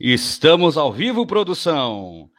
Estamos 0.00 0.76
ao 0.76 0.92
vivo, 0.92 1.26
produção! 1.26 2.30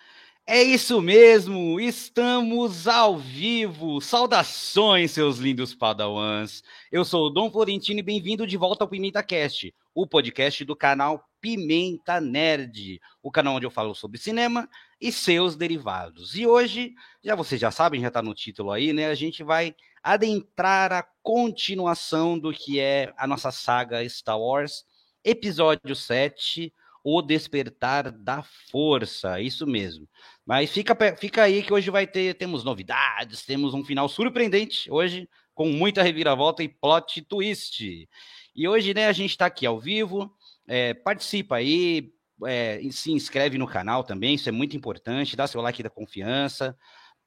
É 0.48 0.63
isso 0.63 1.01
mesmo, 1.01 1.78
estamos 1.78 2.87
ao 2.87 3.17
vivo. 3.17 4.00
Saudações, 4.00 5.12
seus 5.12 5.39
lindos 5.39 5.75
padawans. 5.75 6.64
Eu 6.90 7.03
sou 7.03 7.27
o 7.27 7.30
Dom 7.30 7.51
Florentino 7.51 8.00
e 8.00 8.02
bem-vindo 8.02 8.48
de 8.48 8.55
volta 8.55 8.86
ao 8.86 8.88
Pimenta 8.88 9.21
Cast, 9.21 9.75
o 9.93 10.07
podcast 10.07 10.64
do 10.64 10.73
canal 10.73 11.22
Pimenta 11.41 12.22
Nerd, 12.22 13.02
o 13.22 13.30
canal 13.30 13.58
onde 13.58 13.66
eu 13.66 13.71
falo 13.71 13.94
sobre 13.94 14.18
cinema 14.18 14.70
e 15.02 15.12
seus 15.12 15.57
derivados. 15.57 16.36
E 16.36 16.48
hoje, 16.48 16.94
já 17.21 17.36
vocês 17.36 17.60
já 17.60 17.71
sabem, 17.71 18.00
já 18.00 18.07
está 18.07 18.21
no 18.21 18.34
título 18.34 18.71
aí, 18.71 18.94
né? 18.94 19.07
A 19.07 19.16
gente 19.16 19.44
vai 19.44 19.76
adentrar 20.02 20.94
a 20.94 21.05
continuação 21.21 22.39
do 22.39 22.54
que 22.54 22.80
é 22.80 23.14
a 23.18 23.28
nossa 23.28 23.52
saga 23.52 24.07
Star 24.07 24.39
Wars, 24.39 24.86
episódio 25.26 25.94
7, 25.94 26.73
O 27.03 27.21
Despertar 27.21 28.12
da 28.12 28.44
Força, 28.71 29.40
isso 29.40 29.66
mesmo. 29.66 30.07
Mas 30.45 30.71
fica, 30.71 30.95
fica 31.16 31.44
aí 31.44 31.63
que 31.63 31.73
hoje 31.73 31.90
vai 31.90 32.05
ter, 32.05 32.35
temos 32.35 32.63
novidades, 32.63 33.45
temos 33.45 33.73
um 33.73 33.84
final 33.84 34.09
surpreendente 34.09 34.91
hoje, 34.91 35.30
com 35.54 35.67
muita 35.70 36.02
reviravolta 36.02 36.63
e 36.63 36.70
plot 36.70 37.21
twist. 37.23 38.07
E 38.55 38.67
hoje, 38.67 38.93
né, 38.93 39.07
a 39.07 39.12
gente 39.12 39.31
está 39.31 39.45
aqui 39.45 39.66
ao 39.66 39.80
vivo, 39.80 40.31
é, 40.67 40.93
participa 40.93 41.55
aí, 41.55 42.12
é, 42.45 42.80
se 42.91 43.12
inscreve 43.12 43.57
no 43.57 43.68
canal 43.68 44.04
também, 44.04 44.35
isso 44.35 44.49
é 44.49 44.52
muito 44.52 44.76
importante, 44.77 45.35
dá 45.35 45.48
seu 45.48 45.62
like 45.62 45.84
da 45.84 45.90
confiança, 45.90 46.77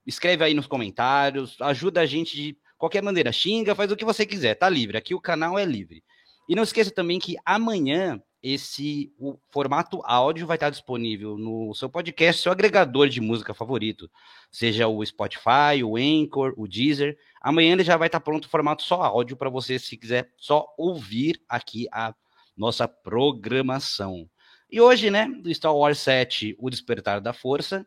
escreve 0.07 0.45
aí 0.45 0.55
nos 0.55 0.67
comentários, 0.67 1.57
ajuda 1.61 2.01
a 2.01 2.07
gente 2.07 2.37
de 2.37 2.59
qualquer 2.79 3.03
maneira, 3.03 3.33
xinga, 3.33 3.75
faz 3.75 3.93
o 3.93 3.97
que 3.97 4.05
você 4.05 4.27
quiser, 4.27 4.55
tá 4.55 4.69
livre, 4.69 4.97
aqui 4.97 5.15
o 5.15 5.21
canal 5.21 5.59
é 5.59 5.65
livre. 5.65 6.03
E 6.49 6.55
não 6.55 6.63
esqueça 6.63 6.91
também 6.91 7.19
que 7.19 7.37
amanhã 7.45 8.21
esse 8.43 9.13
o 9.19 9.39
formato 9.51 10.01
áudio 10.05 10.47
vai 10.47 10.57
estar 10.57 10.71
disponível 10.71 11.39
no 11.39 11.73
seu 11.75 11.89
podcast, 11.89 12.43
seu 12.43 12.51
agregador 12.51 13.09
de 13.09 13.21
música 13.21 13.55
favorito, 13.55 14.11
seja 14.51 14.89
o 14.89 15.05
Spotify, 15.05 15.85
o 15.85 15.97
Anchor, 15.97 16.53
o 16.57 16.67
Deezer. 16.67 17.17
Amanhã 17.41 17.73
ele 17.73 17.85
já 17.85 17.97
vai 17.97 18.09
estar 18.09 18.21
pronto 18.21 18.47
o 18.47 18.49
formato 18.49 18.83
só 18.83 19.03
áudio 19.03 19.37
para 19.37 19.49
você, 19.49 19.79
se 19.79 19.97
quiser 19.97 20.33
só 20.37 20.67
ouvir 20.77 21.41
aqui 21.49 21.87
a 21.93 22.15
nossa 22.57 22.89
programação. 22.89 24.29
E 24.71 24.81
hoje, 24.81 25.11
né, 25.11 25.29
do 25.29 25.55
Star 25.55 25.77
Wars 25.77 25.99
7, 25.99 26.57
O 26.59 26.69
Despertar 26.71 27.21
da 27.21 27.33
Força, 27.33 27.87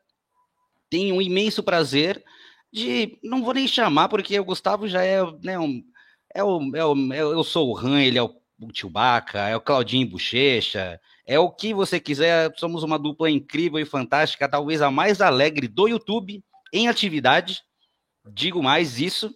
tenho 0.89 1.15
um 1.15 1.21
imenso 1.21 1.63
prazer 1.63 2.23
de, 2.71 3.17
não 3.23 3.43
vou 3.43 3.53
nem 3.53 3.67
chamar, 3.67 4.07
porque 4.07 4.39
o 4.39 4.45
Gustavo 4.45 4.87
já 4.87 5.03
é, 5.03 5.19
né, 5.43 5.57
um, 5.59 5.83
é 6.33 6.43
o, 6.43 6.75
é 6.75 6.85
o, 6.85 7.13
é, 7.13 7.19
eu 7.21 7.43
sou 7.43 7.73
o 7.73 7.77
Han, 7.77 8.01
ele 8.01 8.17
é 8.17 8.23
o 8.23 8.35
o 8.59 8.73
Chewbacca, 8.73 9.39
é 9.39 9.55
o 9.55 9.61
Claudinho 9.61 10.09
Bochecha, 10.09 10.99
é 11.25 11.39
o 11.39 11.49
que 11.49 11.73
você 11.73 11.99
quiser. 11.99 12.51
Somos 12.57 12.83
uma 12.83 12.97
dupla 12.97 13.29
incrível 13.29 13.79
e 13.79 13.85
fantástica, 13.85 14.49
talvez 14.49 14.81
a 14.81 14.89
mais 14.89 15.21
alegre 15.21 15.67
do 15.67 15.87
YouTube 15.87 16.43
em 16.71 16.87
atividade. 16.87 17.61
Digo 18.25 18.61
mais 18.61 18.99
isso. 18.99 19.33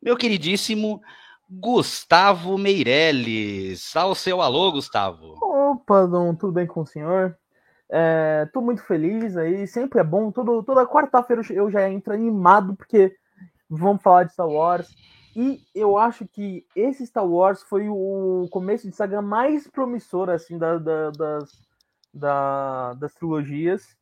Meu 0.00 0.16
queridíssimo 0.16 1.00
Gustavo 1.48 2.56
Meirelles. 2.56 3.94
Ao 3.96 4.14
seu 4.14 4.40
alô, 4.40 4.72
Gustavo. 4.72 5.38
Opa, 5.42 6.06
Dom, 6.06 6.34
tudo 6.34 6.52
bem 6.52 6.66
com 6.66 6.80
o 6.80 6.86
senhor? 6.86 7.36
É, 7.90 8.48
tô 8.54 8.62
muito 8.62 8.82
feliz 8.82 9.36
aí, 9.36 9.66
sempre 9.66 10.00
é 10.00 10.04
bom. 10.04 10.30
Todo, 10.30 10.62
toda 10.62 10.86
quarta-feira 10.86 11.42
eu 11.50 11.70
já 11.70 11.90
entro 11.90 12.14
animado, 12.14 12.74
porque 12.74 13.14
vamos 13.68 14.02
falar 14.02 14.24
de 14.24 14.32
Star 14.32 14.48
Wars. 14.48 14.88
E 15.34 15.64
eu 15.74 15.96
acho 15.96 16.26
que 16.26 16.66
esse 16.76 17.06
Star 17.06 17.26
Wars 17.26 17.62
foi 17.62 17.88
o 17.88 18.46
começo 18.50 18.88
de 18.88 18.94
saga 18.94 19.22
mais 19.22 19.66
promissor 19.66 20.28
assim 20.28 20.58
da, 20.58 20.76
da, 20.78 21.10
das, 21.10 21.50
da, 22.12 22.94
das 22.94 23.14
trilogias. 23.14 23.96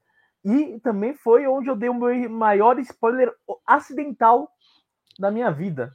E 0.45 0.81
também 0.81 1.15
foi 1.15 1.47
onde 1.47 1.69
eu 1.69 1.77
dei 1.77 1.89
o 1.89 1.95
meu 1.95 2.29
maior 2.31 2.79
spoiler 2.81 3.33
acidental 3.67 4.51
da 5.19 5.31
minha 5.31 5.51
vida. 5.51 5.95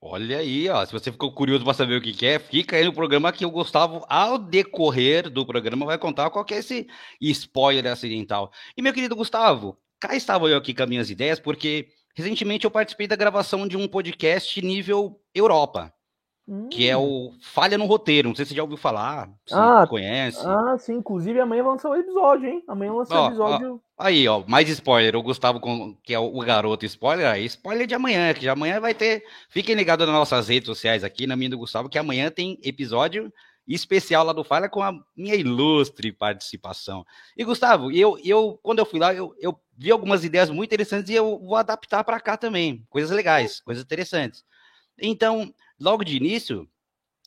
Olha 0.00 0.38
aí, 0.38 0.68
ó. 0.68 0.84
Se 0.84 0.92
você 0.92 1.10
ficou 1.10 1.32
curioso 1.32 1.64
para 1.64 1.74
saber 1.74 1.96
o 1.96 2.02
que, 2.02 2.12
que 2.12 2.26
é, 2.26 2.38
fica 2.38 2.76
aí 2.76 2.84
no 2.84 2.92
programa 2.92 3.32
que 3.32 3.46
o 3.46 3.50
Gustavo, 3.50 4.04
ao 4.08 4.38
decorrer 4.38 5.28
do 5.30 5.44
programa, 5.46 5.86
vai 5.86 5.98
contar 5.98 6.30
qual 6.30 6.44
que 6.44 6.54
é 6.54 6.58
esse 6.58 6.86
spoiler 7.20 7.90
acidental. 7.90 8.52
E 8.76 8.82
meu 8.82 8.92
querido 8.92 9.16
Gustavo, 9.16 9.78
cá 9.98 10.14
estava 10.14 10.48
eu 10.48 10.58
aqui 10.58 10.74
com 10.74 10.82
as 10.82 10.88
minhas 10.88 11.10
ideias, 11.10 11.40
porque 11.40 11.88
Recentemente 12.16 12.64
eu 12.64 12.70
participei 12.70 13.06
da 13.06 13.14
gravação 13.14 13.68
de 13.68 13.76
um 13.76 13.86
podcast 13.86 14.64
nível 14.64 15.20
Europa, 15.34 15.92
hum. 16.48 16.66
que 16.70 16.88
é 16.88 16.96
o 16.96 17.30
Falha 17.42 17.76
no 17.76 17.84
Roteiro. 17.84 18.28
Não 18.28 18.34
sei 18.34 18.46
se 18.46 18.48
você 18.48 18.56
já 18.56 18.62
ouviu 18.62 18.78
falar, 18.78 19.28
se 19.46 19.54
ah, 19.54 19.86
conhece. 19.86 20.40
Ah, 20.42 20.78
sim. 20.78 20.94
Inclusive 20.94 21.38
amanhã 21.38 21.62
lança 21.62 21.86
o 21.86 21.94
episódio, 21.94 22.48
hein? 22.48 22.64
Amanhã 22.66 22.94
lança 22.94 23.14
o 23.14 23.26
episódio. 23.26 23.82
Ó, 23.98 24.02
aí, 24.02 24.26
ó, 24.26 24.42
mais 24.48 24.66
spoiler. 24.70 25.14
O 25.14 25.22
Gustavo, 25.22 25.60
que 26.02 26.14
é 26.14 26.18
o 26.18 26.40
garoto 26.40 26.86
spoiler, 26.86 27.26
aí 27.26 27.44
spoiler 27.44 27.86
de 27.86 27.94
amanhã, 27.94 28.32
que 28.32 28.48
amanhã 28.48 28.80
vai 28.80 28.94
ter. 28.94 29.22
Fiquem 29.50 29.74
ligados 29.74 30.06
nas 30.06 30.16
nossas 30.16 30.48
redes 30.48 30.68
sociais 30.68 31.04
aqui, 31.04 31.26
na 31.26 31.36
minha 31.36 31.50
do 31.50 31.58
Gustavo, 31.58 31.90
que 31.90 31.98
amanhã 31.98 32.30
tem 32.30 32.58
episódio 32.64 33.30
especial 33.74 34.24
lá 34.24 34.32
do 34.32 34.44
Falha 34.44 34.68
com 34.68 34.82
a 34.82 34.92
minha 35.16 35.34
ilustre 35.34 36.12
participação. 36.12 37.04
E 37.36 37.44
Gustavo, 37.44 37.90
eu, 37.90 38.18
eu 38.24 38.58
quando 38.62 38.78
eu 38.78 38.86
fui 38.86 39.00
lá, 39.00 39.14
eu, 39.14 39.34
eu 39.38 39.58
vi 39.76 39.90
algumas 39.90 40.24
ideias 40.24 40.50
muito 40.50 40.68
interessantes 40.68 41.10
e 41.10 41.14
eu 41.14 41.38
vou 41.38 41.56
adaptar 41.56 42.04
para 42.04 42.20
cá 42.20 42.36
também. 42.36 42.86
Coisas 42.88 43.10
legais, 43.10 43.60
coisas 43.60 43.84
interessantes. 43.84 44.44
Então, 45.00 45.52
logo 45.78 46.04
de 46.04 46.16
início, 46.16 46.68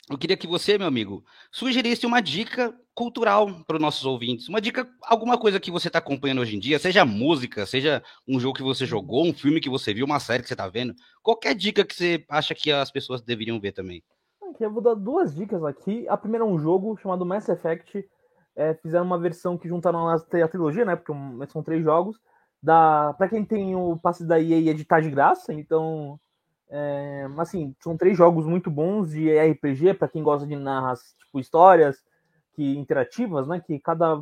eu 0.09 0.17
queria 0.17 0.35
que 0.35 0.47
você, 0.47 0.77
meu 0.77 0.87
amigo, 0.87 1.23
sugerisse 1.51 2.05
uma 2.05 2.19
dica 2.19 2.75
cultural 2.95 3.63
para 3.63 3.75
os 3.75 3.81
nossos 3.81 4.03
ouvintes. 4.05 4.49
Uma 4.49 4.59
dica, 4.59 4.89
alguma 5.03 5.37
coisa 5.37 5.59
que 5.59 5.69
você 5.69 5.87
está 5.87 5.99
acompanhando 5.99 6.41
hoje 6.41 6.55
em 6.55 6.59
dia, 6.59 6.79
seja 6.79 7.05
música, 7.05 7.65
seja 7.65 8.03
um 8.27 8.39
jogo 8.39 8.55
que 8.55 8.63
você 8.63 8.85
jogou, 8.87 9.25
um 9.25 9.33
filme 9.33 9.61
que 9.61 9.69
você 9.69 9.93
viu, 9.93 10.05
uma 10.05 10.19
série 10.19 10.41
que 10.41 10.49
você 10.49 10.55
está 10.55 10.67
vendo. 10.67 10.95
Qualquer 11.21 11.53
dica 11.53 11.85
que 11.85 11.93
você 11.93 12.25
acha 12.27 12.55
que 12.55 12.71
as 12.71 12.89
pessoas 12.91 13.21
deveriam 13.21 13.59
ver 13.59 13.71
também. 13.71 14.03
Eu 14.59 14.71
vou 14.71 14.81
dar 14.81 14.95
duas 14.95 15.33
dicas 15.33 15.63
aqui. 15.63 16.07
A 16.07 16.17
primeira 16.17 16.45
é 16.45 16.47
um 16.47 16.59
jogo 16.59 16.97
chamado 16.97 17.25
Mass 17.25 17.47
Effect. 17.49 18.07
É, 18.55 18.73
fizeram 18.75 19.05
uma 19.05 19.17
versão 19.17 19.57
que 19.57 19.67
juntaram 19.67 20.07
a 20.07 20.19
trilogia, 20.47 20.83
né? 20.83 20.95
Porque 20.95 21.13
são 21.47 21.63
três 21.63 21.83
jogos 21.83 22.19
da 22.61 23.13
para 23.17 23.29
quem 23.29 23.43
tem 23.45 23.75
o 23.75 23.97
passe 23.97 24.25
da 24.25 24.39
EA 24.39 24.71
editar 24.71 24.97
tá 24.97 25.01
de 25.01 25.09
graça, 25.09 25.53
então 25.53 26.19
é, 26.69 27.27
assim, 27.37 27.75
são 27.81 27.97
três 27.97 28.17
jogos 28.17 28.45
muito 28.45 28.69
bons 28.69 29.11
de 29.11 29.29
RPG 29.37 29.95
para 29.95 30.07
quem 30.07 30.21
gosta 30.21 30.45
de 30.45 30.55
narrar 30.55 30.95
tipo 30.95 31.39
histórias 31.39 32.03
que 32.53 32.77
interativas, 32.77 33.47
né, 33.47 33.61
que 33.65 33.79
cada, 33.79 34.21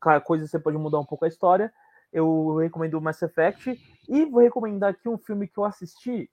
cada 0.00 0.20
coisa 0.20 0.46
você 0.46 0.58
pode 0.58 0.78
mudar 0.78 0.98
um 0.98 1.04
pouco 1.04 1.24
a 1.24 1.28
história. 1.28 1.72
Eu 2.12 2.56
recomendo 2.56 2.94
o 2.94 3.00
Mass 3.00 3.20
Effect 3.22 3.78
e 4.08 4.24
vou 4.24 4.40
recomendar 4.40 4.90
aqui 4.90 5.08
um 5.08 5.18
filme 5.18 5.46
que 5.46 5.58
eu 5.58 5.64
assisti 5.64 6.30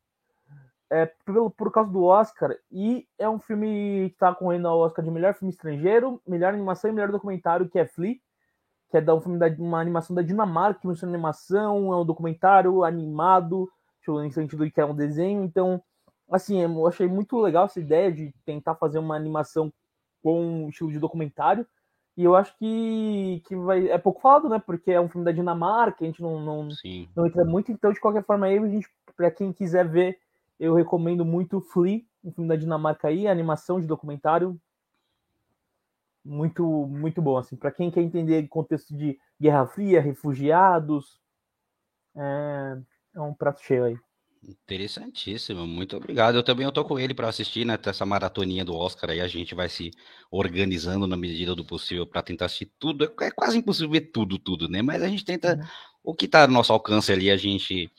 é, 0.91 1.05
por, 1.25 1.51
por 1.51 1.71
causa 1.71 1.91
do 1.91 2.03
Oscar 2.03 2.55
e 2.71 3.07
é 3.17 3.27
um 3.27 3.39
filme 3.39 4.09
que 4.09 4.13
está 4.13 4.35
correndo 4.35 4.67
ao 4.67 4.79
Oscar 4.79 5.03
de 5.03 5.09
melhor 5.09 5.33
filme 5.33 5.51
estrangeiro, 5.51 6.21
melhor 6.27 6.53
animação 6.53 6.91
e 6.91 6.93
melhor 6.93 7.11
documentário, 7.11 7.69
que 7.69 7.79
é 7.79 7.85
Flea 7.85 8.17
que 8.91 8.97
é 8.97 9.13
um 9.13 9.21
filme 9.21 9.39
da, 9.39 9.47
uma 9.57 9.79
animação 9.79 10.13
da 10.13 10.21
Dinamarca, 10.21 10.81
que 10.81 10.87
menciona 10.87 11.13
animação, 11.13 11.93
é 11.93 11.97
um 11.97 12.05
documentário 12.05 12.83
animado, 12.83 13.71
no 14.05 14.31
sentido 14.31 14.65
de 14.65 14.71
que 14.71 14.81
é 14.81 14.85
um 14.85 14.93
desenho. 14.93 15.43
Então, 15.43 15.81
assim, 16.29 16.61
eu 16.61 16.87
achei 16.87 17.07
muito 17.07 17.39
legal 17.39 17.65
essa 17.65 17.79
ideia 17.79 18.11
de 18.11 18.33
tentar 18.45 18.75
fazer 18.75 18.99
uma 18.99 19.15
animação 19.15 19.71
com 20.21 20.65
um 20.65 20.69
estilo 20.69 20.91
de 20.91 20.99
documentário. 20.99 21.65
E 22.17 22.25
eu 22.25 22.35
acho 22.35 22.53
que, 22.57 23.41
que 23.47 23.55
vai, 23.55 23.87
é 23.87 23.97
pouco 23.97 24.19
falado, 24.19 24.49
né? 24.49 24.59
Porque 24.59 24.91
é 24.91 24.99
um 24.99 25.07
filme 25.07 25.23
da 25.23 25.31
Dinamarca, 25.31 26.03
a 26.03 26.05
gente 26.05 26.21
não, 26.21 26.41
não, 26.41 26.67
não 27.15 27.25
entra 27.25 27.45
muito. 27.45 27.71
Então, 27.71 27.93
de 27.93 28.01
qualquer 28.01 28.25
forma, 28.25 28.47
aí, 28.47 28.57
a 28.57 28.67
gente, 28.67 28.89
para 29.15 29.31
quem 29.31 29.53
quiser 29.53 29.87
ver, 29.87 30.19
eu 30.61 30.75
recomendo 30.75 31.25
muito 31.25 31.59
Flea, 31.59 32.01
um 32.23 32.31
filme 32.31 32.47
da 32.47 32.55
Dinamarca 32.55 33.07
aí, 33.07 33.27
animação 33.27 33.81
de 33.81 33.87
documentário, 33.87 34.61
muito 36.23 36.63
muito 36.85 37.19
bom 37.19 37.35
assim 37.35 37.55
para 37.55 37.71
quem 37.71 37.89
quer 37.89 38.01
entender 38.01 38.47
contexto 38.47 38.95
de 38.95 39.17
Guerra 39.41 39.65
Fria, 39.65 39.99
refugiados, 39.99 41.19
é, 42.15 42.77
é 43.15 43.21
um 43.21 43.33
prato 43.33 43.59
cheio 43.63 43.85
aí. 43.85 43.97
Interessantíssimo, 44.43 45.65
muito 45.65 45.97
obrigado. 45.97 46.35
Eu 46.35 46.43
também 46.43 46.71
tô 46.71 46.85
com 46.85 46.99
ele 46.99 47.13
para 47.13 47.27
assistir 47.27 47.65
né, 47.65 47.77
essa 47.83 48.05
maratoninha 48.05 48.65
do 48.65 48.75
Oscar 48.75 49.11
aí. 49.11 49.21
A 49.21 49.27
gente 49.27 49.53
vai 49.53 49.69
se 49.69 49.91
organizando 50.31 51.05
na 51.07 51.15
medida 51.15 51.55
do 51.55 51.63
possível 51.63 52.07
para 52.07 52.23
tentar 52.23 52.45
assistir 52.45 52.71
tudo. 52.79 53.11
É 53.19 53.31
quase 53.31 53.57
impossível 53.57 53.91
ver 53.91 54.11
tudo, 54.11 54.39
tudo, 54.39 54.67
né? 54.67 54.81
Mas 54.81 55.03
a 55.03 55.07
gente 55.07 55.23
tenta 55.23 55.55
uhum. 55.55 55.63
o 56.03 56.15
que 56.15 56.25
está 56.25 56.47
no 56.47 56.53
nosso 56.53 56.73
alcance 56.73 57.11
ali, 57.11 57.29
a 57.29 57.37
gente 57.37 57.91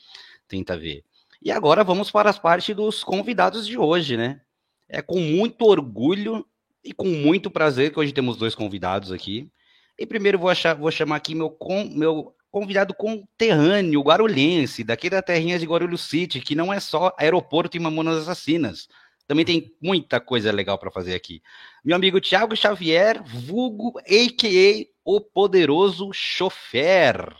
tenta 0.45 0.77
ver. 0.77 1.05
E 1.43 1.51
agora 1.51 1.83
vamos 1.83 2.09
para 2.09 2.29
as 2.29 2.39
partes 2.39 2.73
dos 2.73 3.03
convidados 3.03 3.67
de 3.67 3.77
hoje, 3.77 4.15
né? 4.15 4.39
É 4.87 5.01
com 5.01 5.19
muito 5.19 5.65
orgulho 5.65 6.47
e 6.81 6.93
com 6.93 7.05
muito 7.07 7.51
prazer 7.51 7.91
que 7.91 7.99
hoje 7.99 8.13
temos 8.13 8.37
dois 8.37 8.55
convidados 8.55 9.11
aqui. 9.11 9.51
E 9.99 10.05
primeiro 10.05 10.39
vou, 10.39 10.49
achar, 10.49 10.73
vou 10.73 10.89
chamar 10.89 11.17
aqui 11.17 11.35
meu, 11.35 11.49
com, 11.49 11.83
meu 11.83 12.33
convidado 12.49 12.93
conterrâneo, 12.93 14.01
guarulhense, 14.01 14.85
daqui 14.85 15.09
da 15.09 15.21
terrinha 15.21 15.59
de 15.59 15.65
Guarulhos 15.65 16.07
City, 16.07 16.39
que 16.39 16.55
não 16.55 16.71
é 16.71 16.79
só 16.79 17.13
aeroporto 17.17 17.75
e 17.75 17.79
mamonas 17.79 18.19
assassinas. 18.19 18.87
Também 19.27 19.43
tem 19.43 19.75
muita 19.81 20.21
coisa 20.21 20.49
legal 20.49 20.77
para 20.77 20.91
fazer 20.91 21.13
aqui. 21.13 21.41
Meu 21.83 21.97
amigo 21.97 22.21
Thiago 22.21 22.55
Xavier, 22.55 23.21
vulgo, 23.21 23.99
a.k.a. 23.99 24.93
O 25.03 25.19
Poderoso 25.19 26.13
Chofer. 26.13 27.35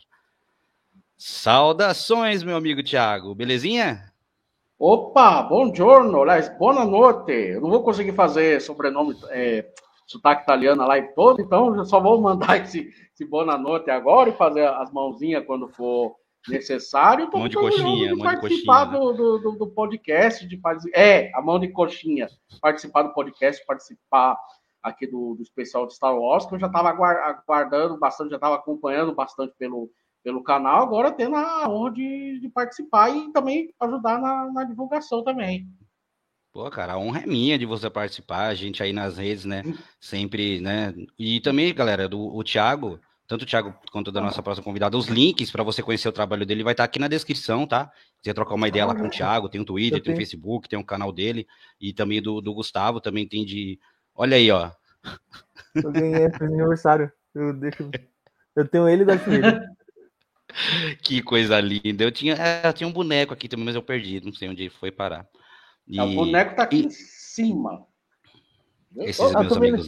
Saudações, 1.25 2.43
meu 2.43 2.57
amigo 2.57 2.83
Thiago, 2.83 3.33
belezinha? 3.33 4.11
Opa, 4.77 5.41
bom 5.41 5.73
giorno, 5.73 6.25
boa 6.59 6.85
noite. 6.85 7.31
Eu 7.31 7.61
não 7.61 7.69
vou 7.69 7.81
conseguir 7.81 8.11
fazer 8.11 8.61
sobrenome, 8.61 9.15
é, 9.29 9.65
sotaque 10.05 10.43
italiano 10.43 10.85
lá 10.85 10.97
e 10.97 11.13
todo, 11.13 11.39
então 11.39 11.73
eu 11.77 11.85
só 11.85 12.01
vou 12.01 12.19
mandar 12.19 12.57
esse, 12.61 12.93
esse 13.13 13.23
boa 13.23 13.57
noite 13.57 13.89
agora 13.89 14.31
e 14.31 14.35
fazer 14.35 14.67
as 14.67 14.91
mãozinhas 14.91 15.45
quando 15.45 15.69
for 15.69 16.13
necessário. 16.49 17.29
Mão 17.31 17.47
de 17.47 17.55
coxinha, 17.55 18.09
de 18.09 18.15
mão 18.15 18.25
participar 18.25 18.83
de 18.83 18.97
coxinha, 18.97 19.11
né? 19.11 19.17
do, 19.17 19.37
do, 19.39 19.51
do, 19.59 19.67
podcast, 19.67 20.45
de 20.45 20.59
é, 20.93 21.31
a 21.33 21.41
mão 21.41 21.57
de 21.57 21.69
coxinha, 21.69 22.27
participar 22.61 23.03
do 23.03 23.13
podcast, 23.13 23.65
participar 23.65 24.37
aqui 24.83 25.07
do, 25.07 25.35
do 25.35 25.41
especial 25.41 25.87
de 25.87 25.93
Star 25.93 26.13
Wars, 26.13 26.45
que 26.45 26.53
eu 26.53 26.59
já 26.59 26.67
estava 26.67 26.89
aguardando 26.89 27.97
bastante, 27.97 28.31
já 28.31 28.35
estava 28.35 28.55
acompanhando 28.55 29.15
bastante 29.15 29.53
pelo, 29.57 29.89
pelo 30.23 30.43
canal, 30.43 30.83
agora 30.83 31.11
tendo 31.11 31.35
a 31.35 31.69
honra 31.69 31.91
de, 31.91 32.39
de 32.39 32.49
participar 32.49 33.09
e 33.09 33.31
também 33.31 33.73
ajudar 33.79 34.19
na, 34.19 34.51
na, 34.51 34.63
divulgação 34.63 35.23
também. 35.23 35.67
Pô, 36.51 36.69
cara, 36.69 36.93
a 36.93 36.97
honra 36.97 37.21
é 37.21 37.25
minha 37.25 37.57
de 37.57 37.65
você 37.65 37.89
participar, 37.89 38.47
a 38.47 38.55
gente 38.55 38.81
aí 38.81 38.93
nas 38.93 39.17
redes, 39.17 39.43
né? 39.43 39.63
Sempre, 39.99 40.61
né? 40.61 40.93
E 41.17 41.41
também, 41.41 41.73
galera, 41.73 42.07
do 42.07 42.19
o 42.19 42.43
Thiago, 42.43 42.99
tanto 43.27 43.41
o 43.41 43.45
Thiago 43.45 43.73
quanto 43.91 44.11
da 44.11 44.21
nossa 44.21 44.41
próxima 44.41 44.63
convidada, 44.63 44.95
os 44.95 45.07
links 45.07 45.51
para 45.51 45.63
você 45.63 45.81
conhecer 45.81 46.07
o 46.07 46.13
trabalho 46.13 46.45
dele 46.45 46.63
vai 46.63 46.73
estar 46.73 46.83
tá 46.83 46.85
aqui 46.85 46.99
na 46.99 47.07
descrição, 47.07 47.67
tá? 47.67 47.91
Se 48.15 48.21
quiser 48.21 48.33
trocar 48.33 48.55
uma 48.55 48.67
ideia 48.67 48.85
lá 48.85 48.95
com 48.95 49.07
o 49.07 49.09
Thiago, 49.09 49.49
tem 49.49 49.59
o 49.59 49.65
Twitter, 49.65 50.01
tem 50.01 50.13
o 50.13 50.17
Facebook, 50.17 50.69
tem 50.69 50.79
o 50.79 50.85
canal 50.85 51.11
dele, 51.11 51.47
e 51.81 51.91
também 51.91 52.21
do, 52.21 52.39
do 52.39 52.53
Gustavo, 52.53 53.01
também 53.01 53.27
tem 53.27 53.43
de 53.43 53.79
Olha 54.15 54.37
aí, 54.37 54.51
ó. 54.51 54.71
Eu 55.73 55.91
ganhei 55.91 56.25
esse 56.25 56.43
aniversário. 56.43 57.11
Eu, 57.33 57.51
deixo... 57.53 57.89
eu 58.55 58.67
tenho 58.67 58.87
ele 58.87 59.03
da 59.03 59.17
filha. 59.17 59.67
Que 61.01 61.21
coisa 61.21 61.59
linda. 61.59 62.03
Eu 62.03 62.11
tinha, 62.11 62.35
é, 62.35 62.67
eu 62.67 62.73
tinha 62.73 62.87
um 62.87 62.93
boneco 62.93 63.33
aqui 63.33 63.47
também, 63.47 63.65
mas 63.65 63.75
eu 63.75 63.83
perdi. 63.83 64.21
Não 64.23 64.33
sei 64.33 64.49
onde 64.49 64.69
foi 64.69 64.91
parar. 64.91 65.27
E... 65.87 65.99
É, 65.99 66.03
o 66.03 66.13
boneco 66.13 66.55
tá 66.55 66.63
aqui 66.63 66.77
e... 66.77 66.85
em 66.85 66.89
cima. 66.89 67.85
Esses 68.97 69.31
meus 69.31 69.57
amigos. 69.57 69.87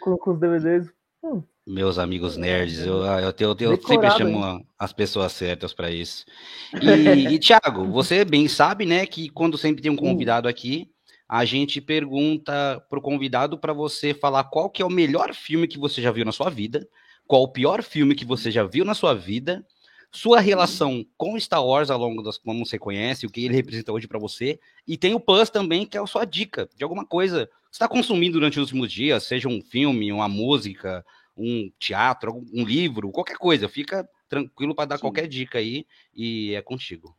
Com, 0.00 0.16
com 0.16 0.30
os 0.30 0.40
DVDs. 0.40 0.90
Hum. 1.22 1.42
Meus 1.66 1.98
amigos 1.98 2.36
nerds, 2.36 2.78
eu, 2.78 3.04
eu, 3.04 3.34
eu, 3.40 3.56
eu 3.58 3.82
sempre 3.82 4.08
chamo 4.12 4.64
as 4.78 4.92
pessoas 4.92 5.32
certas 5.32 5.74
para 5.74 5.90
isso. 5.90 6.24
E, 6.80 7.34
e 7.34 7.38
Thiago, 7.40 7.90
você 7.90 8.24
bem 8.24 8.46
sabe, 8.46 8.86
né, 8.86 9.04
que 9.04 9.28
quando 9.30 9.58
sempre 9.58 9.82
tem 9.82 9.90
um 9.90 9.94
hum. 9.94 9.96
convidado 9.96 10.46
aqui, 10.46 10.88
a 11.28 11.44
gente 11.44 11.80
pergunta 11.80 12.80
pro 12.88 13.02
convidado 13.02 13.58
para 13.58 13.72
você 13.72 14.14
falar 14.14 14.44
qual 14.44 14.70
que 14.70 14.80
é 14.80 14.84
o 14.84 14.90
melhor 14.90 15.34
filme 15.34 15.66
que 15.66 15.78
você 15.78 16.00
já 16.00 16.12
viu 16.12 16.24
na 16.24 16.30
sua 16.30 16.48
vida, 16.48 16.88
qual 17.26 17.42
o 17.42 17.48
pior 17.48 17.82
filme 17.82 18.14
que 18.14 18.24
você 18.24 18.48
já 18.50 18.62
viu 18.62 18.84
na 18.84 18.94
sua 18.94 19.12
vida, 19.12 19.66
sua 20.10 20.40
relação 20.40 21.04
com 21.16 21.38
Star 21.38 21.64
Wars 21.64 21.90
ao 21.90 21.98
longo 21.98 22.22
das 22.22 22.38
como 22.38 22.64
você 22.64 22.78
conhece, 22.78 23.26
o 23.26 23.30
que 23.30 23.44
ele 23.44 23.54
representa 23.54 23.92
hoje 23.92 24.08
para 24.08 24.18
você, 24.18 24.58
e 24.86 24.96
tem 24.96 25.14
o 25.14 25.20
Plus 25.20 25.50
também, 25.50 25.84
que 25.84 25.96
é 25.96 26.00
a 26.00 26.06
sua 26.06 26.24
dica 26.24 26.68
de 26.76 26.82
alguma 26.82 27.04
coisa 27.04 27.46
que 27.46 27.52
você 27.52 27.72
está 27.72 27.88
consumindo 27.88 28.34
durante 28.34 28.58
os 28.58 28.66
últimos 28.66 28.90
dias, 28.90 29.24
seja 29.24 29.48
um 29.48 29.60
filme, 29.60 30.12
uma 30.12 30.28
música, 30.28 31.04
um 31.36 31.70
teatro, 31.78 32.42
um 32.52 32.64
livro, 32.64 33.10
qualquer 33.10 33.36
coisa. 33.36 33.68
Fica 33.68 34.08
tranquilo 34.28 34.74
para 34.74 34.86
dar 34.86 34.96
Sim. 34.96 35.02
qualquer 35.02 35.28
dica 35.28 35.58
aí 35.58 35.86
e 36.14 36.54
é 36.54 36.62
contigo. 36.62 37.14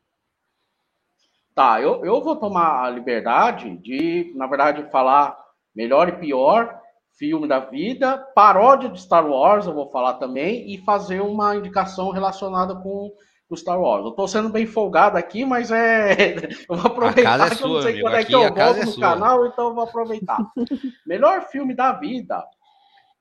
Tá, 1.54 1.82
eu, 1.82 2.06
eu 2.06 2.22
vou 2.22 2.36
tomar 2.36 2.84
a 2.84 2.90
liberdade 2.90 3.78
de, 3.78 4.32
na 4.36 4.46
verdade, 4.46 4.90
falar 4.92 5.38
melhor 5.76 6.10
e 6.10 6.12
pior 6.14 6.80
filme 7.18 7.48
da 7.48 7.60
vida, 7.60 8.18
paródia 8.36 8.90
de 8.90 9.02
Star 9.02 9.28
Wars, 9.28 9.66
eu 9.66 9.74
vou 9.74 9.90
falar 9.90 10.16
também, 10.16 10.72
e 10.72 10.78
fazer 10.78 11.20
uma 11.22 11.56
indicação 11.56 12.12
relacionada 12.12 12.76
com 12.76 13.12
o 13.50 13.58
Star 13.58 13.80
Wars. 13.80 14.06
Eu 14.06 14.12
tô 14.12 14.28
sendo 14.28 14.50
bem 14.50 14.66
folgado 14.66 15.18
aqui, 15.18 15.44
mas 15.44 15.72
é. 15.72 16.36
Eu 16.70 16.76
vou 16.76 16.92
aproveitar 16.92 17.52
é 17.52 17.56
que 17.56 17.64
eu 17.64 17.68
não 17.70 17.82
sei 17.82 17.92
amigo. 17.92 18.06
quando 18.06 18.16
é 18.16 18.20
aqui, 18.20 18.28
que 18.28 18.36
eu 18.36 18.54
volto 18.54 18.78
é 18.78 18.86
no 18.86 18.92
sua. 18.92 19.02
canal, 19.02 19.46
então 19.48 19.68
eu 19.70 19.74
vou 19.74 19.84
aproveitar. 19.84 20.38
Melhor 21.06 21.42
filme 21.50 21.74
da 21.74 21.92
vida. 21.94 22.44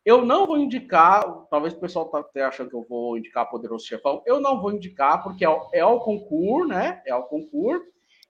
Eu 0.04 0.24
não 0.24 0.46
vou 0.46 0.58
indicar, 0.58 1.24
talvez 1.50 1.74
o 1.74 1.80
pessoal 1.80 2.04
tá 2.06 2.20
até 2.20 2.44
achando 2.44 2.70
que 2.70 2.76
eu 2.76 2.86
vou 2.88 3.16
indicar 3.18 3.48
Poderoso 3.48 3.86
Chefão. 3.86 4.22
Eu 4.24 4.40
não 4.40 4.60
vou 4.60 4.72
indicar, 4.72 5.22
porque 5.22 5.44
é, 5.44 5.48
o, 5.48 5.68
é 5.72 5.84
o 5.84 5.98
concurso, 6.00 6.68
né? 6.68 7.02
É 7.06 7.14
o 7.14 7.24
concurso 7.24 7.84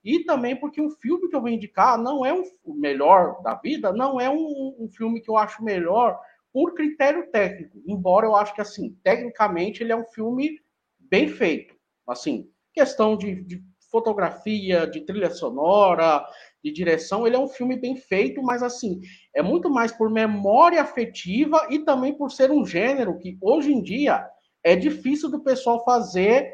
e 0.07 0.23
também 0.23 0.55
porque 0.55 0.81
o 0.81 0.89
filme 0.89 1.29
que 1.29 1.35
eu 1.35 1.41
vou 1.41 1.51
indicar 1.51 1.99
não 1.99 2.25
é 2.25 2.33
um, 2.33 2.45
o 2.65 2.73
melhor 2.73 3.43
da 3.43 3.57
vida, 3.57 3.93
não 3.93 4.21
é 4.21 4.31
um, 4.31 4.77
um, 4.79 4.89
filme 4.89 5.21
que 5.21 5.29
eu 5.29 5.37
acho 5.37 5.65
melhor 5.65 6.17
por 6.53 6.75
critério 6.75 7.29
técnico, 7.33 7.83
embora 7.85 8.25
eu 8.25 8.37
acho 8.37 8.55
que, 8.55 8.61
assim, 8.61 8.97
tecnicamente 9.03 9.83
ele 9.83 9.91
é 9.91 9.97
um 9.97 10.07
filme 10.07 10.61
bem 11.01 11.27
feito. 11.27 11.75
Assim, 12.09 12.49
questão 12.73 13.17
de, 13.17 13.43
de 13.43 13.61
fotografia, 13.91 14.87
de 14.87 15.01
trilha 15.01 15.31
sonora, 15.31 16.25
de 16.63 16.71
direção, 16.71 17.27
ele 17.27 17.35
é 17.35 17.41
um 17.41 17.49
filme 17.49 17.77
bem 17.77 17.97
feito, 17.97 18.41
mas, 18.45 18.63
assim, 18.63 19.01
é 19.35 19.43
muito 19.43 19.69
mais 19.69 19.91
por 19.91 20.09
memória 20.09 20.81
afetiva 20.81 21.67
e 21.69 21.81
também 21.81 22.17
por 22.17 22.31
ser 22.31 22.53
um 22.53 22.65
gênero 22.65 23.19
que, 23.19 23.37
hoje 23.43 23.73
em 23.73 23.83
dia, 23.83 24.25
é 24.63 24.77
difícil 24.77 25.29
do 25.29 25.43
pessoal 25.43 25.85
fazer 25.85 26.53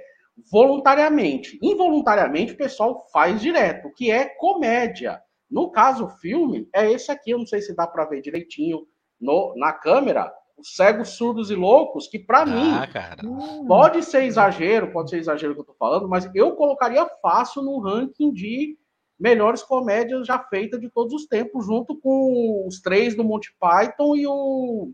voluntariamente. 0.51 1.59
Involuntariamente, 1.63 2.53
o 2.53 2.57
pessoal 2.57 3.07
faz 3.13 3.41
direto, 3.41 3.93
que 3.95 4.11
é 4.11 4.27
comédia. 4.27 5.21
No 5.51 5.71
caso, 5.71 6.07
o 6.07 6.09
filme 6.09 6.69
é 6.75 6.91
esse 6.91 7.11
aqui, 7.11 7.31
eu 7.31 7.39
não 7.39 7.47
sei 7.47 7.61
se 7.61 7.77
dá 7.77 7.87
para 7.87 8.07
ver 8.07 8.23
direitinho 8.23 8.87
no, 9.21 9.55
na 9.57 9.73
câmera. 9.73 10.33
Os 10.57 10.77
cegos, 10.77 11.11
surdos 11.11 11.51
e 11.51 11.55
loucos, 11.55 12.07
que 12.07 12.19
para 12.19 12.43
ah, 12.43 12.47
mim 12.47 12.93
cara. 12.93 13.23
pode 13.67 14.03
ser 14.03 14.25
exagero, 14.25 14.93
pode 14.93 15.11
ser 15.11 15.19
exagero 15.19 15.55
que 15.55 15.61
eu 15.61 15.65
tô 15.65 15.75
falando, 15.75 16.09
mas 16.09 16.31
eu 16.35 16.55
colocaria 16.55 17.07
fácil 17.21 17.63
no 17.63 17.81
ranking 17.81 18.33
de 18.33 18.77
melhores 19.19 19.63
comédias 19.63 20.27
já 20.27 20.39
feitas 20.39 20.81
de 20.81 20.91
todos 20.91 21.13
os 21.13 21.27
tempos, 21.27 21.65
junto 21.65 21.99
com 22.01 22.67
os 22.67 22.81
três 22.81 23.17
do 23.17 23.25
Monty 23.25 23.55
Python 23.59 24.17
e 24.17 24.27
o 24.27 24.93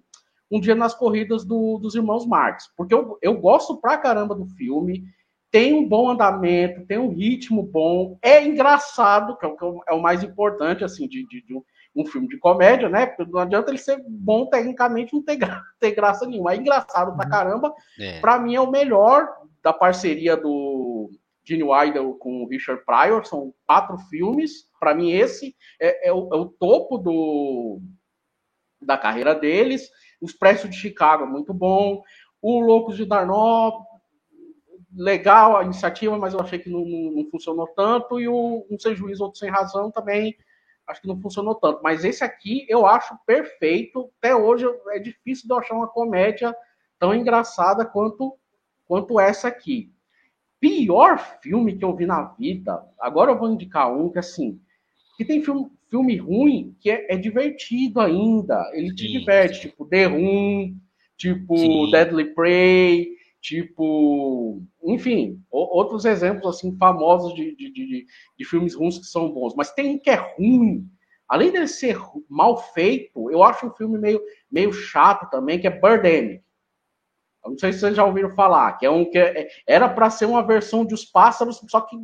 Um 0.51 0.61
Dia 0.61 0.75
nas 0.75 0.95
Corridas 0.95 1.45
do, 1.45 1.79
dos 1.79 1.95
Irmãos 1.95 2.27
Marx. 2.27 2.71
Porque 2.77 2.95
eu, 2.95 3.19
eu 3.23 3.39
gosto 3.39 3.81
pra 3.81 3.97
caramba 3.99 4.35
do 4.35 4.47
filme 4.47 5.05
tem 5.51 5.73
um 5.73 5.89
bom 5.89 6.11
andamento, 6.11 6.87
tem 6.87 6.99
um 6.99 7.09
ritmo 7.09 7.63
bom, 7.63 8.19
é 8.21 8.45
engraçado, 8.45 9.37
que 9.37 9.47
é 9.47 9.49
o, 9.49 9.83
é 9.89 9.95
o 9.95 10.03
mais 10.03 10.23
importante, 10.23 10.85
assim, 10.85 11.09
de, 11.09 11.27
de, 11.27 11.43
de 11.43 11.55
um, 11.55 11.63
um, 11.97 12.05
filme 12.05 12.29
de 12.29 12.39
comédia, 12.39 12.89
né? 12.89 13.07
Porque 13.07 13.31
não 13.31 13.41
adianta 13.41 13.71
ele 13.71 13.79
ser 13.79 14.03
bom 14.07 14.47
tecnicamente 14.47 15.15
não 15.15 15.23
ter, 15.23 15.37
gra 15.37 15.63
ter 15.81 15.93
graça 15.93 16.27
nenhuma. 16.27 16.53
É 16.53 16.57
engraçado 16.57 17.17
pra 17.17 17.25
uhum. 17.25 17.31
caramba. 17.31 17.75
É. 17.99 18.21
Pra 18.21 18.39
mim 18.39 18.55
é 18.55 18.61
o 18.61 18.71
melhor 18.71 19.27
da 19.63 19.73
parceria 19.73 20.37
do 20.37 21.11
Gene 21.45 21.63
Wilder 21.63 22.05
com 22.19 22.43
o 22.43 22.49
Richard 22.49 22.85
Pryor. 22.85 23.25
São 23.25 23.55
quatro 23.67 23.97
filmes. 24.11 24.69
Para 24.79 24.95
mim, 24.95 25.13
esse 25.13 25.57
é, 25.81 26.09
é, 26.09 26.13
o, 26.13 26.29
é, 26.33 26.37
o, 26.37 26.47
topo 26.47 26.99
do, 26.99 27.81
da 28.83 28.99
carreira 28.99 29.35
deles. 29.35 29.89
O 30.21 30.27
Expresso 30.27 30.69
de 30.69 30.77
Chicago 30.77 31.25
é 31.25 31.27
muito 31.27 31.55
bom. 31.55 32.03
O 32.41 32.61
Loucos 32.61 32.97
de 32.97 33.07
Darnó 33.07 33.88
legal 34.99 35.57
a 35.57 35.65
iniciativa, 35.65 36.19
mas 36.19 36.35
eu 36.35 36.41
achei 36.41 36.59
que 36.59 36.69
não, 36.69 36.85
não, 36.85 37.13
não 37.13 37.31
funcionou 37.31 37.69
tanto, 37.69 38.21
e 38.21 38.27
o 38.29 38.67
Um 38.69 38.79
Sem 38.79 38.97
Juízo, 38.97 39.23
Outro 39.23 39.39
Sem 39.39 39.49
Razão 39.49 39.91
também 39.91 40.37
acho 40.89 41.03
que 41.03 41.09
não 41.09 41.21
funcionou 41.21 41.55
tanto. 41.55 41.81
Mas 41.83 42.05
esse 42.05 42.25
aqui 42.25 42.67
eu 42.69 42.87
acho 42.87 43.17
perfeito. 43.27 44.11
Até 44.19 44.35
hoje 44.35 44.67
é 44.89 44.99
difícil 44.99 45.47
de 45.47 45.53
eu 45.53 45.59
achar 45.59 45.75
uma 45.75 45.87
comédia 45.87 46.55
tão 46.99 47.15
engraçada 47.15 47.85
quanto, 47.85 48.37
quanto 48.87 49.21
essa 49.21 49.49
aqui. 49.49 49.93
Pior 50.59 51.19
filme 51.41 51.77
que 51.77 51.85
eu 51.85 51.95
vi 51.95 52.07
na 52.07 52.23
vida, 52.23 52.83
agora 52.99 53.31
eu 53.31 53.39
vou 53.39 53.53
indicar 53.53 53.93
um 53.93 54.11
que 54.11 54.19
assim, 54.19 54.61
que 55.17 55.25
tem 55.25 55.43
filme, 55.43 55.71
filme 55.89 56.17
ruim 56.17 56.77
que 56.81 56.91
é, 56.91 57.15
é 57.15 57.17
divertido 57.17 58.01
ainda. 58.01 58.69
Ele 58.73 58.93
te 58.95 59.07
Sim. 59.07 59.19
diverte, 59.19 59.61
tipo 59.61 59.85
The 59.85 60.07
Room, 60.07 60.75
tipo 61.17 61.57
Sim. 61.57 61.91
Deadly 61.93 62.35
Prey, 62.35 63.18
tipo, 63.41 64.63
enfim, 64.83 65.43
outros 65.51 66.05
exemplos 66.05 66.57
assim 66.57 66.77
famosos 66.77 67.35
de, 67.35 67.55
de, 67.55 67.71
de, 67.73 68.07
de, 68.37 68.45
filmes 68.45 68.75
ruins 68.75 68.99
que 68.99 69.07
são 69.07 69.31
bons, 69.31 69.55
mas 69.55 69.73
tem 69.73 69.91
um 69.91 69.99
que 69.99 70.11
é 70.11 70.17
ruim. 70.37 70.89
Além 71.29 71.53
de 71.53 71.67
ser 71.69 71.99
mal 72.29 72.57
feito, 72.73 73.31
eu 73.31 73.43
acho 73.43 73.67
um 73.67 73.75
filme 73.75 73.99
meio, 73.99 74.21
meio 74.51 74.73
chato 74.73 75.29
também, 75.31 75.61
que 75.61 75.67
é 75.67 75.71
Birdemic. 75.71 76.43
Não 77.45 77.57
sei 77.57 77.73
se 77.73 77.81
vocês 77.81 77.97
já 77.97 78.05
ouviram 78.05 78.35
falar, 78.35 78.73
que 78.79 78.85
é 78.85 78.91
um 78.91 79.09
que 79.09 79.19
é, 79.19 79.49
era 79.67 79.89
para 79.89 80.11
ser 80.11 80.27
uma 80.27 80.43
versão 80.43 80.85
de 80.85 80.95
Os 80.95 81.05
Pássaros, 81.05 81.61
só 81.69 81.81
que 81.81 81.97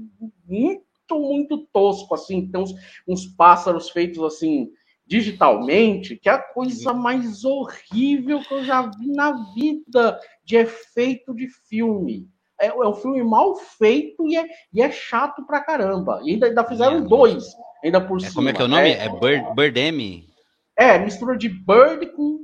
muito, 0.46 0.84
muito 1.10 1.66
tosco, 1.72 2.14
assim, 2.14 2.50
tem 2.50 2.60
uns, 2.60 2.72
uns 3.06 3.26
pássaros 3.26 3.90
feitos 3.90 4.22
assim, 4.22 4.70
digitalmente, 5.06 6.16
que 6.16 6.28
é 6.28 6.32
a 6.32 6.38
coisa 6.38 6.92
mais 6.92 7.44
horrível 7.44 8.40
que 8.40 8.54
eu 8.54 8.64
já 8.64 8.82
vi 8.82 9.12
na 9.12 9.32
vida 9.54 10.18
de 10.44 10.56
efeito 10.56 11.34
de 11.34 11.48
filme. 11.68 12.26
É, 12.60 12.68
é 12.68 12.88
um 12.88 12.94
filme 12.94 13.22
mal 13.22 13.56
feito 13.56 14.26
e 14.28 14.36
é, 14.36 14.46
e 14.72 14.80
é 14.80 14.90
chato 14.90 15.44
pra 15.46 15.60
caramba. 15.60 16.20
E 16.24 16.32
ainda, 16.32 16.46
ainda 16.46 16.64
fizeram 16.64 16.98
é, 16.98 17.00
dois, 17.00 17.44
ainda 17.84 18.00
por 18.00 18.18
é, 18.18 18.20
cima. 18.20 18.34
Como 18.34 18.48
é 18.48 18.52
que 18.52 18.62
é 18.62 18.64
o 18.64 18.68
nome? 18.68 18.90
É, 18.90 19.04
é 19.04 19.08
Bird, 19.08 19.54
Birdemic? 19.54 20.28
É, 20.76 20.98
mistura 20.98 21.36
de 21.36 21.48
Bird 21.48 22.06
com 22.14 22.40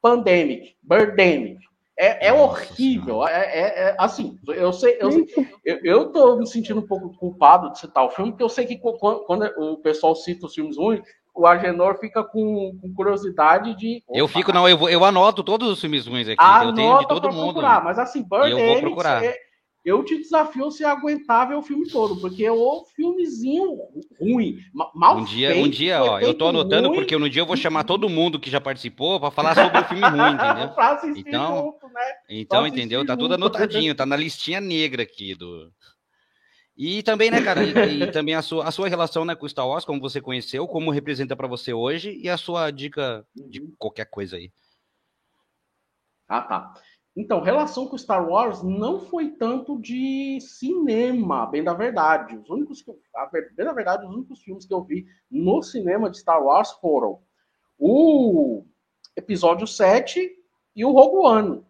Pandemic. 0.00 0.74
Birdemic. 0.82 1.58
É, 1.98 2.28
é 2.28 2.32
horrível. 2.32 3.26
É, 3.26 3.44
é, 3.44 3.60
é, 3.60 3.96
assim, 3.98 4.38
eu 4.48 4.72
sei, 4.72 4.96
eu, 4.98 5.10
eu, 5.64 5.80
eu 5.84 6.12
tô 6.12 6.36
me 6.36 6.46
sentindo 6.46 6.80
um 6.80 6.86
pouco 6.86 7.14
culpado 7.18 7.70
de 7.72 7.78
citar 7.78 8.04
o 8.06 8.10
filme, 8.10 8.30
porque 8.30 8.42
eu 8.42 8.48
sei 8.48 8.64
que 8.64 8.78
quando, 8.78 9.24
quando 9.26 9.44
o 9.58 9.76
pessoal 9.76 10.14
cita 10.14 10.46
os 10.46 10.54
filmes 10.54 10.78
ruins, 10.78 11.02
o 11.40 11.46
Agenor 11.46 11.98
fica 11.98 12.22
com, 12.22 12.78
com 12.80 12.94
curiosidade 12.94 13.74
de. 13.74 14.02
Opa, 14.06 14.18
eu 14.18 14.28
fico, 14.28 14.52
não, 14.52 14.68
eu, 14.68 14.76
vou, 14.76 14.90
eu 14.90 15.04
anoto 15.04 15.42
todos 15.42 15.70
os 15.70 15.80
filmes 15.80 16.06
ruins 16.06 16.28
aqui. 16.28 16.42
eu 16.64 16.74
tenho 16.74 16.98
de 16.98 17.08
todo 17.08 17.32
mundo. 17.32 17.54
Procurar, 17.54 17.82
mas 17.82 17.98
assim, 17.98 18.22
Bird 18.22 18.50
eu 18.50 18.58
vou 18.58 18.80
procurar. 18.80 19.24
É, 19.24 19.34
eu 19.82 20.04
te 20.04 20.18
desafio 20.18 20.70
se 20.70 20.84
aguentar 20.84 21.48
ver 21.48 21.54
o 21.54 21.62
filme 21.62 21.88
todo, 21.88 22.20
porque 22.20 22.44
é 22.44 22.52
o 22.52 22.84
filmezinho 22.94 23.78
ruim, 24.20 24.58
mal 24.94 25.16
um 25.16 25.24
dia, 25.24 25.52
feito, 25.52 25.66
Um 25.66 25.70
dia, 25.70 26.02
ó, 26.02 26.20
eu 26.20 26.34
tô 26.34 26.48
anotando 26.48 26.88
ruim. 26.88 26.98
porque 26.98 27.16
no 27.16 27.30
dia 27.30 27.40
eu 27.40 27.46
vou 27.46 27.56
chamar 27.56 27.84
todo 27.84 28.08
mundo 28.08 28.38
que 28.38 28.50
já 28.50 28.60
participou 28.60 29.18
para 29.18 29.30
falar 29.30 29.54
sobre 29.54 29.80
o 29.80 29.84
filme 29.84 30.06
ruim, 30.06 30.34
entendeu? 30.34 30.70
então, 31.16 31.56
junto, 31.56 31.94
né? 31.94 32.02
então 32.28 32.66
entendeu? 32.66 33.06
Tá 33.06 33.16
tudo 33.16 33.34
anotadinho, 33.34 33.94
tá 33.94 34.04
na 34.04 34.16
listinha 34.16 34.60
negra 34.60 35.02
aqui 35.02 35.34
do 35.34 35.72
e 36.82 37.02
também, 37.02 37.30
né, 37.30 37.42
cara, 37.42 37.62
e, 37.62 38.02
e, 38.02 38.10
também 38.10 38.34
a 38.34 38.40
sua, 38.40 38.66
a 38.66 38.70
sua 38.70 38.88
relação 38.88 39.22
né, 39.22 39.34
com 39.34 39.46
Star 39.46 39.68
Wars, 39.68 39.84
como 39.84 40.00
você 40.00 40.18
conheceu, 40.18 40.66
como 40.66 40.90
representa 40.90 41.36
para 41.36 41.46
você 41.46 41.74
hoje 41.74 42.18
e 42.22 42.26
a 42.26 42.38
sua 42.38 42.70
dica 42.70 43.22
de 43.34 43.60
uhum. 43.60 43.74
qualquer 43.78 44.06
coisa 44.06 44.38
aí. 44.38 44.50
Ah, 46.26 46.40
tá. 46.40 46.74
Então, 47.14 47.42
relação 47.42 47.86
com 47.86 47.98
Star 47.98 48.26
Wars 48.26 48.62
não 48.62 48.98
foi 48.98 49.28
tanto 49.32 49.78
de 49.78 50.38
cinema, 50.40 51.44
bem 51.44 51.62
da 51.62 51.74
verdade. 51.74 52.34
Os 52.34 52.48
únicos 52.48 52.80
que, 52.80 52.90
a, 53.14 53.26
bem 53.26 53.66
da 53.66 53.74
verdade, 53.74 54.06
os 54.06 54.14
únicos 54.14 54.40
filmes 54.40 54.64
que 54.64 54.72
eu 54.72 54.82
vi 54.82 55.04
no 55.30 55.62
cinema 55.62 56.08
de 56.08 56.18
Star 56.18 56.42
Wars 56.42 56.70
foram 56.80 57.20
o 57.78 58.64
episódio 59.14 59.66
7 59.66 60.30
e 60.74 60.82
o 60.82 60.92
Rogue 60.92 61.26
One. 61.26 61.64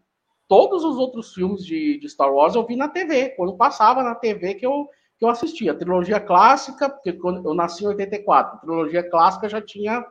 Todos 0.46 0.84
os 0.84 0.96
outros 0.98 1.34
filmes 1.34 1.66
de, 1.66 1.98
de 1.98 2.08
Star 2.08 2.32
Wars 2.32 2.54
eu 2.54 2.64
vi 2.64 2.76
na 2.76 2.88
TV, 2.88 3.30
quando 3.30 3.56
passava 3.56 4.04
na 4.04 4.14
TV 4.14 4.54
que 4.54 4.66
eu, 4.66 4.88
que 5.20 5.24
eu 5.24 5.28
assistia. 5.28 5.72
A 5.72 5.76
trilogia 5.76 6.18
clássica, 6.18 6.88
porque 6.88 7.12
quando 7.12 7.46
eu 7.46 7.54
nasci 7.54 7.84
em 7.84 7.88
84, 7.88 8.56
a 8.56 8.60
trilogia 8.60 9.08
clássica 9.08 9.48
já 9.48 9.60
tinha 9.60 10.04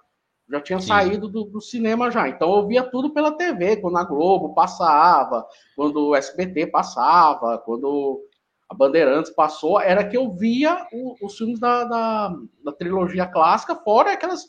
já 0.52 0.60
tinha 0.60 0.80
Sim. 0.80 0.88
saído 0.88 1.28
do, 1.28 1.44
do, 1.44 1.62
cinema 1.62 2.10
já. 2.10 2.28
Então 2.28 2.56
eu 2.56 2.66
via 2.66 2.82
tudo 2.82 3.12
pela 3.14 3.38
TV, 3.38 3.78
quando 3.78 3.98
a 3.98 4.04
Globo 4.04 4.56
passava, 4.56 5.46
quando 5.76 6.08
o 6.08 6.16
SBT 6.16 6.68
passava, 6.68 7.60
quando 7.60 8.20
a 8.68 8.74
Bandeirantes 8.74 9.32
passou, 9.32 9.80
era 9.80 10.04
que 10.04 10.18
eu 10.18 10.32
via 10.34 10.88
o, 10.92 11.14
os 11.24 11.38
filmes 11.38 11.60
da, 11.60 11.84
da, 11.84 12.36
da, 12.64 12.72
trilogia 12.72 13.28
clássica, 13.28 13.76
fora 13.76 14.14
aquelas 14.14 14.48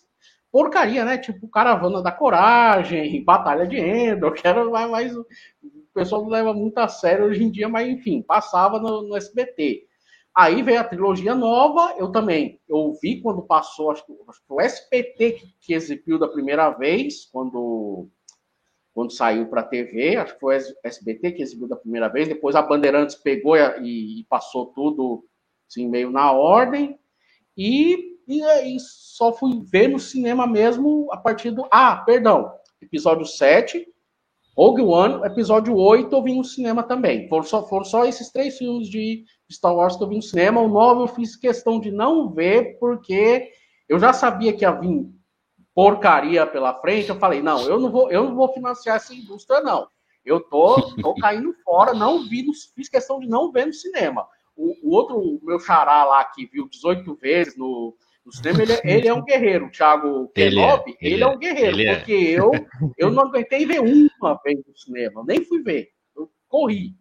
porcaria, 0.51 1.05
né? 1.05 1.19
Tipo 1.19 1.51
Caravana 1.51 2.03
da 2.03 2.11
Coragem, 2.11 3.23
Batalha 3.23 3.67
de 3.67 3.77
Endor, 3.77 4.33
que 4.33 4.49
era 4.49 4.65
mais, 4.65 4.91
mais 4.91 5.15
o 5.15 5.27
pessoal 5.93 6.23
não 6.23 6.31
leva 6.31 6.55
muito 6.55 6.79
a 6.79 6.89
sério 6.89 7.27
hoje 7.27 7.45
em 7.45 7.51
dia, 7.51 7.69
mas 7.69 7.87
enfim, 7.87 8.23
passava 8.23 8.79
no, 8.79 9.03
no 9.03 9.17
SBT. 9.19 9.90
Aí 10.35 10.63
veio 10.63 10.81
a 10.81 10.85
trilogia 10.85 11.35
nova, 11.35 11.95
eu 11.99 12.13
também, 12.13 12.61
eu 12.69 12.93
vi 13.03 13.21
quando 13.21 13.43
passou, 13.43 13.91
acho 13.91 14.07
que, 14.07 14.13
acho 14.29 14.41
que 14.41 14.53
o 14.53 14.61
SPT 14.61 15.33
que, 15.33 15.55
que, 15.61 15.75
exibiu 15.75 16.19
da 16.19 16.29
primeira 16.29 16.71
vez, 16.71 17.27
quando, 17.33 18.09
quando 18.95 19.13
saiu 19.13 19.49
para 19.49 19.63
a 19.63 19.67
TV, 19.67 20.17
acho 20.17 20.35
que 20.35 20.41
foi 20.41 20.57
o 20.57 20.61
SBT 20.85 21.33
que 21.33 21.43
exibiu 21.43 21.67
da 21.67 21.77
primeira 21.77 22.09
vez, 22.09 22.29
depois 22.29 22.55
a 22.55 22.63
Bandeirantes 22.63 23.17
pegou 23.17 23.57
e, 23.57 24.21
e 24.21 24.25
passou 24.29 24.67
tudo 24.67 25.25
assim, 25.69 25.89
meio 25.89 26.11
na 26.11 26.31
ordem, 26.31 26.97
e, 27.57 28.17
e, 28.29 28.43
e 28.77 28.81
só 28.81 29.33
fui 29.33 29.61
ver 29.65 29.89
no 29.89 29.99
cinema 29.99 30.47
mesmo 30.47 31.09
a 31.13 31.17
partir 31.17 31.51
do. 31.51 31.67
Ah, 31.73 31.97
perdão, 32.07 32.53
episódio 32.81 33.27
7, 33.27 33.85
Rogue 34.57 34.83
One, 34.83 35.27
episódio 35.27 35.77
8 35.77 36.15
eu 36.15 36.23
vi 36.23 36.35
no 36.35 36.45
cinema 36.45 36.83
também. 36.83 37.29
Foram 37.29 37.43
só, 37.43 37.67
foram 37.69 37.85
só 37.85 38.05
esses 38.05 38.31
três 38.31 38.57
filmes 38.57 38.89
de 38.89 39.25
Star 39.53 39.75
Wars 39.75 39.97
que 39.97 40.03
eu 40.03 40.09
vi 40.09 40.17
no 40.17 40.23
cinema. 40.23 40.61
O 40.61 40.69
9 40.69 41.03
eu 41.03 41.09
fiz 41.09 41.37
questão 41.37 41.81
de 41.81 41.91
não 41.91 42.31
ver, 42.31 42.79
porque 42.79 43.51
eu 43.89 43.99
já 43.99 44.13
sabia 44.13 44.53
que 44.53 44.65
ia 44.65 44.71
vir 44.73 45.09
porcaria 45.75 46.47
pela 46.47 46.75
frente. 46.81 47.09
Eu 47.09 47.17
falei, 47.17 47.43
não, 47.43 47.63
eu 47.63 47.79
não 47.79 47.91
vou, 47.91 48.11
eu 48.11 48.25
não 48.25 48.35
vou 48.35 48.53
financiar 48.53 48.97
essa 48.97 49.15
indústria, 49.15 49.61
não. 49.61 49.89
Eu 50.25 50.41
tô, 50.41 50.95
tô 50.97 51.15
caindo 51.21 51.55
fora, 51.65 51.95
não 51.95 52.29
vi, 52.29 52.45
fiz 52.75 52.89
questão 52.89 53.19
de 53.19 53.29
não 53.29 53.51
ver 53.51 53.67
no 53.67 53.73
cinema. 53.73 54.27
O, 54.57 54.89
o 54.89 54.95
outro, 54.95 55.19
o 55.19 55.41
meu 55.43 55.59
xará 55.59 56.05
lá 56.05 56.25
que 56.25 56.47
viu 56.47 56.69
18 56.69 57.15
vezes 57.17 57.57
no, 57.57 57.97
no 58.25 58.33
cinema, 58.33 58.63
ele, 58.63 58.73
é, 58.73 58.81
ele 58.85 59.09
é 59.09 59.15
um 59.15 59.25
guerreiro. 59.25 59.67
O 59.67 59.71
Thiago 59.71 60.29
Kenobi, 60.29 60.97
ele, 61.01 61.15
é, 61.15 61.15
ele, 61.15 61.25
é, 61.25 61.27
um 61.27 61.39
guerreiro, 61.39 61.81
é. 61.81 61.97
porque 61.97 62.13
eu, 62.13 62.51
eu 62.99 63.11
não 63.11 63.25
aguentei 63.25 63.65
ver 63.65 63.81
uma 63.81 64.39
vez 64.45 64.59
no 64.67 64.77
cinema, 64.77 65.25
nem 65.27 65.45
fui 65.45 65.63
ver. 65.63 65.89
Eu 66.15 66.31
corri. 66.49 66.95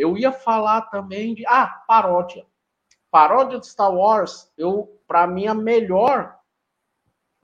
Eu 0.00 0.16
ia 0.16 0.32
falar 0.32 0.82
também 0.82 1.34
de. 1.34 1.44
Ah, 1.46 1.82
paródia. 1.86 2.46
Paródia 3.10 3.58
de 3.58 3.66
Star 3.66 3.92
Wars, 3.92 4.52
eu, 4.56 5.00
para 5.06 5.26
mim, 5.26 5.46
a 5.46 5.54
melhor. 5.54 6.36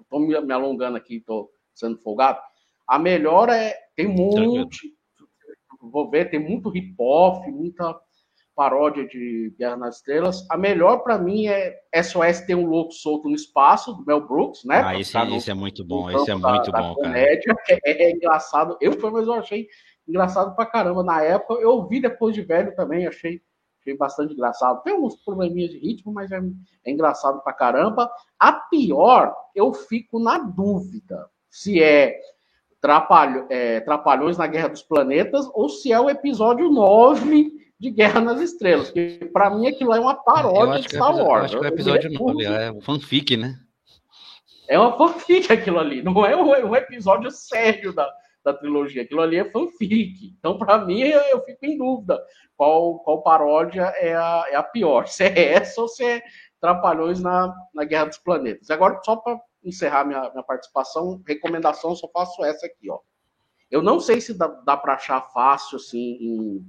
Estou 0.00 0.20
me, 0.20 0.40
me 0.40 0.52
alongando 0.52 0.96
aqui, 0.96 1.16
estou 1.16 1.50
sendo 1.74 1.98
folgado. 1.98 2.40
A 2.86 2.98
melhor 2.98 3.48
é. 3.48 3.74
Tem 3.94 4.06
muito. 4.06 4.70
Vou 5.80 6.10
ver, 6.10 6.30
tem 6.30 6.40
muito 6.40 6.70
hip-hop, 6.70 7.46
muita 7.48 7.94
paródia 8.56 9.06
de 9.06 9.54
Guerra 9.58 9.76
nas 9.76 9.96
Estrelas. 9.96 10.46
A 10.50 10.56
melhor 10.56 11.00
para 11.00 11.18
mim 11.18 11.46
é 11.46 11.78
SOS 12.02 12.40
Tem 12.40 12.56
um 12.56 12.66
Louco 12.66 12.92
Solto 12.92 13.28
no 13.28 13.34
Espaço, 13.34 13.92
do 13.92 14.04
Mel 14.04 14.26
Brooks, 14.26 14.64
né? 14.64 14.82
Ah, 14.82 14.98
esse, 14.98 15.16
no, 15.16 15.36
esse 15.36 15.50
é 15.50 15.54
muito 15.54 15.84
bom, 15.84 16.10
esse 16.10 16.30
é 16.30 16.34
muito 16.34 16.72
da, 16.72 16.80
bom, 16.80 16.88
da 16.88 16.94
comédia, 16.94 17.54
cara. 17.66 17.80
É, 17.84 18.04
é, 18.04 18.10
engraçado. 18.12 18.76
Eu, 18.80 18.96
pelo 18.96 19.12
menos, 19.12 19.28
eu 19.28 19.34
achei 19.34 19.68
engraçado 20.08 20.54
pra 20.54 20.66
caramba 20.66 21.02
na 21.02 21.22
época. 21.22 21.54
Eu 21.60 21.86
vi 21.86 22.00
depois 22.00 22.34
de 22.34 22.42
velho 22.42 22.74
também, 22.74 23.06
achei, 23.06 23.40
achei 23.80 23.96
bastante 23.96 24.34
engraçado. 24.34 24.82
Tem 24.82 24.94
uns 24.94 25.16
probleminhas 25.16 25.70
de 25.70 25.78
ritmo, 25.78 26.12
mas 26.12 26.30
é, 26.30 26.40
é 26.84 26.90
engraçado 26.90 27.42
pra 27.42 27.52
caramba. 27.52 28.10
A 28.38 28.52
pior, 28.52 29.34
eu 29.54 29.72
fico 29.72 30.18
na 30.18 30.38
dúvida 30.38 31.28
se 31.50 31.82
é 31.82 32.18
Trapalho, 32.80 33.46
é, 33.48 33.80
Trapalhões 33.80 34.36
na 34.38 34.46
Guerra 34.46 34.68
dos 34.68 34.82
Planetas 34.82 35.48
ou 35.54 35.68
se 35.68 35.92
é 35.92 35.98
o 35.98 36.10
episódio 36.10 36.70
9 36.70 37.52
de 37.78 37.90
Guerra 37.90 38.20
nas 38.20 38.40
Estrelas. 38.40 38.90
Que 38.90 39.24
para 39.32 39.50
mim 39.50 39.66
aquilo 39.66 39.94
é 39.94 40.00
uma 40.00 40.14
paródia 40.14 40.80
de 40.80 40.88
Star 40.88 41.16
Wars. 41.16 41.52
Eu 41.52 41.58
acho 41.58 41.60
que 41.60 41.66
é 41.66 41.70
o 41.70 41.72
episódio 41.72 42.12
9, 42.12 42.44
é 42.44 42.70
um 42.70 42.80
fanfic, 42.80 43.36
né? 43.36 43.58
É 44.68 44.78
uma 44.78 44.96
fanfic 44.96 45.52
aquilo 45.52 45.78
ali, 45.78 46.02
não 46.02 46.26
é 46.26 46.36
um, 46.36 46.74
episódio 46.74 47.30
sério 47.30 47.92
da, 47.92 48.08
da 48.46 48.54
trilogia. 48.54 49.02
Aquilo 49.02 49.20
ali 49.20 49.36
é 49.36 49.50
fanfic. 49.50 50.32
Então, 50.38 50.56
para 50.56 50.78
mim, 50.78 51.00
eu 51.00 51.44
fico 51.44 51.66
em 51.66 51.76
dúvida 51.76 52.22
qual, 52.56 53.00
qual 53.00 53.22
paródia 53.22 53.92
é 53.96 54.14
a, 54.14 54.44
é 54.48 54.54
a 54.54 54.62
pior. 54.62 55.06
Se 55.10 55.24
é 55.24 55.54
essa 55.54 55.80
ou 55.80 55.88
se 55.88 56.04
é 56.04 56.22
Trapalhões 56.58 57.20
na, 57.20 57.54
na 57.74 57.84
Guerra 57.84 58.06
dos 58.06 58.18
Planetas. 58.18 58.70
Agora, 58.70 58.98
só 59.04 59.16
para 59.16 59.38
encerrar 59.62 60.04
minha, 60.04 60.30
minha 60.30 60.42
participação, 60.42 61.20
recomendação, 61.26 61.94
só 61.94 62.08
faço 62.08 62.42
essa 62.44 62.64
aqui, 62.64 62.90
ó. 62.90 62.98
Eu 63.70 63.82
não 63.82 64.00
sei 64.00 64.20
se 64.20 64.32
dá, 64.32 64.46
dá 64.46 64.76
para 64.76 64.94
achar 64.94 65.20
fácil, 65.32 65.76
assim, 65.76 66.16
em 66.20 66.66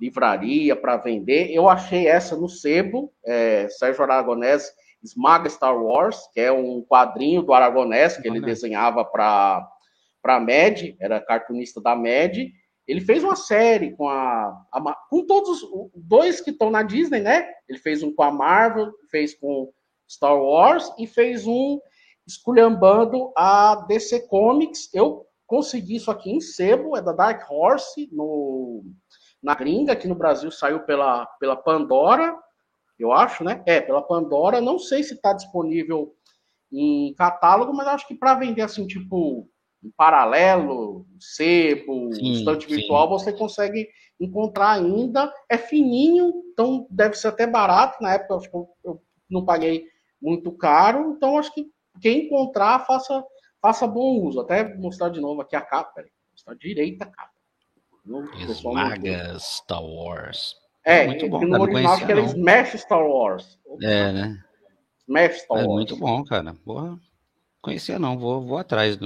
livraria 0.00 0.76
para 0.76 0.98
vender. 0.98 1.50
Eu 1.50 1.68
achei 1.68 2.06
essa 2.06 2.36
no 2.36 2.48
sebo, 2.48 3.12
é, 3.24 3.68
Sérgio 3.68 4.04
Aragonés 4.04 4.70
Esmaga 5.02 5.48
Star 5.48 5.76
Wars, 5.76 6.28
que 6.32 6.40
é 6.40 6.52
um 6.52 6.82
quadrinho 6.82 7.42
do 7.42 7.52
Aragonés 7.52 8.16
que 8.16 8.28
ele 8.28 8.40
desenhava 8.40 9.04
para 9.04 9.66
a 10.34 10.40
MED, 10.40 10.96
era 11.00 11.20
cartunista 11.20 11.80
da 11.80 11.94
MED. 11.94 12.52
Ele 12.86 13.00
fez 13.00 13.22
uma 13.22 13.36
série 13.36 13.94
com 13.96 14.08
a, 14.08 14.48
a 14.72 14.96
com 15.08 15.26
todos 15.26 15.62
os 15.62 15.90
dois 15.94 16.40
que 16.40 16.50
estão 16.50 16.70
na 16.70 16.82
Disney, 16.82 17.20
né? 17.20 17.48
Ele 17.68 17.78
fez 17.78 18.02
um 18.02 18.14
com 18.14 18.22
a 18.22 18.30
Marvel, 18.30 18.92
fez 19.10 19.34
com 19.34 19.72
Star 20.08 20.36
Wars 20.36 20.92
e 20.98 21.06
fez 21.06 21.46
um 21.46 21.80
esculhambando 22.26 23.32
a 23.36 23.84
DC 23.88 24.28
Comics. 24.28 24.92
Eu 24.94 25.26
consegui 25.46 25.96
isso 25.96 26.10
aqui 26.10 26.30
em 26.30 26.40
sebo, 26.40 26.96
é 26.96 27.02
da 27.02 27.12
Dark 27.12 27.50
Horse, 27.50 28.08
no 28.12 28.84
na 29.42 29.54
gringa, 29.54 29.92
aqui 29.92 30.08
no 30.08 30.14
Brasil 30.14 30.50
saiu 30.50 30.80
pela, 30.80 31.24
pela 31.38 31.54
Pandora, 31.54 32.36
eu 32.98 33.12
acho, 33.12 33.44
né? 33.44 33.62
É, 33.66 33.80
pela 33.80 34.02
Pandora. 34.02 34.60
Não 34.60 34.78
sei 34.78 35.02
se 35.02 35.14
está 35.14 35.32
disponível 35.32 36.14
em 36.72 37.14
catálogo, 37.14 37.72
mas 37.72 37.86
acho 37.86 38.08
que 38.08 38.14
para 38.14 38.34
vender 38.34 38.62
assim, 38.62 38.86
tipo, 38.86 39.48
em 39.82 39.90
paralelo, 39.96 41.06
sebo, 41.18 42.12
sim, 42.14 42.32
estante 42.32 42.66
virtual, 42.66 43.08
você 43.08 43.32
consegue 43.32 43.88
encontrar 44.20 44.72
ainda. 44.72 45.32
É 45.48 45.56
fininho, 45.56 46.32
então 46.52 46.86
deve 46.90 47.16
ser 47.16 47.28
até 47.28 47.46
barato. 47.46 48.02
Na 48.02 48.14
época, 48.14 48.48
eu, 48.52 48.68
eu 48.84 49.02
não 49.30 49.44
paguei 49.44 49.86
muito 50.20 50.50
caro. 50.52 51.14
Então, 51.16 51.38
acho 51.38 51.52
que 51.54 51.70
quem 52.00 52.26
encontrar, 52.26 52.84
faça, 52.86 53.24
faça 53.60 53.86
bom 53.86 54.20
uso. 54.22 54.40
Até 54.40 54.74
mostrar 54.76 55.08
de 55.08 55.20
novo 55.20 55.40
aqui 55.40 55.56
a 55.56 55.60
capa. 55.60 55.92
Peraí, 55.94 56.10
mostrar 56.32 56.54
direita 56.54 57.04
a 57.04 57.08
capa. 57.08 57.36
Esmaga 58.48 59.38
Star 59.38 59.84
Wars. 59.84 60.56
É, 60.84 61.06
muito 61.06 61.28
bom. 61.28 61.40
No 61.44 61.62
original 61.62 61.98
que 61.98 62.12
era 62.12 62.20
Smash 62.20 62.80
Star 62.80 63.04
Wars. 63.04 63.58
É, 63.82 64.12
né? 64.12 64.44
Smash 65.00 65.42
Star 65.42 65.58
é 65.58 65.62
Wars. 65.62 65.74
Muito 65.74 65.96
bom, 65.96 66.24
cara. 66.24 66.54
Boa. 66.64 66.98
Conhecia 67.60 67.98
não, 67.98 68.16
vou, 68.16 68.40
vou 68.40 68.58
atrás 68.58 68.96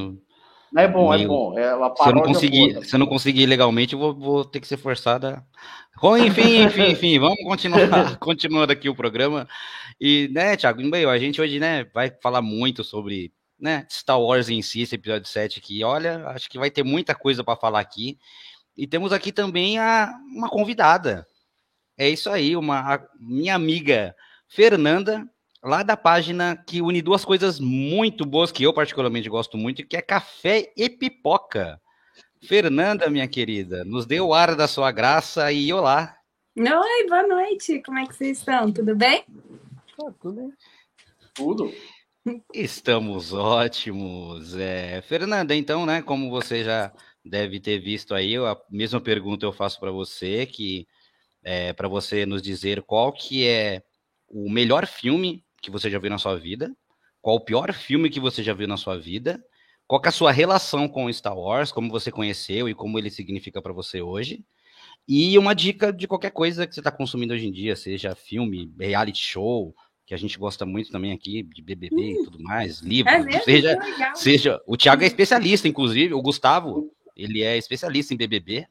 É 0.77 0.87
bom, 0.87 1.13
é 1.13 1.27
bom. 1.27 1.59
É 1.59 1.75
uma 1.75 1.95
se 1.97 2.09
eu 2.09 2.15
não 2.15 2.23
conseguir, 2.23 2.85
se 2.85 2.95
eu 2.95 2.99
não 2.99 3.07
conseguir 3.07 3.47
legalmente, 3.47 3.95
eu 3.95 3.99
vou, 3.99 4.15
vou 4.15 4.45
ter 4.45 4.61
que 4.61 4.69
ser 4.69 4.77
forçada. 4.77 5.45
Enfim, 6.25 6.63
enfim, 6.63 6.87
enfim, 6.91 7.19
vamos 7.19 7.43
continuar, 7.45 8.17
continuando 8.19 8.73
aqui 8.73 8.89
o 8.89 8.95
programa. 8.95 9.49
E, 10.01 10.29
né, 10.33 10.57
Thiago, 10.57 10.81
a 11.09 11.19
gente 11.19 11.41
hoje, 11.41 11.59
né, 11.59 11.85
vai 11.93 12.11
falar 12.23 12.41
muito 12.41 12.85
sobre, 12.85 13.33
né, 13.59 13.87
Star 13.91 14.21
Wars 14.21 14.49
em 14.49 14.63
si, 14.63 14.83
esse 14.83 14.95
episódio 14.95 15.29
7 15.29 15.59
aqui. 15.59 15.83
Olha, 15.83 16.27
acho 16.29 16.49
que 16.49 16.59
vai 16.59 16.71
ter 16.71 16.85
muita 16.85 17.15
coisa 17.15 17.43
para 17.43 17.57
falar 17.57 17.81
aqui. 17.81 18.17
E 18.77 18.87
temos 18.87 19.13
aqui 19.13 19.33
também 19.33 19.79
a, 19.79 20.11
uma 20.35 20.49
convidada. 20.49 21.27
É 21.99 22.09
isso 22.09 22.31
aí, 22.31 22.57
uma 22.57 23.05
minha 23.19 23.55
amiga 23.55 24.15
Fernanda, 24.49 25.29
lá 25.63 25.83
da 25.83 25.97
página 25.97 26.57
que 26.57 26.81
une 26.81 27.03
duas 27.03 27.25
coisas 27.25 27.61
muito 27.61 28.25
boas 28.25 28.51
que 28.51 28.65
eu 28.65 28.73
particularmente 28.73 29.29
gosto 29.29 29.57
muito, 29.57 29.87
que 29.87 29.97
é 29.97 30.03
café 30.03 30.73
e 30.77 30.89
pipoca. 30.89 31.81
Fernanda, 32.43 33.11
minha 33.11 33.29
querida, 33.29 33.85
nos 33.85 34.07
dê 34.07 34.21
o 34.21 34.33
ar 34.33 34.57
da 34.57 34.67
sua 34.67 34.91
graça 34.91 35.53
e 35.53 35.73
olá. 35.73 36.17
Oi, 36.57 37.09
boa 37.09 37.27
noite. 37.27 37.83
Como 37.85 37.99
é 37.99 38.07
que 38.07 38.15
vocês 38.15 38.39
estão? 38.39 38.73
Tudo 38.73 38.97
bem? 38.97 39.25
Ah, 40.01 40.11
tudo 40.21 40.35
bem. 40.35 40.53
Tudo. 41.35 41.73
Estamos 42.55 43.33
ótimos. 43.33 44.57
É, 44.57 45.03
Fernanda, 45.03 45.55
então, 45.55 45.85
né, 45.85 46.01
como 46.01 46.31
você 46.31 46.65
já 46.65 46.93
deve 47.25 47.61
ter 47.61 47.79
visto 47.79 48.15
aí, 48.15 48.37
a 48.37 48.57
mesma 48.71 49.01
pergunta 49.01 49.45
eu 49.45 49.53
faço 49.53 49.79
para 49.79 49.91
você, 49.91 50.47
que 50.47 50.87
é 51.43 51.73
para 51.73 51.89
você 51.89 52.25
nos 52.25 52.41
dizer 52.41 52.83
qual 52.83 53.13
que 53.13 53.47
é 53.47 53.83
o 54.29 54.51
melhor 54.51 54.87
filme 54.87 55.45
que 55.61 55.71
você 55.71 55.91
já 55.91 55.99
viu 55.99 56.11
na 56.11 56.19
sua 56.19 56.37
vida, 56.39 56.75
qual 57.21 57.37
o 57.37 57.45
pior 57.45 57.73
filme 57.73 58.11
que 58.11 58.21
você 58.21 58.43
já 58.43 58.55
viu 58.55 58.67
na 58.67 58.77
sua 58.77 58.99
vida, 58.99 59.43
qual 59.87 60.01
é 60.05 60.09
a 60.09 60.13
sua 60.13 60.33
relação 60.33 60.89
com 60.89 61.13
Star 61.13 61.37
Wars, 61.37 61.73
como 61.73 61.91
você 61.91 62.11
conheceu 62.11 62.69
e 62.69 62.75
como 62.75 62.99
ele 62.99 63.11
significa 63.11 63.61
para 63.61 63.73
você 63.73 64.01
hoje, 64.01 64.45
e 65.07 65.37
uma 65.37 65.55
dica 65.55 65.93
de 65.93 66.07
qualquer 66.07 66.31
coisa 66.31 66.67
que 66.67 66.75
você 66.75 66.81
está 66.81 66.91
consumindo 66.91 67.35
hoje 67.35 67.47
em 67.47 67.53
dia, 67.53 67.75
seja 67.75 68.15
filme, 68.15 68.73
reality 68.79 69.19
show, 69.19 69.75
que 70.07 70.15
a 70.15 70.17
gente 70.17 70.39
gosta 70.39 70.65
muito 70.65 70.91
também 70.91 71.13
aqui 71.13 71.43
de 71.43 71.63
BBB 71.63 71.97
e 71.97 72.21
hum. 72.21 72.25
tudo 72.25 72.43
mais, 72.43 72.81
livro, 72.81 73.11
é 73.11 73.41
seja, 73.41 73.79
seja, 74.15 74.61
o 74.67 74.77
Thiago 74.77 75.03
é 75.03 75.07
especialista, 75.07 75.69
inclusive, 75.69 76.15
o 76.15 76.23
Gustavo, 76.23 76.91
ele 77.17 77.43
é 77.43 77.57
especialista 77.57 78.15
em 78.15 78.17
BBB, 78.17 78.67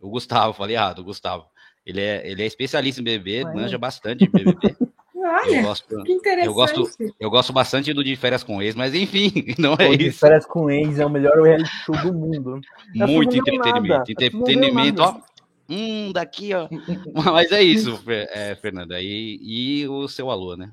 o 0.00 0.08
Gustavo, 0.08 0.52
falei 0.54 0.76
errado, 0.76 1.00
o 1.00 1.04
Gustavo, 1.04 1.46
ele 1.84 2.00
é, 2.00 2.28
ele 2.28 2.42
é 2.42 2.46
especialista 2.46 3.00
em 3.00 3.04
BBB, 3.04 3.44
manja 3.52 3.78
bastante 3.78 4.26
de 4.26 4.30
BBB. 4.30 4.76
Olha, 5.22 5.56
eu 5.56 5.62
gosto, 5.62 6.02
que 6.04 6.12
interessante. 6.12 6.46
Eu 6.46 6.54
gosto, 6.54 6.88
eu 7.20 7.30
gosto 7.30 7.52
bastante 7.52 7.92
do 7.92 8.02
de 8.02 8.16
férias 8.16 8.42
com 8.42 8.62
ex, 8.62 8.74
mas 8.74 8.94
enfim, 8.94 9.30
não 9.58 9.74
é 9.78 9.88
o 9.88 9.92
isso. 9.92 9.98
De 9.98 10.12
férias 10.12 10.46
com 10.46 10.70
ex 10.70 10.98
é 10.98 11.04
o 11.04 11.10
melhor 11.10 11.40
reality 11.42 11.70
show 11.84 11.96
do 11.96 12.12
mundo. 12.12 12.60
Muito 12.94 13.36
entretenimento. 13.36 14.10
Entretenimento, 14.10 15.02
ó. 15.02 15.20
Hum, 15.68 16.10
daqui, 16.12 16.52
ó. 16.54 16.68
mas 17.32 17.52
é 17.52 17.62
isso, 17.62 18.02
é, 18.06 18.56
Fernanda. 18.56 19.00
E, 19.00 19.38
e 19.42 19.88
o 19.88 20.08
seu 20.08 20.30
alô, 20.30 20.56
né? 20.56 20.72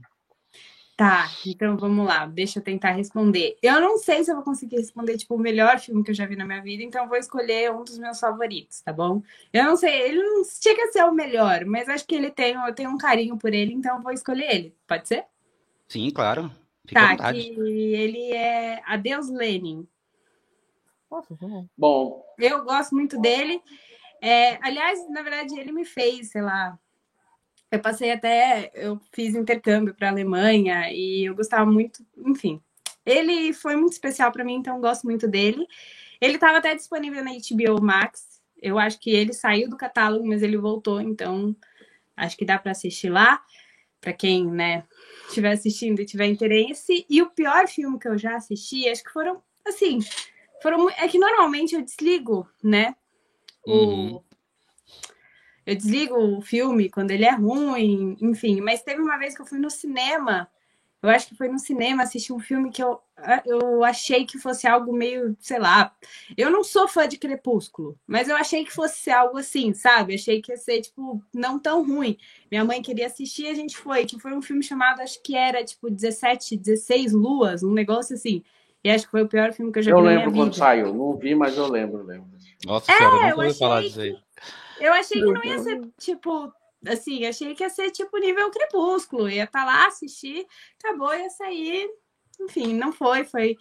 Tá, 0.98 1.30
então 1.46 1.78
vamos 1.78 2.08
lá, 2.08 2.26
deixa 2.26 2.58
eu 2.58 2.64
tentar 2.64 2.94
responder. 2.94 3.56
Eu 3.62 3.80
não 3.80 4.00
sei 4.00 4.24
se 4.24 4.32
eu 4.32 4.36
vou 4.36 4.44
conseguir 4.44 4.78
responder, 4.78 5.16
tipo, 5.16 5.36
o 5.36 5.40
melhor 5.40 5.78
filme 5.78 6.04
que 6.04 6.10
eu 6.10 6.16
já 6.16 6.26
vi 6.26 6.36
na 6.36 6.44
minha 6.44 6.60
vida, 6.60 6.82
então 6.82 7.04
eu 7.04 7.08
vou 7.08 7.20
escolher 7.20 7.72
um 7.72 7.84
dos 7.84 8.00
meus 8.00 8.20
favoritos, 8.20 8.82
tá 8.82 8.92
bom? 8.92 9.22
Eu 9.54 9.64
não 9.64 9.78
sei, 9.78 9.94
ele 10.10 10.24
não 10.24 10.44
chega 10.44 10.86
a 10.86 10.92
ser 10.92 11.04
o 11.04 11.12
melhor, 11.12 11.66
mas 11.66 11.88
acho 11.88 12.04
que 12.04 12.16
ele 12.16 12.32
tem, 12.32 12.56
eu 12.56 12.74
tenho 12.74 12.90
um 12.90 12.98
carinho 12.98 13.38
por 13.38 13.54
ele, 13.54 13.74
então 13.74 13.98
eu 13.98 14.02
vou 14.02 14.12
escolher 14.12 14.50
ele. 14.52 14.76
Pode 14.88 15.08
ser? 15.08 15.26
Sim, 15.88 16.10
claro. 16.10 16.52
Fica 16.88 17.16
tá, 17.16 17.32
que 17.32 17.48
ele 17.94 18.32
é 18.34 18.82
Adeus 18.84 19.30
Lenin. 19.30 19.88
Nossa, 21.12 21.38
bom. 21.78 22.26
Eu 22.40 22.64
gosto 22.64 22.96
muito 22.96 23.22
dele. 23.22 23.62
É, 24.20 24.58
aliás, 24.66 25.08
na 25.12 25.22
verdade, 25.22 25.60
ele 25.60 25.72
me 25.72 25.86
fez, 25.86 26.32
sei 26.32 26.42
lá, 26.42 26.76
eu 27.72 27.80
passei 27.80 28.12
até, 28.12 28.72
eu 28.74 29.00
fiz 29.12 29.36
intercâmbio 29.36 29.94
para 29.94 30.08
a 30.08 30.12
Alemanha 30.12 30.92
e 30.92 31.26
eu 31.26 31.36
gostava 31.36 31.70
muito, 31.70 32.06
enfim. 32.18 32.62
Ele 33.06 33.54
foi 33.54 33.76
muito 33.76 33.94
especial 33.94 34.32
para 34.32 34.44
mim, 34.44 34.56
então 34.56 34.80
gosto 34.82 35.04
muito 35.04 35.28
dele. 35.28 35.66
Ele 36.20 36.36
estava 36.36 36.58
até 36.58 36.76
disponível 36.76 37.24
na 37.24 37.32
HBO 37.32 37.82
Max. 37.82 38.42
Eu 38.62 38.80
acho 38.80 39.00
que 39.00 39.12
ele 39.12 39.34
saiu 39.34 39.70
do 39.70 39.78
catálogo, 39.78 40.28
mas 40.28 40.42
ele 40.42 40.58
voltou, 40.58 41.00
então 41.00 41.56
acho 42.16 42.36
que 42.36 42.46
dá 42.46 42.58
para 42.58 42.72
assistir 42.72 43.10
lá. 43.10 43.44
Para 44.00 44.14
quem, 44.14 44.46
né, 44.46 44.84
estiver 45.28 45.52
assistindo 45.52 46.00
e 46.00 46.06
tiver 46.06 46.28
interesse. 46.28 47.06
E 47.10 47.22
o 47.22 47.30
pior 47.30 47.68
filme 47.68 48.00
que 48.00 48.08
eu 48.08 48.18
já 48.18 48.36
assisti, 48.36 48.88
acho 48.88 49.04
que 49.04 49.12
foram, 49.12 49.42
assim, 49.66 50.00
foram 50.62 50.90
é 50.92 51.08
que 51.08 51.18
normalmente 51.18 51.76
eu 51.76 51.82
desligo, 51.82 52.48
né? 52.64 52.96
Uhum. 53.66 54.22
Eu 55.68 55.76
desligo 55.76 56.16
o 56.16 56.40
filme 56.40 56.90
quando 56.90 57.12
ele 57.12 57.26
é 57.26 57.32
ruim, 57.32 58.16
enfim. 58.22 58.62
Mas 58.62 58.82
teve 58.82 59.02
uma 59.02 59.18
vez 59.18 59.36
que 59.36 59.42
eu 59.42 59.46
fui 59.46 59.60
no 59.60 59.70
cinema, 59.70 60.50
eu 61.04 61.10
acho 61.10 61.28
que 61.28 61.36
foi 61.36 61.50
no 61.50 61.60
cinema 61.60 62.04
assistir 62.04 62.32
um 62.32 62.40
filme 62.40 62.72
que 62.72 62.82
eu, 62.82 63.02
eu 63.46 63.84
achei 63.84 64.26
que 64.26 64.40
fosse 64.40 64.66
algo 64.66 64.94
meio, 64.94 65.36
sei 65.42 65.60
lá. 65.60 65.94
Eu 66.38 66.50
não 66.50 66.64
sou 66.64 66.88
fã 66.88 67.06
de 67.06 67.18
Crepúsculo, 67.18 68.00
mas 68.08 68.30
eu 68.30 68.38
achei 68.38 68.64
que 68.64 68.72
fosse 68.72 69.12
algo 69.12 69.38
assim, 69.38 69.74
sabe? 69.74 70.16
Achei 70.16 70.42
que 70.42 70.54
ia 70.54 70.58
ser, 70.58 70.80
tipo, 70.80 71.22
não 71.36 71.60
tão 71.60 71.86
ruim. 71.86 72.18
Minha 72.50 72.64
mãe 72.64 72.82
queria 72.82 73.08
assistir 73.08 73.44
e 73.44 73.50
a 73.50 73.54
gente 73.54 73.76
foi, 73.76 74.06
que 74.06 74.18
foi 74.18 74.34
um 74.34 74.42
filme 74.42 74.64
chamado, 74.64 75.02
acho 75.02 75.22
que 75.22 75.36
era, 75.36 75.66
tipo, 75.66 75.90
17, 75.90 76.56
16 76.56 77.12
luas, 77.12 77.62
um 77.62 77.74
negócio 77.74 78.16
assim. 78.16 78.42
E 78.82 78.90
acho 78.90 79.04
que 79.04 79.12
foi 79.12 79.24
o 79.24 79.28
pior 79.28 79.52
filme 79.52 79.70
que 79.70 79.80
eu 79.80 79.84
já 79.84 79.92
eu 79.92 79.98
vi. 79.98 80.02
Eu 80.02 80.08
lembro 80.08 80.32
quando 80.32 80.56
saiu, 80.56 80.94
não 80.94 81.18
vi, 81.18 81.36
mas 81.36 81.58
eu 81.58 81.68
lembro, 81.68 82.04
lembro. 82.04 82.30
Nossa 82.66 82.90
é, 82.90 82.98
senhora, 82.98 83.30
eu 83.32 83.36
não 83.36 83.44
achei 83.44 83.60
falar 83.60 83.82
disso 83.82 84.00
aí. 84.00 84.27
Eu 84.80 84.94
achei 84.94 85.22
que 85.22 85.32
não 85.32 85.44
ia 85.44 85.60
ser, 85.60 85.82
tipo, 86.00 86.52
assim, 86.86 87.26
achei 87.26 87.56
que 87.56 87.64
ia 87.64 87.70
ser 87.70 87.92
tipo 87.92 88.18
nível 88.18 88.50
crepúsculo. 88.52 89.30
Ia 89.30 89.44
estar 89.44 89.60
tá 89.60 89.66
lá, 89.66 89.88
assistir, 89.88 90.46
acabou, 90.84 91.14
ia 91.14 91.30
sair. 91.30 91.90
Enfim, 92.40 92.74
não 92.74 92.92
foi, 92.92 93.24
foi 93.24 93.58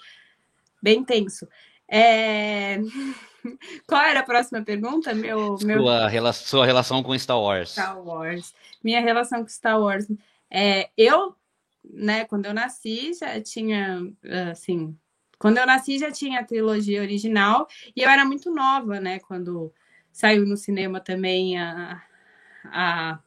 bem 0.82 1.04
tenso. 1.04 1.48
É... 1.88 2.78
Qual 3.86 4.02
era 4.02 4.20
a 4.20 4.24
próxima 4.24 4.62
pergunta? 4.62 5.14
Meu, 5.14 5.56
meu... 5.62 5.82
Sua, 5.82 6.08
rela... 6.08 6.32
Sua 6.32 6.66
relação 6.66 7.02
com 7.02 7.18
Star 7.18 7.40
Wars. 7.40 7.70
Star 7.70 8.00
Wars. 8.02 8.54
Minha 8.82 9.00
relação 9.00 9.40
com 9.42 9.48
Star 9.48 9.80
Wars. 9.80 10.06
É, 10.50 10.90
eu, 10.96 11.34
né, 11.84 12.24
quando 12.24 12.46
eu 12.46 12.54
nasci, 12.54 13.14
já 13.14 13.40
tinha, 13.40 14.00
assim, 14.50 14.96
quando 15.38 15.58
eu 15.58 15.66
nasci 15.66 15.98
já 15.98 16.10
tinha 16.10 16.40
a 16.40 16.44
trilogia 16.44 17.00
original 17.00 17.68
e 17.94 18.02
eu 18.02 18.08
era 18.08 18.24
muito 18.24 18.50
nova, 18.50 19.00
né, 19.00 19.18
quando 19.20 19.72
saiu 20.16 20.46
no 20.46 20.56
cinema 20.56 20.98
também 20.98 21.58
a, 21.58 22.02
a 22.64 23.18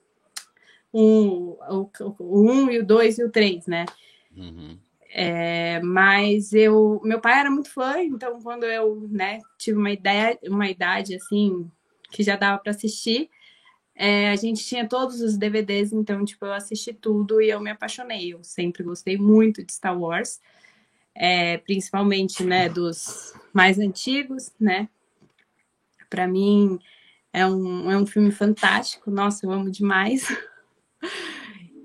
um, 0.91 1.55
o, 1.69 1.89
o 2.17 2.51
um 2.51 2.71
e 2.71 2.79
o 2.79 2.85
dois 2.85 3.19
e 3.19 3.23
o 3.23 3.29
três, 3.29 3.67
né? 3.67 3.85
Uhum. 4.35 4.75
É, 5.11 5.79
mas 5.81 6.51
eu, 6.51 6.99
meu 7.03 7.21
pai 7.21 7.39
era 7.39 7.51
muito 7.51 7.69
fã, 7.69 8.01
então 8.01 8.41
quando 8.41 8.63
eu, 8.63 9.07
né, 9.07 9.39
tive 9.55 9.77
uma 9.77 9.91
ideia, 9.91 10.39
uma 10.47 10.67
idade 10.67 11.13
assim 11.13 11.69
que 12.09 12.23
já 12.23 12.35
dava 12.35 12.57
para 12.57 12.71
assistir, 12.71 13.29
é, 13.93 14.31
a 14.31 14.35
gente 14.35 14.65
tinha 14.65 14.89
todos 14.89 15.21
os 15.21 15.37
DVDs, 15.37 15.93
então 15.93 16.25
tipo 16.25 16.43
eu 16.43 16.53
assisti 16.53 16.91
tudo 16.91 17.39
e 17.39 17.51
eu 17.51 17.59
me 17.59 17.69
apaixonei. 17.69 18.33
Eu 18.33 18.43
sempre 18.43 18.81
gostei 18.81 19.15
muito 19.15 19.63
de 19.63 19.73
Star 19.73 19.95
Wars, 19.95 20.41
é, 21.13 21.59
principalmente, 21.59 22.43
né, 22.43 22.67
dos 22.67 23.31
mais 23.53 23.77
antigos, 23.77 24.51
né? 24.59 24.89
Para 26.09 26.27
mim, 26.27 26.79
é 27.31 27.45
um, 27.45 27.91
é 27.91 27.97
um 27.97 28.05
filme 28.05 28.31
fantástico. 28.31 29.11
Nossa, 29.11 29.45
eu 29.45 29.51
amo 29.51 29.69
demais. 29.69 30.27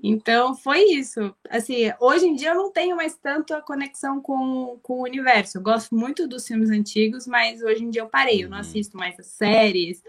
Então, 0.07 0.55
foi 0.55 0.83
isso. 0.91 1.33
Assim, 1.49 1.91
hoje 1.99 2.27
em 2.27 2.35
dia 2.35 2.49
eu 2.49 2.55
não 2.55 2.71
tenho 2.71 2.95
mais 2.95 3.17
tanto 3.17 3.55
a 3.55 3.61
conexão 3.61 4.21
com, 4.21 4.77
com 4.83 4.99
o 4.99 5.03
universo. 5.03 5.57
Eu 5.57 5.63
gosto 5.63 5.95
muito 5.95 6.27
dos 6.27 6.45
filmes 6.45 6.69
antigos, 6.69 7.25
mas 7.25 7.59
hoje 7.63 7.83
em 7.83 7.89
dia 7.89 8.03
eu 8.03 8.07
parei. 8.07 8.43
Eu 8.43 8.49
não 8.49 8.57
uhum. 8.57 8.61
assisto 8.61 8.95
mais 8.95 9.19
as 9.19 9.25
séries. 9.25 10.03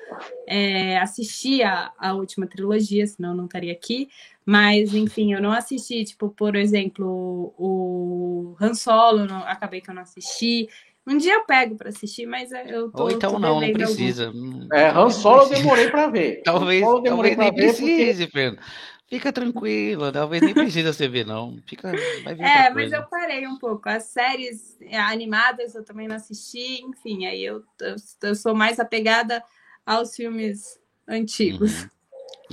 É, 0.47 0.99
assisti 0.99 1.63
a, 1.63 1.91
a 1.97 2.13
última 2.13 2.47
trilogia, 2.47 3.07
senão 3.07 3.31
eu 3.31 3.37
não 3.37 3.47
estaria 3.47 3.73
aqui. 3.73 4.11
Mas, 4.45 4.93
enfim, 4.93 5.33
eu 5.33 5.41
não 5.41 5.51
assisti, 5.51 6.05
tipo, 6.05 6.29
por 6.29 6.57
exemplo, 6.57 7.55
o 7.57 8.55
Han 8.61 8.75
Solo, 8.75 9.25
não, 9.25 9.39
acabei 9.39 9.81
que 9.81 9.89
eu 9.89 9.95
não 9.95 10.03
assisti. 10.03 10.69
Um 11.07 11.17
dia 11.17 11.35
eu 11.35 11.45
pego 11.45 11.77
para 11.77 11.91
assistir, 11.91 12.27
mas 12.27 12.51
eu 12.51 12.91
tô. 12.91 13.05
Ou 13.05 13.11
então 13.11 13.33
tô 13.33 13.39
não, 13.39 13.61
não 13.61 13.73
precisa. 13.73 14.27
Algum... 14.27 14.67
É, 14.73 14.89
Han 14.89 15.11
Solo 15.11 15.43
eu 15.45 15.49
demorei 15.51 15.89
para 15.89 16.09
ver. 16.09 16.43
talvez 16.45 16.83
talvez 16.83 17.37
nem 17.37 17.55
precise, 17.55 18.27
porque... 18.27 18.33
Pedro. 18.33 18.61
Fica 19.09 19.33
tranquila, 19.33 20.11
talvez 20.11 20.43
nem 20.43 20.53
precisa 20.53 20.93
você 20.93 21.07
ver, 21.07 21.25
não. 21.25 21.57
Fica, 21.65 21.93
vai 22.25 22.35
ver 22.35 22.43
é, 22.43 22.71
mas 22.71 22.91
eu 22.91 23.05
parei 23.05 23.47
um 23.47 23.57
pouco. 23.57 23.89
As 23.89 24.07
séries 24.07 24.77
animadas 24.93 25.77
eu 25.77 25.85
também 25.85 26.09
não 26.09 26.17
assisti, 26.17 26.83
enfim, 26.83 27.25
aí 27.25 27.45
eu, 27.45 27.63
eu, 27.81 27.95
eu 28.25 28.35
sou 28.35 28.53
mais 28.53 28.81
apegada 28.81 29.41
aos 29.87 30.17
filmes 30.17 30.81
antigos. 31.07 31.83
Uhum. 31.83 31.89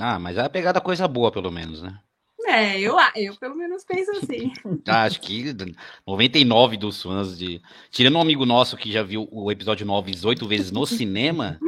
Ah, 0.00 0.18
mas 0.20 0.36
é 0.36 0.42
a 0.42 0.48
pegada 0.48 0.80
coisa 0.80 1.08
boa, 1.08 1.32
pelo 1.32 1.50
menos, 1.50 1.82
né? 1.82 1.98
É, 2.46 2.78
eu, 2.80 2.96
eu 3.16 3.34
pelo 3.36 3.54
menos 3.56 3.84
penso 3.84 4.10
assim. 4.12 4.52
Ah, 4.86 5.04
acho 5.04 5.18
que 5.20 5.54
99 6.06 6.76
dos 6.76 7.00
fãs 7.02 7.38
de. 7.38 7.60
Tirando 7.90 8.16
um 8.16 8.20
amigo 8.20 8.44
nosso 8.44 8.76
que 8.76 8.92
já 8.92 9.02
viu 9.02 9.26
o 9.30 9.50
episódio 9.50 9.86
9 9.86 10.10
18 10.10 10.46
vezes 10.46 10.70
no 10.70 10.84
cinema. 10.86 11.58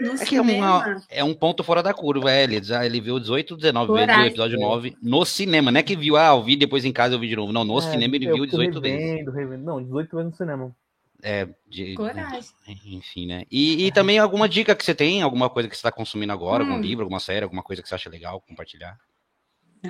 No 0.00 0.12
É 0.20 0.24
que 0.26 0.36
é, 0.36 0.40
uma- 0.40 1.02
é 1.08 1.24
um 1.24 1.32
ponto 1.34 1.64
fora 1.64 1.82
da 1.82 1.94
curva, 1.94 2.30
é, 2.30 2.44
ele, 2.44 2.62
já, 2.62 2.84
ele 2.84 3.00
viu 3.00 3.18
18, 3.18 3.56
19 3.56 3.86
vezes 3.92 4.06
o 4.06 4.10
Coragem. 4.10 4.26
episódio 4.26 4.58
9 4.60 4.96
no 5.02 5.24
cinema, 5.24 5.72
não 5.72 5.80
é 5.80 5.82
que 5.82 5.96
viu, 5.96 6.16
ah, 6.16 6.28
eu 6.28 6.42
vi 6.42 6.54
depois 6.54 6.84
em 6.84 6.92
casa 6.92 7.14
eu 7.14 7.18
vi 7.18 7.26
de 7.28 7.34
novo, 7.36 7.52
não, 7.54 7.64
no 7.64 7.78
É, 7.78 7.80
cinema 7.80 8.14
ele 8.16 8.26
viu 8.26 8.36
fui 8.36 8.46
18 8.48 8.80
vezes. 8.82 9.10
revendo, 9.10 9.30
revendo. 9.30 9.64
Não, 9.64 9.82
18 9.82 10.14
vezes 10.16 10.30
no 10.32 10.36
cinema. 10.36 10.76
É, 11.22 11.48
de- 11.66 11.94
Coragem. 11.94 12.40
enfim, 12.84 13.26
né? 13.26 13.44
E, 13.50 13.86
e 13.86 13.92
também 13.92 14.18
alguma 14.18 14.48
dica 14.48 14.74
que 14.76 14.84
você 14.84 14.94
tem, 14.94 15.22
alguma 15.22 15.48
coisa 15.48 15.68
que 15.68 15.74
você 15.74 15.78
está 15.78 15.90
consumindo 15.90 16.32
agora, 16.32 16.62
algum 16.64 16.76
Hum. 16.76 16.80
livro, 16.80 17.02
alguma 17.04 17.20
série, 17.20 17.44
alguma 17.44 17.62
coisa 17.62 17.80
que 17.82 17.88
você 17.88 17.94
acha 17.94 18.10
legal 18.10 18.40
compartilhar? 18.40 18.98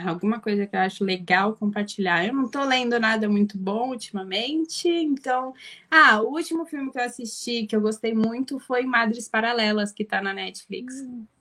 Alguma 0.06 0.40
coisa 0.40 0.66
que 0.66 0.74
eu 0.74 0.80
acho 0.80 1.04
legal 1.04 1.54
compartilhar. 1.54 2.26
Eu 2.26 2.32
não 2.32 2.48
tô 2.50 2.64
lendo 2.64 2.98
nada 2.98 3.28
muito 3.28 3.58
bom 3.58 3.90
ultimamente, 3.90 4.88
então. 4.88 5.52
Ah, 5.90 6.22
o 6.22 6.30
último 6.32 6.64
filme 6.64 6.90
que 6.90 6.98
eu 6.98 7.02
assisti 7.02 7.66
que 7.66 7.76
eu 7.76 7.80
gostei 7.80 8.14
muito 8.14 8.58
foi 8.58 8.84
Madres 8.84 9.28
Paralelas, 9.28 9.92
que 9.92 10.04
tá 10.04 10.22
na 10.22 10.32
Netflix, 10.32 10.94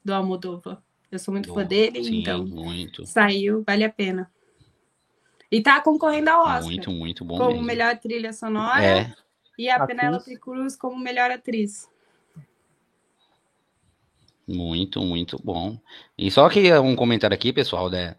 do 0.04 0.14
Almodóvar. 0.14 0.82
Eu 1.10 1.18
sou 1.18 1.34
muito 1.34 1.54
fã 1.54 1.62
Do- 1.64 1.70
dele, 1.70 2.04
Sim, 2.04 2.20
então 2.20 2.46
muito, 2.46 3.06
saiu, 3.06 3.64
vale 3.66 3.86
a 3.86 3.90
pena. 3.90 4.30
E 5.50 5.62
tá 5.62 5.80
concorrendo 5.82 6.30
ao 6.30 6.44
Oscar 6.44 6.64
muito, 6.64 6.92
muito 6.92 7.26
bom 7.26 7.38
como 7.38 7.52
mesmo. 7.52 7.66
melhor 7.66 7.98
trilha 8.00 8.34
sonora 8.34 8.84
É, 8.84 9.14
e 9.58 9.70
a. 9.70 9.86
Penélope 9.86 10.38
Cruz 10.38 10.76
como 10.76 10.98
melhor 11.00 11.32
atriz. 11.32 11.90
Muito, 14.48 15.02
muito 15.02 15.38
bom. 15.42 15.80
E 16.18 16.30
só 16.30 16.50
que 16.50 16.74
um 16.80 16.96
comentário 16.96 17.34
aqui, 17.36 17.54
pessoal, 17.54 17.90
né? 17.90 18.16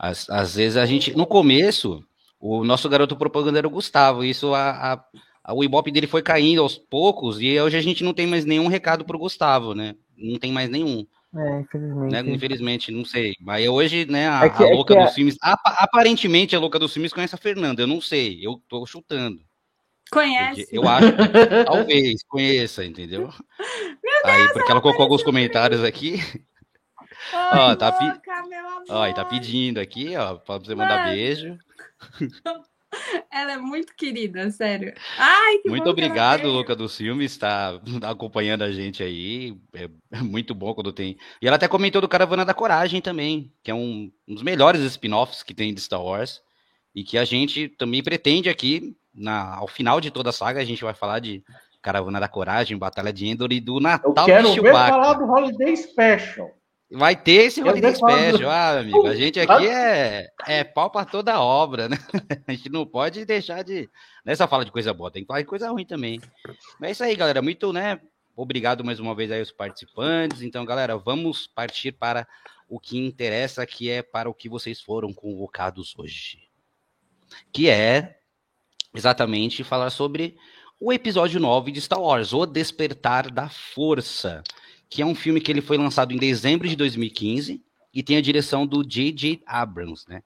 Às, 0.00 0.28
às 0.30 0.54
vezes 0.56 0.76
a 0.76 0.86
gente, 0.86 1.16
no 1.16 1.26
começo, 1.26 2.04
o 2.40 2.64
nosso 2.64 2.88
garoto 2.88 3.16
propaganda 3.16 3.58
era 3.58 3.66
o 3.66 3.70
Gustavo. 3.70 4.24
Isso, 4.24 4.54
a, 4.54 4.70
a- 4.94 5.04
a- 5.44 5.54
o 5.54 5.62
ibope 5.64 5.90
dele 5.90 6.06
foi 6.06 6.22
caindo 6.22 6.62
aos 6.62 6.76
poucos 6.76 7.40
e 7.40 7.58
hoje 7.60 7.76
a 7.76 7.80
gente 7.82 8.02
não 8.04 8.12
tem 8.14 8.26
mais 8.26 8.44
nenhum 8.44 8.66
recado 8.66 9.04
pro 9.04 9.18
Gustavo, 9.18 9.74
né? 9.74 9.94
Não 10.16 10.38
tem 10.38 10.52
mais 10.52 10.68
nenhum, 10.70 11.06
É, 11.36 11.60
infelizmente. 11.60 12.12
né? 12.12 12.32
Infelizmente, 12.34 12.90
não 12.92 13.04
sei. 13.04 13.34
Mas 13.40 13.66
hoje, 13.68 14.06
né, 14.06 14.28
a, 14.28 14.44
É 14.46 14.50
que- 14.50 14.62
a 14.64 14.66
é 14.68 14.74
louca 14.74 14.94
a- 14.94 15.04
dos 15.04 15.14
filmes, 15.14 15.36
apa- 15.40 15.76
aparentemente 15.78 16.54
a 16.54 16.60
louca 16.60 16.78
dos 16.78 16.92
filmes 16.92 17.12
conhece 17.12 17.34
a 17.34 17.38
Fernanda. 17.38 17.82
Eu 17.82 17.86
não 17.86 18.00
sei, 18.00 18.38
eu 18.42 18.60
tô 18.68 18.84
chutando. 18.86 19.40
Conhece? 20.10 20.68
Eu 20.70 20.86
acho, 20.86 21.06
talvez, 21.64 22.22
conheça, 22.28 22.84
entendeu? 22.84 23.28
Aí, 24.24 24.48
porque 24.52 24.70
ela 24.70 24.80
colocou 24.80 25.02
alguns 25.02 25.22
comentários 25.22 25.82
aqui. 25.82 26.20
Oi, 27.32 27.58
Ó, 27.58 27.76
tá 27.76 27.98
meu 28.48 28.68
amor. 28.68 28.84
Ó, 28.88 29.06
e 29.06 29.14
tá 29.14 29.24
pedindo 29.24 29.78
aqui, 29.78 30.16
ó, 30.16 30.36
pra 30.36 30.58
você 30.58 30.74
mandar 30.74 30.98
Mano. 30.98 31.12
beijo. 31.12 31.58
Ela 33.30 33.52
é 33.52 33.56
muito 33.56 33.94
querida, 33.96 34.50
sério. 34.50 34.94
Ai, 35.18 35.58
que 35.58 35.68
Muito 35.68 35.88
obrigado. 35.88 36.48
Luca 36.48 36.76
dos 36.76 36.96
Filmes, 36.96 37.36
tá 37.36 37.80
acompanhando 38.02 38.62
a 38.62 38.70
gente 38.70 39.02
aí. 39.02 39.56
É 39.72 39.88
é 40.12 40.22
muito 40.22 40.54
bom 40.54 40.72
quando 40.74 40.92
tem. 40.92 41.16
E 41.42 41.46
ela 41.46 41.56
até 41.56 41.66
comentou 41.66 42.00
do 42.00 42.08
Caravana 42.08 42.44
da 42.44 42.54
Coragem 42.54 43.00
também, 43.00 43.52
que 43.62 43.70
é 43.70 43.74
um, 43.74 44.12
um 44.28 44.34
dos 44.34 44.44
melhores 44.44 44.80
spin-offs 44.82 45.42
que 45.42 45.52
tem 45.52 45.74
de 45.74 45.80
Star 45.80 46.02
Wars. 46.02 46.40
E 46.94 47.02
que 47.02 47.18
a 47.18 47.24
gente 47.24 47.68
também 47.68 48.02
pretende 48.02 48.48
aqui, 48.48 48.96
na, 49.12 49.56
ao 49.56 49.66
final 49.66 50.00
de 50.00 50.12
toda 50.12 50.30
a 50.30 50.32
saga, 50.32 50.60
a 50.60 50.64
gente 50.64 50.84
vai 50.84 50.94
falar 50.94 51.18
de 51.18 51.42
Caravana 51.82 52.20
da 52.20 52.28
Coragem, 52.28 52.78
Batalha 52.78 53.12
de 53.12 53.26
Endor 53.26 53.52
e 53.52 53.60
do 53.60 53.78
Eu 53.78 53.80
Natal 53.80 54.24
quero 54.24 54.52
de 54.52 54.60
ver 54.60 54.72
falar 54.72 55.14
do 55.14 55.24
Holiday 55.24 55.76
Special. 55.76 56.50
Vai 56.94 57.16
ter 57.16 57.46
esse 57.46 57.60
do- 57.62 57.70
Special, 57.70 58.50
ah, 58.50 58.78
amigo. 58.78 59.06
A 59.06 59.16
gente 59.16 59.40
aqui 59.40 59.66
é, 59.66 60.28
é 60.46 60.62
pau 60.62 60.88
pra 60.88 61.04
toda 61.04 61.34
a 61.34 61.42
obra, 61.42 61.88
né? 61.88 61.96
A 62.46 62.52
gente 62.52 62.68
não 62.68 62.86
pode 62.86 63.24
deixar 63.24 63.64
de. 63.64 63.90
Nessa 64.24 64.46
fala 64.46 64.64
de 64.64 64.70
coisa 64.70 64.94
boa, 64.94 65.10
tem 65.10 65.22
que 65.22 65.26
falar 65.26 65.40
de 65.40 65.46
coisa 65.46 65.70
ruim 65.70 65.84
também. 65.84 66.20
Mas 66.78 66.88
é 66.88 66.92
isso 66.92 67.04
aí, 67.04 67.16
galera. 67.16 67.42
Muito, 67.42 67.72
né? 67.72 68.00
Obrigado 68.36 68.84
mais 68.84 69.00
uma 69.00 69.14
vez 69.14 69.30
aí 69.32 69.40
aos 69.40 69.50
participantes. 69.50 70.42
Então, 70.42 70.64
galera, 70.64 70.96
vamos 70.96 71.48
partir 71.48 71.92
para 71.92 72.26
o 72.68 72.78
que 72.78 72.96
interessa, 72.96 73.66
que 73.66 73.90
é 73.90 74.02
para 74.02 74.30
o 74.30 74.34
que 74.34 74.48
vocês 74.48 74.80
foram 74.80 75.12
convocados 75.12 75.94
hoje. 75.98 76.38
Que 77.52 77.68
é 77.68 78.18
exatamente 78.94 79.64
falar 79.64 79.90
sobre 79.90 80.36
o 80.80 80.92
episódio 80.92 81.40
9 81.40 81.72
de 81.72 81.80
Star 81.80 82.00
Wars, 82.00 82.32
O 82.32 82.46
Despertar 82.46 83.30
da 83.30 83.48
Força 83.48 84.42
que 84.94 85.02
é 85.02 85.06
um 85.06 85.12
filme 85.14 85.40
que 85.40 85.50
ele 85.50 85.60
foi 85.60 85.76
lançado 85.76 86.12
em 86.12 86.16
dezembro 86.16 86.68
de 86.68 86.76
2015 86.76 87.60
e 87.92 88.00
tem 88.00 88.16
a 88.16 88.20
direção 88.20 88.64
do 88.64 88.84
J.J. 88.84 89.42
Abrams, 89.44 90.04
né? 90.08 90.22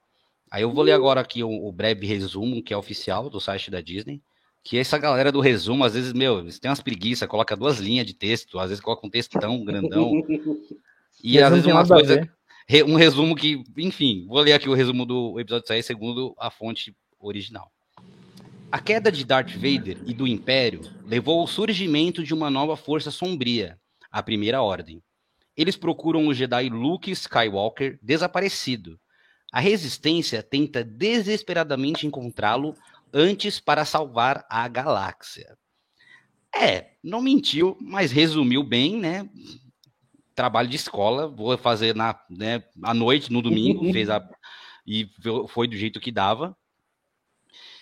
Aí 0.50 0.62
eu 0.62 0.70
vou 0.70 0.84
ler 0.84 0.92
agora 0.92 1.22
aqui 1.22 1.42
o, 1.42 1.48
o 1.66 1.72
breve 1.72 2.06
resumo, 2.06 2.62
que 2.62 2.74
é 2.74 2.76
oficial 2.76 3.30
do 3.30 3.40
site 3.40 3.70
da 3.70 3.80
Disney, 3.80 4.20
que 4.62 4.76
essa 4.76 4.98
galera 4.98 5.32
do 5.32 5.40
resumo, 5.40 5.84
às 5.84 5.94
vezes, 5.94 6.12
meu, 6.12 6.40
eles 6.40 6.58
têm 6.58 6.68
umas 6.70 6.82
preguiças, 6.82 7.26
coloca 7.26 7.56
duas 7.56 7.78
linhas 7.78 8.04
de 8.04 8.12
texto, 8.12 8.58
às 8.58 8.68
vezes 8.68 8.84
coloca 8.84 9.06
um 9.06 9.10
texto 9.10 9.38
tão 9.40 9.64
grandão, 9.64 10.12
e 11.24 11.40
às 11.40 11.50
vezes 11.50 11.64
umas 11.64 11.88
coisas, 11.88 12.28
um 12.86 12.94
resumo 12.94 13.34
que, 13.34 13.64
enfim, 13.78 14.26
vou 14.28 14.40
ler 14.40 14.52
aqui 14.52 14.68
o 14.68 14.74
resumo 14.74 15.06
do 15.06 15.40
episódio 15.40 15.66
6 15.66 15.86
segundo 15.86 16.34
a 16.38 16.50
fonte 16.50 16.94
original. 17.18 17.72
A 18.70 18.78
queda 18.78 19.10
de 19.10 19.24
Darth 19.24 19.52
Vader 19.52 19.96
e 20.04 20.12
do 20.12 20.26
Império 20.26 20.82
levou 21.06 21.40
ao 21.40 21.46
surgimento 21.46 22.22
de 22.22 22.34
uma 22.34 22.50
nova 22.50 22.76
força 22.76 23.10
sombria, 23.10 23.78
a 24.10 24.22
Primeira 24.22 24.62
Ordem. 24.62 25.02
Eles 25.56 25.76
procuram 25.76 26.26
o 26.26 26.34
Jedi 26.34 26.68
Luke 26.68 27.10
Skywalker 27.10 27.98
desaparecido. 28.02 28.98
A 29.52 29.60
Resistência 29.60 30.42
tenta 30.42 30.84
desesperadamente 30.84 32.06
encontrá-lo 32.06 32.74
antes 33.12 33.58
para 33.58 33.84
salvar 33.84 34.46
a 34.48 34.68
galáxia. 34.68 35.56
É, 36.54 36.92
não 37.02 37.20
mentiu, 37.20 37.76
mas 37.80 38.12
resumiu 38.12 38.62
bem, 38.62 38.96
né? 38.96 39.28
Trabalho 40.34 40.68
de 40.68 40.76
escola, 40.76 41.28
vou 41.28 41.56
fazer 41.58 41.94
na, 41.94 42.18
né, 42.30 42.62
à 42.82 42.94
noite, 42.94 43.32
no 43.32 43.42
domingo, 43.42 43.90
fez 43.92 44.08
a, 44.08 44.26
e 44.86 45.10
foi 45.48 45.66
do 45.66 45.76
jeito 45.76 46.00
que 46.00 46.12
dava. 46.12 46.56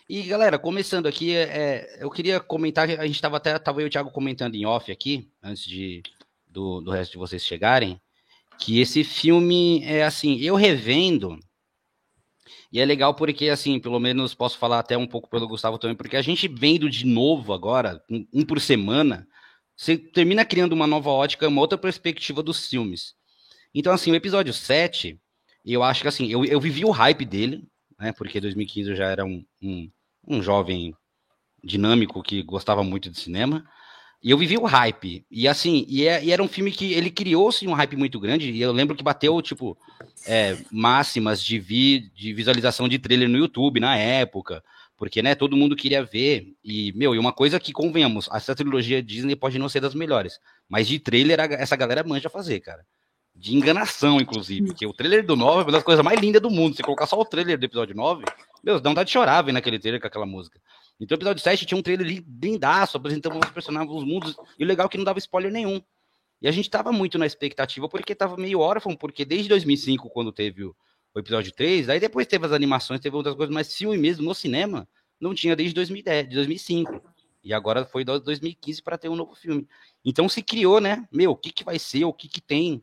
E 0.08 0.22
galera, 0.22 0.56
começando 0.56 1.06
aqui, 1.06 1.34
é, 1.34 1.98
eu 2.00 2.08
queria 2.08 2.38
comentar, 2.38 2.88
a 2.88 3.06
gente 3.06 3.16
estava 3.16 3.38
até, 3.38 3.58
tava 3.58 3.80
eu 3.80 3.86
e 3.86 3.88
o 3.88 3.90
Thiago 3.90 4.12
comentando 4.12 4.54
em 4.54 4.64
off 4.64 4.92
aqui, 4.92 5.28
antes 5.42 5.64
de, 5.64 6.00
do, 6.46 6.80
do 6.80 6.92
resto 6.92 7.10
de 7.10 7.18
vocês 7.18 7.44
chegarem, 7.44 8.00
que 8.56 8.78
esse 8.78 9.02
filme 9.02 9.82
é 9.82 10.04
assim, 10.04 10.38
eu 10.38 10.54
revendo, 10.54 11.40
e 12.70 12.78
é 12.78 12.84
legal 12.84 13.14
porque, 13.16 13.48
assim, 13.48 13.80
pelo 13.80 13.98
menos 13.98 14.32
posso 14.32 14.56
falar 14.58 14.78
até 14.78 14.96
um 14.96 15.08
pouco 15.08 15.28
pelo 15.28 15.48
Gustavo 15.48 15.76
também, 15.76 15.96
porque 15.96 16.16
a 16.16 16.22
gente 16.22 16.46
vendo 16.46 16.88
de 16.88 17.04
novo 17.04 17.52
agora, 17.52 18.00
um, 18.08 18.24
um 18.32 18.44
por 18.44 18.60
semana, 18.60 19.26
você 19.76 19.98
termina 19.98 20.44
criando 20.44 20.72
uma 20.72 20.86
nova 20.86 21.10
ótica, 21.10 21.48
uma 21.48 21.60
outra 21.60 21.76
perspectiva 21.76 22.44
dos 22.44 22.68
filmes. 22.68 23.16
Então, 23.74 23.92
assim, 23.92 24.12
o 24.12 24.14
episódio 24.14 24.52
7, 24.52 25.20
eu 25.64 25.82
acho 25.82 26.02
que 26.02 26.08
assim, 26.08 26.30
eu, 26.30 26.44
eu 26.44 26.60
vivi 26.60 26.84
o 26.84 26.92
hype 26.92 27.24
dele, 27.24 27.66
né? 27.98 28.12
Porque 28.12 28.40
2015 28.40 28.90
eu 28.90 28.96
já 28.96 29.10
era 29.10 29.24
um, 29.24 29.44
um, 29.60 29.90
um 30.26 30.42
jovem 30.42 30.94
dinâmico 31.62 32.22
que 32.22 32.42
gostava 32.42 32.82
muito 32.82 33.10
de 33.10 33.18
cinema. 33.18 33.64
E 34.22 34.30
eu 34.30 34.38
vivi 34.38 34.56
o 34.56 34.64
hype. 34.64 35.24
E 35.30 35.46
assim, 35.46 35.84
e, 35.88 36.06
é- 36.06 36.24
e 36.24 36.32
era 36.32 36.42
um 36.42 36.48
filme 36.48 36.72
que 36.72 36.92
ele 36.94 37.10
criou-se 37.10 37.66
um 37.66 37.74
hype 37.74 37.96
muito 37.96 38.18
grande. 38.18 38.50
E 38.50 38.60
eu 38.60 38.72
lembro 38.72 38.96
que 38.96 39.04
bateu, 39.04 39.40
tipo, 39.42 39.76
é, 40.26 40.56
máximas 40.72 41.42
de, 41.42 41.58
vi, 41.58 42.10
de 42.14 42.32
visualização 42.32 42.88
de 42.88 42.98
trailer 42.98 43.28
no 43.28 43.38
YouTube 43.38 43.78
na 43.78 43.96
época. 43.96 44.64
Porque, 44.96 45.22
né, 45.22 45.34
todo 45.34 45.56
mundo 45.56 45.76
queria 45.76 46.02
ver. 46.02 46.54
E, 46.64 46.92
meu, 46.96 47.14
e 47.14 47.18
uma 47.18 47.32
coisa 47.32 47.60
que, 47.60 47.72
convenhamos, 47.72 48.28
essa 48.32 48.54
trilogia 48.54 49.02
Disney 49.02 49.36
pode 49.36 49.58
não 49.58 49.68
ser 49.68 49.80
das 49.80 49.94
melhores. 49.94 50.40
Mas 50.68 50.88
de 50.88 50.98
trailer, 50.98 51.38
essa 51.38 51.76
galera 51.76 52.02
manja 52.02 52.30
fazer, 52.30 52.60
cara. 52.60 52.84
De 53.38 53.54
enganação, 53.54 54.18
inclusive. 54.20 54.66
Porque 54.68 54.86
o 54.86 54.92
trailer 54.92 55.24
do 55.24 55.36
9 55.36 55.60
é 55.60 55.64
uma 55.64 55.72
das 55.72 55.82
coisas 55.82 56.04
mais 56.04 56.18
lindas 56.20 56.40
do 56.40 56.50
mundo. 56.50 56.74
Se 56.74 56.82
colocar 56.82 57.06
só 57.06 57.20
o 57.20 57.24
trailer 57.24 57.58
do 57.58 57.64
episódio 57.64 57.94
9, 57.94 58.24
meu, 58.64 58.80
dá 58.80 58.88
vontade 58.90 59.08
de 59.08 59.12
chorar 59.12 59.42
vendo 59.42 59.56
aquele 59.58 59.78
trailer 59.78 60.00
com 60.00 60.06
aquela 60.06 60.26
música. 60.26 60.60
Então, 60.98 61.14
o 61.14 61.18
episódio 61.18 61.42
7 61.42 61.66
tinha 61.66 61.78
um 61.78 61.82
trailer 61.82 62.06
li- 62.06 62.26
lindaço, 62.42 62.96
apresentando 62.96 63.38
os 63.38 63.50
personagens, 63.50 63.94
os 63.94 64.02
mundos, 64.04 64.34
e 64.58 64.64
o 64.64 64.66
legal 64.66 64.86
é 64.86 64.88
que 64.88 64.96
não 64.96 65.04
dava 65.04 65.18
spoiler 65.18 65.52
nenhum. 65.52 65.80
E 66.40 66.48
a 66.48 66.50
gente 66.50 66.68
tava 66.70 66.90
muito 66.90 67.18
na 67.18 67.26
expectativa, 67.26 67.88
porque 67.88 68.14
tava 68.14 68.36
meio 68.36 68.60
órfão, 68.60 68.96
porque 68.96 69.24
desde 69.24 69.48
2005, 69.50 70.08
quando 70.10 70.32
teve 70.32 70.64
o, 70.64 70.74
o 71.14 71.18
episódio 71.18 71.52
3, 71.52 71.90
aí 71.90 72.00
depois 72.00 72.26
teve 72.26 72.46
as 72.46 72.52
animações, 72.52 73.00
teve 73.00 73.14
outras 73.14 73.34
coisas, 73.34 73.54
mas 73.54 73.74
filme 73.74 73.98
mesmo 73.98 74.24
no 74.24 74.34
cinema 74.34 74.88
não 75.20 75.34
tinha 75.34 75.54
desde 75.54 75.74
2010, 75.74 76.28
de 76.30 76.34
2005. 76.34 77.02
E 77.44 77.52
agora 77.54 77.84
foi 77.84 78.04
do 78.04 78.18
2015 78.18 78.82
para 78.82 78.98
ter 78.98 79.08
um 79.08 79.16
novo 79.16 79.34
filme. 79.34 79.66
Então 80.04 80.28
se 80.28 80.42
criou, 80.42 80.80
né? 80.80 81.06
Meu, 81.12 81.30
o 81.32 81.36
que, 81.36 81.50
que 81.52 81.62
vai 81.64 81.78
ser, 81.78 82.04
o 82.04 82.12
que, 82.12 82.28
que 82.28 82.40
tem 82.40 82.82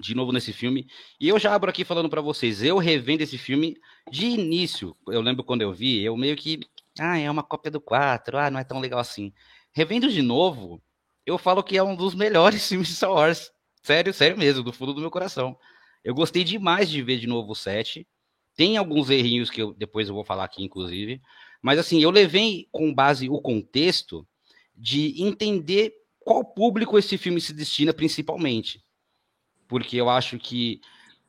de 0.00 0.14
novo 0.14 0.32
nesse 0.32 0.52
filme. 0.52 0.86
E 1.20 1.28
eu 1.28 1.38
já 1.38 1.54
abro 1.54 1.70
aqui 1.70 1.84
falando 1.84 2.08
para 2.08 2.20
vocês, 2.20 2.62
eu 2.62 2.78
revendo 2.78 3.22
esse 3.22 3.38
filme 3.38 3.76
de 4.10 4.26
início. 4.26 4.96
Eu 5.06 5.20
lembro 5.20 5.44
quando 5.44 5.62
eu 5.62 5.72
vi, 5.72 6.02
eu 6.02 6.16
meio 6.16 6.36
que, 6.36 6.60
ah, 6.98 7.18
é 7.18 7.30
uma 7.30 7.42
cópia 7.42 7.70
do 7.70 7.80
4, 7.80 8.38
ah, 8.38 8.50
não 8.50 8.60
é 8.60 8.64
tão 8.64 8.80
legal 8.80 9.00
assim. 9.00 9.32
Revendo 9.72 10.08
de 10.08 10.22
novo, 10.22 10.82
eu 11.26 11.38
falo 11.38 11.62
que 11.62 11.76
é 11.76 11.82
um 11.82 11.94
dos 11.94 12.14
melhores 12.14 12.66
filmes 12.68 12.88
de 12.88 12.94
Star 12.94 13.12
Wars. 13.12 13.50
Sério, 13.82 14.12
sério 14.12 14.36
mesmo, 14.36 14.62
do 14.62 14.72
fundo 14.72 14.92
do 14.92 15.00
meu 15.00 15.10
coração. 15.10 15.56
Eu 16.04 16.14
gostei 16.14 16.44
demais 16.44 16.88
de 16.90 17.02
ver 17.02 17.18
de 17.18 17.26
novo 17.26 17.52
o 17.52 17.56
7. 17.56 18.06
Tem 18.56 18.76
alguns 18.76 19.10
errinhos 19.10 19.50
que 19.50 19.62
eu, 19.62 19.72
depois 19.72 20.08
eu 20.08 20.14
vou 20.14 20.24
falar 20.24 20.44
aqui, 20.44 20.64
inclusive. 20.64 21.20
Mas 21.62 21.78
assim, 21.78 22.02
eu 22.02 22.10
levei 22.10 22.68
com 22.70 22.92
base 22.94 23.28
o 23.28 23.40
contexto 23.40 24.26
de 24.74 25.22
entender 25.22 25.92
qual 26.18 26.44
público 26.44 26.98
esse 26.98 27.16
filme 27.16 27.40
se 27.40 27.52
destina 27.52 27.92
principalmente. 27.92 28.82
Porque 29.68 29.96
eu 29.96 30.08
acho 30.08 30.38
que 30.38 30.80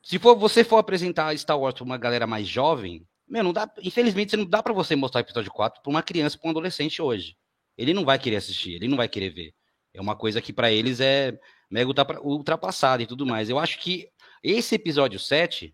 se 0.02 0.18
for 0.18 0.36
você 0.36 0.64
for 0.64 0.78
apresentar 0.78 1.38
Star 1.38 1.60
Wars 1.60 1.76
para 1.76 1.84
uma 1.84 1.98
galera 1.98 2.26
mais 2.26 2.48
jovem, 2.48 3.06
meu, 3.28 3.44
não 3.44 3.54
dá, 3.54 3.70
infelizmente 3.84 4.36
não 4.36 4.46
dá 4.46 4.64
para 4.64 4.74
você 4.74 4.96
mostrar 4.96 5.20
o 5.20 5.24
episódio 5.24 5.52
4 5.52 5.84
para 5.84 5.90
uma 5.90 6.02
criança, 6.02 6.38
para 6.38 6.48
um 6.48 6.52
adolescente 6.52 7.02
hoje. 7.02 7.38
Ele 7.78 7.94
não 7.94 8.04
vai 8.04 8.18
querer 8.18 8.38
assistir, 8.38 8.74
ele 8.74 8.88
não 8.88 8.98
vai 8.98 9.08
querer 9.08 9.30
ver. 9.30 9.54
É 9.94 10.02
uma 10.02 10.16
coisa 10.16 10.42
que 10.42 10.52
para 10.52 10.72
eles 10.72 11.00
é 11.00 11.38
mega 11.70 11.92
ultrapassada 12.24 13.04
e 13.04 13.08
tudo 13.08 13.26
mais. 13.26 13.50
Eu 13.50 13.60
acho 13.60 13.80
que 13.80 14.10
esse 14.44 14.76
episódio 14.76 15.20
7 15.20 15.74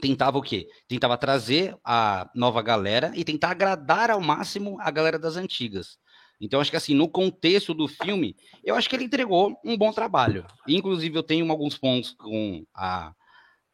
tentava 0.00 0.38
o 0.38 0.42
quê? 0.42 0.68
Tentava 0.86 1.16
trazer 1.18 1.76
a 1.84 2.30
nova 2.34 2.62
galera 2.62 3.12
e 3.14 3.24
tentar 3.24 3.50
agradar 3.50 4.10
ao 4.10 4.20
máximo 4.20 4.78
a 4.80 4.90
galera 4.90 5.18
das 5.18 5.36
antigas. 5.36 5.98
Então, 6.40 6.60
acho 6.60 6.70
que 6.70 6.76
assim, 6.76 6.94
no 6.94 7.06
contexto 7.06 7.74
do 7.74 7.86
filme, 7.86 8.34
eu 8.64 8.74
acho 8.74 8.88
que 8.88 8.96
ele 8.96 9.04
entregou 9.04 9.54
um 9.62 9.76
bom 9.76 9.92
trabalho. 9.92 10.46
Inclusive, 10.66 11.16
eu 11.16 11.22
tenho 11.22 11.50
alguns 11.50 11.76
pontos 11.76 12.12
com 12.12 12.64
a, 12.74 13.12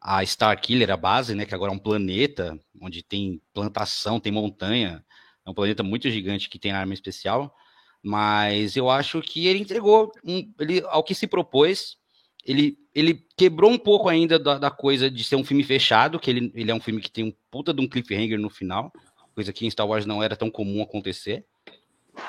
a 0.01 0.27
Star 0.27 0.61
Killer, 0.61 0.91
a 0.91 0.97
base, 0.97 1.35
né? 1.35 1.47
Que 1.47 1.55
agora 1.55 1.71
é 1.71 1.75
um 1.75 1.79
planeta 1.79 2.59
onde 2.83 3.05
tem 3.05 3.41
plantação, 3.55 4.19
tem 4.19 4.33
montanha. 4.33 5.05
É 5.47 5.51
um 5.51 5.55
planeta 5.55 5.85
muito 5.85 6.11
gigante 6.11 6.51
que 6.51 6.59
tem 6.59 6.73
arma 6.73 6.93
especial. 6.93 7.55
Mas 8.03 8.77
eu 8.77 8.91
acho 8.91 9.23
que 9.23 9.47
ele 9.47 9.61
entregou 9.61 10.11
um, 10.25 10.53
ele, 10.59 10.83
ao 10.87 11.05
que 11.05 11.15
se 11.15 11.27
propôs. 11.29 11.97
Ele, 12.45 12.79
ele 12.95 13.27
quebrou 13.37 13.71
um 13.71 13.79
pouco 13.79 14.09
ainda 14.09 14.39
da, 14.39 14.59
da, 14.59 14.71
coisa 14.71 15.11
de 15.11 15.25
ser 15.25 15.35
um 15.35 15.45
filme 15.45 15.65
fechado, 15.65 16.19
que 16.19 16.31
ele, 16.31 16.53
ele 16.55 16.71
é 16.71 16.75
um 16.75 16.81
filme 16.81 17.01
que 17.01 17.11
tem 17.11 17.25
um 17.25 17.33
puta 17.51 17.75
de 17.75 17.81
um 17.81 17.89
cliffhanger 17.89 18.39
no 18.39 18.49
final, 18.49 18.93
coisa 19.35 19.53
que 19.53 19.67
em 19.67 19.71
Star 19.71 19.87
Wars 19.87 20.07
não 20.07 20.23
era 20.23 20.37
tão 20.37 20.49
comum 20.49 20.81
acontecer. 20.81 21.45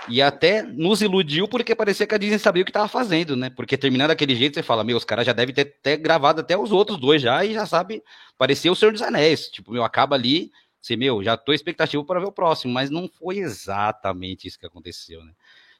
E 0.09 0.21
até 0.21 0.63
nos 0.63 1.01
iludiu 1.01 1.47
porque 1.47 1.75
parecia 1.75 2.07
que 2.07 2.15
a 2.15 2.17
Disney 2.17 2.39
sabia 2.39 2.61
o 2.61 2.65
que 2.65 2.71
estava 2.71 2.87
fazendo, 2.87 3.35
né? 3.35 3.49
Porque 3.49 3.77
terminando 3.77 4.09
daquele 4.09 4.35
jeito, 4.35 4.55
você 4.55 4.63
fala, 4.63 4.83
meu, 4.83 4.97
os 4.97 5.03
caras 5.03 5.25
já 5.25 5.33
devem 5.33 5.53
ter, 5.53 5.65
ter, 5.81 5.97
gravado 5.97 6.41
até 6.41 6.57
os 6.57 6.71
outros 6.71 6.99
dois 6.99 7.21
já 7.21 7.43
e 7.43 7.53
já 7.53 7.65
sabe, 7.65 8.03
parecia 8.37 8.71
o 8.71 8.75
Senhor 8.75 8.91
dos 8.91 9.01
Anéis. 9.01 9.49
Tipo, 9.49 9.71
meu, 9.71 9.83
acaba 9.83 10.15
ali, 10.15 10.51
você, 10.81 10.95
meu, 10.95 11.23
já 11.23 11.35
tô 11.35 11.53
expectativa 11.53 12.03
para 12.03 12.19
ver 12.19 12.27
o 12.27 12.31
próximo, 12.31 12.73
mas 12.73 12.89
não 12.89 13.07
foi 13.07 13.39
exatamente 13.39 14.47
isso 14.47 14.59
que 14.59 14.65
aconteceu, 14.65 15.23
né? 15.23 15.33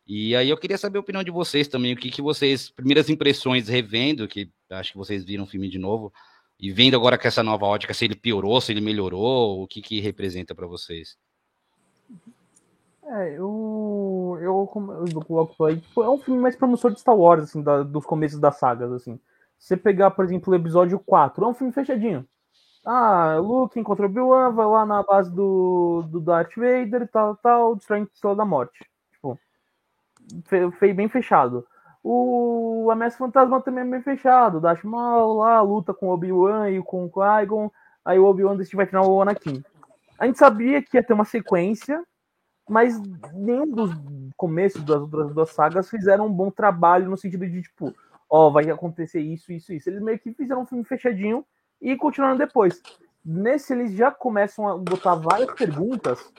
E 0.06 0.36
aí 0.36 0.50
eu 0.50 0.58
queria 0.58 0.78
saber 0.78 0.98
a 0.98 1.02
opinião 1.02 1.24
de 1.24 1.32
vocês 1.32 1.68
também, 1.68 1.94
o 1.94 1.98
que, 1.98 2.10
que 2.10 2.22
vocês, 2.22 2.70
primeiras 2.70 3.10
impressões 3.10 3.68
revendo, 3.68 4.28
que 4.28 4.50
acho 4.70 4.94
que 4.94 4.98
vocês 4.98 5.24
viram 5.26 5.44
o 5.44 5.48
filme 5.48 5.70
de 5.70 5.78
novo, 5.78 6.14
e 6.60 6.72
vendo 6.72 6.96
agora 6.96 7.18
com 7.18 7.28
essa 7.28 7.44
nova 7.44 7.66
ótica, 7.66 7.94
se 7.94 8.06
ele 8.06 8.16
piorou, 8.16 8.60
se 8.62 8.72
ele 8.72 8.82
melhorou, 8.82 9.62
o 9.62 9.68
que 9.68 9.82
que 9.82 10.00
representa 10.00 10.56
para 10.56 10.66
vocês? 10.66 11.18
É, 13.10 13.38
eu, 13.38 14.38
eu, 14.42 14.70
eu 15.14 15.22
coloco 15.26 15.64
aí, 15.64 15.80
tipo, 15.80 16.04
é 16.04 16.10
um 16.10 16.18
filme 16.18 16.42
mais 16.42 16.58
promissor 16.58 16.92
de 16.92 17.00
Star 17.00 17.16
Wars, 17.16 17.44
assim, 17.44 17.64
da, 17.64 17.82
dos 17.82 18.06
começos 18.06 18.40
das 18.40 18.58
sagas, 18.58 18.92
assim. 18.92 19.18
Se 19.58 19.70
você 19.70 19.78
pegar, 19.78 20.12
por 20.12 20.26
exemplo, 20.26 20.52
o 20.52 20.56
episódio 20.56 21.00
4, 21.00 21.46
é 21.46 21.48
um 21.48 21.54
filme 21.54 21.72
fechadinho. 21.72 22.28
Ah, 22.86 23.38
Luke 23.40 23.80
encontra 23.80 24.06
o 24.06 24.10
Obi-Wan, 24.10 24.52
vai 24.52 24.66
lá 24.66 24.86
na 24.86 25.04
base 25.04 25.34
do, 25.34 26.04
do 26.10 26.20
Darth 26.20 26.56
Vader 26.56 27.04
e 27.04 27.08
tal, 27.08 27.36
tal, 27.38 27.76
destrói 27.76 28.02
a 28.02 28.04
Estrela 28.04 28.36
da 28.36 28.46
Morte. 28.46 28.86
Tipo, 29.12 29.40
foi 30.80 30.94
bem 30.94 31.08
fechado. 31.08 31.66
O 32.04 32.90
Ameaça 32.92 33.18
Fantasma 33.18 33.62
também 33.62 33.84
é 33.84 33.88
bem 33.88 34.02
fechado. 34.02 34.62
Darth 34.62 34.84
Maul 34.84 35.38
lá, 35.38 35.62
luta 35.62 35.94
com 35.94 36.10
Obi-Wan 36.10 36.70
e 36.70 36.82
com 36.82 37.10
Qui-Gon, 37.10 37.72
aí 38.06 38.20
o 38.20 38.26
Obi-Wan 38.26 38.58
vai 38.74 38.86
treinar 38.86 39.10
o 39.10 39.22
Anakin. 39.22 39.64
A 40.20 40.26
gente 40.26 40.38
sabia 40.38 40.82
que 40.82 40.98
ia 40.98 41.04
ter 41.04 41.14
uma 41.14 41.26
sequência, 41.26 42.04
mas 42.68 43.02
nenhum 43.34 43.70
dos 43.70 43.92
começos 44.36 44.84
das 44.84 45.02
outras 45.02 45.34
duas 45.34 45.50
sagas 45.52 45.90
fizeram 45.90 46.28
um 46.28 46.34
bom 46.34 46.52
trabalho 46.52 47.10
no 47.10 47.18
sentido 47.18 47.48
de, 47.48 47.62
tipo, 47.62 47.94
ó, 48.30 48.50
vai 48.50 48.70
acontecer 48.70 49.22
isso, 49.22 49.52
isso, 49.52 49.74
isso. 49.74 49.90
Eles 49.90 50.02
meio 50.02 50.20
que 50.20 50.34
fizeram 50.34 50.62
um 50.62 50.66
filme 50.66 50.84
fechadinho 50.84 51.46
e 51.82 51.96
continuaram 51.96 52.38
depois. 52.38 52.82
Nesse, 53.26 53.74
eles 53.74 53.94
já 53.94 54.12
começam 54.12 54.68
a 54.68 54.78
botar 54.78 55.16
várias 55.16 55.54
perguntas 55.54 56.32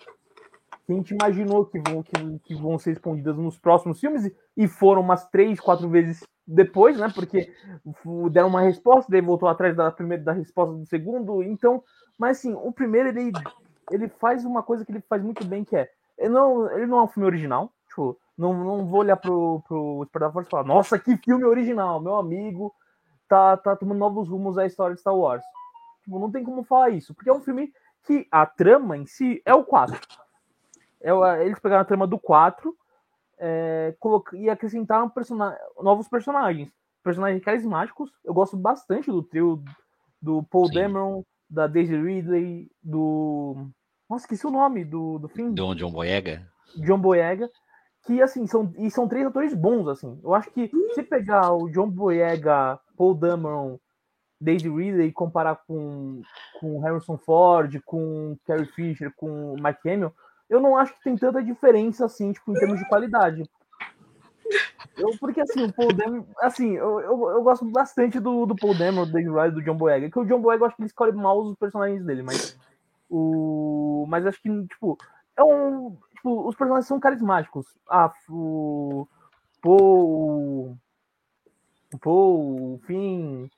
que 0.86 0.92
a 0.92 0.94
gente 0.94 1.14
imaginou 1.14 1.66
que 1.66 1.78
vão, 1.78 2.02
que, 2.02 2.38
que 2.44 2.54
vão 2.54 2.78
ser 2.78 2.90
respondidas 2.90 3.36
nos 3.36 3.58
próximos 3.58 4.00
filmes 4.00 4.30
e 4.56 4.66
foram 4.66 5.02
umas 5.02 5.28
três, 5.28 5.60
quatro 5.60 5.88
vezes 5.88 6.24
depois, 6.46 6.98
né? 6.98 7.10
Porque 7.14 7.52
deram 8.30 8.48
uma 8.48 8.62
resposta, 8.62 9.10
daí 9.10 9.20
voltou 9.20 9.48
atrás 9.48 9.76
da 9.76 9.90
primeira 9.90 10.24
da 10.24 10.32
resposta 10.32 10.74
do 10.74 10.86
segundo. 10.86 11.42
Então, 11.42 11.82
mas 12.16 12.38
assim, 12.38 12.54
o 12.54 12.72
primeiro 12.72 13.10
ele, 13.10 13.32
ele 13.90 14.08
faz 14.08 14.46
uma 14.46 14.62
coisa 14.62 14.84
que 14.84 14.90
ele 14.90 15.02
faz 15.02 15.22
muito 15.22 15.46
bem, 15.46 15.62
que 15.62 15.76
é 15.76 15.90
ele 16.18 16.30
não, 16.30 16.70
ele 16.72 16.86
não 16.86 16.98
é 16.98 17.02
um 17.04 17.08
filme 17.08 17.26
original. 17.26 17.72
Tipo, 17.88 18.18
não, 18.36 18.52
não 18.52 18.86
vou 18.86 19.00
olhar 19.00 19.16
pro, 19.16 19.62
pro 19.66 20.00
Despertar 20.02 20.32
Força 20.32 20.48
e 20.48 20.50
falar, 20.50 20.64
nossa, 20.64 20.98
que 20.98 21.16
filme 21.16 21.44
original, 21.44 22.00
meu 22.00 22.16
amigo 22.16 22.74
tá, 23.28 23.56
tá 23.56 23.76
tomando 23.76 23.98
novos 23.98 24.28
rumos 24.28 24.58
à 24.58 24.66
história 24.66 24.94
de 24.94 25.00
Star 25.00 25.14
Wars. 25.14 25.44
Tipo, 26.02 26.18
não 26.18 26.30
tem 26.30 26.44
como 26.44 26.64
falar 26.64 26.90
isso, 26.90 27.14
porque 27.14 27.30
é 27.30 27.32
um 27.32 27.40
filme 27.40 27.72
que 28.04 28.26
a 28.30 28.46
trama 28.46 28.96
em 28.96 29.06
si 29.06 29.42
é 29.44 29.54
o 29.54 29.64
4. 29.64 29.98
É, 31.00 31.44
eles 31.44 31.58
pegaram 31.58 31.82
a 31.82 31.84
trama 31.84 32.06
do 32.06 32.18
4 32.18 32.74
é, 33.38 33.94
e 34.34 34.50
acrescentaram 34.50 35.12
novos 35.80 36.08
personagens. 36.08 36.70
Personagens 37.02 37.44
carismáticos. 37.44 38.10
Eu 38.24 38.34
gosto 38.34 38.56
bastante 38.56 39.10
do 39.10 39.22
trio 39.22 39.62
do 40.20 40.42
Paul 40.44 40.66
Sim. 40.66 40.74
Dameron, 40.74 41.24
da 41.48 41.66
Daisy 41.66 41.96
Ridley, 41.96 42.70
do 42.82 43.68
nossa, 44.08 44.24
esqueci 44.24 44.46
o 44.46 44.50
nome 44.50 44.84
do, 44.84 45.18
do 45.18 45.28
filme. 45.28 45.54
Do 45.54 45.74
John 45.74 45.90
Boyega. 45.90 46.46
John 46.76 46.98
Boyega. 46.98 47.50
Que, 48.06 48.22
assim, 48.22 48.46
são, 48.46 48.72
e 48.78 48.90
são 48.90 49.06
três 49.06 49.26
atores 49.26 49.52
bons, 49.52 49.86
assim. 49.86 50.18
Eu 50.22 50.34
acho 50.34 50.50
que 50.50 50.70
se 50.94 51.02
pegar 51.02 51.52
o 51.52 51.68
John 51.68 51.90
Boyega, 51.90 52.80
Paul 52.96 53.14
Dameron, 53.14 53.78
Daisy 54.40 54.68
Ridley 54.68 55.08
e 55.08 55.12
comparar 55.12 55.56
com, 55.66 56.22
com 56.58 56.80
Harrison 56.80 57.18
Ford, 57.18 57.80
com 57.84 58.36
Carrie 58.46 58.66
Fisher, 58.66 59.12
com 59.16 59.56
Mike 59.62 59.90
Hamill, 59.90 60.12
eu 60.48 60.60
não 60.60 60.76
acho 60.76 60.94
que 60.94 61.02
tem 61.02 61.16
tanta 61.16 61.42
diferença, 61.42 62.06
assim, 62.06 62.32
tipo, 62.32 62.52
em 62.52 62.54
termos 62.54 62.78
de 62.78 62.88
qualidade. 62.88 63.42
Eu, 64.96 65.10
porque 65.20 65.42
assim, 65.42 65.64
o 65.64 65.72
Paul 65.72 65.92
Dameron, 65.92 66.24
assim, 66.40 66.76
eu, 66.76 67.00
eu, 67.00 67.30
eu, 67.30 67.42
gosto 67.42 67.64
bastante 67.66 68.18
do, 68.18 68.46
do 68.46 68.56
Paul 68.56 68.74
Dameron, 68.74 69.04
do 69.04 69.12
David 69.12 69.30
Ridley, 69.30 69.50
do 69.50 69.62
John 69.62 69.76
Boyega, 69.76 70.10
que 70.10 70.18
o 70.18 70.24
John 70.24 70.40
Boyega 70.40 70.62
eu 70.62 70.66
acho 70.66 70.76
que 70.76 70.82
ele 70.82 70.88
escolhe 70.88 71.12
mal 71.12 71.38
os 71.38 71.56
personagens 71.56 72.02
dele, 72.04 72.22
mas 72.22 72.58
o... 73.08 74.06
Mas 74.08 74.26
acho 74.26 74.40
que, 74.40 74.66
tipo, 74.66 74.98
é 75.36 75.42
um. 75.42 75.96
Tipo, 76.14 76.48
os 76.48 76.56
personagens 76.56 76.86
são 76.86 77.00
carismáticos. 77.00 77.66
Ah, 77.88 78.12
o. 78.28 79.06
Paul. 79.62 80.76
O 81.92 81.98
Paul, 81.98 82.74
o 82.74 82.78
Finn, 82.86 83.48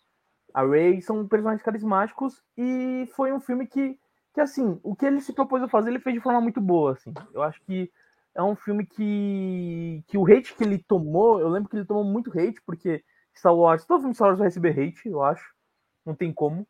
a 0.55 0.63
Ray 0.63 1.03
são 1.03 1.27
personagens 1.27 1.63
carismáticos 1.63 2.43
e 2.57 3.09
foi 3.15 3.33
um 3.33 3.41
filme 3.41 3.67
que, 3.67 3.99
que, 4.33 4.41
assim, 4.41 4.79
o 4.85 4.95
que 4.95 5.05
ele 5.05 5.21
se 5.21 5.33
propôs 5.33 5.63
a 5.63 5.69
fazer, 5.69 5.91
ele 5.91 5.99
fez 5.99 6.15
de 6.15 6.23
forma 6.23 6.41
muito 6.41 6.61
boa, 6.61 6.93
assim. 6.93 7.13
Eu 7.35 7.43
acho 7.43 7.61
que 7.63 7.91
é 8.35 8.43
um 8.43 8.55
filme 8.55 8.87
que, 8.87 10.05
que 10.07 10.17
o 10.17 10.25
hate 10.25 10.55
que 10.55 10.63
ele 10.63 10.79
tomou, 10.79 11.41
eu 11.41 11.49
lembro 11.49 11.69
que 11.69 11.77
ele 11.77 11.85
tomou 11.85 12.05
muito 12.05 12.31
hate, 12.31 12.61
porque 12.65 13.03
Star 13.37 13.55
Wars, 13.55 13.85
todo 13.85 14.01
filme 14.01 14.15
Star 14.15 14.29
Wars 14.29 14.39
vai 14.39 14.49
receber 14.49 14.79
hate, 14.79 15.09
eu 15.09 15.23
acho, 15.23 15.53
não 16.07 16.15
tem 16.15 16.33
como. 16.33 16.67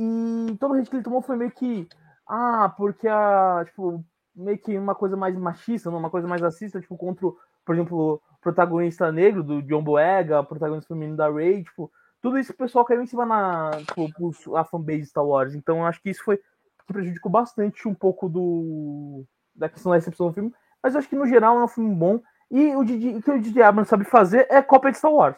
E 0.00 0.56
todo 0.56 0.72
o 0.72 0.74
hate 0.74 0.88
que 0.88 0.96
ele 0.96 1.02
tomou 1.02 1.20
foi 1.20 1.36
meio 1.36 1.50
que. 1.50 1.86
Ah, 2.26 2.72
porque 2.74 3.06
a. 3.06 3.62
Tipo, 3.66 4.02
meio 4.34 4.56
que 4.58 4.78
uma 4.78 4.94
coisa 4.94 5.16
mais 5.16 5.36
machista, 5.36 5.90
uma 5.90 6.08
coisa 6.08 6.26
mais 6.26 6.40
racista, 6.40 6.80
tipo, 6.80 6.96
contra, 6.96 7.28
por 7.64 7.74
exemplo, 7.74 8.14
o 8.14 8.40
protagonista 8.40 9.12
negro 9.12 9.42
do 9.42 9.60
John 9.62 9.82
Boyega, 9.82 10.40
o 10.40 10.46
protagonista 10.46 10.88
feminino 10.88 11.16
da 11.16 11.30
Ray, 11.30 11.62
tipo, 11.64 11.92
tudo 12.22 12.38
isso 12.38 12.52
o 12.52 12.56
pessoal 12.56 12.84
caiu 12.84 13.02
em 13.02 13.06
cima 13.06 13.26
na, 13.26 13.70
tipo, 13.86 14.56
a 14.56 14.64
fanbase 14.64 15.06
Star 15.06 15.24
Wars. 15.24 15.54
Então, 15.54 15.78
eu 15.78 15.86
acho 15.86 16.00
que 16.00 16.08
isso 16.08 16.24
foi 16.24 16.38
que 16.38 16.86
prejudicou 16.86 17.30
bastante 17.30 17.86
um 17.86 17.94
pouco 17.94 18.28
do 18.28 19.24
da 19.54 19.68
questão 19.68 19.90
da 19.90 19.96
recepção 19.96 20.28
do 20.28 20.32
filme. 20.32 20.54
Mas 20.82 20.94
eu 20.94 21.00
acho 21.00 21.08
que 21.08 21.16
no 21.16 21.26
geral 21.26 21.58
é 21.58 21.64
um 21.64 21.68
filme 21.68 21.94
bom. 21.94 22.20
E 22.50 22.74
o, 22.74 22.80
o 22.80 23.22
que 23.22 23.30
o 23.30 23.40
Didi 23.40 23.60
Abrams 23.60 23.88
sabe 23.88 24.04
fazer 24.04 24.46
é 24.48 24.62
cópia 24.62 24.90
de 24.90 24.96
Star 24.96 25.12
Wars. 25.12 25.36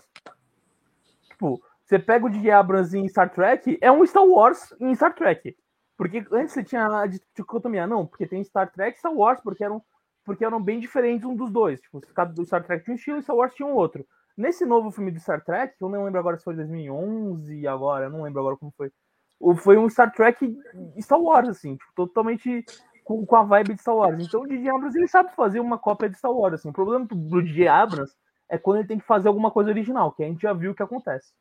Tipo, 1.28 1.60
você 1.84 1.98
pega 1.98 2.26
o 2.26 2.30
J.J. 2.30 2.50
Abrams 2.50 2.96
em 2.96 3.08
Star 3.08 3.30
Trek, 3.30 3.78
é 3.80 3.90
um 3.90 4.04
Star 4.06 4.24
Wars 4.24 4.74
em 4.80 4.94
Star 4.94 5.14
Trek. 5.14 5.56
Porque 5.96 6.24
antes 6.32 6.54
você 6.54 6.64
tinha 6.64 6.86
a 6.86 7.06
dicotomia, 7.06 7.86
não, 7.86 8.06
porque 8.06 8.26
tem 8.26 8.42
Star 8.42 8.70
Trek 8.72 8.96
e 8.96 8.98
Star 8.98 9.12
Wars, 9.12 9.40
porque 9.40 9.62
eram, 9.62 9.82
porque 10.24 10.44
eram 10.44 10.62
bem 10.62 10.80
diferentes 10.80 11.24
um 11.24 11.36
dos 11.36 11.50
dois. 11.50 11.80
Tipo, 11.80 12.00
do 12.34 12.44
Star 12.44 12.64
Trek 12.64 12.84
tinha 12.84 12.94
um 12.94 12.96
estilo 12.96 13.18
e 13.18 13.22
Star 13.22 13.36
Wars 13.36 13.54
tinha 13.54 13.68
um 13.68 13.74
outro. 13.74 14.06
Nesse 14.36 14.64
novo 14.64 14.90
filme 14.90 15.10
de 15.10 15.20
Star 15.20 15.44
Trek, 15.44 15.74
eu 15.80 15.88
não 15.88 16.04
lembro 16.04 16.18
agora 16.18 16.38
se 16.38 16.44
foi 16.44 16.54
2011 16.54 17.66
agora, 17.66 18.06
eu 18.06 18.10
não 18.10 18.22
lembro 18.22 18.40
agora 18.40 18.56
como 18.56 18.72
foi. 18.76 18.90
Foi 19.56 19.76
um 19.76 19.88
Star 19.88 20.12
Trek 20.12 20.56
Star 21.00 21.20
Wars, 21.20 21.48
assim, 21.48 21.76
tipo, 21.76 21.92
totalmente 21.94 22.64
com, 23.04 23.26
com 23.26 23.36
a 23.36 23.42
vibe 23.42 23.74
de 23.74 23.80
Star 23.80 23.94
Wars. 23.94 24.24
Então 24.24 24.42
o 24.42 24.46
DJ 24.46 24.70
Abrams 24.70 24.96
ele 24.96 25.08
sabe 25.08 25.34
fazer 25.34 25.60
uma 25.60 25.78
cópia 25.78 26.08
de 26.08 26.16
Star 26.16 26.32
Wars. 26.32 26.54
Assim. 26.54 26.70
O 26.70 26.72
problema 26.72 27.04
do 27.04 27.42
DJ 27.42 27.68
Abrams 27.68 28.14
é 28.48 28.56
quando 28.58 28.78
ele 28.78 28.88
tem 28.88 28.98
que 28.98 29.06
fazer 29.06 29.28
alguma 29.28 29.50
coisa 29.50 29.70
original, 29.70 30.12
que 30.12 30.22
a 30.22 30.26
gente 30.26 30.42
já 30.42 30.52
viu 30.52 30.72
o 30.72 30.74
que 30.74 30.82
acontece. 30.82 31.32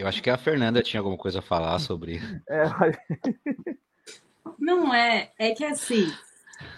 Eu 0.00 0.06
acho 0.06 0.22
que 0.22 0.30
a 0.30 0.38
Fernanda 0.38 0.82
tinha 0.82 0.98
alguma 0.98 1.18
coisa 1.18 1.40
a 1.40 1.42
falar 1.42 1.78
sobre. 1.78 2.20
É, 2.48 2.64
Não 4.58 4.94
é, 4.94 5.30
é 5.38 5.52
que 5.52 5.64
assim, 5.64 6.10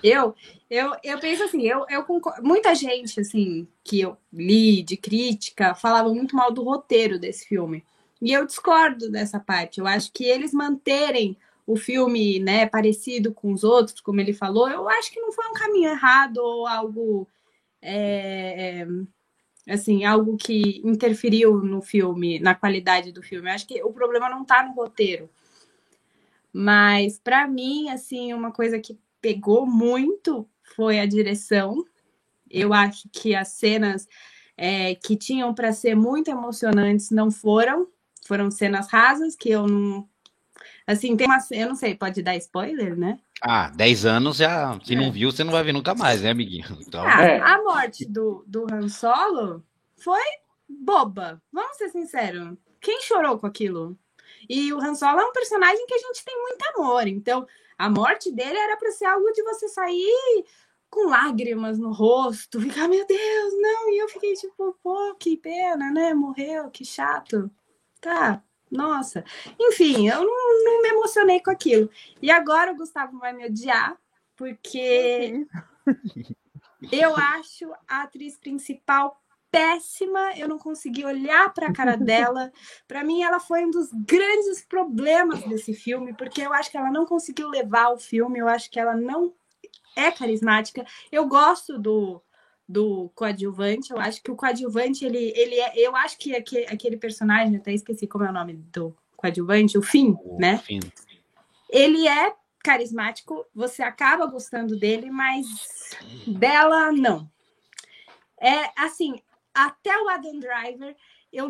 eu, 0.02 0.34
eu, 0.68 0.92
eu 1.02 1.18
penso 1.18 1.44
assim, 1.44 1.62
eu, 1.62 1.84
eu 1.88 2.04
concordo, 2.04 2.42
muita 2.42 2.74
gente 2.74 3.20
assim 3.20 3.66
que 3.84 4.00
eu 4.00 4.16
li 4.32 4.82
de 4.82 4.96
crítica 4.96 5.74
falava 5.74 6.12
muito 6.12 6.34
mal 6.34 6.52
do 6.52 6.62
roteiro 6.62 7.18
desse 7.18 7.46
filme. 7.46 7.84
E 8.20 8.32
eu 8.32 8.46
discordo 8.46 9.10
dessa 9.10 9.40
parte. 9.40 9.80
Eu 9.80 9.86
acho 9.86 10.12
que 10.12 10.24
eles 10.24 10.52
manterem 10.52 11.36
o 11.66 11.76
filme, 11.76 12.40
né, 12.40 12.66
parecido 12.66 13.32
com 13.32 13.52
os 13.52 13.62
outros, 13.62 14.00
como 14.00 14.20
ele 14.20 14.32
falou, 14.32 14.68
eu 14.68 14.88
acho 14.88 15.12
que 15.12 15.20
não 15.20 15.32
foi 15.32 15.46
um 15.48 15.54
caminho 15.54 15.90
errado 15.90 16.38
ou 16.38 16.66
algo 16.66 17.28
é, 17.80 18.80
é, 18.82 18.86
assim, 19.68 20.04
algo 20.04 20.36
que 20.36 20.80
interferiu 20.84 21.58
no 21.58 21.80
filme, 21.80 22.38
na 22.38 22.54
qualidade 22.54 23.12
do 23.12 23.22
filme. 23.22 23.48
Eu 23.48 23.54
acho 23.54 23.66
que 23.66 23.82
o 23.82 23.92
problema 23.92 24.28
não 24.28 24.42
está 24.42 24.62
no 24.62 24.72
roteiro. 24.72 25.30
Mas 26.52 27.18
para 27.18 27.46
mim, 27.46 27.88
assim, 27.88 28.32
uma 28.32 28.52
coisa 28.52 28.78
que 28.78 28.98
pegou 29.20 29.66
muito 29.66 30.48
foi 30.76 30.98
a 31.00 31.06
direção. 31.06 31.84
Eu 32.50 32.74
acho 32.74 33.08
que 33.10 33.34
as 33.34 33.48
cenas 33.48 34.06
é, 34.56 34.94
que 34.94 35.16
tinham 35.16 35.54
para 35.54 35.72
ser 35.72 35.94
muito 35.94 36.30
emocionantes 36.30 37.10
não 37.10 37.30
foram. 37.30 37.88
Foram 38.26 38.50
cenas 38.50 38.88
rasas 38.88 39.34
que 39.34 39.50
eu 39.50 39.66
não. 39.66 40.08
Assim, 40.86 41.16
tem 41.16 41.26
uma. 41.26 41.38
Eu 41.50 41.68
não 41.68 41.76
sei, 41.76 41.94
pode 41.94 42.22
dar 42.22 42.36
spoiler, 42.36 42.96
né? 42.96 43.18
Ah, 43.40 43.70
10 43.70 44.04
anos 44.06 44.36
já. 44.36 44.78
Se 44.84 44.94
é. 44.94 44.96
não 44.96 45.10
viu, 45.12 45.30
você 45.30 45.44
não 45.44 45.52
vai 45.52 45.62
ver 45.62 45.72
nunca 45.72 45.94
mais, 45.94 46.22
né, 46.22 46.30
amiguinho? 46.30 46.64
Então... 46.86 47.04
Ah, 47.04 47.22
é. 47.22 47.40
A 47.40 47.62
morte 47.62 48.04
do, 48.04 48.44
do 48.46 48.66
Han 48.72 48.88
Solo 48.88 49.64
foi 49.96 50.20
boba. 50.68 51.40
Vamos 51.52 51.76
ser 51.76 51.88
sinceros. 51.90 52.56
Quem 52.80 53.00
chorou 53.02 53.38
com 53.38 53.46
aquilo? 53.46 53.96
E 54.48 54.72
o 54.72 54.80
Han 54.80 54.94
Solo 54.94 55.20
é 55.20 55.24
um 55.24 55.32
personagem 55.32 55.86
que 55.86 55.94
a 55.94 55.98
gente 55.98 56.24
tem 56.24 56.40
muito 56.40 56.62
amor. 56.74 57.06
Então, 57.06 57.46
a 57.78 57.88
morte 57.88 58.32
dele 58.32 58.58
era 58.58 58.76
para 58.76 58.90
ser 58.92 59.06
algo 59.06 59.30
de 59.32 59.42
você 59.42 59.68
sair 59.68 60.44
com 60.90 61.08
lágrimas 61.08 61.78
no 61.78 61.90
rosto, 61.90 62.60
ficar, 62.60 62.86
meu 62.86 63.06
Deus, 63.06 63.54
não. 63.56 63.90
E 63.90 63.98
eu 63.98 64.08
fiquei 64.08 64.34
tipo, 64.34 64.76
pô, 64.82 65.14
que 65.14 65.36
pena, 65.36 65.90
né? 65.90 66.12
Morreu, 66.12 66.70
que 66.70 66.84
chato. 66.84 67.50
Tá, 68.00 68.42
nossa. 68.72 69.22
Enfim, 69.60 70.08
eu 70.08 70.24
não, 70.24 70.64
não 70.64 70.82
me 70.82 70.88
emocionei 70.88 71.40
com 71.40 71.50
aquilo. 71.50 71.90
E 72.20 72.30
agora 72.30 72.72
o 72.72 72.76
Gustavo 72.76 73.18
vai 73.18 73.32
me 73.32 73.46
odiar, 73.46 73.96
porque 74.34 75.46
eu 76.90 77.14
acho 77.14 77.70
a 77.86 78.02
atriz 78.02 78.38
principal 78.38 79.22
péssima, 79.50 80.32
eu 80.38 80.48
não 80.48 80.58
consegui 80.58 81.04
olhar 81.04 81.52
para 81.52 81.68
a 81.68 81.72
cara 81.72 81.94
dela. 81.94 82.50
Para 82.88 83.04
mim, 83.04 83.22
ela 83.22 83.38
foi 83.38 83.66
um 83.66 83.70
dos 83.70 83.90
grandes 83.92 84.64
problemas 84.64 85.42
desse 85.42 85.74
filme, 85.74 86.14
porque 86.14 86.40
eu 86.40 86.54
acho 86.54 86.70
que 86.70 86.78
ela 86.78 86.90
não 86.90 87.04
conseguiu 87.04 87.50
levar 87.50 87.90
o 87.90 87.98
filme, 87.98 88.38
eu 88.38 88.48
acho 88.48 88.70
que 88.70 88.80
ela 88.80 88.96
não 88.96 89.34
é 89.94 90.10
carismática. 90.10 90.86
Eu 91.10 91.26
gosto 91.26 91.78
do 91.78 92.22
do 92.72 93.10
coadjuvante, 93.14 93.92
eu 93.92 93.98
acho 93.98 94.22
que 94.22 94.30
o 94.30 94.36
coadjuvante, 94.36 95.04
ele, 95.04 95.32
ele 95.36 95.56
é, 95.56 95.72
eu 95.76 95.94
acho 95.94 96.18
que 96.18 96.34
aquele, 96.34 96.66
aquele 96.66 96.96
personagem, 96.96 97.56
até 97.56 97.72
esqueci 97.72 98.06
como 98.06 98.24
é 98.24 98.30
o 98.30 98.32
nome 98.32 98.54
do 98.54 98.96
coadjuvante, 99.16 99.76
o 99.76 99.82
Finn, 99.82 100.14
o 100.24 100.38
né? 100.38 100.58
Finn. 100.58 100.80
Ele 101.68 102.08
é 102.08 102.34
carismático, 102.64 103.44
você 103.54 103.82
acaba 103.82 104.26
gostando 104.26 104.78
dele, 104.78 105.10
mas 105.10 105.46
dela 106.26 106.90
não. 106.92 107.30
É 108.40 108.70
assim, 108.76 109.20
até 109.54 109.96
o 110.00 110.08
Adam 110.08 110.38
Driver, 110.38 110.96
eu 111.32 111.48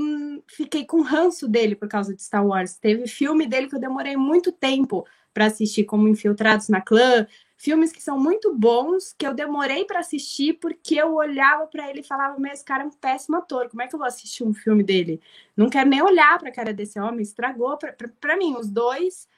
fiquei 0.49 0.85
com 0.85 1.03
ranço 1.03 1.47
dele 1.49 1.77
por 1.77 1.89
causa 1.89 2.15
de 2.15 2.23
Star 2.23 2.45
Wars. 2.45 2.77
Teve 2.77 3.07
filme 3.07 3.47
dele 3.47 3.69
que 3.69 3.77
eu 3.77 3.81
demorei 3.81 4.17
muito 4.17 4.51
tempo 4.51 5.07
para 5.33 5.47
assistir, 5.47 5.85
como 5.85 6.09
Infiltrados 6.09 6.69
na 6.69 6.81
Clã, 6.81 7.27
filmes 7.63 7.93
que 7.93 8.03
são 8.03 8.19
muito 8.19 8.53
bons, 8.53 9.15
que 9.17 9.25
eu 9.25 9.33
demorei 9.33 9.85
para 9.85 10.01
assistir 10.01 10.55
porque 10.55 10.97
eu 10.97 11.15
olhava 11.15 11.65
para 11.69 11.89
ele 11.89 12.01
e 12.01 12.05
falava: 12.05 12.37
Mas 12.39 12.55
esse 12.55 12.65
cara 12.65 12.83
é 12.83 12.87
um 12.87 12.91
péssimo 12.91 13.37
ator, 13.37 13.69
como 13.69 13.81
é 13.81 13.87
que 13.87 13.95
eu 13.95 13.99
vou 13.99 14.09
assistir 14.09 14.43
um 14.43 14.53
filme 14.53 14.83
dele? 14.83 15.21
Não 15.57 15.71
quero 15.71 15.89
nem 15.89 16.03
olhar 16.03 16.39
para 16.41 16.49
a 16.49 16.53
cara 16.53 16.75
desse 16.75 16.99
homem, 16.99 17.23
estragou 17.23 17.79
para 18.21 18.37
mim. 18.37 18.57
Os 18.57 18.69
dois, 18.69 19.29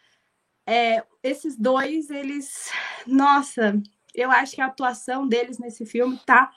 é, 0.66 1.04
esses 1.22 1.54
dois, 1.54 2.08
eles. 2.08 2.70
Nossa, 3.06 3.78
eu 4.14 4.30
acho 4.30 4.54
que 4.54 4.62
a 4.62 4.66
atuação 4.66 5.28
deles 5.28 5.58
nesse 5.58 5.84
filme 5.84 6.18
tá 6.24 6.50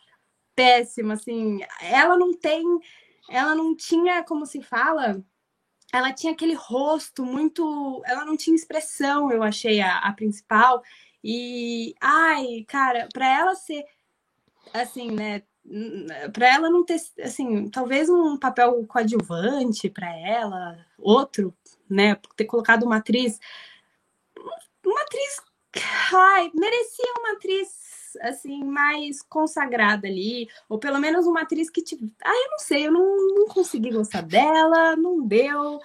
péssima, 0.56 1.16
assim. 1.16 1.60
Ela 1.82 2.18
não 2.18 2.34
tem, 2.34 2.64
ela 3.30 3.54
não 3.54 3.76
tinha, 3.76 4.24
como 4.24 4.46
se 4.46 4.62
fala, 4.62 5.22
ela 5.94 6.14
tinha 6.14 6.32
aquele 6.32 6.54
rosto 6.54 7.26
muito, 7.26 8.02
ela 8.06 8.24
não 8.24 8.38
tinha 8.38 8.56
expressão, 8.56 9.32
eu 9.32 9.44
achei 9.44 9.82
a, 9.82 9.98
a 10.00 10.14
principal. 10.14 10.82
E 11.24 11.96
ai, 12.02 12.66
cara, 12.68 13.08
para 13.14 13.28
ela 13.28 13.56
ser 13.56 13.84
assim, 14.74 15.12
né, 15.12 15.44
para 16.34 16.54
ela 16.54 16.70
não 16.70 16.86
ter 16.86 17.02
assim, 17.24 17.70
talvez 17.70 18.10
um 18.10 18.38
papel 18.38 18.86
coadjuvante 18.88 19.90
para 19.90 20.10
ela, 20.18 20.78
outro, 20.98 21.54
né, 21.90 22.18
ter 22.36 22.46
colocado 22.46 22.84
uma 22.84 22.98
atriz 22.98 23.40
uma 24.86 25.02
atriz 25.02 25.42
ai, 26.14 26.52
merecia 26.54 27.14
uma 27.20 27.34
atriz 27.34 27.87
assim, 28.22 28.64
mais 28.64 29.22
consagrada 29.22 30.08
ali, 30.08 30.48
ou 30.70 30.78
pelo 30.78 31.00
menos 31.00 31.26
uma 31.26 31.42
atriz 31.42 31.70
que 31.70 31.82
te. 31.82 31.98
Ah, 32.24 32.30
eu 32.30 32.52
não 32.52 32.60
sei, 32.60 32.88
eu 32.88 32.92
não, 32.92 33.36
não 33.36 33.48
consegui 33.48 33.92
gostar 33.92 34.22
dela, 34.22 34.96
não 34.96 35.26
deu. 35.26 35.80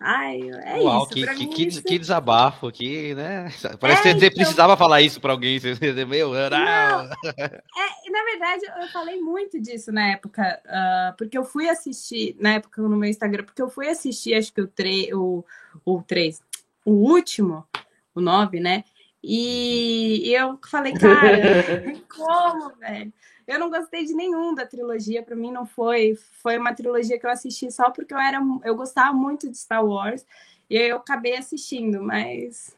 Ai, 0.00 0.40
é 0.64 0.78
Uau, 0.78 1.02
isso. 1.02 1.08
Que, 1.12 1.26
que, 1.26 1.46
que, 1.46 1.66
isso... 1.66 1.82
que 1.82 1.98
desabafo 1.98 2.68
aqui, 2.68 3.14
né? 3.14 3.48
Parece 3.80 4.08
é, 4.08 4.14
que 4.14 4.20
você 4.20 4.26
então... 4.26 4.36
precisava 4.36 4.76
falar 4.76 5.02
isso 5.02 5.20
para 5.20 5.32
alguém. 5.32 5.58
Você, 5.58 6.04
meu, 6.04 6.34
era... 6.34 6.58
Não, 6.58 7.04
é, 7.04 8.10
na 8.10 8.24
verdade, 8.24 8.64
eu 8.80 8.88
falei 8.88 9.20
muito 9.20 9.60
disso 9.60 9.90
na 9.90 10.12
época, 10.12 10.60
uh, 10.66 11.16
porque 11.16 11.36
eu 11.36 11.44
fui 11.44 11.68
assistir, 11.68 12.36
na 12.38 12.54
época 12.54 12.80
no 12.80 12.96
meu 12.96 13.10
Instagram, 13.10 13.44
porque 13.44 13.60
eu 13.60 13.68
fui 13.68 13.88
assistir, 13.88 14.34
acho 14.34 14.52
que 14.52 14.60
o 14.60 14.68
3, 14.68 15.12
o, 15.14 15.44
o 15.84 16.02
3, 16.02 16.40
o 16.84 16.92
último, 16.92 17.66
o 18.14 18.20
9, 18.20 18.60
né? 18.60 18.84
E 19.30 20.32
eu 20.32 20.58
falei, 20.66 20.94
cara, 20.96 22.00
como, 22.08 22.74
velho? 22.76 23.12
Eu 23.46 23.58
não 23.58 23.68
gostei 23.68 24.06
de 24.06 24.14
nenhum 24.14 24.54
da 24.54 24.66
trilogia, 24.66 25.22
para 25.22 25.36
mim 25.36 25.52
não 25.52 25.66
foi, 25.66 26.14
foi 26.42 26.56
uma 26.56 26.74
trilogia 26.74 27.18
que 27.18 27.26
eu 27.26 27.30
assisti 27.30 27.70
só 27.70 27.90
porque 27.90 28.14
eu 28.14 28.18
era, 28.18 28.40
eu 28.64 28.74
gostava 28.74 29.12
muito 29.12 29.50
de 29.50 29.58
Star 29.58 29.84
Wars 29.84 30.24
e 30.68 30.78
aí 30.78 30.88
eu 30.88 30.96
acabei 30.96 31.36
assistindo, 31.36 32.02
mas 32.02 32.74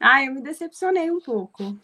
ah, 0.00 0.24
eu 0.24 0.32
me 0.32 0.40
decepcionei 0.40 1.10
um 1.10 1.20
pouco. 1.20 1.76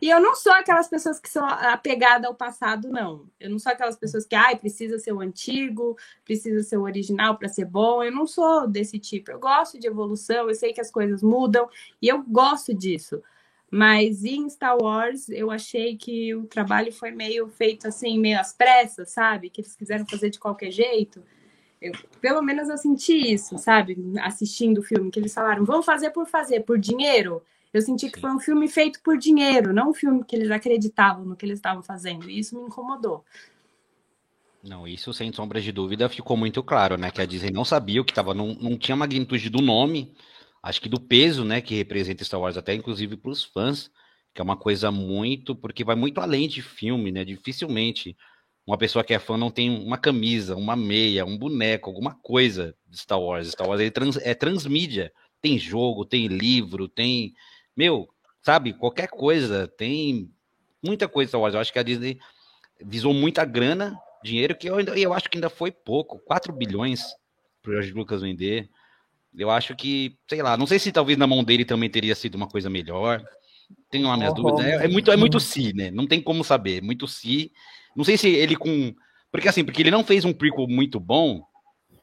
E 0.00 0.08
eu 0.08 0.20
não 0.20 0.34
sou 0.34 0.52
aquelas 0.52 0.88
pessoas 0.88 1.18
que 1.18 1.28
são 1.28 1.44
apegadas 1.44 2.26
ao 2.26 2.34
passado, 2.34 2.88
não. 2.88 3.26
Eu 3.40 3.50
não 3.50 3.58
sou 3.58 3.72
aquelas 3.72 3.96
pessoas 3.96 4.24
que, 4.24 4.34
ai, 4.34 4.56
precisa 4.56 4.98
ser 4.98 5.12
o 5.12 5.20
antigo, 5.20 5.96
precisa 6.24 6.62
ser 6.62 6.76
o 6.76 6.82
original 6.82 7.36
para 7.36 7.48
ser 7.48 7.64
bom. 7.64 8.02
Eu 8.02 8.12
não 8.12 8.26
sou 8.26 8.68
desse 8.68 8.98
tipo. 8.98 9.30
Eu 9.30 9.40
gosto 9.40 9.78
de 9.78 9.86
evolução, 9.86 10.48
eu 10.48 10.54
sei 10.54 10.72
que 10.72 10.80
as 10.80 10.90
coisas 10.90 11.22
mudam 11.22 11.68
e 12.00 12.08
eu 12.08 12.22
gosto 12.22 12.72
disso. 12.72 13.22
Mas 13.70 14.24
em 14.24 14.48
Star 14.48 14.78
Wars, 14.80 15.28
eu 15.28 15.50
achei 15.50 15.96
que 15.96 16.34
o 16.34 16.46
trabalho 16.46 16.92
foi 16.92 17.10
meio 17.10 17.48
feito 17.48 17.86
assim, 17.86 18.18
meio 18.18 18.40
às 18.40 18.52
pressas, 18.52 19.10
sabe? 19.10 19.50
Que 19.50 19.60
eles 19.60 19.76
quiseram 19.76 20.06
fazer 20.06 20.30
de 20.30 20.38
qualquer 20.38 20.70
jeito. 20.70 21.22
Eu, 21.80 21.92
pelo 22.20 22.42
menos 22.42 22.68
eu 22.68 22.78
senti 22.78 23.32
isso, 23.32 23.58
sabe? 23.58 23.96
Assistindo 24.22 24.78
o 24.78 24.82
filme, 24.82 25.10
que 25.10 25.20
eles 25.20 25.34
falaram, 25.34 25.64
vamos 25.64 25.84
fazer 25.84 26.10
por 26.10 26.26
fazer, 26.26 26.60
por 26.60 26.78
dinheiro. 26.78 27.42
Eu 27.72 27.82
senti 27.82 28.10
que 28.10 28.20
foi 28.20 28.30
um 28.30 28.40
filme 28.40 28.68
feito 28.68 29.00
por 29.02 29.18
dinheiro, 29.18 29.72
não 29.72 29.90
um 29.90 29.94
filme 29.94 30.24
que 30.24 30.34
eles 30.34 30.50
acreditavam 30.50 31.24
no 31.24 31.36
que 31.36 31.44
eles 31.44 31.58
estavam 31.58 31.82
fazendo. 31.82 32.28
E 32.30 32.38
isso 32.38 32.56
me 32.56 32.62
incomodou. 32.66 33.24
Não, 34.62 34.88
isso 34.88 35.12
sem 35.12 35.32
sombra 35.32 35.60
de 35.60 35.70
dúvida 35.70 36.08
ficou 36.08 36.36
muito 36.36 36.62
claro, 36.62 36.96
né? 36.96 37.10
Que 37.10 37.20
a 37.20 37.26
Disney 37.26 37.50
não 37.50 37.64
sabia 37.64 38.00
o 38.00 38.04
que 38.04 38.12
estava, 38.12 38.34
não, 38.34 38.54
não 38.54 38.76
tinha 38.76 38.96
magnitude 38.96 39.48
do 39.48 39.60
nome, 39.60 40.12
acho 40.62 40.80
que 40.80 40.88
do 40.88 41.00
peso, 41.00 41.44
né, 41.44 41.60
que 41.60 41.74
representa 41.76 42.24
Star 42.24 42.40
Wars, 42.40 42.56
até 42.56 42.74
inclusive 42.74 43.16
para 43.16 43.30
os 43.30 43.44
fãs, 43.44 43.90
que 44.34 44.40
é 44.40 44.44
uma 44.44 44.56
coisa 44.56 44.90
muito, 44.90 45.54
porque 45.54 45.84
vai 45.84 45.94
muito 45.94 46.20
além 46.20 46.48
de 46.48 46.60
filme, 46.60 47.12
né? 47.12 47.24
Dificilmente 47.24 48.16
uma 48.66 48.76
pessoa 48.76 49.02
que 49.02 49.14
é 49.14 49.18
fã 49.18 49.38
não 49.38 49.50
tem 49.50 49.70
uma 49.70 49.96
camisa, 49.96 50.54
uma 50.54 50.76
meia, 50.76 51.24
um 51.24 51.38
boneco, 51.38 51.88
alguma 51.88 52.14
coisa 52.14 52.76
de 52.86 52.98
Star 52.98 53.18
Wars. 53.18 53.48
Star 53.48 53.66
Wars 53.66 53.80
é, 53.80 53.88
trans, 53.88 54.18
é 54.18 54.34
transmídia, 54.34 55.10
tem 55.40 55.58
jogo, 55.58 56.04
tem 56.04 56.26
livro, 56.26 56.86
tem 56.86 57.32
meu, 57.78 58.08
sabe, 58.42 58.72
qualquer 58.72 59.06
coisa, 59.06 59.68
tem 59.68 60.28
muita 60.84 61.06
coisa 61.06 61.28
Star 61.28 61.40
Wars. 61.40 61.54
Eu 61.54 61.60
acho 61.60 61.72
que 61.72 61.78
a 61.78 61.84
Disney 61.84 62.18
visou 62.84 63.14
muita 63.14 63.44
grana, 63.44 63.96
dinheiro, 64.20 64.56
que 64.56 64.68
eu, 64.68 64.74
ainda, 64.74 64.98
eu 64.98 65.14
acho 65.14 65.30
que 65.30 65.36
ainda 65.36 65.48
foi 65.48 65.70
pouco, 65.70 66.18
4 66.18 66.52
bilhões 66.52 67.02
para 67.62 67.70
o 67.70 67.74
George 67.74 67.92
Lucas 67.92 68.20
vender. 68.20 68.68
Eu 69.36 69.48
acho 69.48 69.76
que, 69.76 70.18
sei 70.28 70.42
lá, 70.42 70.56
não 70.56 70.66
sei 70.66 70.80
se 70.80 70.90
talvez 70.90 71.16
na 71.16 71.26
mão 71.26 71.44
dele 71.44 71.64
também 71.64 71.88
teria 71.88 72.16
sido 72.16 72.34
uma 72.34 72.48
coisa 72.48 72.68
melhor. 72.68 73.22
Tenho 73.88 74.06
uma 74.06 74.16
minha 74.16 74.30
oh, 74.30 74.34
dúvida. 74.34 74.68
É, 74.68 74.86
é, 74.86 74.88
muito, 74.88 75.12
é 75.12 75.16
muito 75.16 75.38
si, 75.38 75.72
né? 75.72 75.88
Não 75.92 76.06
tem 76.06 76.20
como 76.20 76.42
saber. 76.42 76.82
Muito 76.82 77.06
si. 77.06 77.52
Não 77.94 78.02
sei 78.02 78.16
se 78.16 78.28
ele 78.28 78.56
com. 78.56 78.92
Porque 79.30 79.46
assim, 79.46 79.64
porque 79.64 79.82
ele 79.82 79.90
não 79.90 80.02
fez 80.02 80.24
um 80.24 80.32
prequel 80.32 80.66
muito 80.66 80.98
bom. 80.98 81.44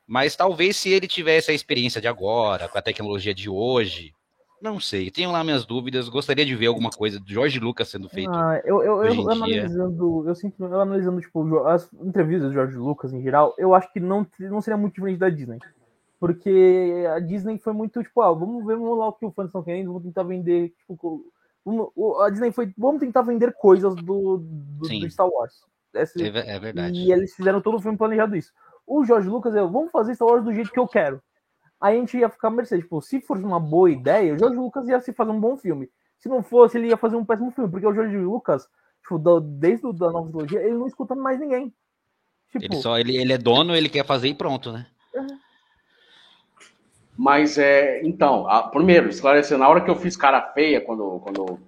Mas 0.08 0.36
talvez 0.38 0.78
se 0.78 0.90
ele 0.90 1.08
tivesse 1.08 1.52
a 1.52 1.54
experiência 1.54 2.00
de 2.00 2.08
agora, 2.08 2.70
com 2.70 2.78
a 2.78 2.82
tecnologia 2.82 3.34
de 3.34 3.50
hoje, 3.50 4.14
não 4.66 4.80
sei, 4.80 5.12
tenho 5.12 5.32
lá 5.32 5.44
minhas 5.44 5.66
dúvidas, 5.66 6.10
gostaria 6.10 6.44
de 6.44 6.56
ver 6.56 6.66
alguma 6.66 6.90
coisa 6.90 7.20
do 7.20 7.32
Jorge 7.32 7.60
Lucas 7.60 7.88
sendo 7.88 8.10
feito. 8.10 8.32
Ah, 8.34 8.60
eu, 8.66 8.82
eu, 8.82 9.04
eu, 9.04 9.30
analisando, 9.30 10.28
eu 10.28 10.36
sinto, 10.36 10.64
eu 10.64 10.82
analisando 10.82 11.22
tipo, 11.22 11.60
as 11.66 11.88
entrevistas 11.94 12.50
do 12.50 12.54
Jorge 12.56 12.76
Lucas 12.76 13.14
em 13.14 13.22
geral, 13.22 13.54
eu 13.60 13.76
acho 13.76 13.94
que 13.94 14.00
não, 14.00 14.26
não 14.40 14.62
seria 14.62 14.76
muito 14.76 14.96
diferente 14.96 15.20
da 15.20 15.30
Disney. 15.30 15.60
Porque 16.20 17.06
a 17.16 17.20
Disney 17.20 17.60
foi 17.60 17.74
muito, 17.74 18.02
tipo, 18.02 18.22
ah, 18.22 18.34
vamos 18.34 18.66
ver 18.66 18.76
vamos 18.76 18.98
lá 18.98 19.10
o 19.10 19.14
que 19.14 19.26
os 19.26 19.34
fãs 19.36 19.48
estão 19.48 19.62
querendo, 19.62 19.88
vamos 19.88 20.04
tentar 20.04 20.24
vender, 20.24 20.74
tipo, 20.80 21.24
a 22.20 22.30
Disney 22.32 22.52
foi, 22.52 22.74
vamos 22.76 23.00
tentar 23.00 23.22
vender 23.22 23.54
coisas 23.54 23.96
do, 23.96 24.38
do, 24.38 24.88
do 24.88 25.10
Star 25.10 25.30
Wars. 25.30 25.64
Esse, 25.94 26.24
é, 26.24 26.56
é, 26.56 26.60
verdade. 26.60 26.98
E 26.98 27.12
eles 27.12 27.36
fizeram 27.36 27.62
todo 27.62 27.78
o 27.78 27.82
filme 27.82 27.98
planejado 27.98 28.36
isso. 28.36 28.52
O 28.88 29.06
Jorge 29.06 29.30
Lucas, 29.30 29.56
eu, 29.56 29.70
vamos 29.70 29.92
fazer 29.92 30.16
Star 30.16 30.28
Wars 30.28 30.44
do 30.44 30.54
jeito 30.54 30.72
que 30.72 30.80
eu 30.80 30.88
quero 30.88 31.22
aí 31.86 31.98
a 31.98 32.00
gente 32.00 32.18
ia 32.18 32.30
ficar 32.30 32.50
mercê. 32.50 32.80
Tipo, 32.80 33.00
se 33.02 33.22
fosse 33.22 33.44
uma 33.44 33.60
boa 33.60 33.92
ideia, 33.92 34.34
o 34.34 34.40
George 34.40 34.58
Lucas 34.58 34.88
ia 34.88 35.00
se 35.00 35.14
fazer 35.14 35.32
um 35.32 35.40
bom 35.40 35.56
filme. 35.56 35.90
Se 36.20 36.28
não 36.28 36.42
fosse, 36.42 36.78
ele 36.78 36.88
ia 36.88 36.98
fazer 36.98 37.16
um 37.16 37.24
péssimo 37.24 37.52
filme, 37.52 37.70
porque 37.70 37.86
o 37.86 37.94
George 37.94 38.18
Lucas, 38.18 38.68
tipo, 39.02 39.20
desde 39.40 39.86
a 39.86 40.12
nova 40.12 40.28
trilogia, 40.30 40.62
ele 40.62 40.74
não 40.74 40.88
escuta 40.88 41.14
mais 41.14 41.40
ninguém. 41.40 41.72
Tipo, 42.52 42.66
ele 42.66 42.76
só 42.78 42.98
ele, 42.98 43.16
ele 43.16 43.34
é 43.34 43.38
dono, 43.38 43.76
ele 43.76 43.90
quer 43.90 44.06
fazer 44.06 44.28
e 44.30 44.34
pronto, 44.34 44.72
né? 44.72 44.88
É. 45.14 45.22
Mas 47.16 47.58
é, 47.58 48.02
então, 48.04 48.50
a, 48.50 48.64
primeiro, 48.64 49.08
esclarecer, 49.08 49.58
na 49.58 49.70
hora 49.70 49.82
que 49.82 49.90
eu 49.90 49.96
fiz 49.96 50.18
cara 50.18 50.42
feia, 50.54 50.82
quando, 50.82 51.20
quando 51.20 51.60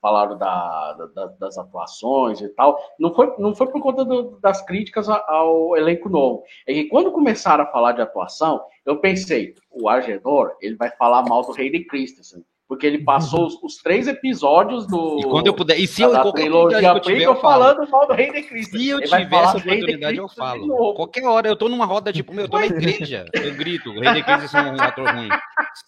falaram 0.00 0.36
da, 0.36 0.92
da, 1.14 1.26
das 1.38 1.58
atuações 1.58 2.40
e 2.40 2.48
tal, 2.50 2.78
não 2.98 3.14
foi, 3.14 3.34
não 3.38 3.54
foi 3.54 3.66
por 3.68 3.80
conta 3.80 4.04
do, 4.04 4.38
das 4.40 4.64
críticas 4.64 5.08
ao 5.08 5.76
elenco 5.76 6.08
novo. 6.08 6.42
É 6.66 6.72
que 6.72 6.84
quando 6.84 7.12
começaram 7.12 7.64
a 7.64 7.66
falar 7.66 7.92
de 7.92 8.02
atuação, 8.02 8.60
eu 8.84 8.98
pensei, 8.98 9.54
o 9.70 9.88
Argedor, 9.88 10.56
ele 10.60 10.76
vai 10.76 10.90
falar 10.90 11.22
mal 11.22 11.42
do 11.42 11.52
Rei 11.52 11.70
de 11.70 11.84
Christensen. 11.84 12.42
Porque 12.70 12.86
ele 12.86 13.02
passou 13.02 13.48
os, 13.48 13.60
os, 13.64 13.76
três 13.78 14.06
episódios 14.06 14.86
do. 14.86 15.18
E 15.18 15.24
quando 15.24 15.48
eu 15.48 15.54
puder. 15.54 15.76
E 15.76 15.88
se 15.88 16.02
eu, 16.02 16.12
da 16.12 16.30
trilogia 16.30 16.80
eu, 16.80 17.00
tiver, 17.00 17.24
eu 17.24 17.34
falando 17.34 17.84
mal 17.90 18.06
do 18.06 18.12
Rei 18.12 18.30
de 18.30 18.44
Cristo. 18.44 18.78
Se 18.78 18.88
eu 18.88 19.00
tiver 19.00 19.42
essa 19.42 19.58
oportunidade, 19.58 20.16
eu 20.16 20.28
falo. 20.28 20.94
Qualquer 20.94 21.26
hora 21.26 21.48
eu 21.48 21.56
tô 21.56 21.68
numa 21.68 21.84
roda, 21.84 22.12
tipo, 22.12 22.32
meu, 22.32 22.44
eu 22.44 22.48
tô 22.48 22.60
na 22.60 22.66
igreja. 22.66 23.24
Eu 23.32 23.56
grito, 23.56 23.90
o 23.90 23.98
Rei 23.98 24.14
de 24.14 24.22
Cristo 24.22 24.56
é 24.56 24.70
um 24.70 24.80
ator 24.80 25.04
ruim. 25.04 25.28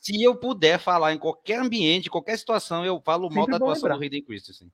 Se 0.01 0.23
eu 0.23 0.35
puder 0.35 0.79
falar 0.79 1.13
em 1.13 1.19
qualquer 1.19 1.61
ambiente, 1.61 2.11
qualquer 2.11 2.37
situação, 2.39 2.85
eu 2.85 3.01
falo 3.01 3.31
mal 3.31 3.47
da 3.47 3.57
atuação 3.57 3.89
do 3.89 3.99
Rei 3.99 4.09
de 4.09 4.23
Cristo, 4.23 4.51
assim. 4.51 4.71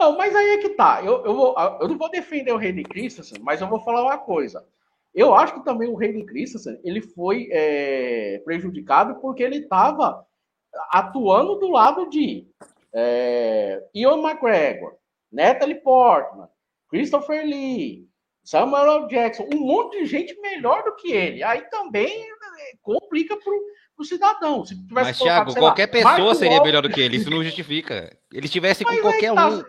Não, 0.00 0.16
mas 0.16 0.34
aí 0.34 0.50
é 0.50 0.58
que 0.58 0.70
tá. 0.70 1.02
Eu, 1.02 1.24
eu, 1.24 1.34
vou, 1.34 1.54
eu 1.80 1.88
não 1.88 1.98
vou 1.98 2.10
defender 2.10 2.52
o 2.52 2.58
de 2.58 2.82
Cristo, 2.84 3.22
mas 3.42 3.60
eu 3.60 3.68
vou 3.68 3.80
falar 3.80 4.02
uma 4.02 4.18
coisa. 4.18 4.64
Eu 5.14 5.34
acho 5.34 5.54
que 5.54 5.64
também 5.64 5.88
o 5.88 5.98
de 5.98 6.24
Cristo, 6.24 6.58
ele 6.84 7.00
foi 7.00 7.48
é, 7.50 8.40
prejudicado 8.44 9.16
porque 9.20 9.42
ele 9.42 9.58
estava 9.58 10.24
atuando 10.90 11.56
do 11.56 11.68
lado 11.68 12.08
de 12.08 12.46
é, 12.92 13.84
Ian 13.94 14.18
McGregor, 14.18 14.94
Natalie 15.32 15.80
Portman, 15.80 16.48
Christopher 16.88 17.44
Lee, 17.44 18.08
Samuel 18.44 19.02
L. 19.02 19.08
Jackson, 19.08 19.48
um 19.52 19.58
monte 19.58 19.98
de 19.98 20.06
gente 20.06 20.40
melhor 20.40 20.82
do 20.84 20.94
que 20.96 21.12
ele. 21.12 21.42
Aí 21.42 21.62
também 21.68 22.22
é, 22.22 22.76
complica 22.80 23.36
para 23.36 23.52
o 24.02 24.04
cidadão. 24.04 24.64
Se 24.64 24.74
Mas, 24.90 25.18
Thiago, 25.18 25.54
qualquer 25.54 25.86
lá, 25.86 25.92
pessoa 25.92 26.26
Mark 26.26 26.36
seria 26.36 26.62
melhor 26.62 26.82
do 26.82 26.90
que 26.90 27.00
ele, 27.00 27.16
isso 27.16 27.30
não 27.30 27.42
justifica. 27.42 28.16
Ele 28.32 28.46
estivesse 28.46 28.84
com 28.84 28.96
qualquer 28.98 29.34
tá... 29.34 29.48
um. 29.48 29.62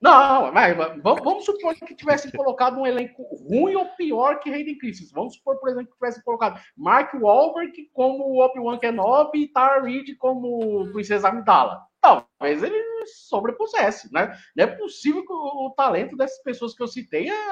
Não, 0.00 0.50
mas 0.50 0.74
vamos 1.02 1.44
supor 1.44 1.74
que 1.74 1.94
tivesse 1.94 2.32
colocado 2.32 2.78
um 2.78 2.86
elenco 2.86 3.22
ruim 3.22 3.74
ou 3.74 3.84
pior 3.96 4.40
que 4.40 4.50
Hayden 4.50 4.78
Christensen. 4.78 5.14
Vamos 5.14 5.34
supor, 5.34 5.58
por 5.58 5.68
exemplo, 5.68 5.88
que 5.88 5.94
tivesse 5.94 6.24
colocado 6.24 6.58
Mark 6.74 7.12
Wahlberg 7.12 7.90
como 7.92 8.42
Obi-Wan 8.42 8.78
Kenobi 8.78 9.42
e 9.42 9.48
Tara 9.48 9.82
Reid 9.82 10.16
como 10.16 10.90
Princesa 10.92 11.28
Amidala. 11.28 11.82
Talvez 12.00 12.62
ele 12.62 12.82
sobrepusesse, 13.28 14.10
né? 14.10 14.34
Não 14.56 14.64
é 14.64 14.66
possível 14.68 15.22
que 15.22 15.32
o, 15.32 15.66
o 15.66 15.74
talento 15.76 16.16
dessas 16.16 16.42
pessoas 16.42 16.74
que 16.74 16.82
eu 16.82 16.88
citei 16.88 17.28
é 17.28 17.50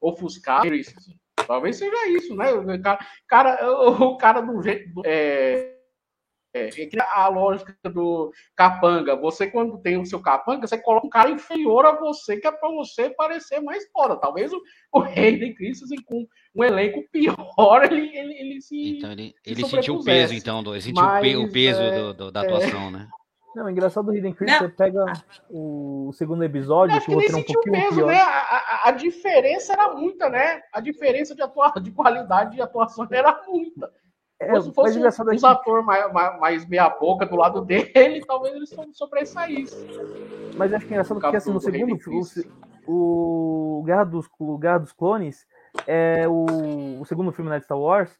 ofuscar. 0.00 0.62
Talvez 1.46 1.76
seja 1.76 2.08
isso, 2.08 2.34
né? 2.34 2.52
O 2.52 2.82
cara, 2.82 2.98
cara 3.28 3.72
o 3.72 4.16
cara 4.16 4.40
do 4.40 4.62
jeito... 4.62 5.02
É, 5.04 5.76
é, 6.52 6.68
é 6.68 6.88
a 7.14 7.28
lógica 7.28 7.76
do 7.84 8.32
capanga. 8.56 9.14
Você, 9.16 9.46
quando 9.46 9.78
tem 9.78 9.96
o 9.96 10.04
seu 10.04 10.20
capanga, 10.20 10.66
você 10.66 10.78
coloca 10.78 11.06
um 11.06 11.10
cara 11.10 11.30
inferior 11.30 11.86
a 11.86 11.98
você, 11.98 12.38
que 12.38 12.46
é 12.46 12.52
para 12.52 12.68
você 12.70 13.10
parecer 13.10 13.60
mais 13.60 13.88
foda. 13.90 14.16
Talvez 14.16 14.52
o, 14.52 14.60
o 14.92 15.00
rei 15.00 15.38
de 15.38 15.54
Cristo, 15.54 15.84
assim, 15.84 16.02
com 16.02 16.26
um 16.54 16.64
elenco 16.64 17.02
pior, 17.12 17.84
ele, 17.84 18.16
ele, 18.16 18.34
ele 18.34 18.60
se. 18.60 18.98
Então, 18.98 19.12
ele, 19.12 19.34
ele 19.44 19.64
sentiu 19.64 19.94
o 19.96 20.04
peso, 20.04 20.34
então, 20.34 20.62
do, 20.62 20.74
ele 20.74 20.82
sentiu 20.82 21.02
Mas, 21.02 21.36
o 21.36 21.52
peso 21.52 21.80
é, 21.80 21.98
do, 21.98 22.14
do, 22.14 22.32
da 22.32 22.40
atuação, 22.40 22.88
é... 22.88 22.90
né? 22.90 23.08
Não, 23.54 23.66
o 23.66 23.70
engraçado 23.70 24.06
do 24.06 24.14
Hidden 24.14 24.32
Creek, 24.32 24.58
você 24.58 24.68
pega 24.68 25.04
o 25.50 26.12
segundo 26.14 26.44
episódio, 26.44 26.98
que, 27.00 27.06
que 27.06 27.16
nem 27.16 27.28
um 27.28 27.42
pouquinho 27.42 27.72
peso, 27.72 27.96
pior. 27.96 28.06
Né? 28.06 28.20
A, 28.20 28.28
a, 28.28 28.88
a, 28.88 28.90
diferença 28.92 29.72
era 29.72 29.92
muita, 29.92 30.28
né? 30.28 30.62
A 30.72 30.80
diferença 30.80 31.34
de, 31.34 31.42
atua... 31.42 31.72
de 31.82 31.90
qualidade 31.90 32.54
de 32.54 32.62
atuação 32.62 33.06
era 33.10 33.42
muita. 33.48 33.90
É, 34.38 34.58
se 34.58 34.72
fosse 34.72 34.98
um, 34.98 35.02
um 35.02 35.46
ator 35.46 35.84
mais, 35.84 36.10
mais, 36.12 36.40
mais 36.40 36.66
meia-boca 36.66 37.26
do 37.26 37.36
lado 37.36 37.60
dele, 37.62 38.24
talvez 38.26 38.54
eles 38.54 38.74
sobressaíssem. 38.92 39.86
Mas 40.56 40.72
acho 40.72 40.86
que 40.86 40.92
é 40.92 40.96
engraçado 40.96 41.20
porque 41.20 41.36
assim, 41.36 41.52
no 41.52 41.60
segundo 41.60 41.98
filme, 41.98 42.22
o, 42.86 43.82
Guerra, 43.84 44.04
dos, 44.04 44.26
o 44.38 44.56
Guerra 44.56 44.78
dos 44.78 44.92
Clones, 44.92 45.46
é 45.86 46.26
o, 46.26 47.00
o 47.00 47.04
segundo 47.04 47.32
filme 47.32 47.50
né, 47.50 47.58
de 47.58 47.64
Star 47.64 47.78
Wars, 47.78 48.10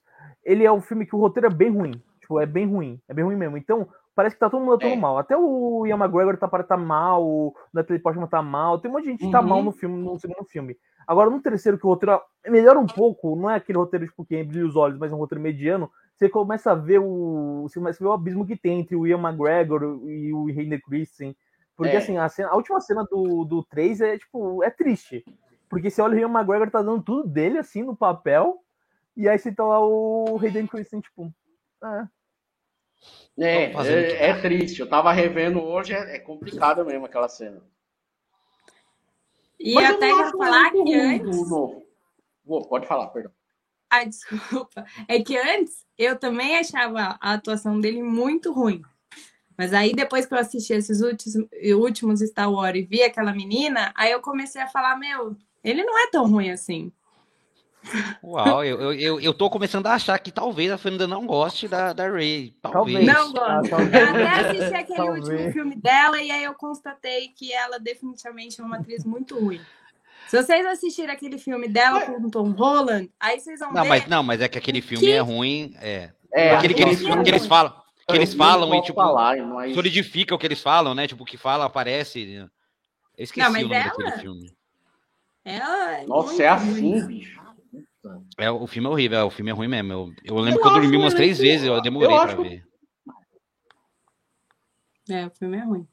ele 0.44 0.64
é 0.64 0.70
um 0.70 0.82
filme 0.82 1.06
que 1.06 1.16
o 1.16 1.18
roteiro 1.18 1.46
é 1.46 1.50
bem 1.50 1.70
ruim. 1.70 2.02
Tipo, 2.20 2.38
é 2.38 2.46
bem 2.46 2.66
ruim. 2.66 3.00
É 3.08 3.14
bem 3.14 3.24
ruim 3.24 3.36
mesmo. 3.36 3.56
Então, 3.56 3.88
parece 4.14 4.36
que 4.36 4.40
tá 4.40 4.50
todo 4.50 4.64
mundo 4.64 4.82
é. 4.82 4.96
mal. 4.96 5.18
Até 5.18 5.36
o 5.36 5.86
Ian 5.86 5.96
McGregor 5.96 6.36
tá, 6.36 6.48
tá 6.62 6.76
mal, 6.76 7.26
o 7.26 7.54
Natalie 7.72 8.02
Portman 8.02 8.26
tá 8.26 8.42
mal, 8.42 8.78
tem 8.78 8.90
um 8.90 8.94
monte 8.94 9.04
de 9.04 9.10
gente 9.10 9.24
que 9.24 9.30
tá 9.30 9.40
uhum. 9.40 9.48
mal 9.48 9.62
no 9.62 9.72
filme, 9.72 10.02
no 10.02 10.18
segundo 10.18 10.44
filme. 10.44 10.76
Agora, 11.06 11.30
no 11.30 11.40
terceiro, 11.40 11.78
que 11.78 11.86
o 11.86 11.88
roteiro 11.88 12.20
melhora 12.46 12.78
um 12.78 12.86
pouco, 12.86 13.34
não 13.34 13.50
é 13.50 13.56
aquele 13.56 13.78
roteiro 13.78 14.06
tipo, 14.06 14.24
que 14.24 14.42
brilha 14.44 14.66
os 14.66 14.76
olhos, 14.76 14.98
mas 14.98 15.10
é 15.10 15.14
um 15.14 15.18
roteiro 15.18 15.42
mediano, 15.42 15.90
você 16.20 16.28
começa 16.28 16.72
a 16.72 16.74
ver 16.74 16.98
o. 16.98 17.62
Você 17.62 17.78
começa 17.78 17.98
a 17.98 18.04
ver 18.04 18.10
o 18.10 18.12
abismo 18.12 18.46
que 18.46 18.54
tem 18.54 18.80
entre 18.80 18.94
o 18.94 19.06
Ian 19.06 19.18
McGregor 19.18 19.82
e 20.06 20.30
o 20.34 20.50
Henry 20.50 20.78
Christensen. 20.82 21.34
Porque 21.74 21.94
é. 21.94 21.96
assim, 21.96 22.18
a, 22.18 22.28
cena, 22.28 22.50
a, 22.50 22.56
última 22.56 22.78
cena 22.78 23.04
do, 23.10 23.42
do 23.44 23.64
3 23.64 24.02
é 24.02 24.18
tipo, 24.18 24.62
é 24.62 24.68
triste. 24.68 25.24
Porque 25.66 25.88
você 25.88 26.02
olha 26.02 26.16
o 26.16 26.18
Ian 26.20 26.28
McGregor 26.28 26.70
tá 26.70 26.82
dando 26.82 27.02
tudo 27.02 27.26
dele 27.26 27.56
assim 27.56 27.82
no 27.82 27.96
papel. 27.96 28.58
E 29.16 29.28
aí 29.28 29.38
você 29.38 29.50
tá 29.50 29.64
lá 29.64 29.80
o 29.82 30.38
Hayden 30.38 30.66
Christensen, 30.66 31.00
tipo. 31.00 31.32
Ah. 31.82 32.06
É, 33.38 33.72
é, 33.72 34.26
é, 34.28 34.40
triste. 34.40 34.80
Eu 34.80 34.88
tava 34.88 35.12
revendo 35.12 35.62
hoje, 35.62 35.92
é, 35.94 36.16
é 36.16 36.18
complicado 36.18 36.84
mesmo 36.84 37.06
aquela 37.06 37.28
cena. 37.28 37.62
E 39.58 39.74
Mas 39.74 39.90
até 39.90 40.10
já 40.10 40.30
falar 40.30 40.70
que 40.70 40.94
antes. 40.94 41.38
pode 42.68 42.86
falar, 42.86 43.06
perdão. 43.08 43.32
Ai, 43.90 44.06
desculpa. 44.08 44.84
É 45.08 45.22
que 45.22 45.36
antes 45.36 45.84
eu 45.98 46.18
também 46.18 46.58
achava 46.58 47.18
a 47.20 47.32
atuação 47.34 47.80
dele 47.80 48.02
muito 48.02 48.52
ruim. 48.52 48.82
Mas 49.56 49.74
aí, 49.74 49.92
depois 49.92 50.24
que 50.24 50.32
eu 50.32 50.38
assisti 50.38 50.72
esses 50.72 51.02
últimos, 51.02 51.46
últimos 51.76 52.20
Star 52.20 52.50
Wars 52.50 52.78
e 52.78 52.82
vi 52.82 53.02
aquela 53.02 53.32
menina, 53.32 53.92
aí 53.94 54.10
eu 54.10 54.20
comecei 54.22 54.62
a 54.62 54.66
falar: 54.66 54.96
Meu, 54.96 55.36
ele 55.62 55.84
não 55.84 55.98
é 55.98 56.10
tão 56.10 56.26
ruim 56.26 56.50
assim. 56.50 56.90
Uau, 58.22 58.64
eu, 58.64 58.92
eu, 58.92 59.20
eu 59.20 59.34
tô 59.34 59.48
começando 59.48 59.86
a 59.86 59.94
achar 59.94 60.18
que 60.18 60.30
talvez 60.30 60.70
a 60.70 60.78
Fernanda 60.78 61.06
não 61.06 61.26
goste 61.26 61.66
da, 61.66 61.92
da 61.92 62.08
Ray. 62.08 62.54
Talvez. 62.62 63.06
Não 63.06 63.32
gosto. 63.32 63.74
Ah, 63.74 63.82
eu 63.82 64.08
até 64.08 64.50
assisti 64.50 64.74
aquele 64.74 64.96
talvez. 64.96 65.28
último 65.28 65.52
filme 65.52 65.76
dela 65.76 66.22
e 66.22 66.30
aí 66.30 66.44
eu 66.44 66.54
constatei 66.54 67.28
que 67.28 67.52
ela 67.52 67.78
definitivamente 67.78 68.60
é 68.60 68.64
uma 68.64 68.76
atriz 68.76 69.04
muito 69.04 69.38
ruim. 69.38 69.60
Se 70.28 70.40
vocês 70.40 70.64
assistirem 70.64 71.10
aquele 71.10 71.38
filme 71.38 71.68
dela 71.68 72.02
com 72.02 72.12
o 72.12 72.30
Tom 72.30 72.50
Holland, 72.52 73.10
aí 73.18 73.40
vocês 73.40 73.58
vão 73.58 73.72
não, 73.72 73.82
ver. 73.82 73.88
Mas, 73.88 74.06
não, 74.06 74.22
mas 74.22 74.40
é 74.40 74.48
que 74.48 74.58
aquele 74.58 74.80
filme 74.80 75.06
que... 75.06 75.10
é 75.10 75.18
ruim. 75.18 75.74
É. 75.80 76.10
é 76.32 76.54
aquele 76.54 76.74
que 76.74 76.82
eles, 76.82 77.04
é 77.04 77.22
que 77.22 77.30
eles 77.30 77.46
falam. 77.46 77.74
Que 78.06 78.16
eles 78.16 78.34
falam 78.34 78.74
e, 78.74 78.82
tipo, 78.82 79.00
falar, 79.00 79.36
mas... 79.38 79.74
solidifica 79.74 80.34
o 80.34 80.38
que 80.38 80.46
eles 80.46 80.60
falam, 80.60 80.94
né? 80.94 81.06
Tipo, 81.06 81.22
o 81.22 81.26
que 81.26 81.36
fala 81.36 81.64
aparece. 81.64 82.48
Eu 83.16 83.24
esqueci 83.24 83.40
não, 83.44 83.58
o 83.58 83.62
nome 83.62 83.74
ela... 83.74 83.84
daquele 83.84 84.12
filme. 84.12 84.52
Ela 85.44 85.98
é 85.98 86.06
Nossa, 86.06 86.42
é 86.42 86.48
assim, 86.48 87.06
bicho. 87.06 87.39
É, 88.38 88.50
o 88.50 88.66
filme 88.66 88.88
é 88.88 88.90
horrível, 88.90 89.18
é, 89.18 89.24
o 89.24 89.30
filme 89.30 89.50
é 89.50 89.54
ruim 89.54 89.68
mesmo. 89.68 89.92
Eu, 89.92 90.12
eu 90.24 90.36
lembro 90.36 90.58
eu 90.58 90.62
que 90.62 90.68
eu 90.68 90.72
dormi 90.72 90.96
umas 90.96 91.14
três 91.14 91.36
que... 91.36 91.42
vezes, 91.42 91.66
eu 91.66 91.80
demorei 91.82 92.14
eu 92.14 92.20
pra 92.20 92.32
acho... 92.32 92.42
ver. 92.42 92.64
É, 95.10 95.26
o 95.26 95.30
filme 95.30 95.56
é 95.56 95.64
ruim. 95.64 95.88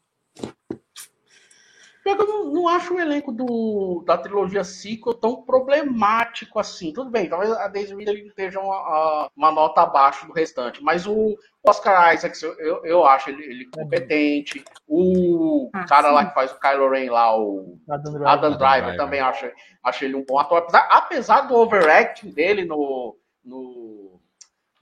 Eu 2.12 2.28
não, 2.28 2.54
não 2.54 2.68
acho 2.68 2.94
o 2.94 3.00
elenco 3.00 3.32
do, 3.32 4.04
da 4.06 4.18
trilogia 4.18 4.64
sequel 4.64 5.14
tão 5.14 5.44
problemático 5.44 6.60
assim. 6.60 6.94
Tudo 6.94 7.10
bem, 7.10 7.28
talvez 7.28 7.52
a 7.52 7.68
Daisy 7.68 7.96
Ridley 7.96 8.28
esteja 8.28 8.60
uma, 8.60 9.30
uma 9.36 9.52
nota 9.52 9.82
abaixo 9.82 10.28
do 10.28 10.34
restante, 10.34 10.84
mas 10.84 11.08
o 11.08 11.38
Oscar 11.68 12.14
Isaac, 12.14 12.38
eu, 12.44 12.86
eu 12.86 13.06
acho 13.06 13.30
ele, 13.30 13.44
ele 13.44 13.70
competente. 13.70 14.64
O 14.88 15.70
ah, 15.74 15.86
cara 15.86 16.10
sim. 16.10 16.14
lá 16.16 16.26
que 16.26 16.34
faz 16.34 16.52
o 16.52 16.60
Kylo 16.60 16.90
Ren 16.90 17.10
lá, 17.10 17.38
o 17.38 17.78
Adam 17.90 18.12
Driver, 18.14 18.28
Adam 18.28 18.52
Driver, 18.52 18.68
Adam 18.68 18.82
Driver. 18.82 18.98
também 18.98 19.20
acho, 19.20 19.52
acho 19.84 20.06
ele 20.06 20.16
um 20.16 20.26
bom 20.26 20.40
ator. 20.40 20.60
Apesar, 20.60 20.88
apesar 20.92 21.42
do 21.42 21.56
overacting 21.56 22.32
dele 22.32 22.64
no, 22.64 23.18
no 23.44 24.07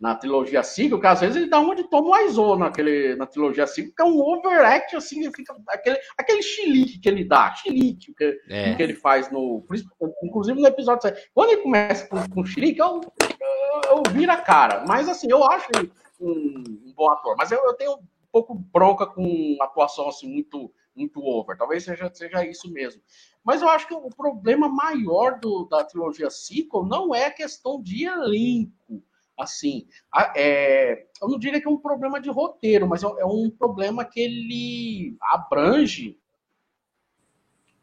na 0.05 0.13
trilogia 0.13 0.61
sequel, 0.61 0.99
que 0.99 1.07
às 1.07 1.19
vezes 1.19 1.35
ele 1.35 1.49
dá 1.49 1.59
uma 1.59 1.75
de 1.75 1.83
Tom 1.85 2.11
Wiseau 2.11 2.55
naquele, 2.55 3.15
na 3.15 3.25
trilogia 3.25 3.65
sequel, 3.65 3.91
que 3.95 4.01
é 4.03 4.05
um 4.05 4.19
overact, 4.19 4.95
assim, 4.95 5.31
fica 5.33 5.55
aquele, 5.67 5.97
aquele 6.15 6.43
chilique 6.43 6.99
que 6.99 7.09
ele 7.09 7.23
dá, 7.23 7.51
chilique 7.55 8.13
que, 8.13 8.39
é. 8.47 8.75
que 8.75 8.83
ele 8.83 8.93
faz 8.93 9.31
no. 9.31 9.65
Inclusive 10.23 10.61
no 10.61 10.67
episódio 10.67 11.01
7. 11.01 11.31
Quando 11.33 11.53
ele 11.53 11.61
começa 11.63 12.07
com, 12.07 12.29
com 12.29 12.45
chilique, 12.45 12.79
eu, 12.79 13.01
eu, 13.19 13.97
eu 13.97 14.13
viro 14.13 14.31
a 14.31 14.37
cara. 14.37 14.85
Mas 14.87 15.09
assim, 15.09 15.27
eu 15.27 15.43
acho 15.43 15.67
ele 15.75 15.91
um, 16.19 16.63
um 16.85 16.93
bom 16.95 17.11
ator. 17.11 17.35
Mas 17.35 17.51
eu, 17.51 17.57
eu, 17.65 17.73
tenho 17.73 17.93
um 17.93 18.07
pouco 18.31 18.53
bronca 18.53 19.07
com 19.07 19.57
atuação 19.59 20.07
assim, 20.07 20.31
muito, 20.31 20.71
muito 20.95 21.19
over. 21.19 21.57
Talvez 21.57 21.83
seja, 21.83 22.11
seja 22.13 22.45
isso 22.45 22.71
mesmo. 22.71 23.01
Mas 23.43 23.63
eu 23.63 23.69
acho 23.69 23.87
que 23.87 23.93
o 23.95 24.09
problema 24.09 24.69
maior 24.69 25.39
do, 25.39 25.65
da 25.65 25.83
trilogia 25.83 26.29
sequel 26.29 26.85
não 26.85 27.15
é 27.15 27.25
a 27.25 27.31
questão 27.31 27.81
de 27.81 28.05
elenco 28.05 29.03
assim. 29.37 29.87
É, 30.35 31.05
eu 31.21 31.27
não 31.27 31.37
diria 31.37 31.59
que 31.61 31.67
é 31.67 31.71
um 31.71 31.77
problema 31.77 32.19
de 32.19 32.29
roteiro, 32.29 32.87
mas 32.87 33.03
é, 33.03 33.07
é 33.07 33.25
um 33.25 33.49
problema 33.49 34.05
que 34.05 34.19
ele 34.19 35.17
abrange 35.21 36.19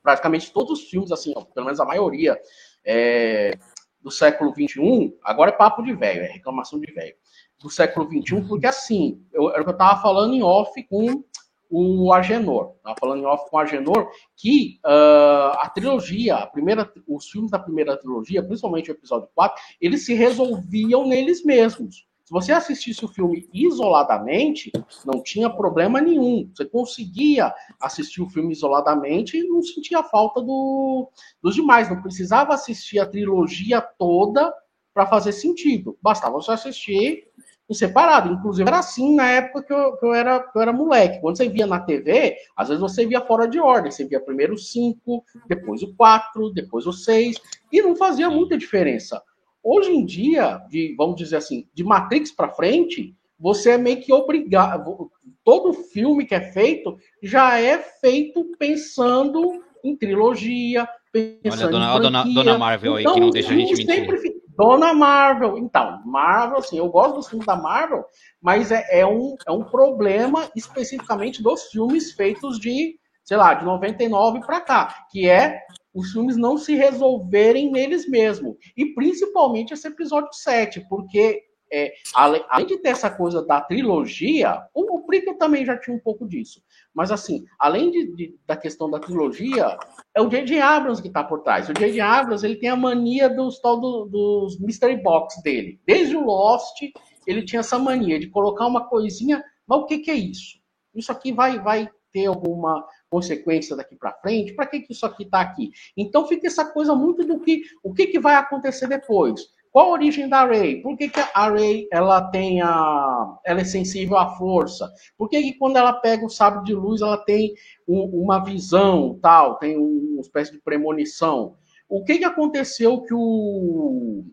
praticamente 0.03 0.53
todos 0.53 0.81
os 0.81 0.91
filmes, 0.91 1.13
assim, 1.13 1.33
pelo 1.55 1.67
menos 1.67 1.81
a 1.81 1.85
maioria 1.85 2.41
é, 2.85 3.53
do 4.01 4.11
século 4.11 4.53
XXI. 4.53 5.17
Agora 5.23 5.51
é 5.51 5.57
papo 5.57 5.83
de 5.83 5.95
velho, 5.95 6.23
é 6.23 6.27
reclamação 6.27 6.81
de 6.81 6.93
velho. 6.93 7.15
Do 7.59 7.71
século 7.71 8.07
XXI, 8.07 8.43
porque 8.49 8.67
assim, 8.67 9.25
eu, 9.33 9.49
era 9.51 9.61
o 9.61 9.65
que 9.65 9.71
eu 9.71 9.75
estava 9.75 10.03
falando 10.03 10.35
em 10.35 10.43
off 10.43 10.83
com 10.89 11.25
o 11.73 12.13
Agenor. 12.13 12.75
Estava 12.77 12.97
falando 13.01 13.23
em 13.23 13.25
off 13.25 13.49
com 13.49 13.57
o 13.57 13.61
Agenor 13.61 14.11
que 14.37 14.79
uh, 14.85 15.57
a 15.59 15.71
trilogia, 15.75 16.37
a 16.37 16.47
primeira, 16.47 16.93
os 17.09 17.31
filmes 17.31 17.51
da 17.51 17.59
primeira 17.59 17.97
trilogia, 17.97 18.43
principalmente 18.43 18.91
o 18.91 18.93
episódio 18.93 19.29
4, 19.35 19.61
eles 19.81 20.05
se 20.05 20.13
resolviam 20.13 21.09
neles 21.09 21.43
mesmos. 21.43 22.07
Se 22.25 22.31
você 22.31 22.53
assistisse 22.53 23.05
o 23.05 23.09
filme 23.09 23.49
isoladamente, 23.53 24.71
não 25.05 25.23
tinha 25.23 25.49
problema 25.49 26.01
nenhum. 26.01 26.51
Você 26.55 26.67
conseguia 26.67 27.53
assistir 27.81 28.23
o 28.23 28.29
filme 28.29 28.53
isoladamente 28.53 29.39
e 29.39 29.49
não 29.49 29.63
sentia 29.63 30.03
falta 30.03 30.41
do, 30.41 31.11
dos 31.43 31.55
demais. 31.55 31.89
Não 31.89 32.03
precisava 32.03 32.55
assistir 32.55 32.99
a 32.99 33.07
trilogia 33.07 33.81
toda 33.81 34.53
para 34.95 35.07
fazer 35.07 35.33
sentido. 35.33 35.99
Bastava 36.03 36.35
você 36.35 36.53
assistir 36.53 37.25
separado. 37.71 38.33
Inclusive, 38.33 38.69
era 38.69 38.79
assim 38.79 39.15
na 39.15 39.31
época 39.31 39.63
que 39.63 39.73
eu, 39.73 39.97
que 39.97 40.07
eu, 40.07 40.15
era, 40.15 40.41
que 40.41 40.57
eu 40.57 40.63
era 40.63 40.73
moleque. 40.73 41.21
Quando 41.21 41.37
você 41.37 41.49
via 41.49 41.67
na 41.67 41.81
TV, 41.81 42.37
às 42.57 42.69
vezes 42.69 42.81
você 42.81 43.07
via 43.07 43.21
fora 43.21 43.47
de 43.47 43.59
ordem. 43.59 43.91
Você 43.91 44.05
via 44.05 44.21
primeiro 44.21 44.55
o 44.55 44.59
5, 44.59 45.25
depois 45.47 45.83
o 45.83 45.95
4, 45.95 46.51
depois 46.53 46.87
o 46.87 46.93
6, 46.93 47.37
e 47.71 47.83
não 47.83 47.97
fazia 47.97 48.29
muita 48.29 48.57
diferença. 48.57 49.23
Hoje 49.63 49.93
em 49.93 50.05
dia, 50.05 50.61
de, 50.69 50.95
vamos 50.97 51.17
dizer 51.17 51.37
assim, 51.37 51.67
de 51.73 51.85
Matrix 51.85 52.33
para 52.33 52.51
frente, 52.51 53.15
você 53.39 53.73
é 53.73 53.79
meio 53.79 54.01
que 54.01 54.13
obrigado. 54.13 55.11
Todo 55.45 55.73
filme 55.73 56.27
que 56.27 56.35
é 56.35 56.53
feito 56.53 56.97
já 57.23 57.61
é 57.61 57.79
feito 57.79 58.45
pensando 58.59 59.63
em 59.85 59.97
trilogia, 59.97 60.89
pensando 61.13 61.77
Olha, 61.77 62.01
dona, 62.01 62.23
em 62.23 62.35
dona, 62.35 62.45
dona 62.45 62.59
Marvel 62.59 62.99
então, 62.99 63.13
aí, 63.13 63.15
que 63.15 63.21
não 63.21 63.31
deixa 63.31 63.53
a 63.53 63.57
gente 63.57 63.71
mentir. 63.71 63.87
Sempre, 63.87 64.42
Dona 64.63 64.95
Marvel. 64.95 65.59
Então, 65.59 66.01
Marvel, 66.07 66.59
assim, 66.59 66.79
eu 66.79 66.89
gosto 66.89 67.17
dos 67.17 67.29
filmes 67.29 67.45
da 67.45 67.57
Marvel, 67.57 68.05
mas 68.41 68.71
é, 68.71 69.01
é, 69.01 69.05
um, 69.05 69.35
é 69.45 69.51
um 69.51 69.65
problema 69.65 70.49
especificamente 70.55 71.43
dos 71.43 71.65
filmes 71.65 72.13
feitos 72.13 72.61
de, 72.61 72.97
sei 73.25 73.37
lá, 73.37 73.55
de 73.55 73.65
99 73.65 74.39
para 74.47 74.61
cá, 74.61 75.07
que 75.11 75.29
é 75.29 75.59
os 75.93 76.13
filmes 76.13 76.37
não 76.37 76.57
se 76.57 76.77
resolverem 76.77 77.73
neles 77.73 78.09
mesmos. 78.09 78.55
E 78.77 78.95
principalmente 78.95 79.75
esse 79.75 79.89
episódio 79.89 80.33
7, 80.33 80.87
porque 80.89 81.43
é, 81.73 81.95
além, 82.15 82.45
além, 82.49 82.67
de 82.67 82.77
ter 82.79 82.91
essa 82.91 83.11
coisa 83.11 83.45
da 83.45 83.61
trilogia, 83.61 84.63
o, 84.75 84.97
o 84.97 85.07
Prequel 85.07 85.39
também 85.39 85.65
já 85.65 85.77
tinha 85.79 85.97
um 85.97 86.01
pouco 86.01 86.29
disso. 86.29 86.63
Mas 86.95 87.11
assim, 87.11 87.45
além 87.59 87.91
de, 87.91 88.15
de, 88.15 88.39
da 88.47 88.57
questão 88.57 88.91
da 88.91 88.99
trilogia, 88.99 89.79
é 90.15 90.21
o 90.21 90.29
J.J. 90.29 90.61
Abrams 90.61 91.01
que 91.01 91.09
está 91.09 91.25
por 91.25 91.41
trás. 91.41 91.69
O 91.69 91.73
J.J. 91.73 92.01
Abrams 92.01 92.45
ele 92.45 92.57
tem 92.57 92.69
a 92.69 92.77
mania 92.77 93.29
dos 93.29 93.59
tal 93.59 93.81
do, 93.81 94.05
dos 94.05 94.61
mystery 94.61 95.03
box 95.03 95.43
dele. 95.43 95.81
Desde 95.87 96.15
o 96.15 96.25
Lost, 96.25 96.83
ele 97.27 97.43
tinha 97.43 97.61
essa 97.61 97.79
mania 97.79 98.21
de 98.21 98.29
colocar 98.29 98.67
uma 98.67 98.89
coisinha. 98.89 99.43
Mas 99.67 99.79
o 99.79 99.87
que, 99.87 99.99
que 99.99 100.11
é 100.11 100.15
isso? 100.15 100.61
Isso 100.95 101.11
aqui 101.11 101.33
vai, 101.33 101.59
vai 101.59 101.89
ter 102.13 102.27
alguma 102.27 102.87
consequência 103.09 103.75
daqui 103.75 103.97
para 103.97 104.13
frente? 104.21 104.55
Para 104.55 104.67
que, 104.67 104.81
que 104.81 104.93
isso 104.93 105.07
aqui 105.07 105.23
está 105.23 105.41
aqui? 105.41 105.71
Então 105.97 106.29
fica 106.29 106.47
essa 106.47 106.65
coisa 106.65 106.95
muito 106.95 107.25
do 107.25 107.41
que 107.41 107.63
o 107.83 107.95
que, 107.95 108.09
que 108.09 108.21
vai 108.21 108.35
acontecer 108.35 108.87
depois. 108.87 109.41
Qual 109.73 109.87
a 109.87 109.93
origem 109.93 110.29
da 110.29 110.45
Ray? 110.45 110.83
Por 110.83 110.99
que, 110.99 111.09
que 111.09 111.19
a 111.19 111.49
Ray 111.49 111.89
ela 111.91 112.21
tem 112.31 112.61
a, 112.61 113.39
ela 113.43 113.63
é 113.63 113.65
sensível 113.65 114.19
à 114.19 114.37
força? 114.37 114.93
Por 115.17 115.31
que, 115.31 115.43
que 115.43 115.55
quando 115.55 115.79
ela 115.79 115.95
pega 115.95 116.27
o 116.27 116.31
sabre 116.31 116.63
de 116.63 116.75
luz 116.75 117.01
ela 117.01 117.17
tem 117.17 117.55
um, 117.89 118.23
uma 118.23 118.45
visão 118.45 119.19
tal, 119.23 119.57
tem 119.59 119.79
uma 119.79 120.21
espécie 120.21 120.53
de 120.53 120.61
premonição? 120.61 121.57
O 121.89 122.05
que, 122.05 122.19
que 122.19 122.25
aconteceu 122.25 123.01
que 123.01 123.15
o 123.15 124.27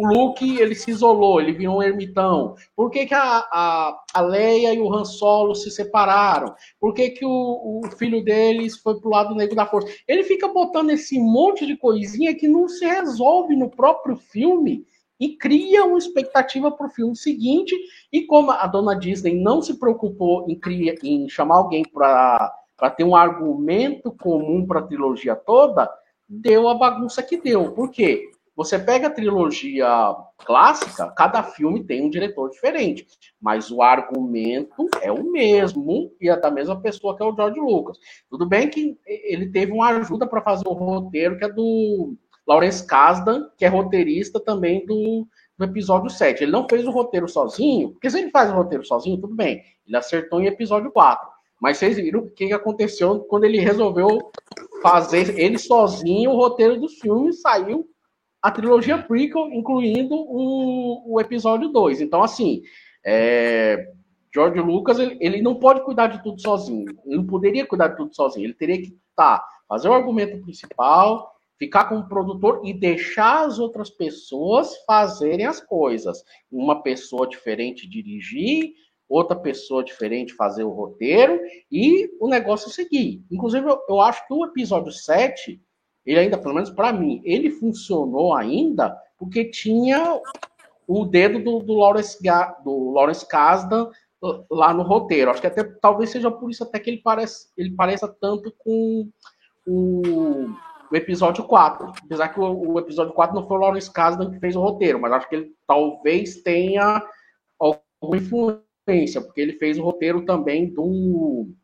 o 0.00 0.06
Luke 0.06 0.58
ele 0.58 0.74
se 0.74 0.90
isolou, 0.90 1.42
ele 1.42 1.52
virou 1.52 1.76
um 1.76 1.82
ermitão? 1.82 2.54
Por 2.74 2.90
que, 2.90 3.04
que 3.04 3.12
a, 3.12 3.20
a, 3.20 4.00
a 4.14 4.20
Leia 4.22 4.72
e 4.72 4.80
o 4.80 4.90
Han 4.90 5.04
Solo 5.04 5.54
se 5.54 5.70
separaram? 5.70 6.54
Por 6.80 6.94
que, 6.94 7.10
que 7.10 7.24
o, 7.26 7.82
o 7.84 7.90
filho 7.98 8.24
deles 8.24 8.78
foi 8.78 8.98
pro 8.98 9.10
lado 9.10 9.34
negro 9.34 9.54
da 9.54 9.66
força? 9.66 9.92
Ele 10.08 10.24
fica 10.24 10.48
botando 10.48 10.88
esse 10.88 11.18
monte 11.18 11.66
de 11.66 11.76
coisinha 11.76 12.34
que 12.34 12.48
não 12.48 12.66
se 12.66 12.82
resolve 12.82 13.54
no 13.54 13.68
próprio 13.68 14.16
filme 14.16 14.86
e 15.20 15.36
cria 15.36 15.84
uma 15.84 15.98
expectativa 15.98 16.70
para 16.70 16.86
o 16.86 16.90
filme 16.90 17.14
seguinte. 17.14 17.76
E 18.10 18.22
como 18.22 18.52
a 18.52 18.66
dona 18.66 18.98
Disney 18.98 19.34
não 19.34 19.60
se 19.60 19.78
preocupou 19.78 20.46
em, 20.48 20.58
criar, 20.58 20.94
em 21.04 21.28
chamar 21.28 21.56
alguém 21.56 21.82
para 21.84 22.54
ter 22.96 23.04
um 23.04 23.14
argumento 23.14 24.10
comum 24.12 24.66
para 24.66 24.80
a 24.80 24.86
trilogia 24.86 25.36
toda, 25.36 25.90
deu 26.26 26.70
a 26.70 26.74
bagunça 26.74 27.22
que 27.22 27.36
deu. 27.36 27.72
Por 27.72 27.90
quê? 27.90 28.30
Você 28.60 28.78
pega 28.78 29.06
a 29.06 29.10
trilogia 29.10 29.88
clássica, 30.36 31.10
cada 31.16 31.42
filme 31.42 31.82
tem 31.82 32.04
um 32.04 32.10
diretor 32.10 32.50
diferente, 32.50 33.06
mas 33.40 33.70
o 33.70 33.80
argumento 33.80 34.86
é 35.00 35.10
o 35.10 35.24
mesmo 35.24 36.12
e 36.20 36.28
é 36.28 36.38
da 36.38 36.50
mesma 36.50 36.78
pessoa 36.78 37.16
que 37.16 37.22
é 37.22 37.26
o 37.26 37.34
George 37.34 37.58
Lucas. 37.58 37.96
Tudo 38.28 38.46
bem 38.46 38.68
que 38.68 38.98
ele 39.06 39.50
teve 39.50 39.72
uma 39.72 39.88
ajuda 39.88 40.26
para 40.26 40.42
fazer 40.42 40.68
o 40.68 40.74
roteiro, 40.74 41.38
que 41.38 41.44
é 41.46 41.48
do 41.48 42.14
Lawrence 42.46 42.86
Kasdan, 42.86 43.48
que 43.56 43.64
é 43.64 43.68
roteirista 43.68 44.38
também 44.38 44.84
do, 44.84 45.26
do 45.56 45.64
episódio 45.64 46.10
7. 46.10 46.42
Ele 46.42 46.52
não 46.52 46.68
fez 46.68 46.86
o 46.86 46.90
roteiro 46.90 47.28
sozinho, 47.28 47.92
porque 47.92 48.10
se 48.10 48.18
ele 48.18 48.30
faz 48.30 48.50
o 48.50 48.54
roteiro 48.54 48.84
sozinho, 48.84 49.18
tudo 49.18 49.34
bem. 49.34 49.62
Ele 49.86 49.96
acertou 49.96 50.38
em 50.38 50.48
episódio 50.48 50.92
4. 50.92 51.26
Mas 51.58 51.78
vocês 51.78 51.96
viram 51.96 52.20
o 52.20 52.30
que 52.30 52.52
aconteceu 52.52 53.20
quando 53.20 53.44
ele 53.44 53.58
resolveu 53.58 54.30
fazer 54.82 55.38
ele 55.38 55.56
sozinho 55.56 56.32
o 56.32 56.36
roteiro 56.36 56.78
dos 56.78 56.98
filmes, 56.98 57.40
saiu 57.40 57.88
a 58.42 58.50
trilogia 58.50 58.98
prequel, 58.98 59.52
incluindo 59.52 60.14
o, 60.14 61.14
o 61.14 61.20
episódio 61.20 61.68
2. 61.68 62.00
Então, 62.00 62.22
assim, 62.22 62.62
é, 63.04 63.92
George 64.34 64.60
Lucas, 64.60 64.98
ele, 64.98 65.18
ele, 65.20 65.42
não 65.42 65.56
pode 65.56 65.84
cuidar 65.84 66.06
de 66.06 66.22
tudo 66.22 66.40
sozinho. 66.40 66.86
Ele 67.04 67.16
não 67.16 67.26
poderia 67.26 67.66
cuidar 67.66 67.88
de 67.88 67.96
tudo 67.96 68.14
sozinho. 68.14 68.46
Ele 68.46 68.54
teria 68.54 68.80
que 68.80 68.96
tá, 69.14 69.44
fazer 69.68 69.88
o 69.88 69.92
argumento 69.92 70.40
principal, 70.42 71.30
ficar 71.58 71.84
com 71.84 71.98
o 71.98 72.08
produtor 72.08 72.62
e 72.64 72.72
deixar 72.72 73.44
as 73.44 73.58
outras 73.58 73.90
pessoas 73.90 74.74
fazerem 74.86 75.46
as 75.46 75.60
coisas. 75.60 76.24
Uma 76.50 76.82
pessoa 76.82 77.28
diferente 77.28 77.88
dirigir, 77.88 78.72
outra 79.08 79.36
pessoa 79.36 79.84
diferente 79.84 80.32
fazer 80.32 80.64
o 80.64 80.70
roteiro 80.70 81.38
e 81.70 82.08
o 82.20 82.28
negócio 82.28 82.70
seguir. 82.70 83.22
Inclusive, 83.30 83.68
eu, 83.68 83.78
eu 83.88 84.00
acho 84.00 84.26
que 84.26 84.32
o 84.32 84.46
episódio 84.46 84.92
7 84.92 85.60
ele 86.10 86.20
ainda, 86.20 86.36
pelo 86.38 86.54
menos 86.54 86.70
para 86.70 86.92
mim, 86.92 87.20
ele 87.24 87.50
funcionou 87.50 88.34
ainda 88.34 88.96
porque 89.16 89.44
tinha 89.44 90.20
o 90.88 91.04
dedo 91.04 91.38
do, 91.38 91.60
do, 91.60 91.74
Lawrence, 91.74 92.18
do 92.64 92.90
Lawrence 92.90 93.26
Kasdan 93.28 93.88
lá 94.50 94.74
no 94.74 94.82
roteiro. 94.82 95.30
Acho 95.30 95.40
que 95.40 95.46
até 95.46 95.62
talvez 95.62 96.10
seja 96.10 96.30
por 96.30 96.50
isso 96.50 96.64
até 96.64 96.80
que 96.80 96.90
ele, 96.90 97.00
parece, 97.00 97.48
ele 97.56 97.70
pareça 97.76 98.08
tanto 98.08 98.52
com 98.58 99.08
o, 99.64 100.02
o 100.90 100.96
episódio 100.96 101.44
4. 101.44 101.92
Apesar 102.04 102.28
que 102.28 102.40
o, 102.40 102.72
o, 102.72 102.78
episódio 102.80 103.12
4 103.12 103.34
não 103.34 103.46
foi 103.46 103.56
o 103.56 103.60
Lawrence 103.60 103.92
Kasdan 103.92 104.32
que 104.32 104.40
fez 104.40 104.56
o 104.56 104.60
roteiro, 104.60 105.00
mas 105.00 105.12
acho 105.12 105.28
que 105.28 105.36
ele 105.36 105.52
talvez 105.66 106.42
tenha 106.42 107.00
alguma 107.56 108.16
influência, 108.16 109.20
porque 109.20 109.40
ele 109.40 109.52
fez 109.52 109.78
o 109.78 109.84
roteiro 109.84 110.24
também 110.24 110.72
do 110.72 111.54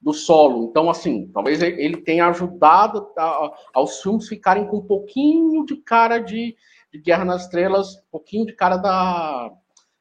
do 0.00 0.12
solo. 0.12 0.68
Então, 0.70 0.88
assim, 0.88 1.30
talvez 1.32 1.62
ele 1.62 1.98
tenha 1.98 2.26
ajudado 2.28 3.08
a, 3.16 3.52
aos 3.74 4.00
filmes 4.00 4.28
ficarem 4.28 4.66
com 4.66 4.78
um 4.78 4.86
pouquinho 4.86 5.64
de 5.64 5.76
cara 5.76 6.18
de, 6.18 6.56
de 6.92 7.00
Guerra 7.00 7.24
nas 7.24 7.42
Estrelas, 7.42 7.96
um 7.96 8.10
pouquinho 8.10 8.46
de 8.46 8.54
cara 8.54 8.76
da, 8.76 9.50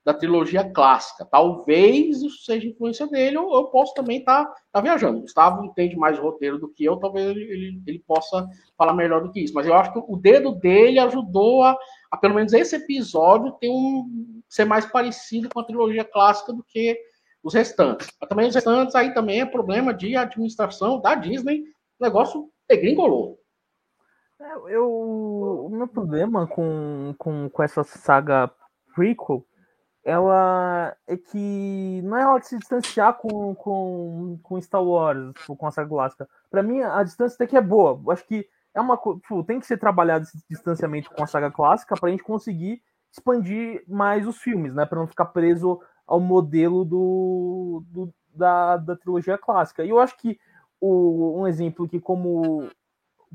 da 0.05 0.13
trilogia 0.13 0.63
clássica. 0.63 1.25
Talvez 1.25 2.21
isso 2.21 2.43
seja 2.43 2.67
influência 2.67 3.05
dele, 3.07 3.37
ou 3.37 3.55
eu 3.55 3.65
posso 3.65 3.93
também 3.93 4.19
estar 4.19 4.45
tá, 4.45 4.55
tá 4.73 4.81
viajando. 4.81 5.21
Gustavo 5.21 5.65
entende 5.65 5.95
mais 5.95 6.17
roteiro 6.17 6.57
do 6.57 6.69
que 6.69 6.85
eu, 6.85 6.97
talvez 6.97 7.27
ele, 7.27 7.43
ele, 7.43 7.81
ele, 7.85 7.99
possa 7.99 8.47
falar 8.77 8.93
melhor 8.93 9.21
do 9.21 9.31
que 9.31 9.41
isso. 9.41 9.53
Mas 9.53 9.67
eu 9.67 9.73
acho 9.73 9.91
que 9.93 9.99
o 9.99 10.15
dedo 10.15 10.53
dele 10.53 10.99
ajudou 10.99 11.63
a, 11.63 11.77
a 12.09 12.17
pelo 12.17 12.35
menos 12.35 12.53
esse 12.53 12.75
episódio, 12.75 13.51
ter 13.59 13.69
um, 13.69 14.41
ser 14.47 14.65
mais 14.65 14.85
parecido 14.85 15.49
com 15.53 15.59
a 15.59 15.65
trilogia 15.65 16.03
clássica 16.03 16.53
do 16.53 16.63
que 16.63 16.97
os 17.43 17.53
restantes. 17.53 18.09
Mas 18.19 18.29
também 18.29 18.47
os 18.49 18.55
restantes 18.55 18.95
aí 18.95 19.13
também 19.13 19.41
é 19.41 19.45
problema 19.45 19.93
de 19.93 20.15
administração 20.15 20.99
da 20.99 21.15
Disney, 21.15 21.63
negócio. 21.99 22.49
É, 24.39 24.75
eu, 24.75 24.89
o 24.89 25.69
meu 25.69 25.87
problema 25.87 26.47
com, 26.47 27.13
com, 27.17 27.49
com 27.49 27.63
essa 27.63 27.83
saga 27.83 28.51
prequel 28.95 29.45
ela 30.03 30.95
é 31.07 31.17
que 31.17 32.01
não 32.03 32.17
é 32.17 32.21
ela 32.21 32.41
se 32.41 32.57
distanciar 32.57 33.13
com, 33.15 33.53
com, 33.53 34.39
com 34.41 34.61
Star 34.61 34.83
Wars, 34.83 35.33
tipo, 35.33 35.55
com 35.55 35.67
a 35.67 35.71
saga 35.71 35.89
clássica. 35.89 36.27
Para 36.49 36.63
mim, 36.63 36.81
a 36.81 37.03
distância 37.03 37.35
até 37.35 37.47
que 37.47 37.57
é 37.57 37.61
boa. 37.61 38.01
Eu 38.03 38.11
acho 38.11 38.25
que 38.25 38.47
é 38.73 38.81
uma 38.81 38.97
tipo, 38.97 39.43
tem 39.43 39.59
que 39.59 39.67
ser 39.67 39.77
trabalhado 39.77 40.23
esse 40.23 40.37
distanciamento 40.49 41.11
com 41.11 41.23
a 41.23 41.27
saga 41.27 41.51
clássica 41.51 41.95
para 41.99 42.09
a 42.09 42.11
gente 42.11 42.23
conseguir 42.23 42.81
expandir 43.11 43.83
mais 43.87 44.27
os 44.27 44.37
filmes, 44.37 44.73
né? 44.73 44.85
Para 44.85 44.99
não 44.99 45.07
ficar 45.07 45.25
preso 45.25 45.81
ao 46.09 46.19
modelo 46.19 46.83
do, 46.83 47.83
do 47.87 48.13
da, 48.33 48.77
da 48.77 48.95
trilogia 48.95 49.37
clássica. 49.37 49.85
E 49.85 49.89
eu 49.89 49.99
acho 49.99 50.17
que 50.17 50.39
o, 50.81 51.39
um 51.39 51.47
exemplo 51.47 51.87
que, 51.87 51.99
como, 51.99 52.67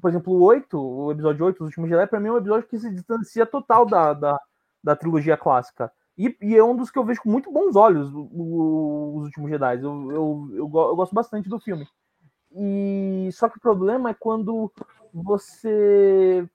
por 0.01 0.11
exemplo, 0.11 0.33
o 0.33 0.43
8, 0.43 0.77
o 0.77 1.13
episódio 1.13 1.47
8, 1.47 1.61
Os 1.61 1.67
Últimos 1.69 1.89
Jedi, 1.89 2.07
para 2.09 2.19
mim 2.19 2.29
é 2.29 2.33
um 2.33 2.39
episódio 2.39 2.69
que 2.69 2.79
se 2.79 2.91
distancia 2.91 3.47
total 3.47 3.87
da, 3.87 4.13
da, 4.13 4.41
da 4.83 4.97
trilogia 4.97 5.37
clássica. 5.37 5.91
E, 6.19 6.37
e, 6.43 6.57
é 6.57 6.65
um 6.65 6.75
dos 6.75 6.91
que 6.91 6.99
eu 6.99 7.05
vejo 7.05 7.23
com 7.23 7.31
muito 7.31 7.53
bons 7.53 7.77
olhos, 7.77 8.13
o, 8.13 8.23
o, 8.23 9.19
Os 9.19 9.27
Últimos 9.27 9.51
Jedi. 9.51 9.77
Eu, 9.77 10.11
eu, 10.11 10.49
eu, 10.53 10.57
eu, 10.59 10.69
gosto 10.69 11.15
bastante 11.15 11.49
do 11.49 11.61
filme. 11.61 11.87
E 12.57 13.29
só 13.33 13.49
que 13.49 13.59
o 13.59 13.61
problema 13.61 14.11
é 14.11 14.15
quando 14.15 14.71
você. 15.13 16.49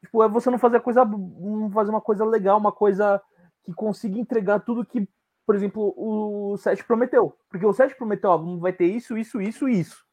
Tipo, 0.00 0.22
é 0.22 0.28
você 0.28 0.50
não 0.50 0.58
fazer 0.58 0.80
coisa. 0.80 1.04
Não 1.04 1.70
fazer 1.70 1.90
uma 1.90 2.00
coisa 2.00 2.24
legal, 2.24 2.58
uma 2.58 2.72
coisa 2.72 3.20
que 3.64 3.74
consiga 3.74 4.18
entregar 4.18 4.60
tudo 4.60 4.86
que, 4.86 5.06
por 5.48 5.54
exemplo, 5.54 5.94
o 5.96 6.58
7 6.58 6.84
prometeu. 6.84 7.34
Porque 7.48 7.64
o 7.64 7.72
7 7.72 7.96
prometeu, 7.96 8.28
ó, 8.28 8.36
vai 8.58 8.70
ter 8.70 8.84
isso, 8.84 9.16
isso, 9.16 9.40
isso, 9.40 9.66
isso. 9.66 10.04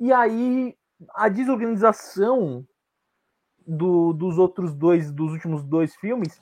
E 0.00 0.10
aí 0.10 0.74
a 1.10 1.28
desorganização 1.28 2.66
do, 3.66 4.14
dos 4.14 4.38
outros 4.38 4.72
dois, 4.72 5.12
dos 5.12 5.32
últimos 5.32 5.62
dois 5.62 5.94
filmes, 5.96 6.40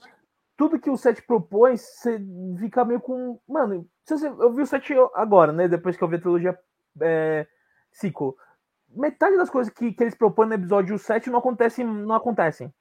tudo 0.57 0.79
que 0.79 0.89
o 0.89 0.97
set 0.97 1.23
propõe, 1.23 1.77
você 1.77 2.25
fica 2.61 2.85
meio 2.85 3.01
com. 3.01 3.41
Mano, 3.49 3.85
eu 4.39 4.53
vi 4.53 4.62
o 4.62 4.67
set 4.67 4.95
agora, 5.12 5.53
né? 5.53 5.67
Depois 5.67 5.97
que 5.97 6.05
eu 6.05 6.07
vi 6.07 6.15
a 6.15 6.21
trilogia 6.21 6.57
é. 7.01 7.49
Metade 8.91 9.37
das 9.37 9.51
coisas 9.51 9.75
que, 9.75 9.93
que 9.93 10.05
eles 10.05 10.15
propõem 10.15 10.51
no 10.51 10.55
episódio 10.55 10.97
7 10.97 11.31
não 11.31 11.41
acontecem. 11.41 11.85
Não 11.85 12.15
acontecem. 12.15 12.73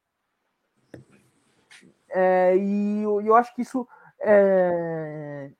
É, 2.11 2.55
e 2.55 3.01
eu, 3.01 3.19
eu, 3.19 3.35
acho 3.35 3.55
que 3.55 3.63
isso 3.63 3.87
é, 4.23 5.51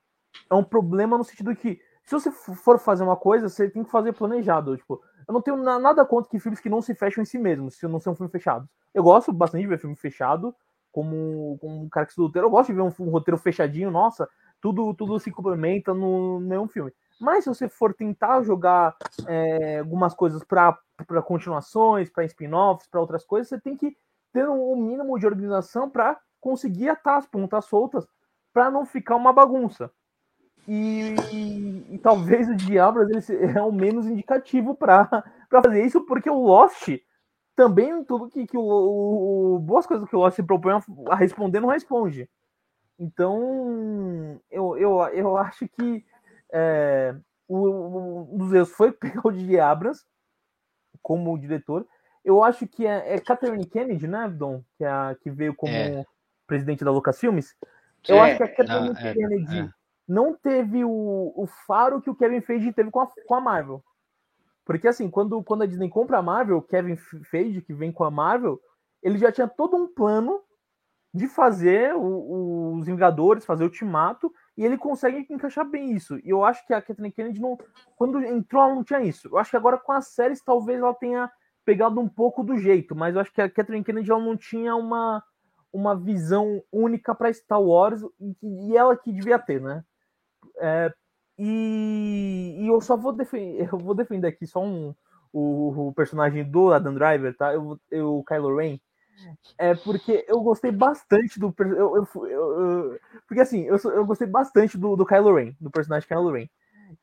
é 0.50 0.54
um 0.54 0.64
problema 0.64 1.18
no 1.18 1.24
sentido 1.24 1.54
que 1.54 1.80
se 2.04 2.12
você 2.12 2.30
for 2.30 2.78
fazer 2.78 3.02
uma 3.02 3.16
coisa, 3.16 3.48
você 3.48 3.68
tem 3.68 3.82
que 3.82 3.90
fazer 3.90 4.12
planejado. 4.12 4.76
Tipo, 4.76 5.00
eu 5.26 5.32
não 5.32 5.40
tenho 5.40 5.56
nada 5.56 6.04
contra 6.04 6.30
que 6.30 6.38
filmes 6.38 6.60
que 6.60 6.68
não 6.68 6.82
se 6.82 6.94
fecham 6.94 7.22
em 7.22 7.24
si 7.24 7.38
mesmos, 7.38 7.76
se 7.76 7.88
não 7.88 7.98
são 7.98 8.14
filmes 8.14 8.32
fechados. 8.32 8.68
Eu 8.92 9.02
gosto 9.02 9.32
bastante 9.32 9.62
de 9.62 9.68
ver 9.68 9.78
filme 9.78 9.96
fechado, 9.96 10.54
como, 10.92 11.58
como 11.60 11.82
um 11.82 11.88
cara 11.88 12.06
que 12.06 12.12
estuda 12.12 12.26
roteiro, 12.26 12.46
eu 12.46 12.50
gosto 12.50 12.68
de 12.68 12.74
ver 12.74 12.82
um, 12.82 12.92
um, 13.00 13.10
roteiro 13.10 13.38
fechadinho, 13.38 13.90
nossa, 13.90 14.28
tudo, 14.60 14.94
tudo 14.94 15.18
se 15.18 15.30
complementa 15.30 15.94
no, 15.94 16.38
no 16.38 16.68
filme. 16.68 16.92
Mas 17.20 17.44
se 17.44 17.48
você 17.48 17.68
for 17.68 17.94
tentar 17.94 18.42
jogar 18.42 18.94
é, 19.26 19.78
algumas 19.78 20.14
coisas 20.14 20.44
para 20.44 20.76
continuações, 21.24 22.10
para 22.10 22.24
spin-offs, 22.24 22.86
para 22.88 23.00
outras 23.00 23.24
coisas, 23.24 23.48
você 23.48 23.60
tem 23.60 23.76
que 23.76 23.96
ter 24.32 24.48
um 24.48 24.76
mínimo 24.76 25.18
de 25.18 25.26
organização 25.26 25.88
para 25.88 26.20
conseguir 26.40 26.88
atar 26.88 27.18
as 27.18 27.26
pontas 27.26 27.64
soltas 27.64 28.06
para 28.54 28.70
não 28.70 28.86
ficar 28.86 29.16
uma 29.16 29.32
bagunça. 29.32 29.90
E, 30.66 31.14
e, 31.30 31.94
e 31.94 31.98
talvez 31.98 32.48
o 32.48 32.54
Diablos 32.54 33.28
ele 33.28 33.58
é 33.58 33.60
o 33.60 33.70
menos 33.70 34.06
indicativo 34.06 34.74
para 34.74 35.22
fazer 35.50 35.84
isso, 35.84 36.06
porque 36.06 36.30
o 36.30 36.42
Lost 36.42 36.88
também 37.54 38.02
tudo 38.04 38.30
que, 38.30 38.46
que 38.46 38.56
o, 38.56 38.62
o, 38.62 39.58
boas 39.58 39.86
coisas 39.86 40.08
que 40.08 40.16
o 40.16 40.20
Lost 40.20 40.36
se 40.36 40.42
propõe 40.42 40.80
a 41.10 41.14
responder 41.14 41.60
não 41.60 41.68
responde. 41.68 42.30
Então, 42.98 44.40
eu, 44.50 44.76
eu, 44.78 45.00
eu 45.08 45.36
acho 45.36 45.68
que 45.68 46.04
é, 46.52 47.14
o, 47.46 48.28
um 48.32 48.38
dos 48.38 48.52
erros 48.54 48.70
foi 48.70 48.90
pegar 48.92 49.20
o 49.24 49.32
J.J. 49.32 49.60
Abrams 49.60 50.04
como 51.02 51.38
diretor. 51.38 51.86
Eu 52.24 52.42
acho 52.42 52.66
que 52.66 52.86
é, 52.86 53.16
é 53.16 53.18
Catherine 53.18 53.66
Kennedy, 53.66 54.06
né, 54.06 54.28
Dom? 54.28 54.62
Que, 54.78 54.84
é 54.84 54.88
a, 54.88 55.16
que 55.20 55.30
veio 55.30 55.54
como 55.54 55.74
é. 55.74 56.06
presidente 56.46 56.84
da 56.84 56.90
Lucasfilmes. 56.90 57.54
Eu 58.08 58.20
acho 58.20 58.36
que 58.36 58.42
a 58.42 58.48
Catherine 58.48 58.88
não, 58.88 58.96
é, 58.96 59.14
Kennedy 59.14 59.58
é. 59.58 59.70
não 60.06 60.34
teve 60.34 60.84
o, 60.84 61.32
o 61.36 61.46
faro 61.66 62.00
que 62.00 62.10
o 62.10 62.14
Kevin 62.14 62.40
Feige 62.40 62.72
teve 62.72 62.90
com 62.90 63.00
a, 63.00 63.08
com 63.26 63.34
a 63.34 63.40
Marvel. 63.40 63.82
Porque 64.64 64.88
assim, 64.88 65.10
quando, 65.10 65.42
quando 65.42 65.62
a 65.62 65.66
Disney 65.66 65.88
compra 65.88 66.18
a 66.18 66.22
Marvel, 66.22 66.62
Kevin 66.62 66.96
Feige, 66.96 67.60
que 67.60 67.74
vem 67.74 67.92
com 67.92 68.04
a 68.04 68.10
Marvel, 68.10 68.60
ele 69.02 69.18
já 69.18 69.30
tinha 69.30 69.46
todo 69.46 69.76
um 69.76 69.86
plano 69.86 70.40
de 71.12 71.28
fazer 71.28 71.94
o, 71.94 72.74
os 72.76 72.86
Vingadores, 72.86 73.44
fazer 73.44 73.62
o 73.62 73.66
Ultimato, 73.66 74.32
e 74.56 74.64
ele 74.64 74.76
consegue 74.76 75.24
encaixar 75.30 75.64
bem 75.64 75.92
isso. 75.92 76.18
E 76.24 76.30
eu 76.30 76.44
acho 76.44 76.66
que 76.66 76.74
a 76.74 76.82
Kathleen 76.82 77.12
Kennedy 77.12 77.40
não. 77.40 77.56
Quando 77.96 78.20
entrou, 78.20 78.62
ela 78.62 78.74
não 78.74 78.82
tinha 78.82 79.00
isso. 79.00 79.28
Eu 79.28 79.38
acho 79.38 79.50
que 79.50 79.56
agora 79.56 79.78
com 79.78 79.92
as 79.92 80.08
séries 80.08 80.42
talvez 80.42 80.80
ela 80.80 80.94
tenha 80.94 81.30
pegado 81.64 82.00
um 82.00 82.08
pouco 82.08 82.42
do 82.42 82.58
jeito, 82.58 82.96
mas 82.96 83.14
eu 83.14 83.20
acho 83.20 83.32
que 83.32 83.40
a 83.40 83.48
Kathleen 83.48 83.82
Kennedy 83.82 84.10
ela 84.10 84.20
não 84.20 84.36
tinha 84.36 84.74
uma, 84.74 85.22
uma 85.74 85.96
visão 85.96 86.62
única 86.72 87.12
para 87.14 87.32
Star 87.32 87.60
Wars 87.60 88.00
e, 88.40 88.76
ela 88.76 88.96
que 88.96 89.12
devia 89.12 89.40
ter, 89.40 89.60
né? 89.60 89.84
É, 90.58 90.92
e, 91.36 92.56
e, 92.60 92.68
eu 92.68 92.80
só 92.80 92.96
vou 92.96 93.12
defender, 93.12 93.68
eu 93.72 93.76
vou 93.78 93.94
defender 93.94 94.28
aqui 94.28 94.46
só 94.46 94.62
um, 94.62 94.94
o, 95.32 95.88
o 95.88 95.92
personagem 95.92 96.48
do 96.48 96.72
Adam 96.72 96.94
Driver, 96.94 97.36
tá? 97.36 97.52
Eu, 97.52 97.78
eu, 97.90 98.24
Kylo 98.26 98.56
Ren. 98.56 98.78
É 99.58 99.74
porque 99.74 100.24
eu 100.28 100.40
gostei 100.42 100.70
bastante 100.70 101.38
do. 101.40 101.52
Eu, 101.58 101.96
eu, 101.96 102.26
eu 102.26 103.00
porque 103.26 103.40
assim, 103.40 103.62
eu, 103.62 103.76
eu 103.84 104.04
gostei 104.04 104.26
bastante 104.26 104.76
do, 104.76 104.96
do 104.96 105.06
Kylo 105.06 105.34
Ren, 105.34 105.54
do 105.60 105.70
personagem 105.70 106.08
Kylo 106.08 106.32
Ren. 106.32 106.48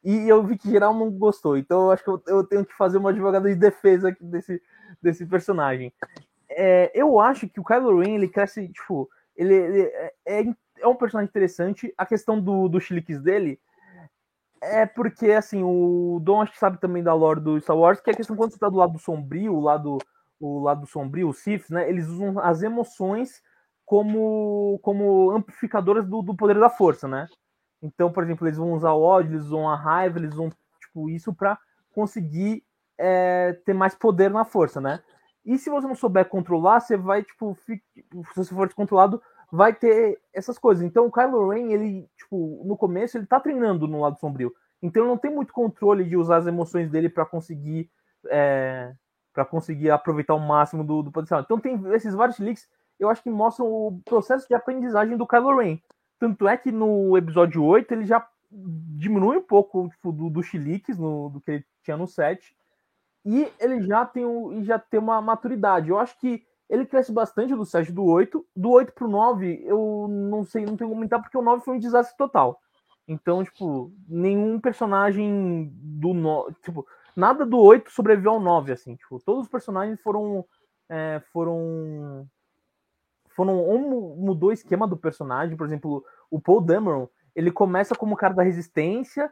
E 0.04 0.28
eu 0.30 0.44
vi 0.44 0.58
que 0.58 0.70
geral 0.70 0.94
não 0.94 1.12
gostou. 1.12 1.58
Então 1.58 1.86
eu 1.86 1.92
acho 1.92 2.04
que 2.04 2.10
eu, 2.10 2.24
eu 2.28 2.44
tenho 2.46 2.66
que 2.66 2.76
fazer 2.76 2.98
uma 2.98 3.10
advogada 3.10 3.50
de 3.50 3.56
defesa 3.56 4.16
desse, 4.20 4.62
desse 5.02 5.26
personagem. 5.26 5.94
É, 6.52 6.91
eu 6.93 7.20
acho 7.20 7.47
que 7.47 7.60
o 7.60 7.64
Kylo 7.64 7.99
Ren 7.99 8.16
ele 8.16 8.28
cresce, 8.28 8.68
tipo, 8.70 9.10
ele, 9.36 9.54
ele 9.54 9.82
é, 9.82 10.14
é, 10.28 10.43
é 10.80 10.88
um 10.88 10.95
personagem 10.95 11.30
interessante. 11.30 11.93
A 11.97 12.06
questão 12.06 12.41
do, 12.41 12.68
do 12.68 12.80
chiliques 12.80 13.22
dele 13.22 13.60
é 14.62 14.86
porque, 14.86 15.32
assim, 15.32 15.64
o 15.64 16.20
Dom 16.22 16.41
acho 16.41 16.52
que 16.52 16.60
sabe 16.60 16.80
também 16.80 17.02
da 17.02 17.14
lore 17.14 17.39
do 17.39 17.60
Star 17.60 17.76
Wars, 17.76 17.99
que 17.99 18.10
é 18.10 18.14
a 18.14 18.16
questão 18.16 18.36
quando 18.36 18.52
você 18.52 18.60
tá 18.60 18.70
do 18.70 18.78
lado 18.78 18.99
sombrio, 18.99 19.56
o 19.56 19.60
lado, 19.60 19.97
o 20.39 20.60
lado 20.60 20.86
sombrio, 20.86 21.30
os 21.30 21.39
Sith, 21.39 21.70
né? 21.70 21.89
Eles 21.89 22.08
usam 22.08 22.38
as 22.39 22.62
emoções 22.62 23.41
como, 23.84 24.80
como 24.84 25.32
amplificadoras 25.32 26.06
do, 26.06 26.22
do 26.22 26.36
poder 26.36 26.60
da 26.60 26.70
força, 26.70 27.08
né? 27.08 27.28
Então, 27.82 28.12
por 28.12 28.24
exemplo, 28.24 28.47
eles 28.47 28.58
vão 28.58 28.74
usar 28.74 28.91
o 28.91 29.02
ódio, 29.02 29.32
eles 29.32 29.45
usam 29.45 29.68
a 29.68 29.76
raiva, 29.76 30.20
eles 30.20 30.34
usam, 30.34 30.49
tipo, 30.80 31.10
isso 31.10 31.34
para 31.34 31.58
conseguir 31.93 32.64
é, 32.97 33.54
ter 33.66 33.74
mais 33.74 33.95
poder 33.95 34.30
na 34.30 34.45
força, 34.45 34.80
né? 34.80 35.02
E 35.46 35.58
se 35.58 35.70
você 35.70 35.88
não 35.88 35.96
souber 35.96 36.28
controlar, 36.28 36.80
você 36.80 36.96
vai, 36.96 37.24
tipo, 37.24 37.58
se 37.66 37.82
você 38.36 38.54
for 38.54 38.68
descontrolado, 38.68 39.22
vai 39.52 39.74
ter 39.74 40.20
essas 40.34 40.58
coisas. 40.58 40.84
Então 40.84 41.06
o 41.06 41.12
Kylo 41.12 41.50
Ren, 41.50 41.72
ele, 41.72 42.10
tipo, 42.16 42.64
no 42.66 42.78
começo 42.78 43.18
ele 43.18 43.26
tá 43.26 43.39
treinando 43.39 43.88
no 43.88 44.02
lado 44.02 44.20
sombrio. 44.20 44.54
Então 44.82 45.06
não 45.06 45.18
tem 45.18 45.34
muito 45.34 45.54
controle 45.54 46.04
de 46.04 46.16
usar 46.16 46.38
as 46.38 46.48
emoções 46.48 46.89
dele 46.89 47.10
para 47.10 47.26
conseguir 47.26 47.89
é, 48.30 48.94
para 49.34 49.46
conseguir 49.46 49.89
aproveitar 49.89 50.36
o 50.36 50.39
máximo 50.39 50.84
do, 50.84 51.04
do, 51.04 51.12
potencial. 51.12 51.42
Então 51.42 51.60
tem 51.60 51.82
esses 51.94 52.14
vários 52.14 52.39
leaks, 52.39 52.68
eu 53.00 53.10
acho 53.10 53.24
que 53.24 53.30
mostram 53.30 53.66
o 53.68 54.02
processo 54.06 54.48
de 54.48 54.54
aprendizagem 54.54 55.18
do 55.18 55.28
Kylo 55.28 55.58
Ren. 55.58 55.80
Tanto 56.20 56.48
é 56.48 56.56
que 56.56 56.72
no 56.72 57.18
episódio 57.18 57.64
8 57.64 57.92
ele 57.94 58.06
já 58.06 58.28
diminui 58.52 59.38
um 59.38 59.44
pouco 59.44 59.89
tipo, 59.89 60.12
do, 60.12 60.30
do 60.30 60.44
chiliques 60.44 60.98
no, 60.98 61.30
do 61.30 61.42
que 61.42 61.52
ele 61.52 61.66
tinha 61.84 61.98
no 61.98 62.08
7. 62.08 62.56
E 63.26 63.52
ele 63.60 63.82
já 63.84 64.06
tem, 64.06 64.26
um, 64.26 64.64
já 64.64 64.80
tem 64.80 65.00
uma 65.00 65.22
maturidade. 65.22 65.90
Eu 65.90 66.00
acho 66.00 66.18
que 66.20 66.44
ele 66.70 66.86
cresce 66.86 67.12
bastante 67.12 67.54
do 67.54 67.66
7 67.66 67.92
do 67.92 68.04
8. 68.04 68.46
Do 68.56 68.72
8 68.72 68.94
pro 68.94 69.08
9, 69.08 69.62
eu 69.66 70.08
não 70.10 70.44
sei, 70.44 70.66
não 70.66 70.78
tenho 70.78 70.90
como 70.90 71.02
comentar, 71.02 71.22
porque 71.22 71.38
o 71.38 71.42
9 71.42 71.64
foi 71.64 71.76
um 71.76 71.80
desastre 71.80 72.18
total. 72.18 72.60
Então, 73.08 73.44
tipo, 73.44 73.92
nenhum 74.08 74.60
personagem 74.60 75.70
do 75.74 76.14
no... 76.14 76.52
tipo, 76.64 76.88
nada 77.16 77.46
do 77.46 77.60
8 77.60 77.92
sobreviveu 77.92 78.32
ao 78.32 78.40
9, 78.40 78.72
assim, 78.72 78.96
tipo, 78.96 79.20
todos 79.20 79.44
os 79.44 79.52
personagens 79.52 80.02
foram 80.02 80.46
é, 80.90 81.22
foram 81.32 82.28
foram 83.36 83.58
ou 83.58 83.80
mudou 84.18 84.50
o 84.50 84.54
esquema 84.54 84.88
do 84.88 84.98
personagem, 84.98 85.58
por 85.58 85.66
exemplo, 85.66 86.06
o 86.30 86.40
Paul 86.40 86.62
Dameron, 86.62 87.08
ele 87.36 87.52
começa 87.52 87.96
como 87.96 88.16
cara 88.16 88.34
da 88.34 88.44
resistência, 88.44 89.32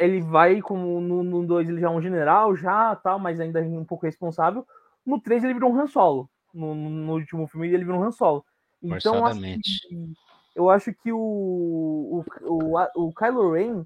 ele 0.00 0.20
vai 0.22 0.62
como 0.62 0.98
no 1.00 1.46
2 1.46 1.68
ele 1.68 1.80
já 1.80 1.88
é 1.88 1.90
um 1.90 2.00
general 2.00 2.56
já, 2.56 2.96
tal, 2.96 3.18
mas 3.18 3.38
ainda 3.38 3.60
é 3.60 3.62
um 3.62 3.84
pouco 3.84 4.06
responsável. 4.06 4.66
No 5.04 5.20
3 5.20 5.44
ele 5.44 5.54
virou 5.54 5.70
um 5.70 5.78
Han 5.78 5.86
Solo. 5.86 6.28
No, 6.52 6.74
no 6.74 7.12
último 7.12 7.46
filme 7.46 7.68
ele 7.68 7.84
virou 7.84 8.00
um 8.00 8.04
Han 8.04 8.10
Solo. 8.10 8.44
Então, 8.82 9.22
que, 9.34 10.14
eu 10.56 10.70
acho 10.70 10.92
que 10.94 11.12
o, 11.12 11.18
o, 11.18 12.24
o, 12.42 13.08
o 13.08 13.14
Kylo 13.14 13.52
Ren, 13.52 13.84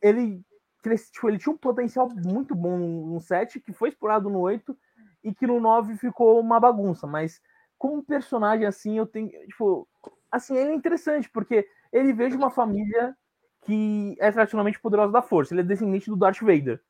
ele, 0.00 0.40
tipo, 1.12 1.28
ele 1.28 1.38
tinha 1.38 1.52
um 1.52 1.58
potencial 1.58 2.08
muito 2.08 2.54
bom 2.54 2.78
no 2.78 3.20
7, 3.20 3.58
que 3.58 3.72
foi 3.72 3.88
explorado 3.88 4.30
no 4.30 4.38
8, 4.38 4.76
e 5.24 5.34
que 5.34 5.48
no 5.48 5.58
9 5.58 5.96
ficou 5.96 6.38
uma 6.38 6.60
bagunça. 6.60 7.08
Mas 7.08 7.42
como 7.76 8.04
personagem, 8.04 8.66
assim, 8.66 8.98
eu 8.98 9.06
tenho. 9.06 9.30
Tipo, 9.48 9.88
assim, 10.30 10.56
ele 10.56 10.70
é 10.70 10.74
interessante, 10.74 11.28
porque 11.28 11.66
ele 11.92 12.12
veio 12.12 12.30
de 12.30 12.36
uma 12.36 12.50
família 12.50 13.16
que 13.62 14.16
é 14.18 14.30
tradicionalmente 14.30 14.80
poderosa 14.80 15.12
da 15.12 15.22
força. 15.22 15.54
Ele 15.54 15.60
é 15.60 15.64
descendente 15.64 16.08
do 16.08 16.16
Darth 16.16 16.40
Vader. 16.40 16.80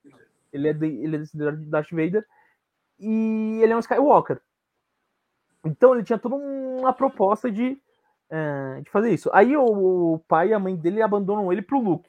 Ele 0.52 0.68
é, 0.68 0.72
de, 0.72 0.86
ele 0.86 1.16
é 1.16 1.18
descendente 1.18 1.56
do 1.58 1.70
Darth 1.70 1.90
Vader. 1.90 2.26
E 2.98 3.60
ele 3.62 3.72
é 3.72 3.76
um 3.76 3.80
Skywalker. 3.80 4.40
Então 5.64 5.94
ele 5.94 6.04
tinha 6.04 6.18
toda 6.18 6.36
uma 6.36 6.92
proposta 6.92 7.50
de 7.50 7.80
é, 8.30 8.80
de 8.82 8.90
fazer 8.90 9.10
isso. 9.10 9.28
Aí 9.32 9.56
o, 9.56 10.14
o, 10.14 10.18
pai 10.20 10.48
e 10.48 10.54
a 10.54 10.58
mãe 10.58 10.76
dele 10.76 11.02
abandonam 11.02 11.52
ele 11.52 11.62
pro 11.62 11.80
Luke. 11.80 12.08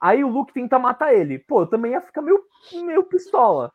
Aí 0.00 0.24
o 0.24 0.28
Luke 0.28 0.52
tenta 0.52 0.78
matar 0.78 1.14
ele. 1.14 1.38
Pô, 1.38 1.62
eu 1.62 1.66
também 1.66 1.92
ia 1.92 2.00
ficar 2.00 2.22
meio, 2.22 2.42
meio 2.72 3.04
pistola 3.04 3.72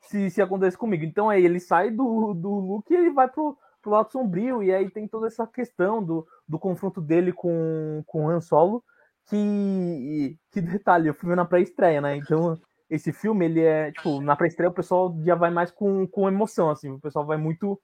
se, 0.00 0.28
se 0.30 0.42
acontece 0.42 0.76
comigo. 0.76 1.04
Então 1.04 1.30
aí 1.30 1.44
ele 1.44 1.58
sai 1.58 1.90
do, 1.90 2.34
do 2.34 2.50
Luke 2.50 2.92
e 2.92 2.96
ele 2.96 3.10
vai 3.10 3.28
pro, 3.28 3.56
pro 3.80 3.92
lado 3.92 4.12
sombrio. 4.12 4.62
E 4.62 4.72
aí 4.72 4.90
tem 4.90 5.08
toda 5.08 5.26
essa 5.26 5.46
questão 5.46 6.04
do, 6.04 6.26
do 6.46 6.58
confronto 6.58 7.00
dele 7.00 7.32
com, 7.32 8.02
com 8.06 8.28
Han 8.28 8.40
Solo. 8.40 8.84
Que, 9.28 10.36
que 10.50 10.60
detalhe, 10.60 11.08
o 11.08 11.14
filme 11.14 11.32
é 11.32 11.36
na 11.36 11.44
pré-estreia, 11.44 12.00
né? 12.00 12.16
Então 12.16 12.58
esse 12.92 13.10
filme, 13.10 13.46
ele 13.46 13.60
é, 13.60 13.90
tipo, 13.90 14.20
na 14.20 14.36
pré-estreia 14.36 14.68
o 14.68 14.74
pessoal 14.74 15.16
já 15.24 15.34
vai 15.34 15.50
mais 15.50 15.70
com, 15.70 16.06
com 16.06 16.28
emoção, 16.28 16.68
assim. 16.68 16.90
O 16.90 17.00
pessoal 17.00 17.24
vai 17.24 17.38
muito. 17.38 17.80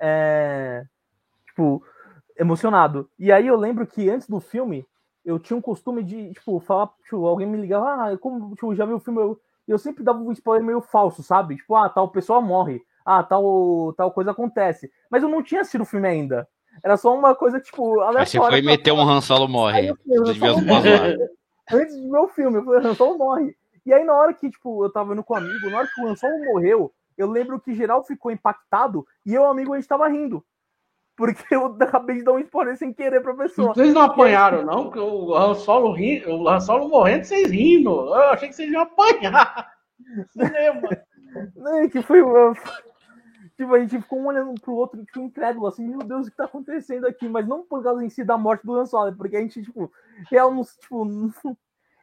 É, 0.00 0.82
tipo, 1.46 1.84
emocionado. 2.36 3.08
E 3.18 3.30
aí 3.30 3.46
eu 3.46 3.56
lembro 3.56 3.86
que 3.86 4.10
antes 4.10 4.26
do 4.26 4.40
filme, 4.40 4.84
eu 5.24 5.38
tinha 5.38 5.56
um 5.56 5.60
costume 5.60 6.02
de, 6.02 6.32
tipo, 6.32 6.58
falar, 6.58 6.90
tipo, 7.04 7.24
alguém 7.26 7.46
me 7.46 7.60
ligava, 7.60 8.12
ah, 8.12 8.18
como, 8.18 8.54
tipo, 8.56 8.74
já 8.74 8.84
viu 8.84 8.96
o 8.96 9.00
filme? 9.00 9.20
Eu, 9.20 9.40
eu 9.68 9.78
sempre 9.78 10.02
dava 10.02 10.18
um 10.18 10.32
spoiler 10.32 10.66
meio 10.66 10.80
falso, 10.80 11.22
sabe? 11.22 11.56
Tipo, 11.56 11.76
ah, 11.76 11.88
tal 11.88 12.10
pessoa 12.10 12.40
morre, 12.40 12.82
ah, 13.04 13.22
tal, 13.22 13.92
tal 13.96 14.10
coisa 14.10 14.32
acontece. 14.32 14.90
Mas 15.08 15.22
eu 15.22 15.28
não 15.28 15.42
tinha 15.44 15.60
assistido 15.60 15.82
o 15.82 15.86
filme 15.86 16.08
ainda. 16.08 16.48
Era 16.82 16.96
só 16.96 17.14
uma 17.14 17.34
coisa, 17.34 17.60
tipo, 17.60 18.00
aleatória. 18.00 18.20
Aí 18.20 18.26
você 18.26 18.38
foi 18.38 18.62
meter 18.62 18.92
um 18.92 19.00
Han 19.00 19.20
Solo 19.20 19.48
morre. 19.48 19.92
Antes 21.72 22.00
de 22.00 22.16
o 22.16 22.28
filme, 22.28 22.58
eu 22.58 22.64
falei, 22.64 22.86
Han 22.86 22.94
Solo 22.94 23.18
morre. 23.18 23.54
E 23.86 23.92
aí, 23.92 24.04
na 24.04 24.14
hora 24.14 24.34
que, 24.34 24.50
tipo, 24.50 24.84
eu 24.84 24.90
tava 24.90 25.12
indo 25.12 25.22
com 25.22 25.34
um 25.34 25.36
amigo, 25.36 25.70
na 25.70 25.78
hora 25.78 25.88
que 25.94 26.00
o 26.00 26.06
Han 26.06 26.16
Solo 26.16 26.44
morreu, 26.52 26.92
eu 27.16 27.30
lembro 27.30 27.60
que 27.60 27.74
geral 27.74 28.04
ficou 28.04 28.30
impactado 28.30 29.06
e 29.24 29.34
eu, 29.34 29.46
amigo, 29.46 29.72
a 29.72 29.76
gente 29.76 29.88
tava 29.88 30.08
rindo 30.08 30.44
porque 31.20 31.44
eu 31.54 31.66
acabei 31.78 32.16
de 32.16 32.24
dar 32.24 32.32
um 32.32 32.38
spoiler 32.38 32.76
sem 32.78 32.94
querer 32.94 33.20
pra 33.20 33.34
pessoa. 33.34 33.74
Vocês 33.74 33.92
não 33.92 34.00
apanharam, 34.02 34.64
não? 34.64 34.84
Porque 34.84 34.98
o 34.98 35.36
Han 35.36 35.54
Solo, 35.54 35.92
ri, 35.92 36.24
o 36.26 36.48
Han 36.48 36.60
Solo 36.60 36.88
morrendo, 36.88 37.24
vocês 37.24 37.50
rindo. 37.50 37.90
Eu 37.90 38.30
achei 38.30 38.48
que 38.48 38.54
vocês 38.54 38.72
iam 38.72 38.80
apanhar. 38.80 39.70
Cinema. 40.32 40.88
Não, 41.54 41.78
é 41.78 41.88
que 41.88 42.00
foi. 42.00 42.22
Tipo, 43.60 43.74
a 43.74 43.78
gente 43.78 44.00
ficou 44.00 44.18
um 44.20 44.26
olhando 44.28 44.58
pro 44.58 44.72
outro, 44.72 45.04
tipo, 45.04 45.20
incrédulo, 45.20 45.66
assim, 45.66 45.86
meu 45.86 45.98
Deus, 45.98 46.26
o 46.26 46.30
que 46.30 46.36
tá 46.38 46.46
acontecendo 46.46 47.06
aqui? 47.06 47.28
Mas 47.28 47.46
não 47.46 47.62
por 47.62 47.82
causa 47.82 48.02
em 48.02 48.08
si 48.08 48.24
da 48.24 48.38
morte 48.38 48.64
do 48.64 48.74
Han 48.74 48.86
Solo, 48.86 49.14
porque 49.14 49.36
a 49.36 49.40
gente, 49.42 49.62
tipo, 49.62 49.92
real, 50.30 50.50
tipo, 50.80 51.04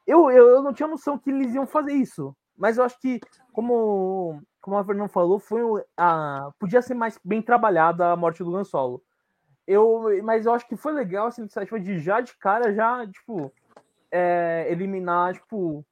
eu, 0.06 0.30
eu, 0.30 0.50
eu 0.50 0.62
não 0.62 0.72
tinha 0.72 0.88
noção 0.88 1.18
que 1.18 1.32
eles 1.32 1.56
iam 1.56 1.66
fazer 1.66 1.94
isso. 1.94 2.38
Mas 2.56 2.78
eu 2.78 2.84
acho 2.84 3.00
que, 3.00 3.20
como, 3.52 4.40
como 4.62 4.78
a 4.78 4.86
Fernanda 4.86 5.10
falou, 5.10 5.40
foi 5.40 5.62
a, 5.98 6.52
podia 6.60 6.80
ser 6.80 6.94
mais 6.94 7.20
bem 7.26 7.42
trabalhada 7.42 8.12
a 8.12 8.16
morte 8.16 8.44
do 8.44 8.56
Han 8.56 8.64
Solo. 8.64 9.02
Eu, 9.66 10.04
mas 10.24 10.46
eu 10.46 10.54
acho 10.54 10.68
que 10.68 10.78
foi 10.78 10.94
legal 10.94 11.28
essa 11.28 11.42
iniciativa 11.42 11.80
de 11.80 11.98
já 11.98 12.22
de 12.22 12.38
cara, 12.38 12.72
já, 12.72 13.04
tipo, 13.08 13.52
é, 14.12 14.68
eliminar, 14.70 15.34
tipo, 15.34 15.84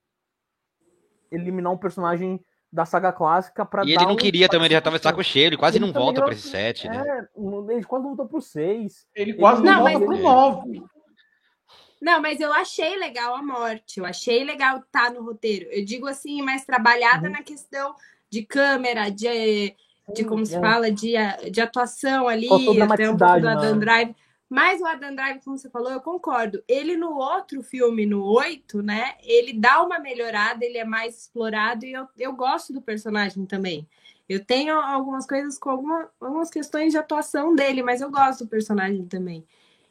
eliminar 1.31 1.73
um 1.73 1.77
personagem 1.77 2.39
da 2.75 2.85
saga 2.85 3.13
clássica 3.13 3.65
para 3.65 3.85
E 3.85 3.93
ele 3.93 4.03
não 4.03 4.11
um 4.11 4.17
queria 4.17 4.49
também, 4.49 4.65
ele 4.65 4.75
já 4.75 4.81
tava 4.81 4.99
saco 4.99 5.23
cheio, 5.23 5.47
ele 5.47 5.57
quase 5.57 5.77
ele 5.77 5.85
não 5.85 5.93
volta 5.93 6.21
para 6.21 6.33
esse 6.33 6.49
set, 6.49 6.87
né? 6.89 6.97
É, 7.07 7.73
ele 7.73 7.83
quase 7.85 8.03
voltou 8.03 8.27
pro 8.27 8.41
6. 8.41 9.07
Ele 9.15 9.33
quase 9.33 9.61
ele 9.61 9.71
não, 9.71 9.83
não 9.83 9.91
volta 9.91 10.05
pro 10.05 10.17
9. 10.17 10.83
Não, 12.01 12.21
mas 12.21 12.39
eu 12.41 12.51
achei 12.51 12.97
legal 12.97 13.33
a 13.33 13.41
morte, 13.41 13.99
eu 13.99 14.05
achei 14.05 14.43
legal 14.43 14.79
estar 14.79 15.05
tá 15.05 15.09
no 15.09 15.23
roteiro. 15.23 15.67
Eu 15.71 15.85
digo 15.85 16.05
assim, 16.05 16.41
mais 16.41 16.65
trabalhada 16.65 17.27
uhum. 17.27 17.33
na 17.33 17.41
questão 17.41 17.95
de 18.29 18.43
câmera, 18.43 19.09
de 19.09 19.73
de 20.13 20.23
como 20.23 20.45
se 20.45 20.55
é. 20.55 20.59
fala, 20.59 20.91
de, 20.91 21.13
de 21.51 21.61
atuação 21.61 22.27
ali, 22.27 22.45
até 22.47 23.09
um 23.09 23.17
pouco 23.17 23.47
Adam 23.47 23.73
né? 23.73 23.79
Drive. 23.79 24.15
Mas 24.49 24.79
o 24.79 24.85
Adam 24.85 25.15
Drive, 25.15 25.43
como 25.43 25.57
você 25.57 25.69
falou, 25.69 25.91
eu 25.91 26.01
concordo. 26.01 26.63
Ele 26.67 26.95
no 26.95 27.15
outro 27.15 27.63
filme, 27.63 28.05
no 28.05 28.23
8, 28.23 28.81
né? 28.81 29.15
Ele 29.23 29.53
dá 29.53 29.81
uma 29.81 29.99
melhorada, 29.99 30.63
ele 30.63 30.77
é 30.77 30.85
mais 30.85 31.17
explorado 31.21 31.85
e 31.85 31.93
eu, 31.93 32.07
eu 32.17 32.33
gosto 32.33 32.71
do 32.71 32.81
personagem 32.81 33.45
também. 33.45 33.87
Eu 34.29 34.43
tenho 34.43 34.75
algumas 34.75 35.25
coisas 35.25 35.57
com 35.57 35.69
alguma, 35.69 36.09
algumas 36.19 36.49
questões 36.49 36.91
de 36.91 36.97
atuação 36.97 37.55
dele, 37.55 37.83
mas 37.83 38.01
eu 38.01 38.09
gosto 38.11 38.43
do 38.43 38.49
personagem 38.49 39.05
também. 39.05 39.45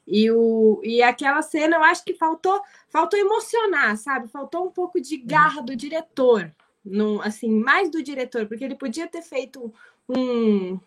E, 0.07 0.31
o, 0.31 0.81
e 0.85 1.03
aquela 1.03 1.41
cena, 1.41 1.77
eu 1.77 1.83
acho 1.83 2.05
que 2.05 2.15
faltou, 2.15 2.61
faltou 2.89 3.19
emocionar, 3.19 3.97
sabe? 3.97 4.29
Faltou 4.29 4.67
um 4.67 4.71
pouco 4.71 5.01
de 5.01 5.17
garra 5.17 5.63
do 5.63 5.75
diretor, 5.75 6.53
no, 6.85 7.23
assim, 7.23 7.49
mais 7.51 7.91
do 7.91 8.03
diretor, 8.03 8.47
porque 8.47 8.65
ele 8.65 8.75
podia 8.75 9.07
ter 9.07 9.23
feito 9.23 9.73
um, 10.09 10.79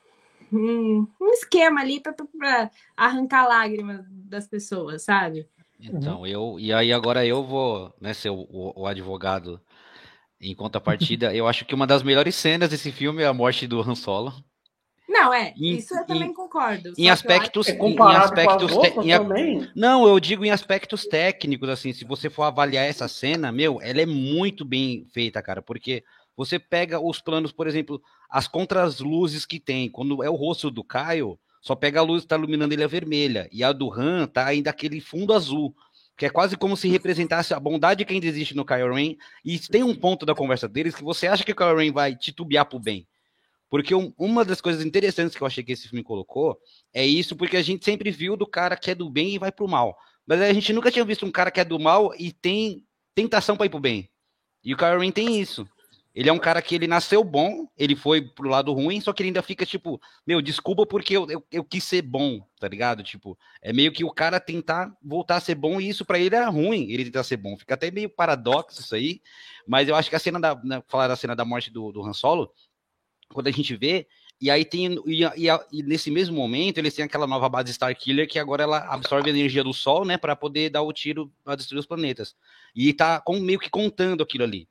um, 0.52 1.08
um 1.20 1.28
esquema 1.30 1.82
ali 1.82 2.02
para 2.02 2.72
arrancar 2.96 3.48
lágrimas 3.48 4.06
das 4.10 4.48
pessoas, 4.48 5.04
sabe? 5.04 5.48
Então, 5.80 6.20
uhum. 6.20 6.28
eu. 6.28 6.60
E 6.60 6.74
aí 6.74 6.92
agora 6.92 7.26
eu 7.26 7.44
vou 7.44 7.94
né, 8.02 8.14
ser 8.14 8.30
o, 8.30 8.48
o, 8.50 8.82
o 8.82 8.88
advogado 8.88 9.62
em 10.40 10.56
contrapartida. 10.56 11.34
eu 11.36 11.48
acho 11.48 11.66
que 11.66 11.76
uma 11.76 11.88
das 11.88 12.04
melhores 12.04 12.36
cenas 12.36 12.70
desse 12.70 12.92
filme 12.92 13.24
é 13.24 13.26
a 13.26 13.34
morte 13.34 13.68
do 13.68 13.82
Han 13.82 13.96
Solo. 13.96 14.34
Não, 15.08 15.34
é. 15.34 15.54
Em, 15.58 15.78
isso 15.78 15.96
eu 15.96 16.06
também 16.06 16.34
concordo. 16.34 16.94
Em 16.98 17.10
aspectos. 17.10 17.70
Em, 17.70 17.78
em 17.78 18.16
aspectos 18.16 18.72
em, 18.72 19.72
não, 19.76 20.06
eu 20.06 20.20
digo 20.20 20.44
em 20.44 20.52
aspectos 20.52 21.06
técnicos, 21.06 21.70
assim, 21.70 21.94
se 21.94 22.04
você 22.04 22.30
for 22.30 22.44
avaliar 22.44 22.86
essa 22.86 23.08
cena, 23.08 23.52
meu, 23.52 23.80
ela 23.82 24.02
é 24.02 24.06
muito 24.06 24.66
bem 24.66 25.08
feita, 25.14 25.42
cara, 25.42 25.62
porque 25.62 26.04
você 26.38 26.60
pega 26.60 27.00
os 27.00 27.20
planos, 27.20 27.52
por 27.52 27.66
exemplo, 27.68 28.00
as 28.30 28.48
contraluzes 28.48 29.44
que 29.44 29.60
tem, 29.60 29.90
quando 29.90 30.24
é 30.24 30.30
o 30.30 30.36
rosto 30.36 30.70
do 30.70 30.84
Caio, 30.84 31.38
só 31.60 31.76
pega 31.76 32.00
a 32.00 32.04
luz 32.04 32.22
que 32.22 32.26
está 32.28 32.38
iluminando 32.38 32.74
ele 32.74 32.84
a 32.84 32.88
vermelha, 32.88 33.50
e 33.52 33.64
a 33.64 33.72
do 33.72 33.92
Han 33.92 34.28
tá 34.28 34.46
ainda 34.46 34.70
aquele 34.70 35.02
fundo 35.02 35.34
azul, 35.34 35.76
que 36.16 36.28
é 36.28 36.30
quase 36.30 36.56
como 36.56 36.78
se 36.78 36.88
representasse 36.88 37.56
a 37.56 37.60
bondade 37.60 38.06
que 38.06 38.14
ainda 38.14 38.28
existe 38.28 38.56
no 38.56 38.64
Kylo 38.64 38.94
Ren, 38.94 39.16
e 39.44 39.58
tem 39.58 39.84
um 39.84 39.96
ponto 39.96 40.28
da 40.28 40.36
conversa 40.36 40.68
deles 40.68 40.96
que 40.96 41.04
você 41.04 41.26
acha 41.26 41.44
que 41.44 41.52
o 41.52 41.56
Kylo 41.56 41.78
Ren 41.78 41.92
vai 41.92 42.16
titubear 42.16 42.66
pro 42.66 42.80
bem. 42.80 43.08
Porque 43.70 43.94
um, 43.94 44.14
uma 44.18 44.46
das 44.46 44.62
coisas 44.62 44.86
interessantes 44.86 45.36
que 45.36 45.42
eu 45.42 45.48
achei 45.48 45.64
que 45.64 45.74
esse 45.74 45.90
filme 45.90 46.04
colocou 46.04 46.58
é 46.94 47.06
isso, 47.06 47.36
porque 47.36 47.58
a 47.58 47.62
gente 47.64 47.84
sempre 47.84 48.12
viu 48.12 48.38
do 48.38 48.48
cara 48.48 48.78
que 48.78 48.92
é 48.92 48.96
do 48.96 49.10
bem 49.10 49.36
e 49.36 49.40
vai 49.40 49.52
pro 49.52 49.68
mal. 49.68 49.98
Mas 50.26 50.40
a 50.42 50.54
gente 50.54 50.72
nunca 50.72 50.92
tinha 50.92 51.04
visto 51.04 51.26
um 51.26 51.32
cara 51.32 51.52
que 51.52 51.60
é 51.60 51.66
do 51.66 51.80
mal 51.80 52.14
e 52.18 52.32
tem 52.32 52.86
tentação 53.14 53.58
para 53.58 53.66
ir 53.66 53.70
pro 53.70 53.80
bem. 53.80 54.10
E 54.64 54.74
o 54.74 54.78
Kylo 54.78 55.00
Ren 55.00 55.12
tem 55.12 55.40
isso. 55.40 55.68
Ele 56.18 56.30
é 56.30 56.34
um 56.34 56.40
cara 56.40 56.64
que 56.64 56.74
ele 56.74 56.88
nasceu 56.88 57.24
bom, 57.24 57.68
ele 57.78 57.96
foi 57.96 58.24
pro 58.24 58.50
lado 58.50 58.74
ruim, 58.74 59.00
só 59.00 59.14
que 59.14 59.22
ele 59.22 59.30
ainda 59.30 59.44
fica 59.44 59.64
tipo, 59.68 60.02
meu, 60.26 60.42
desculpa 60.42 60.84
porque 60.84 61.16
eu, 61.16 61.30
eu, 61.30 61.46
eu 61.52 61.64
quis 61.64 61.84
ser 61.84 62.02
bom, 62.02 62.42
tá 62.60 62.68
ligado? 62.68 63.04
Tipo, 63.04 63.38
é 63.62 63.72
meio 63.72 63.92
que 63.92 64.04
o 64.04 64.10
cara 64.10 64.40
tentar 64.40 64.92
voltar 65.00 65.36
a 65.36 65.40
ser 65.40 65.54
bom 65.54 65.80
e 65.80 65.88
isso 65.88 66.04
para 66.04 66.18
ele 66.18 66.36
era 66.36 66.50
ruim, 66.50 66.90
ele 66.90 67.06
tentar 67.06 67.24
ser 67.24 67.38
bom. 67.38 67.56
Fica 67.56 67.76
até 67.76 67.92
meio 67.92 68.10
paradoxo 68.10 68.82
isso 68.82 68.96
aí, 68.96 69.22
mas 69.68 69.88
eu 69.88 69.96
acho 69.96 70.10
que 70.10 70.16
a 70.16 70.20
cena 70.20 70.40
da, 70.40 70.60
na, 70.64 70.82
falar 70.88 71.08
da 71.08 71.16
cena 71.16 71.36
da 71.36 71.46
morte 71.46 71.70
do, 71.70 71.92
do 71.92 72.04
Han 72.04 72.14
Solo, 72.14 72.52
quando 73.32 73.46
a 73.46 73.52
gente 73.52 73.76
vê, 73.76 74.08
e 74.42 74.50
aí 74.50 74.66
tem, 74.66 75.00
e, 75.06 75.24
e, 75.24 75.48
e, 75.72 75.84
nesse 75.84 76.10
mesmo 76.10 76.36
momento, 76.36 76.80
eles 76.80 76.96
têm 76.96 77.06
aquela 77.06 77.28
nova 77.28 77.48
base 77.48 77.72
Star 77.72 77.96
Killer 77.96 78.28
que 78.28 78.40
agora 78.40 78.64
ela 78.64 78.80
absorve 78.92 79.30
a 79.30 79.34
energia 79.34 79.64
do 79.64 79.72
Sol, 79.72 80.04
né, 80.04 80.18
para 80.18 80.36
poder 80.36 80.72
dar 80.72 80.82
o 80.82 80.92
tiro 80.92 81.32
a 81.46 81.54
destruir 81.54 81.80
os 81.80 81.86
planetas. 81.86 82.36
E 82.76 82.92
tá 82.92 83.22
com, 83.22 83.40
meio 83.40 83.60
que 83.60 83.70
contando 83.70 84.24
aquilo 84.24 84.44
ali. 84.44 84.68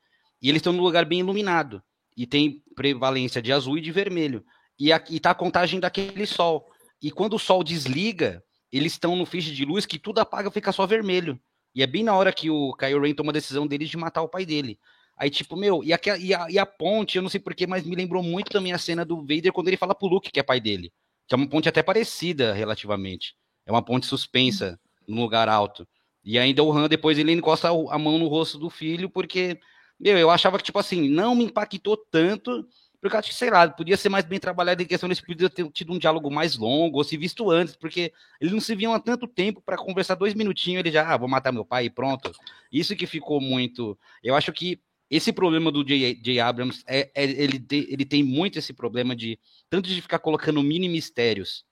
E 0.47 0.49
eles 0.49 0.61
estão 0.61 0.73
num 0.73 0.85
lugar 0.85 1.05
bem 1.05 1.19
iluminado. 1.19 1.83
E 2.17 2.25
tem 2.25 2.63
prevalência 2.77 3.43
de 3.43 3.53
azul 3.53 3.79
e 3.79 3.81
de 3.81 3.91
vermelho. 3.91 4.45
E 4.79 4.93
aqui 4.93 5.17
está 5.17 5.33
a 5.33 5.35
contagem 5.35 5.81
daquele 5.81 6.25
sol. 6.25 6.71
E 7.03 7.11
quando 7.11 7.35
o 7.35 7.39
sol 7.39 7.65
desliga, 7.65 8.41
eles 8.71 8.93
estão 8.93 9.17
no 9.17 9.27
fiche 9.27 9.53
de 9.53 9.65
luz 9.65 9.85
que 9.85 9.99
tudo 9.99 10.21
apaga 10.21 10.49
fica 10.49 10.71
só 10.71 10.87
vermelho. 10.87 11.37
E 11.75 11.83
é 11.83 11.87
bem 11.87 12.05
na 12.05 12.15
hora 12.15 12.33
que 12.33 12.49
o 12.49 12.73
Kylo 12.75 13.03
Ren 13.03 13.13
toma 13.13 13.33
a 13.33 13.33
decisão 13.33 13.67
dele 13.67 13.87
de 13.87 13.97
matar 13.97 14.23
o 14.23 14.29
pai 14.29 14.47
dele. 14.47 14.79
Aí, 15.17 15.31
tipo, 15.31 15.57
meu, 15.57 15.83
e 15.83 15.93
a, 15.93 15.99
e, 16.17 16.33
a, 16.33 16.49
e 16.49 16.59
a 16.61 16.65
ponte, 16.65 17.17
eu 17.17 17.23
não 17.23 17.29
sei 17.29 17.41
porquê, 17.41 17.67
mas 17.67 17.85
me 17.85 17.97
lembrou 17.97 18.23
muito 18.23 18.49
também 18.49 18.73
a 18.73 18.79
cena 18.79 19.05
do 19.05 19.23
Vader 19.23 19.53
quando 19.53 19.67
ele 19.67 19.77
fala 19.77 19.97
pro 19.97 20.07
Luke 20.07 20.31
que 20.31 20.39
é 20.39 20.45
pai 20.45 20.61
dele. 20.61 20.93
Que 21.27 21.35
é 21.35 21.37
uma 21.37 21.49
ponte 21.49 21.69
até 21.69 21.83
parecida, 21.83 22.55
relativamente. 22.55 23.35
É 23.67 23.73
uma 23.73 23.83
ponte 23.83 24.07
suspensa, 24.07 24.79
num 25.09 25.23
lugar 25.23 25.49
alto. 25.49 25.89
E 26.23 26.39
ainda 26.39 26.63
o 26.63 26.71
Han, 26.71 26.87
depois, 26.87 27.19
ele 27.19 27.33
encosta 27.33 27.69
a 27.69 27.99
mão 27.99 28.17
no 28.17 28.29
rosto 28.29 28.61
do 28.61 28.71
filho, 28.71 29.11
porque, 29.11 29.59
meu, 29.99 30.19
eu 30.19 30.31
achava 30.31 30.59
que, 30.59 30.65
tipo 30.65 30.79
assim, 30.79 31.09
não 31.09 31.35
me 31.35 31.45
impactou 31.45 31.97
tanto, 31.97 32.67
porque 33.01 33.17
acho 33.17 33.29
que, 33.31 33.35
sei 33.35 33.51
lá, 33.51 33.69
podia 33.69 33.97
ser 33.97 34.09
mais 34.09 34.25
bem 34.25 34.39
trabalhado 34.39 34.83
em 34.83 34.87
questão, 34.87 35.07
eles 35.07 35.21
podiam 35.21 35.49
ter 35.49 35.71
tido 35.71 35.93
um 35.93 35.99
diálogo 35.99 36.31
mais 36.31 36.57
longo, 36.57 36.99
ou 36.99 37.05
se 37.05 37.17
visto 37.17 37.51
antes, 37.51 37.77
porque 37.77 38.13
eles 38.41 38.53
não 38.53 38.61
se 38.61 38.75
viam 38.75 38.93
há 38.93 39.01
tanto 39.01 39.27
tempo 39.27 39.63
para 39.63 39.77
conversar 39.77 40.15
dois 40.15 40.35
minutinhos, 40.35 40.81
ele 40.81 40.91
já, 40.91 41.13
ah, 41.13 41.17
vou 41.17 41.29
matar 41.29 41.53
meu 41.53 41.65
pai 41.65 41.87
e 41.87 41.91
pronto. 41.91 42.33
Isso 42.71 42.97
que 42.97 43.07
ficou 43.07 43.41
muito. 43.41 43.99
Eu 44.23 44.35
acho 44.35 44.53
que 44.53 44.81
esse 45.11 45.33
problema 45.33 45.71
do 45.71 45.85
J.J. 45.85 46.41
Abrams 46.41 46.83
é, 46.87 47.11
é 47.15 47.25
ele, 47.25 47.61
te, 47.61 47.87
ele 47.89 48.05
tem 48.05 48.23
muito 48.25 48.59
esse 48.59 48.73
problema 48.73 49.15
de 49.15 49.39
tanto 49.71 49.89
de 49.89 50.03
ficar 50.03 50.19
colocando 50.19 50.63
mini 50.63 50.89
mistérios 50.89 51.65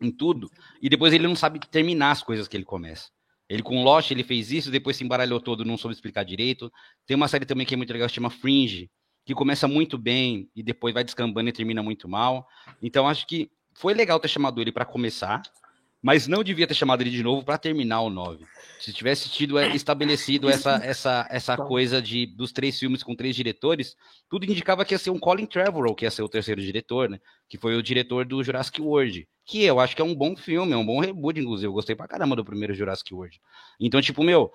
em 0.00 0.10
tudo 0.10 0.50
e 0.80 0.88
depois 0.88 1.12
ele 1.12 1.26
não 1.26 1.36
sabe 1.36 1.58
terminar 1.58 2.10
as 2.10 2.22
coisas 2.22 2.46
que 2.46 2.56
ele 2.56 2.64
começa. 2.64 3.08
Ele 3.50 3.64
com 3.64 3.82
Lost 3.82 4.12
ele 4.12 4.22
fez 4.22 4.52
isso, 4.52 4.70
depois 4.70 4.96
se 4.96 5.02
embaralhou 5.02 5.40
todo, 5.40 5.64
não 5.64 5.76
soube 5.76 5.92
explicar 5.92 6.22
direito. 6.22 6.72
Tem 7.04 7.16
uma 7.16 7.26
série 7.26 7.44
também 7.44 7.66
que 7.66 7.74
é 7.74 7.76
muito 7.76 7.92
legal, 7.92 8.08
chama 8.08 8.30
Fringe, 8.30 8.88
que 9.26 9.34
começa 9.34 9.66
muito 9.66 9.98
bem 9.98 10.48
e 10.54 10.62
depois 10.62 10.94
vai 10.94 11.02
descambando 11.02 11.48
e 11.48 11.52
termina 11.52 11.82
muito 11.82 12.08
mal. 12.08 12.46
Então 12.80 13.08
acho 13.08 13.26
que 13.26 13.50
foi 13.74 13.92
legal 13.92 14.20
ter 14.20 14.28
chamado 14.28 14.60
ele 14.60 14.70
para 14.70 14.84
começar, 14.84 15.42
mas 16.02 16.26
não 16.26 16.42
devia 16.42 16.66
ter 16.66 16.74
chamado 16.74 17.02
ele 17.02 17.10
de 17.10 17.22
novo 17.22 17.44
para 17.44 17.58
terminar 17.58 18.00
o 18.00 18.10
9. 18.10 18.44
Se 18.80 18.92
tivesse 18.92 19.28
tido 19.28 19.58
é, 19.58 19.74
estabelecido 19.76 20.48
essa, 20.48 20.80
essa, 20.82 21.26
essa 21.30 21.56
coisa 21.56 22.00
de 22.00 22.24
dos 22.24 22.52
três 22.52 22.78
filmes 22.78 23.02
com 23.02 23.14
três 23.14 23.36
diretores, 23.36 23.94
tudo 24.28 24.46
indicava 24.46 24.84
que 24.84 24.94
ia 24.94 24.98
ser 24.98 25.10
um 25.10 25.18
Colin 25.18 25.44
Trevorrow, 25.44 25.94
que 25.94 26.06
ia 26.06 26.10
ser 26.10 26.22
o 26.22 26.28
terceiro 26.28 26.62
diretor, 26.62 27.10
né? 27.10 27.20
Que 27.46 27.58
foi 27.58 27.76
o 27.76 27.82
diretor 27.82 28.24
do 28.24 28.42
Jurassic 28.42 28.80
World. 28.80 29.28
Que 29.44 29.64
eu 29.64 29.78
acho 29.78 29.94
que 29.94 30.00
é 30.00 30.04
um 30.04 30.14
bom 30.14 30.34
filme, 30.34 30.72
é 30.72 30.76
um 30.76 30.86
bom 30.86 31.00
reboot, 31.00 31.38
inclusive. 31.38 31.66
Eu 31.66 31.72
gostei 31.72 31.94
pra 31.94 32.08
caramba 32.08 32.34
do 32.34 32.44
primeiro 32.44 32.72
Jurassic 32.72 33.12
World. 33.12 33.38
Então, 33.78 34.00
tipo, 34.00 34.22
meu, 34.22 34.50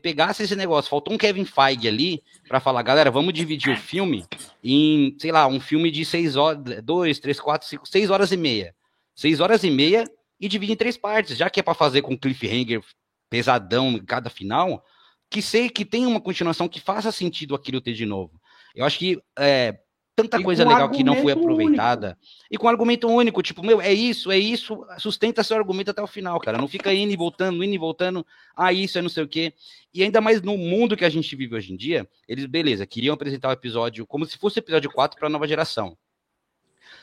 pegasse 0.00 0.44
esse 0.44 0.54
negócio, 0.54 0.90
faltou 0.90 1.12
um 1.12 1.18
Kevin 1.18 1.44
Feige 1.44 1.88
ali 1.88 2.22
para 2.46 2.60
falar, 2.60 2.82
galera, 2.82 3.10
vamos 3.10 3.32
dividir 3.32 3.72
o 3.72 3.76
filme 3.76 4.24
em, 4.62 5.16
sei 5.18 5.32
lá, 5.32 5.48
um 5.48 5.58
filme 5.58 5.90
de 5.90 6.04
seis 6.04 6.36
horas, 6.36 6.62
dois, 6.84 7.18
três, 7.18 7.40
quatro, 7.40 7.66
cinco, 7.66 7.88
seis 7.88 8.10
horas 8.10 8.30
e 8.30 8.36
meia. 8.36 8.74
Seis 9.16 9.40
horas 9.40 9.64
e 9.64 9.70
meia 9.70 10.04
e 10.44 10.48
divide 10.48 10.74
em 10.74 10.76
três 10.76 10.94
partes, 10.94 11.38
já 11.38 11.48
que 11.48 11.58
é 11.58 11.62
para 11.62 11.72
fazer 11.72 12.02
com 12.02 12.18
cliffhanger 12.18 12.82
pesadão 13.30 13.92
em 13.92 14.04
cada 14.04 14.28
final, 14.28 14.84
que 15.30 15.40
sei 15.40 15.70
que 15.70 15.86
tem 15.86 16.04
uma 16.04 16.20
continuação 16.20 16.68
que 16.68 16.78
faça 16.78 17.10
sentido 17.10 17.54
aquilo 17.54 17.80
ter 17.80 17.94
de 17.94 18.04
novo. 18.04 18.38
Eu 18.74 18.84
acho 18.84 18.98
que 18.98 19.22
é, 19.38 19.78
tanta 20.14 20.38
e 20.38 20.44
coisa 20.44 20.68
legal 20.68 20.90
que 20.90 21.02
não 21.02 21.16
foi 21.16 21.32
aproveitada. 21.32 22.08
Único. 22.08 22.20
E 22.50 22.58
com 22.58 22.68
argumento 22.68 23.08
único, 23.08 23.42
tipo, 23.42 23.64
meu, 23.64 23.80
é 23.80 23.90
isso, 23.90 24.30
é 24.30 24.36
isso, 24.36 24.84
sustenta 24.98 25.42
seu 25.42 25.56
argumento 25.56 25.90
até 25.90 26.02
o 26.02 26.06
final, 26.06 26.38
cara. 26.38 26.58
Não 26.58 26.68
fica 26.68 26.92
indo 26.92 27.14
e 27.14 27.16
voltando, 27.16 27.64
indo 27.64 27.74
e 27.74 27.78
voltando, 27.78 28.26
ah, 28.54 28.70
isso 28.70 28.98
é 28.98 29.02
não 29.02 29.08
sei 29.08 29.24
o 29.24 29.28
quê. 29.28 29.54
E 29.94 30.02
ainda 30.02 30.20
mais 30.20 30.42
no 30.42 30.58
mundo 30.58 30.94
que 30.94 31.06
a 31.06 31.10
gente 31.10 31.34
vive 31.34 31.54
hoje 31.54 31.72
em 31.72 31.76
dia, 31.76 32.06
eles, 32.28 32.44
beleza, 32.44 32.86
queriam 32.86 33.14
apresentar 33.14 33.48
o 33.48 33.52
episódio 33.52 34.06
como 34.06 34.26
se 34.26 34.36
fosse 34.36 34.58
o 34.58 34.60
episódio 34.60 34.90
4 34.92 35.18
para 35.18 35.26
a 35.26 35.30
nova 35.30 35.48
geração. 35.48 35.96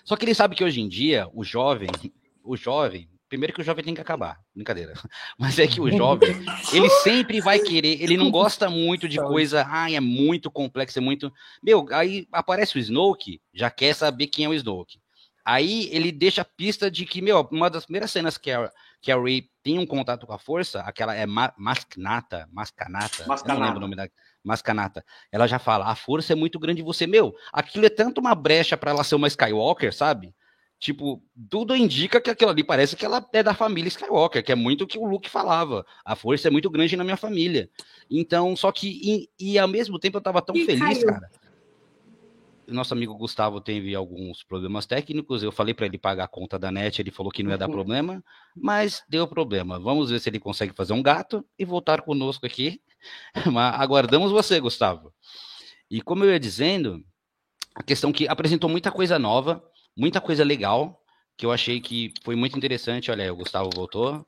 Só 0.03 0.15
que 0.15 0.25
eles 0.25 0.37
sabem 0.37 0.55
que 0.55 0.63
hoje 0.63 0.79
em 0.79 0.87
dia, 0.87 1.27
o 1.33 1.43
jovem, 1.43 1.89
o 2.43 2.55
jovem, 2.55 3.09
Primeiro 3.31 3.53
que 3.53 3.61
o 3.61 3.63
jovem 3.63 3.81
tem 3.81 3.95
que 3.95 4.01
acabar, 4.01 4.41
brincadeira. 4.53 4.91
Mas 5.39 5.57
é 5.57 5.65
que 5.65 5.79
o 5.79 5.89
jovem, 5.89 6.35
ele 6.73 6.89
sempre 6.89 7.39
vai 7.39 7.59
querer, 7.59 8.03
ele 8.03 8.17
não 8.17 8.29
gosta 8.29 8.69
muito 8.69 9.07
de 9.07 9.15
coisa, 9.19 9.65
ai, 9.69 9.95
é 9.95 10.01
muito 10.01 10.51
complexo, 10.51 10.99
é 10.99 11.01
muito. 11.01 11.31
Meu, 11.63 11.87
aí 11.93 12.27
aparece 12.29 12.75
o 12.75 12.79
Snoke, 12.79 13.41
já 13.53 13.69
quer 13.69 13.95
saber 13.95 14.27
quem 14.27 14.43
é 14.43 14.49
o 14.49 14.53
Snoke. 14.53 14.99
Aí 15.45 15.87
ele 15.93 16.11
deixa 16.11 16.41
a 16.41 16.45
pista 16.45 16.91
de 16.91 17.05
que, 17.05 17.21
meu, 17.21 17.47
uma 17.49 17.69
das 17.69 17.85
primeiras 17.85 18.11
cenas 18.11 18.37
que 18.37 18.51
a, 18.51 18.69
que 19.01 19.13
a 19.13 19.17
Ray 19.17 19.49
tem 19.63 19.79
um 19.79 19.85
contato 19.85 20.27
com 20.27 20.33
a 20.33 20.37
força, 20.37 20.81
aquela 20.81 21.15
é 21.15 21.25
Ma 21.25 21.53
Mascanata, 21.57 22.49
Mascanata, 22.51 23.25
Mascanata. 23.25 23.47
não 23.47 23.65
lembro 23.65 23.77
o 23.77 23.81
nome 23.81 23.95
da. 23.95 24.09
Mascanata. 24.43 25.05
Ela 25.31 25.47
já 25.47 25.57
fala, 25.57 25.85
a 25.85 25.95
força 25.95 26.33
é 26.33 26.35
muito 26.35 26.59
grande 26.59 26.81
em 26.81 26.83
você. 26.83 27.07
Meu, 27.07 27.33
aquilo 27.53 27.85
é 27.85 27.89
tanto 27.89 28.19
uma 28.19 28.35
brecha 28.35 28.75
para 28.75 28.91
ela 28.91 29.05
ser 29.05 29.15
uma 29.15 29.29
Skywalker, 29.29 29.93
sabe? 29.93 30.35
Tipo, 30.81 31.23
tudo 31.47 31.75
indica 31.75 32.19
que 32.19 32.31
aquilo 32.31 32.49
ali 32.49 32.63
parece 32.63 32.95
que 32.95 33.05
ela 33.05 33.23
é 33.33 33.43
da 33.43 33.53
família 33.53 33.87
Skywalker, 33.87 34.43
que 34.43 34.51
é 34.51 34.55
muito 34.55 34.83
o 34.83 34.87
que 34.87 34.97
o 34.97 35.05
Luke 35.05 35.29
falava. 35.29 35.85
A 36.03 36.15
força 36.15 36.47
é 36.47 36.51
muito 36.51 36.71
grande 36.71 36.97
na 36.97 37.03
minha 37.03 37.15
família. 37.15 37.69
Então, 38.09 38.55
só 38.55 38.71
que, 38.71 38.87
e, 38.89 39.29
e 39.39 39.59
ao 39.59 39.67
mesmo 39.67 39.99
tempo 39.99 40.17
eu 40.17 40.21
tava 40.21 40.41
tão 40.41 40.55
e 40.55 40.65
feliz, 40.65 40.81
caiu. 40.81 41.05
cara. 41.05 41.29
Nosso 42.67 42.95
amigo 42.95 43.13
Gustavo 43.13 43.61
teve 43.61 43.93
alguns 43.93 44.41
problemas 44.43 44.87
técnicos. 44.87 45.43
Eu 45.43 45.51
falei 45.51 45.75
para 45.75 45.85
ele 45.85 45.99
pagar 45.99 46.23
a 46.23 46.27
conta 46.27 46.57
da 46.57 46.71
net, 46.71 46.99
ele 46.99 47.11
falou 47.11 47.31
que 47.31 47.43
não 47.43 47.51
ia 47.51 47.59
dar 47.59 47.67
uhum. 47.67 47.73
problema, 47.73 48.23
mas 48.55 49.03
deu 49.07 49.27
problema. 49.27 49.79
Vamos 49.79 50.09
ver 50.09 50.19
se 50.19 50.31
ele 50.31 50.39
consegue 50.39 50.73
fazer 50.73 50.93
um 50.93 51.03
gato 51.03 51.45
e 51.59 51.63
voltar 51.63 52.01
conosco 52.01 52.43
aqui. 52.43 52.81
Mas 53.53 53.79
aguardamos 53.79 54.31
você, 54.31 54.59
Gustavo. 54.59 55.13
E 55.91 56.01
como 56.01 56.23
eu 56.23 56.31
ia 56.31 56.39
dizendo, 56.39 57.03
a 57.75 57.83
questão 57.83 58.11
que 58.11 58.27
apresentou 58.27 58.69
muita 58.69 58.91
coisa 58.91 59.19
nova 59.19 59.63
muita 59.95 60.21
coisa 60.21 60.43
legal 60.43 61.01
que 61.37 61.45
eu 61.45 61.51
achei 61.51 61.79
que 61.79 62.13
foi 62.23 62.35
muito 62.35 62.57
interessante. 62.57 63.09
Olha 63.11 63.23
aí, 63.23 63.31
o 63.31 63.35
Gustavo 63.35 63.69
voltou. 63.73 64.25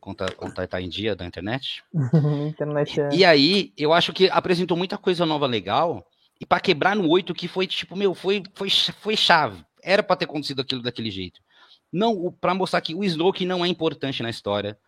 Conta, 0.00 0.30
conta 0.32 0.66
tá 0.66 0.80
em 0.80 0.88
dia 0.88 1.14
da 1.14 1.26
internet. 1.26 1.82
internet 2.48 3.00
é... 3.00 3.08
E 3.12 3.24
aí, 3.24 3.72
eu 3.76 3.92
acho 3.92 4.12
que 4.12 4.28
apresentou 4.30 4.76
muita 4.76 4.96
coisa 4.96 5.26
nova 5.26 5.46
legal. 5.46 6.06
E 6.40 6.46
para 6.46 6.60
quebrar 6.60 6.96
no 6.96 7.08
8, 7.08 7.34
que 7.34 7.46
foi 7.46 7.66
tipo, 7.66 7.96
meu, 7.96 8.14
foi, 8.14 8.42
foi, 8.54 8.68
foi 8.70 9.16
chave. 9.16 9.64
Era 9.82 10.02
para 10.02 10.16
ter 10.16 10.24
acontecido 10.24 10.60
aquilo 10.60 10.82
daquele 10.82 11.10
jeito. 11.10 11.40
Não, 11.92 12.32
para 12.40 12.54
mostrar 12.54 12.80
que 12.80 12.94
o 12.94 13.04
Snoke 13.04 13.44
não 13.44 13.64
é 13.64 13.68
importante 13.68 14.22
na 14.22 14.30
história 14.30 14.78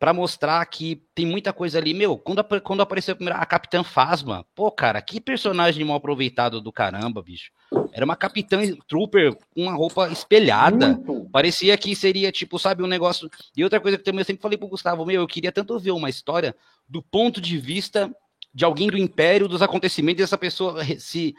para 0.00 0.14
mostrar 0.14 0.64
que 0.64 1.02
tem 1.14 1.26
muita 1.26 1.52
coisa 1.52 1.76
ali. 1.76 1.92
Meu, 1.92 2.16
quando, 2.16 2.42
quando 2.62 2.80
apareceu 2.80 3.12
a 3.12 3.16
primeira 3.16 3.38
a 3.38 3.44
Capitã 3.44 3.84
Fasma, 3.84 4.46
pô, 4.54 4.72
cara, 4.72 5.00
que 5.02 5.20
personagem 5.20 5.84
mal 5.84 5.98
aproveitado 5.98 6.58
do 6.58 6.72
caramba, 6.72 7.22
bicho. 7.22 7.52
Era 7.92 8.06
uma 8.06 8.16
Capitã 8.16 8.62
Trooper 8.88 9.36
com 9.54 9.64
uma 9.64 9.74
roupa 9.74 10.08
espelhada. 10.10 10.94
Muito. 10.94 11.28
Parecia 11.30 11.76
que 11.76 11.94
seria, 11.94 12.32
tipo, 12.32 12.58
sabe, 12.58 12.82
um 12.82 12.86
negócio. 12.86 13.28
E 13.54 13.62
outra 13.62 13.78
coisa 13.78 13.98
que 13.98 14.02
também 14.02 14.20
eu 14.20 14.24
sempre 14.24 14.40
falei 14.40 14.56
pro 14.56 14.68
Gustavo, 14.68 15.04
meu, 15.04 15.20
eu 15.20 15.26
queria 15.26 15.52
tanto 15.52 15.78
ver 15.78 15.90
uma 15.90 16.08
história 16.08 16.56
do 16.88 17.02
ponto 17.02 17.38
de 17.38 17.58
vista 17.58 18.10
de 18.54 18.64
alguém 18.64 18.88
do 18.88 18.96
Império, 18.96 19.46
dos 19.46 19.60
acontecimentos, 19.60 20.22
dessa 20.22 20.38
pessoa 20.38 20.82
se 20.98 21.34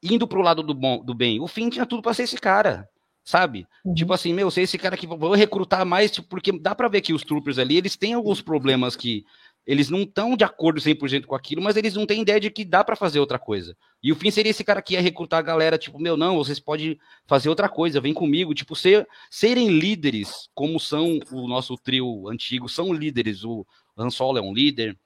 indo 0.00 0.28
pro 0.28 0.42
lado 0.42 0.62
do, 0.62 0.72
bom, 0.72 1.04
do 1.04 1.12
bem. 1.12 1.40
O 1.40 1.48
fim 1.48 1.68
tinha 1.68 1.84
tudo 1.84 2.02
para 2.02 2.14
ser 2.14 2.22
esse 2.22 2.36
cara 2.36 2.88
sabe? 3.26 3.66
Uhum. 3.84 3.92
Tipo 3.92 4.12
assim, 4.12 4.32
meu, 4.32 4.50
sei 4.52 4.64
esse 4.64 4.78
cara 4.78 4.96
que 4.96 5.06
vou 5.06 5.34
recrutar 5.34 5.84
mais, 5.84 6.12
tipo, 6.12 6.28
porque 6.28 6.52
dá 6.52 6.76
para 6.76 6.88
ver 6.88 7.00
que 7.00 7.12
os 7.12 7.24
troopers 7.24 7.58
ali, 7.58 7.76
eles 7.76 7.96
têm 7.96 8.14
alguns 8.14 8.40
problemas 8.40 8.94
que 8.94 9.26
eles 9.66 9.90
não 9.90 10.02
estão 10.02 10.36
de 10.36 10.44
acordo 10.44 10.80
100% 10.80 11.26
com 11.26 11.34
aquilo, 11.34 11.60
mas 11.60 11.76
eles 11.76 11.92
não 11.94 12.06
têm 12.06 12.22
ideia 12.22 12.38
de 12.38 12.48
que 12.48 12.64
dá 12.64 12.84
para 12.84 12.94
fazer 12.94 13.18
outra 13.18 13.36
coisa. 13.36 13.76
E 14.00 14.12
o 14.12 14.14
fim 14.14 14.30
seria 14.30 14.50
esse 14.50 14.62
cara 14.62 14.80
que 14.80 14.94
ia 14.94 15.00
recrutar 15.00 15.40
a 15.40 15.42
galera, 15.42 15.76
tipo, 15.76 15.98
meu, 15.98 16.16
não, 16.16 16.36
vocês 16.36 16.60
podem 16.60 16.96
fazer 17.26 17.48
outra 17.48 17.68
coisa, 17.68 18.00
vem 18.00 18.14
comigo, 18.14 18.54
tipo, 18.54 18.76
ser, 18.76 19.08
serem 19.28 19.76
líderes, 19.76 20.48
como 20.54 20.78
são 20.78 21.18
o 21.32 21.48
nosso 21.48 21.76
trio 21.76 22.28
antigo, 22.28 22.68
são 22.68 22.92
líderes, 22.92 23.42
o 23.42 23.66
Han 23.98 24.08
Solo 24.08 24.38
é 24.38 24.40
um 24.40 24.54
líder, 24.54 24.96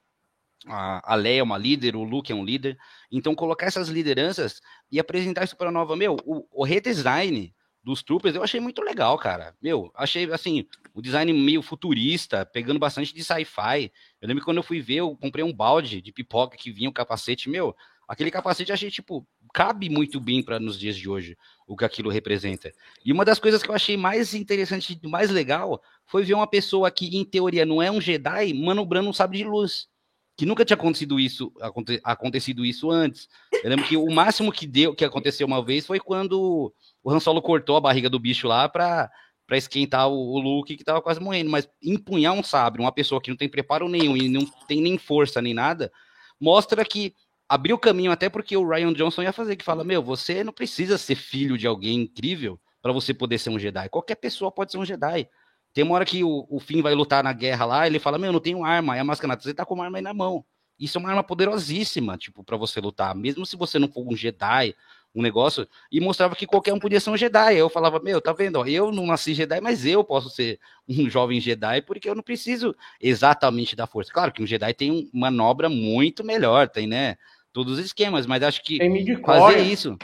a, 0.67 1.15
a 1.15 1.15
Leia 1.15 1.41
é 1.41 1.43
uma 1.43 1.57
líder, 1.57 1.97
o 1.97 2.05
Luke 2.05 2.31
é 2.31 2.35
um 2.35 2.45
líder, 2.45 2.77
então 3.11 3.35
colocar 3.35 3.65
essas 3.65 3.89
lideranças 3.89 4.61
e 4.93 5.01
apresentar 5.01 5.45
isso 5.45 5.57
para 5.57 5.71
a 5.71 5.73
nova, 5.73 5.97
meu, 5.97 6.19
o, 6.27 6.47
o 6.53 6.65
redesign 6.65 7.51
dos 7.83 8.03
troopers, 8.03 8.35
eu 8.35 8.43
achei 8.43 8.61
muito 8.61 8.83
legal, 8.83 9.17
cara. 9.19 9.55
Meu, 9.61 9.91
achei 9.95 10.31
assim, 10.31 10.67
o 10.95 11.01
design 11.01 11.33
meio 11.33 11.63
futurista, 11.63 12.45
pegando 12.45 12.79
bastante 12.79 13.15
de 13.15 13.25
sci-fi. 13.25 13.91
Eu 14.21 14.29
lembro 14.29 14.43
que 14.43 14.45
quando 14.45 14.59
eu 14.59 14.63
fui 14.63 14.81
ver, 14.81 14.97
eu 14.97 15.17
comprei 15.17 15.45
um 15.45 15.53
balde 15.53 16.01
de 16.01 16.13
pipoca 16.13 16.57
que 16.57 16.71
vinha 16.71 16.91
o 16.91 16.93
capacete, 16.93 17.49
meu, 17.49 17.75
aquele 18.07 18.31
capacete 18.31 18.73
achei 18.73 18.91
tipo, 18.91 19.27
cabe 19.55 19.89
muito 19.89 20.21
bem 20.21 20.43
para 20.43 20.59
nos 20.59 20.79
dias 20.79 20.97
de 20.97 21.09
hoje 21.09 21.37
o 21.67 21.77
que 21.77 21.85
aquilo 21.85 22.11
representa. 22.11 22.73
E 23.05 23.13
uma 23.13 23.25
das 23.25 23.39
coisas 23.39 23.63
que 23.63 23.71
eu 23.71 23.75
achei 23.75 23.97
mais 23.97 24.35
interessante, 24.35 24.99
mais 25.05 25.31
legal, 25.31 25.81
foi 26.07 26.25
ver 26.25 26.35
uma 26.35 26.47
pessoa 26.47 26.91
que 26.91 27.17
em 27.17 27.25
teoria 27.25 27.65
não 27.65 27.81
é 27.81 27.91
um 27.91 28.01
Jedi 28.01 28.53
manobrando 28.53 29.09
um 29.09 29.13
sabre 29.13 29.39
de 29.39 29.45
luz. 29.45 29.89
Que 30.37 30.47
nunca 30.47 30.65
tinha 30.65 30.75
acontecido 30.75 31.21
isso, 31.21 31.53
aconte, 31.61 32.01
acontecido 32.03 32.65
isso 32.65 32.91
antes. 32.91 33.29
Eu 33.63 33.71
lembro 33.71 33.85
que 33.85 33.97
o 33.97 34.11
máximo 34.11 34.51
que 34.51 34.67
deu, 34.67 34.95
que 34.95 35.05
aconteceu 35.05 35.47
uma 35.47 35.65
vez 35.65 35.87
foi 35.87 36.01
quando 36.01 36.73
o 37.03 37.11
Han 37.11 37.21
Solo 37.21 37.43
cortou 37.43 37.77
a 37.77 37.81
barriga 37.81 38.09
do 38.09 38.19
bicho 38.19 38.49
lá 38.49 38.69
pra, 38.69 39.11
pra 39.47 39.57
esquentar 39.57 40.09
o, 40.09 40.15
o 40.15 40.39
Luke 40.39 40.77
que 40.77 40.85
tava 40.85 41.03
quase 41.03 41.21
morrendo. 41.21 41.51
Mas 41.51 41.69
empunhar 41.83 42.33
um 42.33 42.43
sabre, 42.43 42.81
uma 42.81 42.93
pessoa 42.93 43.21
que 43.21 43.31
não 43.31 43.37
tem 43.37 43.49
preparo 43.49 43.89
nenhum 43.89 44.17
e 44.17 44.29
não 44.29 44.47
tem 44.67 44.81
nem 44.81 44.97
força 44.97 45.43
nem 45.43 45.53
nada, 45.53 45.93
mostra 46.41 46.85
que 46.85 47.15
abriu 47.49 47.77
caminho 47.77 48.13
até 48.13 48.29
porque 48.29 48.57
o 48.57 48.67
Ryan 48.67 48.93
Johnson 48.93 49.23
ia 49.23 49.33
fazer, 49.33 49.57
que 49.57 49.65
fala, 49.65 49.85
meu, 49.85 50.03
você 50.03 50.45
não 50.45 50.53
precisa 50.53 50.97
ser 50.97 51.17
filho 51.17 51.59
de 51.59 51.67
alguém 51.67 52.03
incrível 52.03 52.61
para 52.81 52.93
você 52.93 53.13
poder 53.13 53.39
ser 53.39 53.51
um 53.51 53.59
Jedi. 53.59 53.89
Qualquer 53.89 54.15
pessoa 54.15 54.53
pode 54.53 54.73
ser 54.73 54.79
um 54.79 54.85
Jedi. 54.85 55.29
Tem 55.73 55.85
uma 55.85 55.95
hora 55.95 56.05
que 56.05 56.25
o, 56.25 56.47
o 56.49 56.59
Finn 56.59 56.83
vai 56.83 56.95
lutar 56.95 57.23
na 57.23 57.33
guerra 57.33 57.65
lá, 57.65 57.87
ele 57.87 57.99
fala, 57.99 58.19
meu, 58.19 58.33
não 58.33 58.41
tenho 58.41 58.65
arma. 58.65 58.95
Aí 58.95 59.01
a 59.01 59.05
máscara 59.05 59.39
você 59.39 59.53
tá 59.53 59.65
com 59.65 59.75
uma 59.75 59.85
arma 59.85 59.99
aí 59.99 60.03
na 60.03 60.15
mão. 60.15 60.45
Isso 60.81 60.97
é 60.97 61.01
uma 61.01 61.11
arma 61.11 61.23
poderosíssima, 61.23 62.17
tipo, 62.17 62.43
para 62.43 62.57
você 62.57 62.81
lutar. 62.81 63.15
Mesmo 63.15 63.45
se 63.45 63.55
você 63.55 63.79
não 63.79 63.87
for 63.87 64.07
um 64.11 64.17
Jedi, 64.17 64.75
um 65.15 65.23
negócio, 65.23 65.69
e 65.91 66.01
mostrava 66.01 66.35
que 66.35 66.47
qualquer 66.47 66.73
um 66.73 66.79
podia 66.79 67.01
ser 67.01 67.11
um 67.11 67.17
Jedi. 67.17 67.57
Eu 67.57 67.69
falava, 67.69 68.01
meu, 68.01 68.21
tá 68.21 68.33
vendo? 68.33 68.67
Eu 68.67 68.91
não 68.91 69.07
nasci 69.07 69.35
Jedi, 69.35 69.61
mas 69.61 69.85
eu 69.85 70.03
posso 70.03 70.31
ser 70.31 70.59
um 70.89 71.11
jovem 71.11 71.41
Jedi, 71.41 71.83
porque 71.83 72.09
eu 72.09 72.15
não 72.15 72.23
preciso 72.23 72.75
exatamente 73.01 73.77
da 73.77 73.87
força. 73.87 74.13
Claro 74.13 74.33
que 74.33 74.43
um 74.43 74.47
Jedi 74.47 74.73
tem 74.73 75.11
uma 75.13 75.31
manobra 75.31 75.69
muito 75.69 76.25
melhor, 76.25 76.69
tem, 76.69 76.87
né? 76.87 77.17
Todos 77.53 77.79
os 77.79 77.85
esquemas, 77.85 78.27
mas 78.27 78.43
acho 78.43 78.63
que 78.63 78.79
fazer 79.25 79.59
isso. 79.59 79.99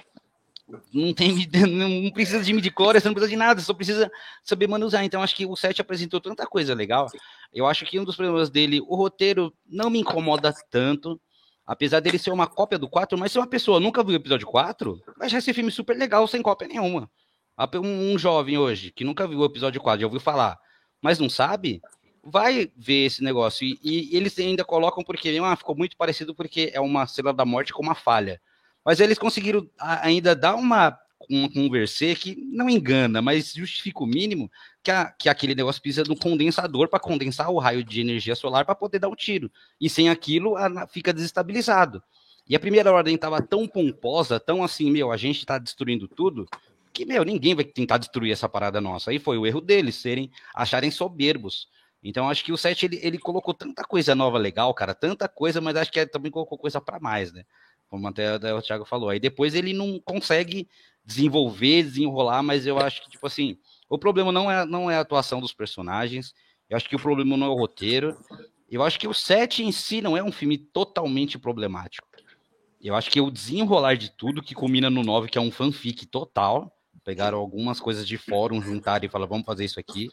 Não 0.93 1.14
tem 1.14 1.49
não 1.69 2.11
precisa 2.11 2.43
de 2.43 2.53
midichlorian, 2.53 3.01
você 3.01 3.07
não 3.07 3.14
precisa 3.14 3.31
de 3.31 3.37
nada, 3.37 3.61
só 3.61 3.73
precisa 3.73 4.11
saber 4.43 4.67
manusear. 4.67 5.05
Então 5.05 5.23
acho 5.23 5.37
que 5.37 5.47
o 5.47 5.55
7 5.55 5.81
apresentou 5.81 6.21
tanta 6.21 6.47
coisa 6.47 6.75
legal. 6.75 7.07
Eu 7.53 7.67
acho 7.67 7.85
que 7.85 8.01
um 8.01 8.05
dos 8.05 8.17
problemas 8.17 8.51
dele, 8.51 8.81
o 8.81 8.97
roteiro 8.97 9.55
não 9.64 9.89
me 9.89 10.01
incomoda 10.01 10.53
tanto 10.71 11.21
apesar 11.67 12.01
dele 12.01 12.19
ser 12.19 12.31
uma 12.31 12.47
cópia 12.47 12.79
do 12.79 12.89
4, 12.89 13.19
mas 13.19 13.33
se 13.33 13.39
uma 13.39 13.47
pessoa 13.47 13.81
nunca 13.81 14.03
viu 14.05 14.12
o 14.12 14.17
episódio 14.17 14.47
4, 14.47 15.03
vai 15.17 15.27
achar 15.27 15.39
esse 15.39 15.53
filme 15.53 15.71
super 15.71 15.97
legal 15.97 16.27
sem 16.29 16.41
cópia 16.41 16.69
nenhuma. 16.69 17.11
Um, 17.83 18.12
um 18.12 18.19
jovem 18.19 18.57
hoje 18.57 18.93
que 18.93 19.03
nunca 19.03 19.27
viu 19.27 19.41
o 19.41 19.45
episódio 19.45 19.81
4, 19.81 20.01
já 20.01 20.07
ouviu 20.07 20.21
falar, 20.21 20.57
mas 21.03 21.19
não 21.19 21.29
sabe, 21.29 21.83
vai 22.23 22.71
ver 22.77 23.07
esse 23.07 23.23
negócio. 23.23 23.67
E, 23.67 23.79
e 23.83 24.17
eles 24.17 24.39
ainda 24.39 24.64
colocam 24.64 25.03
porque 25.03 25.37
ah, 25.43 25.57
ficou 25.57 25.77
muito 25.77 25.97
parecido 25.97 26.35
porque 26.35 26.71
é 26.73 26.81
uma 26.81 27.07
cena 27.07 27.33
da 27.33 27.45
morte 27.45 27.73
com 27.73 27.83
uma 27.83 27.95
falha. 27.95 28.41
Mas 28.87 29.01
eles 29.01 29.18
conseguiram 29.18 29.68
ainda 29.76 30.37
dar 30.37 30.55
uma 30.55 30.97
um, 31.28 31.68
versê 31.68 32.14
que 32.14 32.37
não 32.37 32.70
engana, 32.70 33.20
mas 33.20 33.53
justifica 33.53 34.05
o 34.05 34.07
mínimo 34.07 34.49
que, 34.80 34.93
a, 34.93 35.11
que 35.11 35.28
aquele 35.28 35.57
negócio 35.57 35.82
precisa 35.82 36.05
de 36.05 36.12
um 36.12 36.14
condensador 36.14 36.89
para 36.89 37.01
condensar 37.01 37.51
o 37.51 37.59
raio 37.59 37.82
de 37.82 38.01
energia 38.01 38.37
solar 38.37 38.64
para 38.64 38.76
poder 38.76 39.01
dar 39.01 39.09
o 39.09 39.12
um 39.12 39.16
tiro. 39.16 39.51
E 39.80 39.91
sem 39.91 40.09
aquilo, 40.09 40.57
a, 40.57 40.87
fica 40.87 41.12
desestabilizado. 41.12 42.01
E 42.49 42.55
a 42.55 42.61
primeira 42.61 42.93
ordem 42.93 43.16
estava 43.16 43.43
tão 43.43 43.66
pomposa, 43.66 44.39
tão 44.39 44.62
assim, 44.62 44.89
meu, 44.89 45.11
a 45.11 45.16
gente 45.16 45.41
está 45.41 45.59
destruindo 45.59 46.07
tudo, 46.07 46.47
que, 46.93 47.05
meu, 47.05 47.24
ninguém 47.24 47.57
vai 47.57 47.64
tentar 47.64 47.99
destruir 47.99 48.30
essa 48.30 48.49
parada 48.49 48.80
nossa. 48.80 49.11
Aí 49.11 49.18
foi 49.18 49.37
o 49.37 49.45
erro 49.45 49.61
deles, 49.61 49.97
serem, 49.97 50.30
acharem 50.55 50.93
soberbos. 50.93 51.66
Então, 52.05 52.30
acho 52.30 52.45
que 52.45 52.53
o 52.53 52.57
7, 52.57 52.87
ele, 52.87 53.01
ele 53.03 53.18
colocou 53.18 53.53
tanta 53.53 53.82
coisa 53.82 54.14
nova 54.14 54.39
legal, 54.39 54.72
cara, 54.72 54.95
tanta 54.95 55.26
coisa, 55.26 55.61
mas 55.61 55.74
acho 55.74 55.91
que 55.91 55.99
ele 55.99 56.07
também 56.07 56.30
colocou 56.30 56.57
coisa 56.57 56.80
para 56.80 57.01
mais, 57.01 57.32
né? 57.32 57.43
Como 57.89 58.07
até, 58.09 58.34
o 58.55 58.62
Thiago 58.62 58.84
falou. 58.84 59.11
Aí 59.11 59.20
depois 59.20 59.55
ele 59.55 59.72
não 59.72 60.01
consegue 60.01 60.68
desenvolver, 61.05 61.84
desenrolar, 61.84 62.43
mas 62.43 62.66
eu 62.66 62.78
acho 62.78 63.03
que, 63.03 63.11
tipo 63.11 63.26
assim, 63.26 63.57
o 63.89 63.97
problema 63.97 64.32
não 64.32 64.51
é, 64.51 64.66
não 64.66 64.91
é 64.91 64.97
a 64.97 65.01
atuação 65.01 65.41
dos 65.41 65.53
personagens, 65.53 66.34
eu 66.68 66.76
acho 66.76 66.89
que 66.89 66.97
o 66.97 67.01
problema 67.01 67.37
não 67.37 67.47
é 67.47 67.51
o 67.51 67.55
roteiro, 67.55 68.18
eu 68.68 68.82
acho 68.82 68.99
que 68.99 69.07
o 69.07 69.14
set 69.14 69.62
em 69.62 69.70
si 69.70 70.01
não 70.01 70.16
é 70.16 70.22
um 70.22 70.32
filme 70.32 70.59
totalmente 70.59 71.39
problemático. 71.39 72.09
Eu 72.82 72.95
acho 72.95 73.11
que 73.11 73.20
o 73.20 73.30
desenrolar 73.30 73.97
de 73.97 74.11
tudo 74.11 74.43
que 74.43 74.55
culmina 74.55 74.91
no 74.91 75.03
9, 75.03 75.28
que 75.28 75.39
é 75.39 75.41
um 75.41 75.51
fanfic 75.51 76.07
total, 76.07 76.72
pegaram 77.05 77.39
algumas 77.39 77.78
coisas 77.78 78.07
de 78.07 78.18
fórum, 78.18 78.61
juntaram 78.61 79.07
e 79.07 79.09
falaram, 79.09 79.30
vamos 79.30 79.47
fazer 79.47 79.64
isso 79.64 79.78
aqui. 79.78 80.11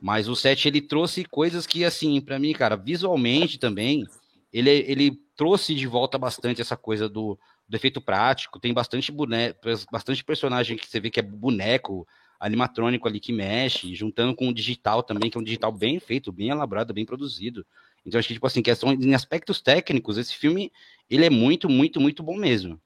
Mas 0.00 0.28
o 0.28 0.36
7 0.36 0.68
ele 0.68 0.80
trouxe 0.82 1.24
coisas 1.24 1.66
que, 1.66 1.84
assim, 1.84 2.20
para 2.20 2.38
mim, 2.38 2.52
cara, 2.52 2.76
visualmente 2.76 3.58
também, 3.58 4.04
ele, 4.52 4.70
ele 4.70 5.12
trouxe 5.36 5.74
de 5.74 5.86
volta 5.86 6.18
bastante 6.18 6.60
essa 6.60 6.76
coisa 6.76 7.08
do, 7.08 7.38
do 7.68 7.76
efeito 7.76 8.00
prático, 8.00 8.58
tem 8.58 8.72
bastante 8.72 9.12
boneco, 9.12 9.58
bastante 9.92 10.24
personagem 10.24 10.76
que 10.76 10.86
você 10.86 10.98
vê 10.98 11.10
que 11.10 11.20
é 11.20 11.22
boneco, 11.22 12.06
animatrônico 12.40 13.08
ali 13.08 13.20
que 13.20 13.32
mexe, 13.32 13.94
juntando 13.94 14.34
com 14.34 14.48
o 14.48 14.54
digital 14.54 15.02
também, 15.02 15.30
que 15.30 15.36
é 15.36 15.40
um 15.40 15.44
digital 15.44 15.72
bem 15.72 15.98
feito, 15.98 16.32
bem 16.32 16.48
elaborado, 16.48 16.94
bem 16.94 17.04
produzido. 17.04 17.66
Então 18.06 18.18
acho 18.18 18.28
que 18.28 18.34
tipo 18.34 18.46
assim, 18.46 18.62
questão 18.62 18.92
em 18.92 19.14
aspectos 19.14 19.60
técnicos, 19.60 20.16
esse 20.16 20.34
filme 20.34 20.72
ele 21.10 21.26
é 21.26 21.30
muito, 21.30 21.68
muito, 21.68 22.00
muito 22.00 22.22
bom 22.22 22.36
mesmo. 22.36 22.80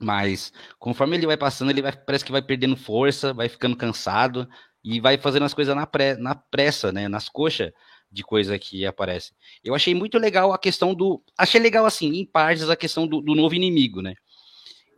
Mas 0.00 0.52
conforme 0.78 1.16
ele 1.16 1.26
vai 1.26 1.36
passando, 1.36 1.70
ele 1.70 1.82
vai, 1.82 1.92
parece 1.92 2.24
que 2.24 2.32
vai 2.32 2.40
perdendo 2.40 2.76
força, 2.76 3.34
vai 3.34 3.48
ficando 3.48 3.76
cansado 3.76 4.48
e 4.82 5.00
vai 5.00 5.18
fazendo 5.18 5.44
as 5.44 5.52
coisas 5.52 5.74
na, 5.74 5.86
pré, 5.86 6.16
na 6.16 6.34
pressa, 6.34 6.92
né, 6.92 7.08
nas 7.08 7.28
coxas 7.28 7.72
de 8.10 8.22
coisa 8.22 8.58
que 8.58 8.86
aparece. 8.86 9.32
Eu 9.62 9.74
achei 9.74 9.94
muito 9.94 10.18
legal 10.18 10.52
a 10.52 10.58
questão 10.58 10.94
do. 10.94 11.22
Achei 11.36 11.60
legal, 11.60 11.84
assim, 11.86 12.08
em 12.08 12.24
partes, 12.24 12.68
a 12.68 12.76
questão 12.76 13.06
do, 13.06 13.20
do 13.20 13.34
novo 13.34 13.54
inimigo, 13.54 14.00
né? 14.00 14.14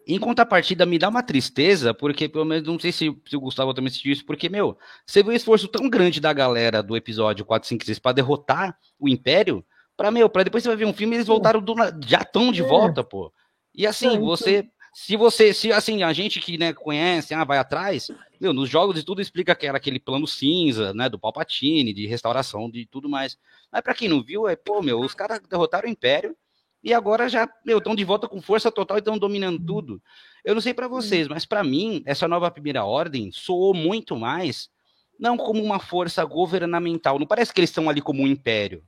Em 0.06 0.18
contrapartida, 0.18 0.86
me 0.86 0.98
dá 0.98 1.08
uma 1.08 1.22
tristeza, 1.22 1.92
porque 1.94 2.28
pelo 2.28 2.44
menos 2.44 2.66
não 2.66 2.78
sei 2.78 2.90
se, 2.90 3.14
se 3.26 3.36
o 3.36 3.40
Gustavo 3.40 3.74
também 3.74 3.88
assistiu 3.88 4.12
isso, 4.12 4.24
porque, 4.24 4.48
meu, 4.48 4.76
você 5.06 5.22
viu 5.22 5.32
o 5.32 5.36
esforço 5.36 5.68
tão 5.68 5.88
grande 5.88 6.20
da 6.20 6.32
galera 6.32 6.82
do 6.82 6.96
episódio 6.96 7.44
456 7.44 7.98
para 7.98 8.12
derrotar 8.12 8.76
o 8.98 9.08
Império, 9.08 9.64
para 9.96 10.10
meu, 10.10 10.28
para 10.28 10.42
depois 10.42 10.62
você 10.62 10.68
vai 10.68 10.76
ver 10.76 10.86
um 10.86 10.94
filme 10.94 11.14
e 11.14 11.16
eles 11.18 11.26
voltaram 11.26 11.60
do, 11.60 11.74
já 12.06 12.24
tão 12.24 12.50
de 12.50 12.62
é. 12.62 12.66
volta, 12.66 13.04
pô. 13.04 13.32
E 13.74 13.86
assim, 13.86 14.18
você 14.18 14.68
se 14.92 15.16
você, 15.16 15.54
se 15.54 15.72
assim, 15.72 16.02
a 16.02 16.12
gente 16.12 16.40
que 16.40 16.58
né, 16.58 16.72
conhece, 16.72 17.32
ah, 17.32 17.44
vai 17.44 17.58
atrás, 17.58 18.10
meu, 18.40 18.52
nos 18.54 18.70
jogos 18.70 18.98
e 18.98 19.04
tudo 19.04 19.20
explica 19.20 19.54
que 19.54 19.66
era 19.66 19.76
aquele 19.76 20.00
plano 20.00 20.26
cinza, 20.26 20.94
né, 20.94 21.08
do 21.08 21.18
Palpatine, 21.18 21.92
de 21.92 22.06
restauração, 22.06 22.70
de 22.70 22.86
tudo 22.86 23.08
mais. 23.08 23.38
Mas 23.70 23.82
para 23.82 23.94
quem 23.94 24.08
não 24.08 24.22
viu, 24.22 24.48
é, 24.48 24.56
pô, 24.56 24.82
meu, 24.82 25.00
os 25.00 25.14
caras 25.14 25.40
derrotaram 25.48 25.88
o 25.88 25.92
Império 25.92 26.34
e 26.82 26.94
agora 26.94 27.28
já, 27.28 27.46
meu, 27.64 27.78
estão 27.78 27.94
de 27.94 28.04
volta 28.04 28.26
com 28.26 28.40
força 28.40 28.72
total 28.72 28.96
e 28.96 29.00
estão 29.00 29.18
dominando 29.18 29.62
tudo. 29.62 30.02
Eu 30.42 30.54
não 30.54 30.62
sei 30.62 30.72
para 30.72 30.88
vocês, 30.88 31.28
mas 31.28 31.44
para 31.44 31.62
mim, 31.62 32.02
essa 32.06 32.26
nova 32.26 32.50
primeira 32.50 32.84
ordem 32.84 33.30
soou 33.30 33.74
muito 33.74 34.16
mais 34.16 34.70
não 35.18 35.36
como 35.36 35.62
uma 35.62 35.78
força 35.78 36.24
governamental, 36.24 37.18
não 37.18 37.26
parece 37.26 37.52
que 37.52 37.60
eles 37.60 37.68
estão 37.68 37.90
ali 37.90 38.00
como 38.00 38.22
um 38.22 38.26
império. 38.26 38.82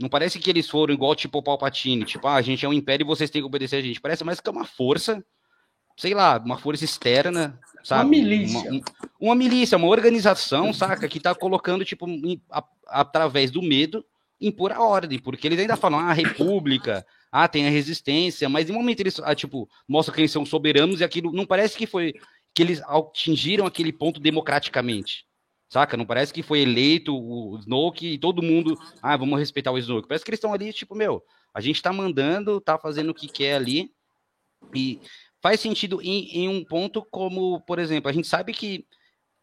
Não 0.00 0.08
parece 0.08 0.40
que 0.40 0.50
eles 0.50 0.68
foram 0.68 0.92
igual 0.92 1.14
tipo 1.14 1.38
o 1.38 1.42
Palpatine, 1.42 2.04
tipo, 2.04 2.26
ah, 2.26 2.34
a 2.34 2.42
gente 2.42 2.66
é 2.66 2.68
um 2.68 2.72
império 2.72 3.04
e 3.04 3.06
vocês 3.06 3.30
têm 3.30 3.40
que 3.40 3.46
obedecer 3.46 3.76
a 3.76 3.80
gente. 3.80 4.00
Parece 4.00 4.24
mais 4.24 4.40
que 4.40 4.48
é 4.48 4.52
uma 4.52 4.64
força, 4.64 5.24
sei 6.02 6.14
lá, 6.14 6.36
uma 6.36 6.58
força 6.58 6.84
externa, 6.84 7.60
sabe? 7.84 8.02
Uma 8.02 8.10
milícia. 8.10 8.58
Uma, 8.58 8.72
um, 8.72 8.82
uma 9.20 9.34
milícia, 9.36 9.78
uma 9.78 9.86
organização, 9.86 10.72
saca? 10.74 11.06
Que 11.06 11.20
tá 11.20 11.32
colocando, 11.32 11.84
tipo, 11.84 12.08
em, 12.08 12.42
a, 12.50 12.64
através 12.88 13.52
do 13.52 13.62
medo, 13.62 14.04
impor 14.40 14.72
a 14.72 14.82
ordem, 14.82 15.20
porque 15.20 15.46
eles 15.46 15.60
ainda 15.60 15.76
falam, 15.76 16.00
ah, 16.00 16.12
república, 16.12 17.06
ah, 17.30 17.46
tem 17.46 17.68
a 17.68 17.70
resistência, 17.70 18.48
mas 18.48 18.68
em 18.68 18.72
momento 18.72 18.98
eles, 18.98 19.20
ah, 19.20 19.32
tipo, 19.32 19.68
mostram 19.86 20.12
que 20.12 20.22
eles 20.22 20.32
são 20.32 20.44
soberanos 20.44 21.00
e 21.00 21.04
aquilo 21.04 21.30
não 21.30 21.46
parece 21.46 21.78
que 21.78 21.86
foi 21.86 22.14
que 22.52 22.62
eles 22.64 22.82
atingiram 22.82 23.64
aquele 23.64 23.92
ponto 23.92 24.18
democraticamente. 24.18 25.24
Saca? 25.70 25.96
Não 25.96 26.04
parece 26.04 26.34
que 26.34 26.42
foi 26.42 26.62
eleito 26.62 27.16
o 27.16 27.56
Snoke 27.60 28.06
e 28.14 28.18
todo 28.18 28.42
mundo, 28.42 28.76
ah, 29.00 29.16
vamos 29.16 29.38
respeitar 29.38 29.70
o 29.70 29.78
Snoke. 29.78 30.08
Parece 30.08 30.24
que 30.24 30.30
eles 30.30 30.38
estão 30.38 30.52
ali, 30.52 30.72
tipo, 30.72 30.96
meu, 30.96 31.22
a 31.54 31.60
gente 31.60 31.80
tá 31.80 31.92
mandando, 31.92 32.60
tá 32.60 32.76
fazendo 32.76 33.10
o 33.10 33.14
que 33.14 33.28
quer 33.28 33.54
ali. 33.54 33.92
E 34.74 35.00
faz 35.42 35.60
sentido 35.60 36.00
em, 36.00 36.44
em 36.44 36.48
um 36.48 36.64
ponto 36.64 37.02
como, 37.02 37.60
por 37.62 37.78
exemplo, 37.78 38.08
a 38.08 38.12
gente 38.12 38.28
sabe 38.28 38.54
que, 38.54 38.86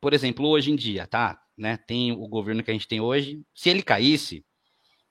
por 0.02 0.14
exemplo, 0.14 0.48
hoje 0.48 0.72
em 0.72 0.76
dia, 0.76 1.06
tá? 1.06 1.40
Né, 1.58 1.76
tem 1.76 2.14
o 2.14 2.26
governo 2.28 2.64
que 2.64 2.72
a 2.72 2.74
gente 2.74 2.88
tem 2.88 3.02
hoje. 3.02 3.42
Se 3.54 3.70
ele 3.70 3.84
caísse, 3.84 4.46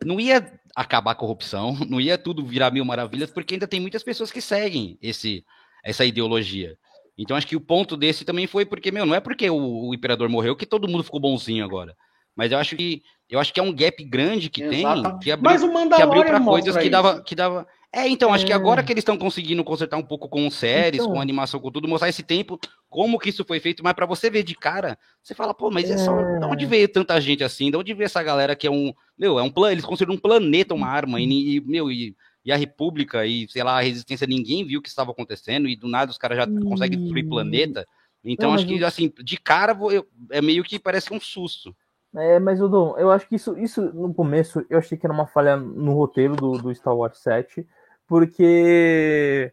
não 0.03 0.18
ia 0.18 0.59
acabar 0.74 1.11
a 1.11 1.14
corrupção, 1.14 1.76
não 1.89 2.01
ia 2.01 2.16
tudo 2.16 2.45
virar 2.45 2.72
mil 2.72 2.86
maravilhas, 2.86 3.30
porque 3.30 3.55
ainda 3.55 3.68
tem 3.68 3.80
muitas 3.80 4.03
pessoas 4.03 4.32
que 4.32 4.41
seguem 4.41 4.99
esse, 5.03 5.45
essa 5.84 6.07
ideologia. 6.07 6.76
Então 7.18 7.36
acho 7.36 7.47
que 7.47 7.57
o 7.57 7.61
ponto 7.61 7.97
desse 7.97 8.24
também 8.24 8.47
foi 8.47 8.64
porque, 8.64 8.91
meu, 8.91 9.05
não 9.05 9.14
é 9.14 9.20
porque 9.20 9.51
o, 9.51 9.89
o 9.89 9.95
imperador 9.95 10.28
morreu 10.30 10.57
que 10.57 10.64
todo 10.64 10.89
mundo 10.89 11.05
ficou 11.05 11.20
bonzinho 11.20 11.64
agora. 11.64 11.95
Mas 12.34 12.53
eu 12.53 12.59
acho 12.59 12.76
que 12.76 13.03
eu 13.28 13.39
acho 13.39 13.53
que 13.53 13.61
é 13.61 13.62
um 13.62 13.74
gap 13.74 14.03
grande 14.05 14.49
que 14.49 14.62
Exato. 14.62 15.03
tem 15.03 15.18
que 15.18 15.30
abriu, 15.30 15.51
Mas 15.51 15.62
o 15.62 15.70
que 15.70 16.03
abriu 16.03 16.24
para 16.24 16.41
coisas 16.41 16.76
que 16.76 16.89
dava, 16.89 17.22
que 17.22 17.34
dava. 17.34 17.66
É, 17.93 18.07
então, 18.07 18.34
acho 18.34 18.45
é. 18.45 18.49
que 18.49 18.53
agora 18.53 18.82
que 18.82 18.93
eles 18.93 19.01
estão 19.01 19.16
conseguindo 19.16 19.64
consertar 19.64 19.97
um 19.97 20.03
pouco 20.03 20.28
com 20.28 20.51
séries, 20.51 21.01
então... 21.01 21.12
com 21.12 21.20
animação, 21.20 21.59
com 21.59 21.70
tudo, 21.70 21.89
mostrar 21.89 22.09
esse 22.09 22.22
tempo, 22.22 22.59
como 22.89 23.18
que 23.18 23.30
isso 23.30 23.45
foi 23.45 23.61
feito, 23.61 23.82
mas 23.82 23.95
para 23.95 24.05
você 24.05 24.28
ver 24.28 24.43
de 24.43 24.55
cara, 24.55 24.99
você 25.22 25.34
fala, 25.34 25.55
pô, 25.55 25.70
mas 25.70 25.91
é 25.91 25.97
só. 25.97 26.14
De 26.14 26.45
onde 26.45 26.64
é. 26.66 26.68
veio 26.68 26.89
tanta 26.89 27.18
gente 27.20 27.43
assim? 27.43 27.70
De 27.70 27.76
onde 27.76 27.95
veio 27.95 28.05
essa 28.05 28.22
galera 28.22 28.55
que 28.55 28.66
é 28.66 28.70
um. 28.70 28.93
Meu, 29.16 29.39
é 29.39 29.43
um 29.43 29.51
plano. 29.51 29.72
Eles 29.72 29.84
consideram 29.84 30.14
um 30.14 30.20
planeta 30.20 30.74
uma 30.74 30.86
arma, 30.86 31.18
e, 31.20 31.61
meu, 31.64 31.91
e 31.91 32.14
e 32.49 32.53
a 32.53 32.57
República 32.57 33.26
e, 33.26 33.47
sei 33.49 33.62
lá, 33.62 33.76
a 33.76 33.82
Resistência, 33.82 34.26
ninguém 34.26 34.64
viu 34.64 34.80
o 34.80 34.82
que 34.82 34.89
estava 34.89 35.11
acontecendo, 35.11 35.68
e 35.68 35.76
do 35.76 35.86
nada 35.86 36.11
os 36.11 36.16
caras 36.16 36.39
já 36.39 36.47
conseguem 36.47 36.99
destruir 36.99 37.28
planeta. 37.28 37.86
Então, 38.24 38.55
acho 38.55 38.66
que, 38.66 38.82
assim, 38.82 39.12
de 39.22 39.36
cara, 39.36 39.76
eu, 39.91 40.07
é 40.30 40.41
meio 40.41 40.64
que 40.64 40.78
parece 40.78 41.12
um 41.12 41.20
susto. 41.20 41.76
É, 42.16 42.39
mas, 42.39 42.59
Odon, 42.59 42.97
eu 42.97 43.11
acho 43.11 43.28
que 43.28 43.36
isso, 43.36 43.57
isso, 43.59 43.82
no 43.93 44.14
começo, 44.14 44.64
eu 44.70 44.78
achei 44.78 44.97
que 44.97 45.05
era 45.05 45.12
uma 45.12 45.26
falha 45.26 45.59
no 45.59 45.93
roteiro 45.93 46.34
do, 46.36 46.53
do 46.53 46.74
Star 46.74 46.97
Wars 46.97 47.18
7, 47.18 47.66
porque 48.09 49.52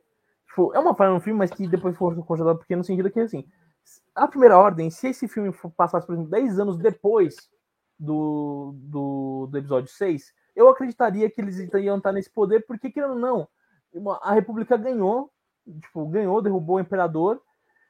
tipo, 0.55 0.73
é 0.73 0.79
uma 0.79 0.95
falha 0.95 1.11
no 1.11 1.19
filme, 1.19 1.37
mas 1.37 1.51
que 1.51 1.67
depois 1.67 1.95
foi 1.97 2.15
congelado, 2.23 2.57
porque 2.57 2.75
no 2.75 2.83
sentido 2.83 3.11
que, 3.11 3.19
assim, 3.19 3.45
a 4.15 4.27
primeira 4.27 4.57
ordem, 4.57 4.89
se 4.89 5.09
esse 5.09 5.27
filme 5.27 5.53
passasse, 5.75 6.07
por 6.07 6.13
exemplo, 6.13 6.31
10 6.31 6.59
anos 6.59 6.77
depois 6.77 7.35
do, 7.99 8.73
do, 8.75 9.47
do 9.51 9.57
episódio 9.57 9.89
6, 9.89 10.33
eu 10.55 10.69
acreditaria 10.69 11.29
que 11.29 11.41
eles 11.41 11.59
iam 11.59 11.97
estar 11.97 12.13
nesse 12.13 12.29
poder, 12.29 12.65
porque, 12.65 12.89
querendo 12.89 13.13
ou 13.13 13.19
não, 13.19 13.47
a 14.21 14.33
República 14.33 14.77
ganhou, 14.77 15.29
tipo, 15.81 16.05
ganhou, 16.07 16.41
derrubou 16.41 16.77
o 16.77 16.79
imperador, 16.79 17.41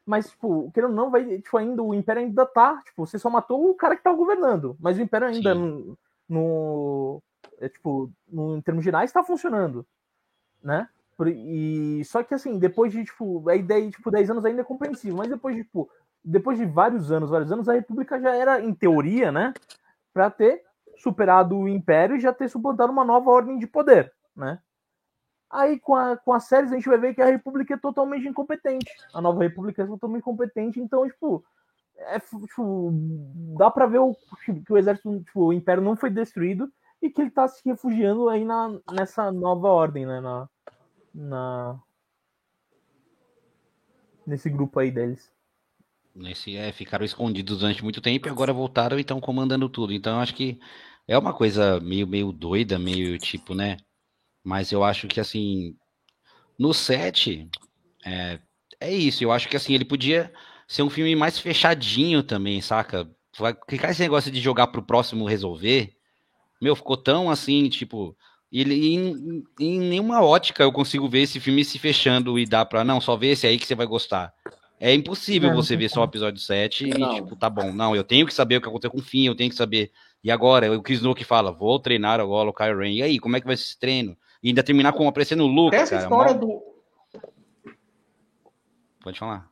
Mas, 0.05 0.30
tipo, 0.30 0.72
querendo 0.72 0.91
ou 0.91 0.95
não, 0.95 1.11
vai, 1.11 1.24
tipo, 1.39 1.57
ainda, 1.57 1.82
o 1.84 1.93
Império 1.93 2.24
ainda 2.24 2.45
tá, 2.45 2.82
tipo, 2.84 3.05
você 3.05 3.20
só 3.20 3.30
matou 3.30 3.70
o 3.70 3.76
cara 3.76 3.95
que 3.95 4.03
tá 4.03 4.11
governando, 4.13 4.76
mas 4.80 4.97
o 4.97 5.01
Império 5.01 5.28
ainda 5.28 5.53
no, 5.55 5.97
no, 6.30 7.24
é, 7.59 7.70
tipo, 7.70 8.11
no, 8.28 8.57
em 8.57 8.61
termos 8.61 8.84
gerais 8.84 9.11
tá 9.11 9.24
funcionando, 9.24 9.86
né? 10.66 10.89
E 11.28 12.03
só 12.03 12.24
que 12.24 12.34
assim, 12.34 12.59
depois 12.59 12.91
de 12.91 13.05
tipo, 13.05 13.47
a 13.47 13.55
ideia 13.55 13.89
tipo 13.89 14.11
10 14.11 14.32
anos 14.32 14.43
ainda 14.43 14.61
é 14.61 14.66
compreensível, 14.66 15.16
mas 15.16 15.30
depois 15.30 15.55
de 15.55 15.63
tipo, 15.63 15.89
depois 16.24 16.57
de 16.57 16.66
vários 16.66 17.11
anos, 17.11 17.30
vários 17.30 17.51
anos, 17.51 17.70
a 17.70 17.74
República 17.74 18.20
já 18.20 18.36
era 18.36 18.59
em 18.59 18.74
teoria, 18.74 19.32
né, 19.32 19.53
para 20.13 20.30
ter 20.30 20.63
superado 20.97 21.57
o 21.57 21.70
Império 21.70 22.18
e 22.18 22.20
já 22.20 22.34
ter 22.34 22.49
suplantado 22.49 22.91
uma 22.91 23.05
nova 23.05 23.30
ordem 23.30 23.57
de 23.57 23.68
poder, 23.68 24.11
né? 24.36 24.59
Aí 25.49 25.80
com, 25.80 25.95
a, 25.95 26.18
com 26.18 26.34
as 26.34 26.45
séries 26.45 26.72
a 26.72 26.76
gente 26.76 26.89
vai 26.89 26.97
ver 26.97 27.13
que 27.13 27.22
a 27.22 27.28
República 27.28 27.76
é 27.76 27.78
totalmente 27.78 28.28
incompetente. 28.28 28.91
A 29.13 29.22
nova 29.22 29.43
República 29.43 29.84
é 29.84 29.86
totalmente 29.86 30.22
incompetente, 30.22 30.82
então, 30.82 31.07
tipo, 31.07 31.45
é, 31.97 32.20
tipo 32.20 32.89
dá 33.57 33.70
para 33.70 33.86
ver 33.86 33.99
o, 33.99 34.13
que 34.43 34.74
o 34.74 34.78
exército, 34.78 35.24
tipo, 35.24 35.45
o 35.45 35.53
Império 35.53 35.84
não 35.84 35.95
foi 35.95 36.09
destruído 36.09 36.70
e 37.01 37.09
que 37.09 37.22
ele 37.22 37.32
tá 37.32 37.47
se 37.47 37.61
refugiando 37.63 38.28
aí 38.28 38.43
na, 38.43 38.78
nessa 38.91 39.32
nova 39.32 39.68
ordem, 39.68 40.05
né? 40.05 40.20
Na, 40.20 40.49
na 41.16 41.80
nesse 44.28 44.49
grupo 44.49 44.80
aí 44.80 44.91
deles. 44.91 45.32
Nesse, 46.13 46.55
é, 46.55 46.72
ficaram 46.72 47.05
escondidos 47.05 47.59
durante 47.59 47.84
muito 47.84 48.01
tempo 48.01 48.28
e 48.28 48.32
agora 48.32 48.53
voltaram 48.53 48.97
e 48.97 49.01
estão 49.01 49.20
comandando 49.22 49.70
tudo. 49.70 49.93
Então 49.93 50.20
acho 50.20 50.34
que 50.36 50.59
é 51.07 51.18
uma 51.18 51.34
coisa 51.34 51.80
meio, 51.80 52.07
meio 52.07 52.32
doida, 52.32 52.78
meio 52.80 53.18
tipo, 53.18 53.53
né? 53.53 53.78
Mas 54.43 54.72
eu 54.72 54.84
acho 54.84 55.07
que 55.07 55.20
assim, 55.20 55.76
no 56.57 56.74
set, 56.74 57.49
é, 58.05 58.39
é 58.80 58.93
isso. 58.93 59.24
Eu 59.24 59.32
acho 59.32 59.47
que 59.49 59.55
assim, 59.55 59.74
ele 59.74 59.86
podia 59.86 60.34
ser 60.68 60.84
um 60.84 60.89
filme 60.89 61.16
mais 61.16 61.39
fechadinho 61.39 62.24
também, 62.24 62.61
saca? 62.61 63.09
Clicar 63.68 63.91
esse 63.91 64.01
negócio 64.01 64.32
de 64.32 64.39
jogar 64.39 64.68
pro 64.68 64.86
próximo 64.86 65.28
resolver. 65.28 65.93
Meu, 66.61 66.76
ficou 66.76 66.95
tão 66.95 67.30
assim, 67.30 67.68
tipo, 67.70 68.18
ele, 68.52 68.96
em, 68.96 69.43
em, 69.60 69.80
nenhuma 69.80 70.24
ótica 70.24 70.64
eu 70.64 70.72
consigo 70.72 71.10
ver 71.10 71.22
esse 71.22 71.39
filme 71.39 71.66
se 71.66 71.78
fechando 71.80 72.38
e 72.39 72.46
dar 72.46 72.66
pra. 72.66 72.84
Não, 72.84 73.02
só 73.02 73.16
ver 73.16 73.32
esse 73.32 73.46
aí 73.46 73.58
que 73.58 73.66
você 73.66 73.76
vai 73.76 73.86
gostar. 73.86 74.34
É 74.80 74.93
impossível 74.93 75.50
não, 75.50 75.56
você 75.56 75.76
ver 75.76 75.89
só 75.89 76.02
o 76.02 76.06
episódio 76.06 76.39
7 76.39 76.88
não. 76.88 77.14
e, 77.14 77.16
tipo, 77.16 77.36
tá 77.36 77.50
bom. 77.50 77.72
Não, 77.72 77.96
eu 77.96 78.04
tenho 78.04 78.26
que 78.26 78.34
saber 78.34 78.58
o 78.58 78.62
que 78.62 78.68
aconteceu 78.68 78.91
com 78.91 79.00
o 79.00 79.02
Finn, 79.02 79.26
eu 79.26 79.36
tenho 79.36 79.50
que 79.50 79.56
saber. 79.56 79.91
E 80.24 80.30
agora, 80.30 80.72
o 80.72 80.82
Chris 80.82 81.02
Nook 81.02 81.24
fala: 81.24 81.52
vou 81.52 81.80
treinar 81.80 82.20
agora 82.20 82.50
o 82.50 82.54
Kylo 82.54 82.80
Ren. 82.80 82.93
E 82.93 83.02
aí, 83.02 83.20
como 83.20 83.38
é 83.38 83.41
que 83.41 83.48
vai 83.48 83.56
ser 83.56 83.64
esse 83.64 83.80
treino? 83.80 84.18
E 84.43 84.50
ainda 84.50 84.64
terminar 84.64 84.93
com 84.93 85.08
aparecendo 85.08 85.43
o 85.43 85.48
Luke. 85.48 85.76
Essa 85.76 85.96
cara, 85.96 86.04
história 86.04 86.34
do. 86.34 86.62
Pode 89.02 89.20
falar. 89.20 89.50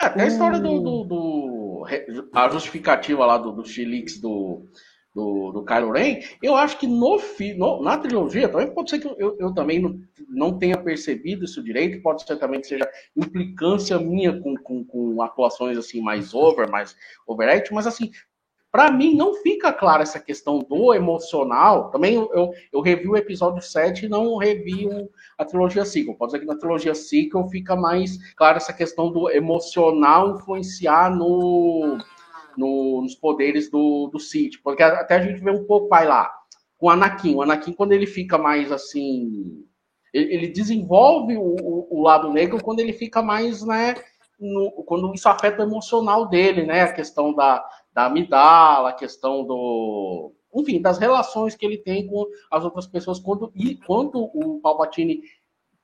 É, 0.00 0.06
até 0.06 0.22
a 0.22 0.26
história 0.26 0.58
do, 0.58 0.80
do, 0.80 1.04
do, 1.04 1.86
A 2.32 2.48
justificativa 2.48 3.24
lá 3.24 3.38
do, 3.38 3.52
do 3.52 3.64
Xilix 3.64 4.18
do 4.18 4.66
do, 5.14 5.52
do 5.52 5.64
Kylo 5.64 5.92
Ren, 5.92 6.20
eu 6.42 6.54
acho 6.54 6.78
que 6.78 6.86
no, 6.86 7.20
no, 7.56 7.82
na 7.82 7.98
trilogia, 7.98 8.48
também 8.48 8.72
pode 8.72 8.90
ser 8.90 8.98
que 8.98 9.06
eu, 9.06 9.36
eu 9.38 9.52
também 9.52 9.80
não, 9.80 10.00
não, 10.28 10.58
tenha 10.58 10.76
percebido 10.76 11.44
isso 11.44 11.62
direito, 11.62 12.02
pode 12.02 12.22
ser 12.22 12.36
também 12.36 12.60
que 12.60 12.66
seja 12.66 12.88
implicância 13.16 13.98
minha 13.98 14.40
com, 14.40 14.56
com, 14.56 14.84
com 14.84 15.22
atuações 15.22 15.76
assim 15.76 16.00
mais 16.00 16.32
over, 16.32 16.70
mais 16.70 16.96
overact, 17.26 17.72
mas 17.74 17.86
assim, 17.86 18.10
para 18.72 18.90
mim 18.90 19.14
não 19.14 19.34
fica 19.34 19.70
clara 19.70 20.02
essa 20.02 20.18
questão 20.18 20.60
do 20.60 20.94
emocional. 20.94 21.90
Também 21.90 22.14
eu, 22.14 22.30
eu, 22.32 22.50
eu 22.72 22.80
revi 22.80 23.06
o 23.06 23.16
episódio 23.16 23.60
7 23.60 24.06
e 24.06 24.08
não 24.08 24.38
revi 24.38 24.88
a 25.36 25.44
trilogia 25.44 25.84
sequel. 25.84 26.14
Pode 26.14 26.32
ser 26.32 26.38
que 26.40 26.46
na 26.46 26.56
trilogia 26.56 26.94
sequel 26.94 27.46
fica 27.48 27.76
mais 27.76 28.16
clara 28.34 28.56
essa 28.56 28.72
questão 28.72 29.12
do 29.12 29.30
emocional 29.30 30.36
influenciar 30.36 31.14
no 31.14 31.98
no, 32.58 33.02
nos 33.02 33.14
poderes 33.14 33.70
do, 33.70 34.08
do 34.08 34.18
City, 34.18 34.60
porque 34.62 34.82
até 34.82 35.16
a 35.16 35.22
gente 35.22 35.42
vê 35.42 35.50
um 35.50 35.64
pouco, 35.64 35.88
vai 35.88 36.06
lá, 36.06 36.30
com 36.82 36.88
o 36.88 36.90
Anakin. 36.90 37.36
O 37.36 37.42
Anakin, 37.42 37.72
quando 37.72 37.92
ele 37.92 38.08
fica 38.08 38.36
mais 38.36 38.72
assim. 38.72 39.64
Ele, 40.12 40.34
ele 40.34 40.48
desenvolve 40.48 41.36
o, 41.36 41.86
o, 41.88 42.02
lado 42.02 42.30
negro 42.30 42.62
quando 42.62 42.80
ele 42.80 42.92
fica 42.92 43.22
mais, 43.22 43.62
né? 43.64 43.94
No, 44.38 44.70
quando 44.84 45.14
isso 45.14 45.28
afeta 45.28 45.62
o 45.62 45.66
emocional 45.66 46.28
dele, 46.28 46.66
né? 46.66 46.82
A 46.82 46.92
questão 46.92 47.32
da, 47.32 47.64
da 47.94 48.06
amidala, 48.06 48.90
a 48.90 48.94
questão 48.94 49.44
do. 49.44 50.32
Enfim, 50.54 50.82
das 50.82 50.98
relações 50.98 51.54
que 51.54 51.64
ele 51.64 51.78
tem 51.78 52.08
com 52.08 52.26
as 52.50 52.64
outras 52.64 52.86
pessoas. 52.86 53.20
Quando, 53.20 53.52
e 53.54 53.76
quando 53.76 54.18
o 54.34 54.60
Palpatine 54.60 55.22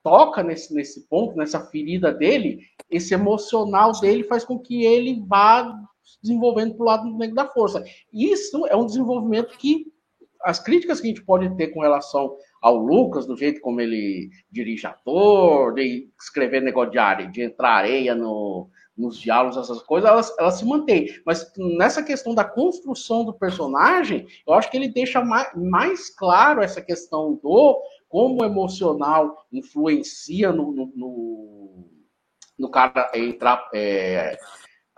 toca 0.02 0.42
nesse, 0.42 0.74
nesse 0.74 1.08
ponto, 1.08 1.36
nessa 1.36 1.60
ferida 1.66 2.12
dele, 2.12 2.58
esse 2.90 3.14
emocional 3.14 3.92
dele 4.00 4.24
faz 4.24 4.44
com 4.44 4.58
que 4.58 4.84
ele 4.84 5.22
vá 5.26 5.72
desenvolvendo 6.22 6.74
para 6.74 6.82
o 6.82 6.86
lado 6.86 7.18
negro 7.18 7.34
da 7.34 7.46
força. 7.46 7.84
Isso 8.12 8.66
é 8.66 8.76
um 8.76 8.86
desenvolvimento 8.86 9.56
que 9.58 9.86
as 10.42 10.60
críticas 10.60 11.00
que 11.00 11.06
a 11.06 11.10
gente 11.10 11.24
pode 11.24 11.54
ter 11.56 11.68
com 11.68 11.80
relação 11.80 12.36
ao 12.62 12.76
Lucas, 12.76 13.26
do 13.26 13.36
jeito 13.36 13.60
como 13.60 13.80
ele 13.80 14.30
dirige 14.50 14.86
ator, 14.86 15.74
de 15.74 16.08
escrever 16.20 16.62
negócio 16.62 16.92
de 16.92 16.98
área, 16.98 17.26
de 17.26 17.42
entrar 17.42 17.70
areia 17.70 18.14
no, 18.14 18.68
nos 18.96 19.18
diálogos, 19.18 19.56
essas 19.56 19.80
coisas, 19.82 20.10
elas, 20.10 20.34
elas 20.38 20.54
se 20.54 20.64
mantêm. 20.64 21.08
Mas 21.24 21.50
nessa 21.56 22.02
questão 22.02 22.34
da 22.34 22.44
construção 22.44 23.24
do 23.24 23.32
personagem, 23.32 24.26
eu 24.46 24.54
acho 24.54 24.70
que 24.70 24.76
ele 24.76 24.88
deixa 24.88 25.24
mais, 25.24 25.50
mais 25.54 26.10
claro 26.10 26.60
essa 26.60 26.82
questão 26.82 27.34
do 27.42 27.80
como 28.08 28.42
o 28.42 28.44
emocional 28.44 29.46
influencia 29.52 30.50
no, 30.50 30.72
no, 30.72 30.92
no, 30.96 31.88
no 32.58 32.70
cara 32.70 33.10
entrar, 33.14 33.68
é, 33.72 34.36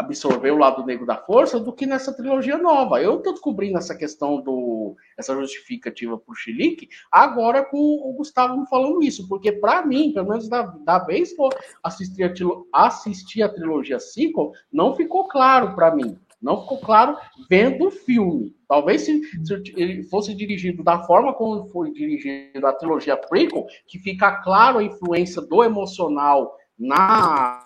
absorver 0.01 0.51
o 0.51 0.59
lado 0.59 0.85
negro 0.85 1.05
da 1.05 1.17
força 1.17 1.61
do 1.61 1.73
que 1.73 1.87
nessa 1.87 2.13
trilogia 2.13 2.57
nova. 2.57 3.01
Eu 3.01 3.19
estou 3.19 3.33
descobrindo 3.33 3.77
essa 3.77 3.95
questão 3.95 4.41
do 4.41 4.97
essa 5.17 5.35
justificativa 5.35 6.21
o 6.27 6.35
Chilique 6.35 6.89
agora 7.13 7.65
com 7.65 7.79
o 7.79 8.15
Gustavo 8.15 8.65
falando 8.67 9.03
isso, 9.03 9.29
porque 9.29 9.53
para 9.53 9.85
mim, 9.85 10.13
pelo 10.13 10.29
menos 10.29 10.49
da, 10.49 10.63
da 10.63 10.99
vez 10.99 11.33
que 11.33 11.43
eu 11.43 11.51
assisti 11.83 12.23
a, 12.25 12.33
assisti 12.73 13.43
a 13.43 13.49
trilogia 13.49 13.99
sequel, 13.99 14.53
não 14.73 14.95
ficou 14.95 15.29
claro 15.29 15.75
para 15.75 15.95
mim. 15.95 16.19
Não 16.41 16.63
ficou 16.63 16.79
claro 16.79 17.19
vendo 17.51 17.89
o 17.89 17.91
filme. 17.91 18.57
Talvez 18.67 19.03
se, 19.03 19.21
se, 19.45 19.63
ele 19.77 20.03
fosse 20.05 20.35
dirigido 20.35 20.83
da 20.83 21.03
forma 21.03 21.35
como 21.35 21.67
foi 21.67 21.93
dirigido 21.93 22.67
a 22.67 22.73
trilogia 22.73 23.17
prequel, 23.17 23.67
que 23.87 23.99
fica 23.99 24.41
claro 24.41 24.79
a 24.79 24.83
influência 24.83 25.43
do 25.43 25.63
emocional 25.63 26.57
na 26.79 27.63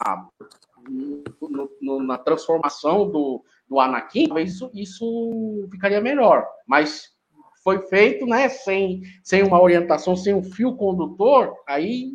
no, 0.88 1.70
no, 1.80 2.02
na 2.02 2.18
transformação 2.18 3.10
do, 3.10 3.44
do 3.68 3.80
Anakin, 3.80 4.26
talvez 4.26 4.52
isso, 4.52 4.70
isso 4.74 5.68
ficaria 5.70 6.00
melhor. 6.00 6.46
Mas 6.66 7.14
foi 7.62 7.80
feito, 7.88 8.26
né, 8.26 8.48
sem, 8.48 9.02
sem 9.22 9.42
uma 9.42 9.60
orientação, 9.60 10.14
sem 10.14 10.34
um 10.34 10.42
fio 10.42 10.76
condutor, 10.76 11.54
aí 11.66 12.12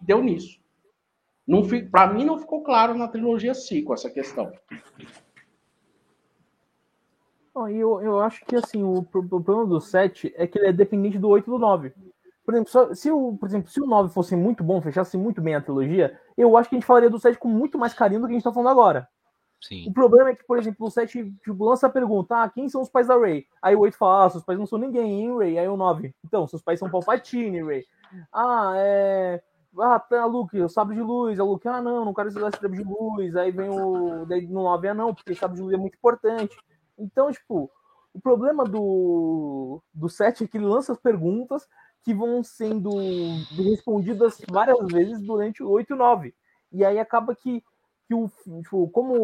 deu 0.00 0.22
nisso. 0.22 0.60
Para 1.90 2.12
mim 2.12 2.24
não 2.24 2.38
ficou 2.38 2.62
claro 2.62 2.94
na 2.94 3.08
trilogia 3.08 3.52
com 3.84 3.92
essa 3.92 4.08
questão. 4.08 4.50
Eu, 7.54 8.00
eu 8.00 8.20
acho 8.20 8.44
que 8.46 8.56
assim, 8.56 8.82
o 8.82 9.02
problema 9.02 9.66
do 9.66 9.78
7 9.78 10.32
é 10.36 10.46
que 10.46 10.58
ele 10.58 10.68
é 10.68 10.72
dependente 10.72 11.18
do 11.18 11.28
8 11.28 11.46
e 11.46 11.50
do 11.50 11.58
9. 11.58 11.92
Por 12.44 12.54
exemplo, 12.54 12.94
se 12.94 13.10
o, 13.10 13.36
por 13.36 13.46
exemplo, 13.46 13.70
se 13.70 13.80
o 13.80 13.86
9 13.86 14.12
fosse 14.12 14.34
muito 14.34 14.64
bom, 14.64 14.80
fechasse 14.80 15.18
muito 15.18 15.42
bem 15.42 15.54
a 15.54 15.60
trilogia, 15.60 16.18
eu 16.36 16.56
acho 16.56 16.68
que 16.68 16.74
a 16.74 16.78
gente 16.78 16.86
falaria 16.86 17.10
do 17.10 17.18
7 17.18 17.38
com 17.38 17.48
muito 17.48 17.78
mais 17.78 17.94
carinho 17.94 18.20
do 18.20 18.26
que 18.26 18.32
a 18.32 18.34
gente 18.34 18.44
tá 18.44 18.52
falando 18.52 18.70
agora. 18.70 19.08
Sim. 19.60 19.88
O 19.88 19.92
problema 19.92 20.30
é 20.30 20.34
que, 20.34 20.44
por 20.44 20.58
exemplo, 20.58 20.86
o 20.86 20.90
7 20.90 21.32
tipo, 21.44 21.64
lança 21.64 21.86
a 21.86 21.90
pergunta: 21.90 22.42
ah, 22.42 22.48
quem 22.48 22.68
são 22.68 22.82
os 22.82 22.88
pais 22.88 23.06
da 23.06 23.16
Ray? 23.16 23.46
Aí 23.62 23.76
o 23.76 23.80
8 23.80 23.96
fala: 23.96 24.26
ah, 24.26 24.30
seus 24.30 24.44
pais 24.44 24.58
não 24.58 24.66
são 24.66 24.78
ninguém, 24.78 25.20
hein, 25.20 25.38
Ray? 25.38 25.58
Aí 25.58 25.68
o 25.68 25.76
9, 25.76 26.12
então, 26.24 26.46
seus 26.48 26.62
pais 26.62 26.80
são 26.80 26.90
Palpatine, 26.90 27.62
Ray. 27.62 27.84
Ah, 28.32 28.72
é. 28.76 29.42
Ah, 29.78 29.98
tá, 29.98 30.26
Luke, 30.26 30.60
o 30.60 30.68
sabre 30.68 30.96
de 30.96 31.02
luz. 31.02 31.38
A 31.40 31.44
Luke, 31.44 31.66
ah, 31.66 31.80
não, 31.80 32.04
não 32.04 32.12
quero 32.12 32.28
usar 32.28 32.50
sabre 32.52 32.76
de 32.76 32.84
luz. 32.84 33.36
Aí 33.36 33.50
vem 33.52 33.70
o. 33.70 34.26
Daí 34.26 34.46
no 34.46 34.64
9, 34.64 34.88
ah, 34.88 34.94
não, 34.94 35.14
porque 35.14 35.34
sabre 35.34 35.56
de 35.56 35.62
luz 35.62 35.72
é 35.72 35.78
muito 35.78 35.96
importante. 35.96 36.56
Então, 36.98 37.30
tipo, 37.30 37.70
o 38.12 38.20
problema 38.20 38.64
do, 38.64 39.80
do 39.94 40.08
7 40.08 40.44
é 40.44 40.46
que 40.46 40.58
ele 40.58 40.66
lança 40.66 40.92
as 40.92 40.98
perguntas, 40.98 41.66
que 42.02 42.12
vão 42.12 42.42
sendo 42.42 42.90
respondidas 43.56 44.40
várias 44.50 44.78
vezes 44.88 45.20
durante 45.20 45.62
o 45.62 45.70
8 45.70 45.92
e 45.92 45.96
9. 45.96 46.34
E 46.72 46.84
aí 46.84 46.98
acaba 46.98 47.34
que, 47.34 47.62
que 48.06 48.14
o, 48.14 48.28
tipo, 48.62 48.88
como 48.88 49.14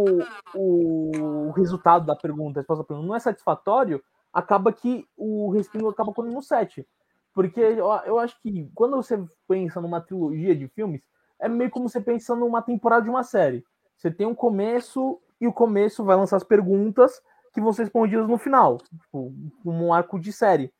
o, 0.54 1.48
o 1.48 1.50
resultado 1.52 2.06
da 2.06 2.14
pergunta, 2.14 2.58
a 2.58 2.62
resposta 2.62 2.82
da 2.82 2.86
pergunta 2.86 3.08
não 3.08 3.16
é 3.16 3.20
satisfatório, 3.20 4.02
acaba 4.32 4.72
que 4.72 5.06
o 5.16 5.50
respingo 5.50 5.88
acaba 5.88 6.12
correndo 6.12 6.34
no 6.34 6.42
7. 6.42 6.86
Porque 7.34 7.60
eu, 7.60 7.86
eu 8.04 8.18
acho 8.18 8.40
que 8.40 8.70
quando 8.74 8.96
você 8.96 9.22
pensa 9.46 9.80
numa 9.80 10.00
trilogia 10.00 10.54
de 10.54 10.68
filmes, 10.68 11.02
é 11.40 11.48
meio 11.48 11.70
como 11.70 11.88
você 11.88 12.00
pensa 12.00 12.34
numa 12.34 12.62
temporada 12.62 13.02
de 13.02 13.10
uma 13.10 13.22
série. 13.22 13.64
Você 13.96 14.10
tem 14.10 14.26
um 14.26 14.34
começo 14.34 15.20
e 15.40 15.46
o 15.46 15.52
começo 15.52 16.04
vai 16.04 16.16
lançar 16.16 16.36
as 16.36 16.44
perguntas 16.44 17.22
que 17.52 17.60
vão 17.60 17.72
ser 17.72 17.82
respondidas 17.82 18.28
no 18.28 18.38
final, 18.38 18.78
tipo, 18.78 19.32
um 19.64 19.92
arco 19.92 20.18
de 20.18 20.32
série. 20.32 20.72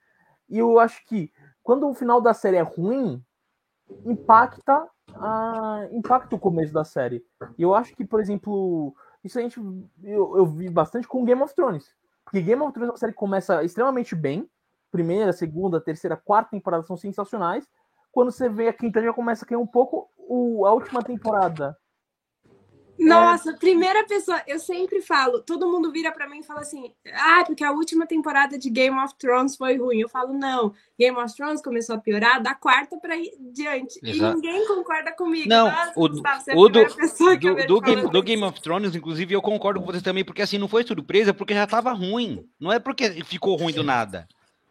E 0.48 0.58
eu 0.58 0.78
acho 0.78 1.04
que 1.06 1.30
quando 1.68 1.86
o 1.86 1.92
final 1.92 2.18
da 2.18 2.32
série 2.32 2.56
é 2.56 2.62
ruim, 2.62 3.22
impacta 4.06 4.88
a, 5.14 5.86
impacta 5.92 6.34
o 6.34 6.38
começo 6.38 6.72
da 6.72 6.82
série. 6.82 7.22
E 7.58 7.62
eu 7.62 7.74
acho 7.74 7.94
que, 7.94 8.06
por 8.06 8.20
exemplo, 8.20 8.96
isso 9.22 9.38
a 9.38 9.42
gente 9.42 9.60
eu, 10.02 10.38
eu 10.38 10.46
vi 10.46 10.70
bastante 10.70 11.06
com 11.06 11.26
Game 11.26 11.42
of 11.42 11.54
Thrones. 11.54 11.94
Porque 12.24 12.40
Game 12.40 12.62
of 12.62 12.72
Thrones 12.72 12.88
é 12.88 12.92
uma 12.92 12.96
série 12.96 13.12
que 13.12 13.18
começa 13.18 13.62
extremamente 13.62 14.14
bem. 14.14 14.48
Primeira, 14.90 15.30
segunda, 15.30 15.78
terceira, 15.78 16.16
quarta 16.16 16.52
temporada 16.52 16.84
são 16.84 16.96
sensacionais. 16.96 17.68
Quando 18.10 18.32
você 18.32 18.48
vê 18.48 18.68
a 18.68 18.72
quinta 18.72 19.02
já 19.02 19.12
começa 19.12 19.44
a 19.44 19.48
cair 19.48 19.58
um 19.58 19.66
pouco. 19.66 20.08
O, 20.16 20.64
a 20.64 20.72
última 20.72 21.02
temporada 21.02 21.76
nossa, 22.98 23.52
primeira 23.54 24.04
pessoa, 24.06 24.42
eu 24.46 24.58
sempre 24.58 25.00
falo, 25.00 25.40
todo 25.40 25.68
mundo 25.68 25.90
vira 25.92 26.10
para 26.10 26.28
mim 26.28 26.40
e 26.40 26.42
fala 26.42 26.60
assim: 26.60 26.92
"Ah, 27.12 27.44
porque 27.46 27.62
a 27.62 27.72
última 27.72 28.06
temporada 28.06 28.58
de 28.58 28.68
Game 28.70 28.98
of 28.98 29.14
Thrones 29.16 29.56
foi 29.56 29.76
ruim". 29.76 30.00
Eu 30.00 30.08
falo: 30.08 30.32
"Não, 30.32 30.74
Game 30.98 31.16
of 31.16 31.34
Thrones 31.34 31.62
começou 31.62 31.96
a 31.96 31.98
piorar 31.98 32.42
da 32.42 32.54
quarta 32.54 32.96
para 32.96 33.14
diante". 33.52 34.00
Exato. 34.02 34.32
E 34.32 34.34
ninguém 34.34 34.66
concorda 34.66 35.12
comigo. 35.12 35.48
Não, 35.48 35.70
Nossa, 35.70 35.92
o, 35.96 36.08
Gustavo, 36.08 36.44
é 36.48 36.54
o 36.54 36.68
do, 36.68 36.84
do, 36.84 37.66
do, 37.66 37.80
Game, 37.80 38.10
do 38.10 38.22
Game 38.22 38.42
of 38.42 38.60
Thrones, 38.60 38.94
inclusive, 38.94 39.34
eu 39.34 39.42
concordo 39.42 39.80
com 39.80 39.86
você 39.86 40.00
também, 40.00 40.24
porque 40.24 40.42
assim, 40.42 40.58
não 40.58 40.68
foi 40.68 40.84
surpresa, 40.84 41.32
porque 41.32 41.54
já 41.54 41.66
tava 41.66 41.92
ruim. 41.92 42.48
Não 42.58 42.72
é 42.72 42.78
porque 42.78 43.24
ficou 43.24 43.56
ruim 43.56 43.72
do 43.72 43.84
nada. 43.84 44.26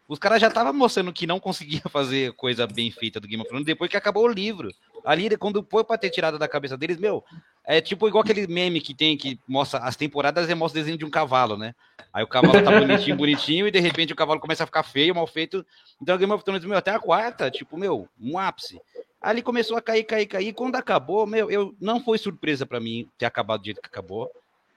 Os 0.07 0.17
caras 0.17 0.39
já 0.39 0.47
estavam 0.47 0.71
mostrando 0.73 1.11
que 1.11 1.27
não 1.27 1.39
conseguia 1.39 1.81
fazer 1.91 2.31
coisa 2.33 2.65
bem 2.65 2.89
feita 2.89 3.19
do 3.19 3.27
Game 3.27 3.41
of 3.41 3.49
Thrones 3.49 3.65
depois 3.65 3.91
que 3.91 3.97
acabou 3.97 4.23
o 4.23 4.31
livro. 4.31 4.69
Ali, 5.07 5.37
quando 5.37 5.65
foi 5.69 5.85
pra 5.85 5.97
ter 5.97 6.09
tirado 6.09 6.37
da 6.37 6.49
cabeça 6.49 6.75
deles, 6.75 6.97
meu, 6.97 7.23
é 7.63 7.79
tipo 7.79 8.09
igual 8.09 8.21
aquele 8.21 8.45
meme 8.45 8.81
que 8.81 8.93
tem 8.93 9.15
que 9.15 9.39
mostra 9.47 9.79
as 9.79 9.95
temporadas 9.95 10.49
e 10.49 10.53
mostra 10.53 10.81
o 10.81 10.83
desenho 10.83 10.97
de 10.97 11.05
um 11.05 11.09
cavalo, 11.09 11.55
né? 11.55 11.73
Aí 12.11 12.25
o 12.25 12.27
cavalo 12.27 12.61
tá 12.61 12.77
bonitinho, 12.77 13.15
bonitinho, 13.15 13.67
e 13.67 13.71
de 13.71 13.79
repente 13.79 14.11
o 14.11 14.15
cavalo 14.17 14.41
começa 14.41 14.63
a 14.63 14.65
ficar 14.65 14.83
feio, 14.83 15.15
mal 15.15 15.25
feito. 15.25 15.65
Então 16.01 16.17
Game 16.17 16.33
of 16.33 16.43
Thrones, 16.43 16.65
meu, 16.65 16.77
até 16.77 16.91
a 16.91 16.99
quarta, 16.99 17.49
tipo, 17.49 17.77
meu, 17.77 18.09
um 18.19 18.37
ápice. 18.37 18.81
Ali 19.21 19.41
começou 19.41 19.77
a 19.77 19.81
cair, 19.81 20.03
cair, 20.03 20.25
cair. 20.25 20.51
Quando 20.51 20.75
acabou, 20.75 21.25
meu, 21.25 21.49
eu 21.49 21.73
não 21.79 22.03
foi 22.03 22.17
surpresa 22.17 22.65
para 22.65 22.81
mim 22.81 23.07
ter 23.17 23.25
acabado 23.25 23.61
do 23.61 23.65
jeito 23.65 23.81
que 23.81 23.87
acabou, 23.87 24.29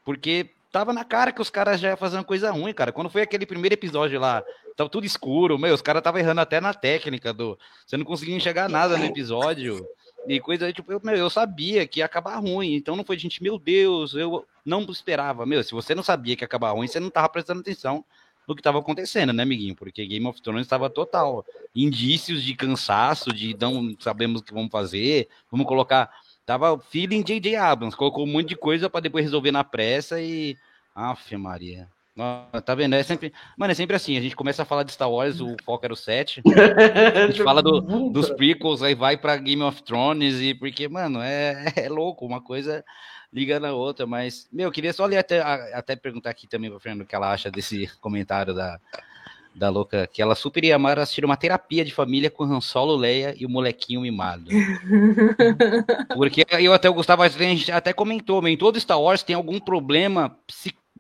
porque 0.05 0.49
tava 0.71 0.93
na 0.93 1.05
cara 1.05 1.33
que 1.33 1.43
os 1.43 1.51
caras 1.51 1.81
já 1.81 1.89
iam 1.89 1.97
fazer 1.97 2.19
uma 2.19 2.25
coisa 2.25 2.53
ruim, 2.53 2.73
cara. 2.73 2.93
Quando 2.93 3.11
foi 3.11 3.23
aquele 3.23 3.45
primeiro 3.45 3.75
episódio 3.75 4.21
lá, 4.21 4.45
tava 4.77 4.89
tudo 4.89 5.05
escuro, 5.05 5.59
meu, 5.59 5.75
os 5.75 5.83
caras 5.83 6.01
estavam 6.01 6.21
errando 6.21 6.41
até 6.41 6.61
na 6.61 6.73
técnica 6.73 7.33
do. 7.33 7.59
Você 7.85 7.97
não 7.97 8.05
conseguia 8.05 8.37
enxergar 8.37 8.69
nada 8.69 8.97
no 8.97 9.05
episódio. 9.05 9.85
E 10.27 10.41
coisa, 10.41 10.73
tipo, 10.73 10.93
eu, 10.93 11.01
meu, 11.03 11.17
eu 11.17 11.31
sabia 11.31 11.87
que 11.87 12.01
ia 12.01 12.05
acabar 12.05 12.37
ruim. 12.37 12.75
Então 12.75 12.97
não 12.97 13.05
foi, 13.05 13.19
gente, 13.19 13.43
meu 13.43 13.59
Deus, 13.59 14.15
eu 14.15 14.47
não 14.65 14.83
esperava. 14.83 15.47
Meu, 15.47 15.63
se 15.63 15.73
você 15.73 15.95
não 15.95 16.03
sabia 16.03 16.37
que 16.37 16.43
ia 16.43 16.47
acabar 16.47 16.73
ruim, 16.73 16.87
você 16.87 17.01
não 17.01 17.11
tava 17.11 17.29
prestando 17.29 17.61
atenção 17.61 18.05
no 18.47 18.55
que 18.55 18.61
estava 18.61 18.79
acontecendo, 18.79 19.33
né, 19.33 19.43
amiguinho? 19.43 19.77
Porque 19.77 20.07
Game 20.07 20.27
of 20.27 20.41
Thrones 20.43 20.67
estava 20.67 20.91
total. 20.91 21.45
Indícios 21.75 22.43
de 22.43 22.55
cansaço, 22.55 23.33
de 23.33 23.57
não 23.59 23.95
sabemos 24.01 24.41
o 24.41 24.45
que 24.45 24.53
vamos 24.53 24.71
fazer, 24.71 25.29
vamos 25.51 25.67
colocar. 25.67 26.11
Tava 26.45 26.79
feeling 26.79 27.23
J.J. 27.23 27.57
Abrams, 27.57 27.97
colocou 27.97 28.25
um 28.25 28.33
monte 28.33 28.49
de 28.49 28.57
coisa 28.57 28.91
para 28.91 29.01
depois 29.01 29.25
resolver 29.25 29.53
na 29.53 29.63
pressa 29.63 30.21
e. 30.21 30.57
Aff, 30.95 31.37
Maria. 31.37 31.89
Tá 32.65 32.75
vendo? 32.75 32.95
É 32.95 33.03
sempre. 33.03 33.33
Mano, 33.57 33.73
é 33.73 33.75
sempre 33.75 33.97
assim. 33.97 34.17
A 34.17 34.21
gente 34.21 34.37
começa 34.37 34.63
a 34.63 34.67
falar 34.67 34.83
de 34.83 34.93
Star 34.93 35.11
Wars, 35.11 35.41
o 35.41 35.57
foco 35.65 35.85
era 35.85 35.95
o 35.95 35.97
7. 35.97 36.43
A 37.15 37.27
gente 37.29 37.43
fala 37.43 37.63
do, 37.63 38.11
dos 38.11 38.31
prequels, 38.31 38.83
aí 38.83 38.95
vai 38.95 39.17
pra 39.17 39.37
Game 39.37 39.63
of 39.63 39.83
Thrones, 39.83 40.41
e 40.41 40.55
porque, 40.55 40.89
mano, 40.89 41.21
é, 41.23 41.65
é 41.77 41.89
louco, 41.89 42.27
uma 42.27 42.41
coisa 42.41 42.85
liga 43.33 43.61
na 43.61 43.73
outra. 43.73 44.07
Mas, 44.07 44.49
meu, 44.53 44.67
eu 44.69 44.73
queria 44.73 44.93
só 44.93 45.07
ler 45.07 45.19
até, 45.19 45.41
até 45.41 45.97
perguntar 45.97 46.31
aqui 46.31 46.47
também 46.47 46.71
pra 46.71 46.81
Fernando 46.81 47.03
o 47.03 47.07
que 47.07 47.15
ela 47.15 47.33
acha 47.33 47.51
desse 47.51 47.89
comentário 48.01 48.53
da, 48.53 48.79
da 49.55 49.69
louca, 49.69 50.07
que 50.07 50.21
ela 50.21 50.35
super 50.35 50.65
ia 50.65 50.77
amar 50.77 50.99
assistir 50.99 51.25
uma 51.25 51.37
terapia 51.37 51.85
de 51.85 51.93
família 51.93 52.31
com 52.31 52.45
Han 52.45 52.61
Solo, 52.61 52.97
Leia 52.97 53.35
e 53.39 53.47
o 53.47 53.49
molequinho 53.49 54.01
mimado. 54.01 54.51
Porque 56.15 56.45
eu 56.59 56.73
até 56.73 56.89
o 56.89 56.95
Gustavo, 56.95 57.23
a 57.23 57.29
gente 57.29 57.71
até 57.71 57.93
comentou, 57.93 58.47
em 58.47 58.57
todo 58.57 58.81
Star 58.81 59.01
Wars 59.01 59.23
tem 59.23 59.35
algum 59.35 59.59
problema 59.59 60.37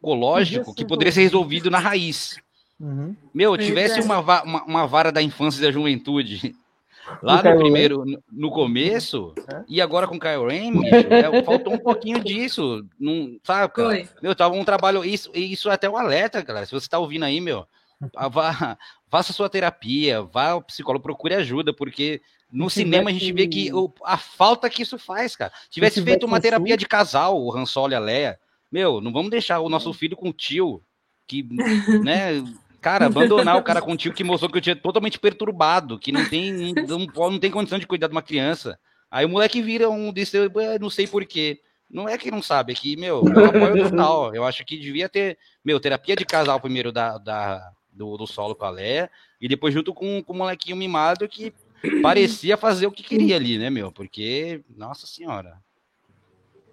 psicológico 0.01 0.75
que 0.75 0.85
poderia 0.85 1.13
ser 1.13 1.21
resolvido 1.21 1.71
na 1.71 1.79
raiz. 1.79 2.39
Uhum. 2.81 3.15
Meu, 3.33 3.57
tivesse 3.59 4.01
é. 4.01 4.03
uma, 4.03 4.19
uma, 4.19 4.65
uma, 4.65 4.87
vara 4.87 5.13
da 5.13 5.21
infância 5.21 5.61
e 5.61 5.63
da 5.63 5.71
juventude 5.71 6.57
lá 7.23 7.43
no, 7.43 7.51
no 7.51 7.61
primeiro, 7.61 8.05
no, 8.07 8.23
no 8.33 8.51
começo, 8.51 9.35
é? 9.53 9.63
e 9.69 9.81
agora 9.83 10.09
com 10.09 10.17
o 10.17 10.21
Kyle 10.21 10.47
Ren, 10.47 10.73
é, 10.89 11.43
faltou 11.43 11.75
um 11.75 11.79
pouquinho 11.79 12.25
disso, 12.25 12.83
não, 12.99 13.39
sabe, 13.45 13.73
cara? 13.75 13.89
Foi. 13.91 14.09
Meu, 14.23 14.35
tava 14.35 14.55
um 14.55 14.65
trabalho, 14.65 15.05
isso, 15.05 15.31
isso 15.35 15.69
é 15.69 15.75
até 15.75 15.91
um 15.91 15.97
alerta, 15.97 16.41
galera, 16.41 16.65
se 16.65 16.73
você 16.73 16.89
tá 16.89 16.99
ouvindo 16.99 17.27
aí, 17.27 17.39
meu, 17.39 17.67
vá, 18.33 18.79
faça 19.11 19.35
sua 19.35 19.51
terapia, 19.51 20.23
vá 20.23 20.53
ao 20.53 20.63
psicólogo, 20.63 21.03
procure 21.03 21.35
ajuda, 21.35 21.75
porque 21.75 22.23
no 22.51 22.71
cinema 22.71 23.11
a 23.11 23.13
gente 23.13 23.31
vê 23.31 23.47
que 23.47 23.71
o, 23.75 23.93
a 24.05 24.17
falta 24.17 24.71
que 24.71 24.83
isso 24.83 24.99
faz, 24.99 25.37
cara. 25.37 25.53
Tivesse 25.69 26.03
feito 26.03 26.25
uma 26.25 26.41
terapia 26.41 26.77
de 26.77 26.87
casal, 26.87 27.41
o 27.41 27.55
Han 27.55 27.67
Solo 27.67 27.93
e 27.93 27.95
a 27.95 28.01
Leia, 28.01 28.39
meu, 28.71 29.01
não 29.01 29.13
vamos 29.13 29.31
deixar 29.31 29.61
o 29.61 29.69
nosso 29.69 29.93
filho 29.93 30.17
com 30.17 30.29
o 30.29 30.33
tio, 30.33 30.83
que, 31.27 31.43
né, 32.05 32.43
cara, 32.81 33.07
abandonar 33.07 33.57
o 33.57 33.63
cara 33.63 33.83
com 33.83 33.93
o 33.93 33.97
tio 33.97 34.13
que 34.13 34.25
mostrou 34.25 34.51
que 34.51 34.59
eu 34.59 34.63
tinha 34.63 34.77
totalmente 34.77 35.19
perturbado, 35.19 35.99
que 35.99 36.13
não 36.13 36.29
tem, 36.29 36.73
não, 36.87 37.07
não 37.31 37.39
tem 37.39 37.51
condição 37.51 37.79
de 37.79 37.87
cuidar 37.87 38.07
de 38.07 38.13
uma 38.13 38.23
criança. 38.23 38.79
Aí 39.11 39.27
o 39.27 39.29
moleque 39.29 39.61
vira 39.61 39.91
um 39.91 40.13
desse, 40.13 40.37
não 40.81 40.91
sei 40.91 41.07
porquê. 41.07 41.61
Não 41.91 42.09
é 42.09 42.17
que 42.17 42.31
não 42.31 42.41
sabe, 42.41 42.73
é 42.73 42.77
que, 42.77 42.97
meu, 42.97 43.25
eu 43.25 43.45
apoio 43.47 43.91
total. 43.91 44.33
Eu 44.33 44.45
acho 44.45 44.65
que 44.65 44.79
devia 44.79 45.09
ter, 45.09 45.37
meu, 45.65 45.81
terapia 45.81 46.15
de 46.15 46.25
casal 46.25 46.61
primeiro 46.61 46.93
da, 46.93 47.19
da 47.19 47.73
do, 47.93 48.17
do 48.17 48.29
solo 48.29 48.55
com 48.55 48.65
a 48.65 48.71
Leia, 48.71 49.11
e 49.41 49.49
depois 49.49 49.75
junto 49.75 49.93
com, 49.93 50.23
com 50.23 50.33
o 50.33 50.37
molequinho 50.37 50.77
mimado 50.77 51.29
que 51.29 51.53
parecia 52.01 52.57
fazer 52.57 52.87
o 52.87 52.93
que 52.93 53.03
queria 53.03 53.35
ali, 53.35 53.59
né, 53.59 53.71
meu? 53.71 53.91
Porque, 53.91 54.63
nossa 54.77 55.05
senhora 55.05 55.59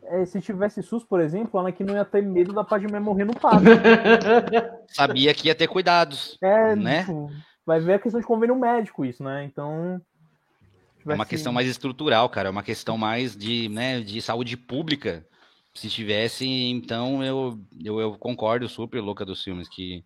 é, 0.09 0.25
se 0.25 0.41
tivesse 0.41 0.81
SUS, 0.81 1.03
por 1.03 1.19
exemplo, 1.19 1.57
a 1.57 1.61
Anakin 1.61 1.84
não 1.84 1.95
ia 1.95 2.05
ter 2.05 2.21
medo 2.21 2.53
da 2.53 2.63
Padmé 2.63 2.99
morrer 2.99 3.25
no 3.25 3.34
parto. 3.34 3.65
Sabia 4.88 5.34
que 5.34 5.47
ia 5.47 5.55
ter 5.55 5.67
cuidados. 5.67 6.38
É, 6.41 6.75
né? 6.75 7.01
Tipo, 7.01 7.29
vai 7.65 7.79
ver 7.79 7.93
a 7.93 7.99
questão 7.99 8.19
de 8.19 8.25
convênio 8.25 8.55
médico 8.55 9.05
isso, 9.05 9.23
né? 9.23 9.43
Então. 9.43 10.01
É 11.05 11.13
uma 11.13 11.25
questão 11.25 11.53
mais 11.53 11.67
estrutural, 11.67 12.29
cara. 12.29 12.49
É 12.49 12.51
uma 12.51 12.63
questão 12.63 12.97
mais 12.97 13.35
de, 13.35 13.69
né, 13.69 14.01
de 14.01 14.21
saúde 14.21 14.57
pública. 14.57 15.25
Se 15.73 15.89
tivesse, 15.89 16.45
então 16.45 17.23
eu, 17.23 17.59
eu, 17.84 18.01
eu 18.01 18.17
concordo 18.17 18.67
super 18.67 18.99
louca 18.99 19.23
dos 19.23 19.43
filmes, 19.43 19.69
que 19.69 20.03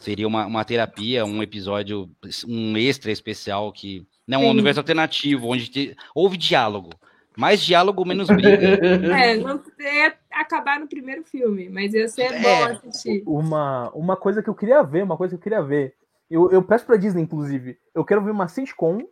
seria 0.00 0.28
uma, 0.28 0.46
uma 0.46 0.64
terapia, 0.64 1.24
um 1.24 1.42
episódio, 1.42 2.08
um 2.46 2.76
extra 2.76 3.10
especial 3.10 3.72
que. 3.72 4.06
Né, 4.26 4.36
um 4.36 4.48
universo 4.48 4.80
alternativo, 4.80 5.48
onde 5.48 5.68
te, 5.68 5.96
houve 6.14 6.36
diálogo 6.36 6.90
mais 7.38 7.60
diálogo, 7.60 8.04
menos 8.04 8.26
briga. 8.26 8.58
É, 9.16 9.36
não 9.36 9.62
é 9.78 10.12
acabar 10.32 10.80
no 10.80 10.88
primeiro 10.88 11.22
filme, 11.22 11.68
mas 11.68 11.94
ia 11.94 12.08
ser 12.08 12.32
é. 12.32 12.42
bom 12.42 12.64
assistir. 12.72 13.22
Uma, 13.24 13.90
uma 13.90 14.16
coisa 14.16 14.42
que 14.42 14.50
eu 14.50 14.54
queria 14.54 14.82
ver, 14.82 15.04
uma 15.04 15.16
coisa 15.16 15.30
que 15.30 15.38
eu 15.38 15.42
queria 15.42 15.62
ver. 15.62 15.94
Eu, 16.28 16.50
eu 16.50 16.60
peço 16.62 16.84
pra 16.84 16.96
Disney, 16.96 17.22
inclusive, 17.22 17.78
eu 17.94 18.04
quero 18.04 18.22
ver 18.22 18.32
uma 18.32 18.48
sitcom 18.48 19.06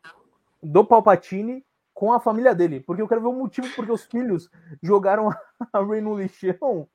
do 0.60 0.84
Palpatine 0.84 1.64
com 1.94 2.12
a 2.12 2.18
família 2.18 2.52
dele. 2.52 2.80
Porque 2.80 3.00
eu 3.00 3.06
quero 3.06 3.20
ver 3.20 3.28
o 3.28 3.32
motivo 3.32 3.68
porque 3.76 3.92
os 3.92 4.04
filhos 4.04 4.50
jogaram 4.82 5.30
a 5.72 5.84
Rey 5.84 6.00
no 6.00 6.20
lixão 6.20 6.88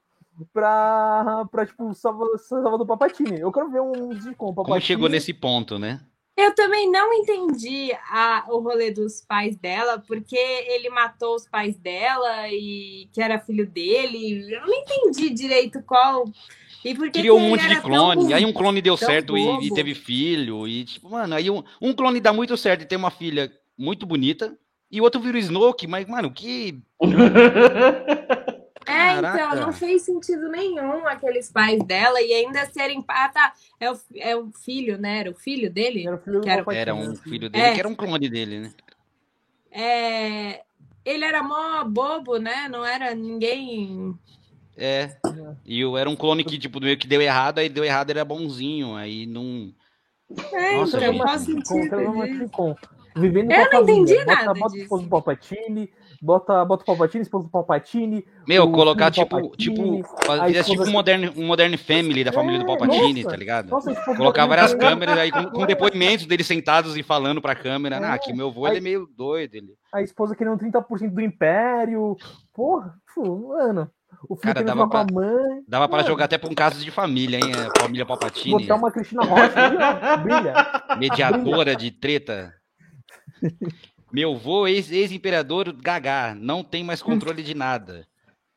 pra, 0.53 1.47
pra 1.49 1.65
tipo, 1.65 1.93
salvar, 1.93 2.27
salvar 2.39 2.77
do 2.77 2.85
Palpatine. 2.85 3.39
Eu 3.39 3.53
quero 3.53 3.71
ver 3.71 3.81
um 3.81 4.11
sitcom. 4.19 4.53
Palpatine. 4.53 4.65
Como 4.65 4.81
chegou 4.81 5.07
nesse 5.07 5.33
ponto, 5.33 5.79
né? 5.79 6.01
Eu 6.35 6.55
também 6.55 6.89
não 6.89 7.13
entendi 7.13 7.91
a, 8.09 8.45
o 8.49 8.59
rolê 8.59 8.91
dos 8.91 9.21
pais 9.21 9.55
dela, 9.57 9.99
porque 10.07 10.37
ele 10.37 10.89
matou 10.89 11.35
os 11.35 11.47
pais 11.47 11.77
dela 11.77 12.47
e 12.49 13.09
que 13.11 13.21
era 13.21 13.39
filho 13.39 13.67
dele. 13.67 14.53
Eu 14.53 14.61
não 14.61 14.73
entendi 14.73 15.29
direito 15.29 15.83
qual. 15.83 16.25
E 16.83 16.95
por 16.95 17.11
Criou 17.11 17.37
um 17.37 17.49
monte 17.49 17.67
de 17.67 17.79
clone. 17.81 18.27
Tão, 18.27 18.35
aí 18.35 18.45
um 18.45 18.53
clone 18.53 18.81
deu 18.81 18.97
certo 18.97 19.37
e, 19.37 19.67
e, 19.67 19.73
teve 19.73 19.93
filho. 19.93 20.67
E, 20.67 20.85
tipo, 20.85 21.09
mano, 21.09 21.35
aí 21.35 21.49
um, 21.49 21.63
um 21.81 21.93
clone 21.93 22.19
dá 22.19 22.33
muito 22.33 22.57
certo 22.57 22.81
e 22.81 22.85
tem 22.85 22.97
uma 22.97 23.11
filha 23.11 23.51
muito 23.77 24.05
bonita. 24.05 24.57
E 24.89 24.99
o 24.99 25.03
outro 25.03 25.21
vira 25.21 25.37
o 25.37 25.39
Snoke, 25.39 25.87
mas, 25.87 26.05
mano, 26.07 26.31
que. 26.31 26.81
É, 28.85 29.17
então, 29.17 29.55
não 29.55 29.71
fez 29.71 30.01
sentido 30.01 30.49
nenhum 30.49 31.07
aqueles 31.07 31.51
pais 31.51 31.83
dela 31.83 32.21
e 32.21 32.33
ainda 32.33 32.65
serem. 32.65 33.03
Ah, 33.07 33.29
tá. 33.29 33.53
É 33.79 33.91
o, 33.91 33.99
é 34.15 34.35
o 34.35 34.51
filho, 34.51 34.97
né? 34.97 35.19
Era 35.19 35.31
o 35.31 35.35
filho 35.35 35.71
dele? 35.71 36.07
Era, 36.07 36.17
filho 36.17 36.41
era... 36.45 36.65
era 36.73 36.95
um 36.95 37.15
filho 37.15 37.49
dele 37.49 37.63
é. 37.63 37.73
que 37.73 37.79
era 37.79 37.87
um 37.87 37.95
clone 37.95 38.29
dele, 38.29 38.59
né? 38.59 38.73
É... 39.71 40.61
Ele 41.05 41.25
era 41.25 41.43
mó 41.43 41.83
bobo, 41.83 42.37
né? 42.37 42.67
Não 42.69 42.85
era 42.85 43.13
ninguém. 43.15 44.17
É. 44.77 45.15
E 45.65 45.81
eu 45.81 45.97
era 45.97 46.09
um 46.09 46.15
clone 46.15 46.43
que, 46.43 46.57
tipo, 46.57 46.79
meio 46.79 46.97
que 46.97 47.07
deu 47.07 47.21
errado, 47.21 47.59
aí 47.59 47.69
deu 47.69 47.83
errado, 47.83 48.09
era 48.09 48.25
bonzinho. 48.25 48.95
Aí 48.95 49.25
não. 49.25 49.73
É, 50.53 50.75
Nossa, 50.77 50.97
então, 50.97 51.17
faz 51.17 51.41
sentido. 51.41 51.97
Vivendo 53.15 53.51
eu 53.51 53.71
não 53.71 53.81
entendi 53.83 54.23
nada. 54.23 54.53
Bota, 54.53 54.59
bota 54.59 54.75
disso. 54.75 55.07
Palpatine, 55.09 55.89
Bota, 56.21 56.63
bota 56.63 56.83
o 56.83 56.85
Palpatine, 56.85 57.23
esposa 57.23 57.45
do 57.45 57.49
Palpatine. 57.49 58.23
Meu, 58.47 58.71
colocar 58.71 59.09
do 59.09 59.13
tipo, 59.15 59.57
tipo, 59.57 60.03
fazer 60.23 60.63
tipo 60.63 60.83
um 60.83 60.91
modern, 60.91 61.31
um 61.35 61.47
modern 61.47 61.75
family 61.77 62.23
da 62.23 62.31
família 62.31 62.59
do 62.59 62.65
É, 62.65 62.67
Palpatine, 62.67 63.23
nossa, 63.23 63.29
tá 63.31 63.39
ligado? 63.39 63.69
Nossa, 63.69 63.95
Colocar 64.15 64.45
várias 64.45 64.71
é, 64.73 64.77
câmeras 64.77 65.17
aí 65.17 65.31
com, 65.31 65.45
com 65.49 65.63
é, 65.63 65.67
depoimentos 65.67 66.27
deles 66.27 66.45
sentados 66.45 66.95
e 66.95 67.01
falando 67.01 67.41
pra 67.41 67.55
câmera. 67.55 67.95
É. 67.95 68.03
Ah, 68.05 68.19
que 68.19 68.33
meu 68.33 68.49
avô 68.49 68.67
ele 68.67 68.77
é 68.77 68.81
meio 68.81 69.07
doido. 69.17 69.55
Ele... 69.55 69.73
A 69.91 70.03
esposa 70.03 70.35
querendo 70.35 70.59
30% 70.59 71.09
do 71.09 71.21
Império. 71.21 72.15
Porra, 72.53 72.93
pô, 73.15 73.47
mano. 73.47 73.89
O 74.29 74.35
filho 74.35 74.53
Cara, 74.53 74.63
dava 74.63 74.87
falar 74.87 75.05
com 75.07 75.17
a 75.17 75.21
mãe. 75.21 75.63
Dava 75.67 75.87
pra 75.87 75.97
Mano, 75.97 76.09
jogar 76.09 76.25
até 76.25 76.37
pra 76.37 76.49
um 76.49 76.53
caso 76.53 76.83
de 76.83 76.91
família, 76.91 77.37
hein? 77.37 77.51
Família 77.79 78.05
Palpatine, 78.05 78.61
Botar 78.61 78.75
uma 78.75 78.91
Cristina 78.91 79.23
Rocha 79.23 79.53
ali, 79.55 79.77
ó, 79.77 80.17
brilha. 80.17 80.53
mediadora 80.99 81.75
de 81.75 81.89
treta. 81.89 82.53
Meu 84.11 84.35
vô, 84.37 84.67
ex- 84.67 84.91
ex-imperador 84.91 85.71
Gagá, 85.73 86.35
não 86.37 86.63
tem 86.63 86.83
mais 86.83 87.01
controle 87.01 87.41
de 87.43 87.53
nada. 87.55 88.05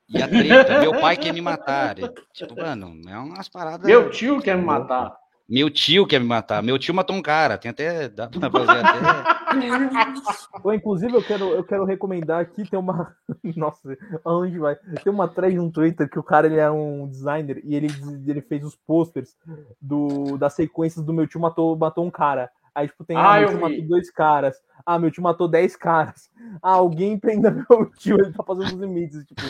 E 0.09 0.21
a 0.23 0.29
treta, 0.29 0.81
meu 0.81 1.01
pai 1.01 1.17
quer 1.17 1.33
me 1.33 1.41
matar. 1.41 1.95
Tipo, 2.33 2.57
mano, 2.57 3.01
é 3.09 3.17
umas 3.19 3.49
paradas. 3.49 3.87
Meu 3.87 4.11
tio 4.11 4.41
quer 4.41 4.57
me 4.57 4.65
matar. 4.65 5.17
Meu 5.49 5.69
tio 5.71 6.07
quer 6.07 6.19
me 6.21 6.27
matar. 6.27 6.63
Meu 6.63 6.79
tio 6.79 6.95
matou 6.95 7.15
um 7.17 7.23
cara. 7.23 7.57
Tem 7.59 7.71
até. 7.71 8.09
Dá 8.09 8.29
pra 8.29 8.51
fazer 8.51 8.83
até. 8.85 10.75
Inclusive, 10.75 11.13
eu 11.15 11.23
quero, 11.23 11.45
eu 11.51 11.65
quero 11.65 11.85
recomendar 11.85 12.41
aqui, 12.41 12.69
tem 12.69 12.79
uma. 12.79 13.15
Nossa, 13.57 13.97
aonde 14.25 14.59
vai? 14.59 14.77
Tem 15.03 15.13
uma 15.13 15.29
thread 15.29 15.55
no 15.57 15.71
Twitter 15.71 16.09
que 16.09 16.19
o 16.19 16.23
cara 16.23 16.47
ele 16.47 16.57
é 16.59 16.71
um 16.71 17.07
designer 17.09 17.61
e 17.65 17.75
ele, 17.75 17.89
ele 18.27 18.41
fez 18.41 18.65
os 18.65 18.75
posters 18.87 19.37
do, 19.81 20.37
das 20.39 20.55
sequências 20.55 21.05
do 21.05 21.13
meu 21.13 21.27
tio 21.27 21.41
matou, 21.41 21.77
matou 21.77 22.05
um 22.05 22.11
cara. 22.11 22.51
Aí, 22.75 22.89
tipo, 22.89 23.05
tem. 23.05 23.17
Ah, 23.17 23.35
Ah, 23.35 23.41
meu 23.41 23.43
eu 23.43 23.49
tio 23.49 23.57
vi. 23.57 23.63
matou 23.63 23.89
dois 23.89 24.11
caras. 24.11 24.57
Ah, 24.85 24.99
meu 24.99 25.11
tio 25.11 25.23
matou 25.23 25.49
dez 25.49 25.77
caras. 25.77 26.29
Ah, 26.63 26.73
alguém 26.73 27.19
prenda 27.21 27.51
meu 27.51 27.91
tio, 27.99 28.19
ele 28.21 28.33
tá 28.33 28.43
fazendo 28.43 28.75
os 28.75 28.81
limites. 28.81 29.25
Tipo, 29.25 29.43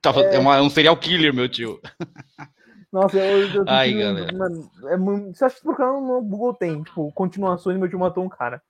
Tava, 0.00 0.22
é 0.22 0.38
uma- 0.38 0.60
um 0.62 0.70
serial 0.70 0.96
killer, 0.96 1.34
meu 1.34 1.48
tio. 1.48 1.80
nossa, 2.92 3.18
eu, 3.18 3.52
eu, 3.52 3.64
Ai, 3.66 3.92
tentando- 3.92 4.14
galera. 4.14 4.36
mano, 4.36 4.70
é 4.86 4.96
muito, 4.96 5.36
você 5.36 5.44
acha 5.44 5.56
que 5.56 5.62
procurando 5.62 6.00
no 6.00 6.22
Google 6.22 6.54
tem, 6.54 6.82
tipo, 6.82 7.12
continuações, 7.12 7.78
meu 7.78 7.88
tio 7.88 7.98
matou 7.98 8.24
um 8.24 8.28
cara. 8.28 8.62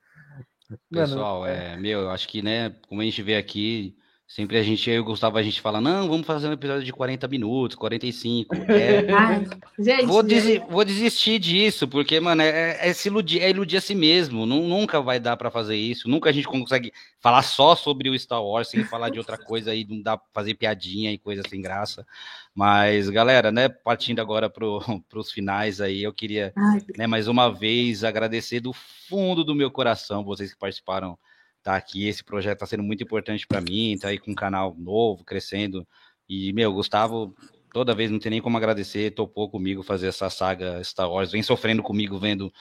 Mano, 0.90 1.06
Pessoal, 1.06 1.47
é, 1.47 1.76
meu, 1.76 2.01
eu 2.01 2.10
acho 2.10 2.28
que, 2.28 2.43
né, 2.43 2.74
como 2.89 3.01
a 3.01 3.05
gente 3.05 3.22
vê 3.22 3.36
aqui, 3.36 3.97
sempre 4.30 4.59
a 4.59 4.62
gente, 4.62 4.88
eu 4.90 4.96
e 4.96 4.98
o 5.00 5.05
Gustavo, 5.05 5.38
a 5.38 5.42
gente 5.42 5.59
fala, 5.59 5.80
não, 5.80 6.06
vamos 6.06 6.26
fazer 6.26 6.48
um 6.48 6.52
episódio 6.52 6.84
de 6.84 6.92
40 6.92 7.26
minutos, 7.26 7.74
45. 7.76 8.55
É, 8.68 9.10
Ai, 9.10 9.46
gente, 9.78 10.05
Vou, 10.06 10.22
desi- 10.22 10.62
vou 10.68 10.84
desistir 10.84 11.38
disso, 11.38 11.88
porque, 11.88 12.20
mano, 12.20 12.42
é, 12.42 12.76
é 12.88 12.92
se 12.92 13.09
iludir, 13.09 13.40
é 13.42 13.48
iludir 13.48 13.78
a 13.78 13.80
si 13.80 13.94
mesmo. 13.94 14.44
Nu- 14.44 14.68
nunca 14.68 15.00
vai 15.00 15.18
dar 15.18 15.36
pra 15.38 15.50
fazer 15.50 15.76
isso. 15.76 16.09
Nunca 16.10 16.28
a 16.28 16.32
gente 16.32 16.46
consegue 16.46 16.92
falar 17.20 17.42
só 17.42 17.74
sobre 17.74 18.10
o 18.10 18.18
Star 18.18 18.44
Wars 18.44 18.68
sem 18.68 18.84
falar 18.84 19.09
de 19.09 19.18
outra 19.18 19.38
coisa 19.42 19.74
e 19.74 19.84
não 19.88 20.02
dá 20.02 20.18
pra 20.18 20.26
fazer 20.34 20.55
piadinha 20.55 21.10
e 21.10 21.16
coisa 21.18 21.42
sem 21.48 21.62
graça. 21.62 22.06
Mas, 22.55 23.09
galera, 23.09 23.50
né, 23.50 23.68
partindo 23.70 24.20
agora 24.20 24.50
pro, 24.50 24.80
pros 25.09 25.32
finais 25.32 25.80
aí, 25.80 26.02
eu 26.02 26.12
queria, 26.12 26.52
Ai, 26.55 26.80
né, 26.98 27.06
mais 27.06 27.28
uma 27.28 27.48
vez 27.50 28.05
agradecer 28.05 28.60
do 28.60 28.74
fundo 28.74 29.42
do 29.42 29.55
meu 29.55 29.70
coração 29.70 30.22
vocês 30.22 30.52
que 30.52 30.59
participaram 30.59 31.18
tá 31.62 31.76
aqui. 31.76 32.06
Esse 32.06 32.24
projeto 32.24 32.60
tá 32.60 32.66
sendo 32.66 32.82
muito 32.82 33.02
importante 33.02 33.47
pra 33.47 33.60
mim, 33.60 33.97
tá 34.01 34.09
aí 34.09 34.18
com 34.18 34.30
um 34.30 34.35
canal 34.35 34.74
novo, 34.78 35.24
crescendo. 35.24 35.86
E, 36.28 36.52
meu, 36.52 36.72
Gustavo, 36.72 37.35
toda 37.72 37.94
vez 37.94 38.10
não 38.10 38.18
tem 38.18 38.30
nem 38.30 38.40
como 38.40 38.56
agradecer, 38.56 39.12
topou 39.12 39.51
comigo 39.51 39.82
fazer 39.82 40.09
essa 40.09 40.28
saga 40.30 40.82
Star 40.85 41.10
Wars, 41.10 41.32
vem 41.32 41.43
sofrendo 41.43 41.82
comigo 41.82 42.18
vendo 42.18 42.52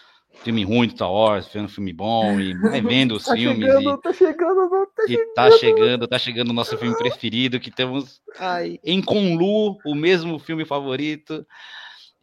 filme 0.44 0.64
ruim 0.64 0.88
de 0.88 0.94
Star 0.94 1.12
Wars, 1.12 1.50
vendo 1.52 1.70
filme 1.70 1.92
bom 1.92 2.40
e 2.40 2.54
né, 2.54 2.82
vendo 2.82 3.16
os 3.16 3.24
tá 3.26 3.36
filmes 3.36 3.66
chegando, 3.66 3.98
tá 3.98 4.14
chegando, 4.14 4.88
tá 4.96 5.04
e, 5.08 5.14
e 5.14 5.34
tá 5.34 5.52
chegando, 5.52 6.08
tá 6.08 6.20
chegando 6.20 6.50
o 6.50 6.54
nosso 6.54 6.78
filme 6.78 6.98
preferido, 6.98 7.60
que 7.60 7.72
temos 7.72 8.22
ai, 8.40 8.80
em 8.84 9.02
Conlu, 9.02 9.78
o 9.86 9.96
mesmo 9.96 10.38
filme 10.40 10.66
favorito. 10.66 11.46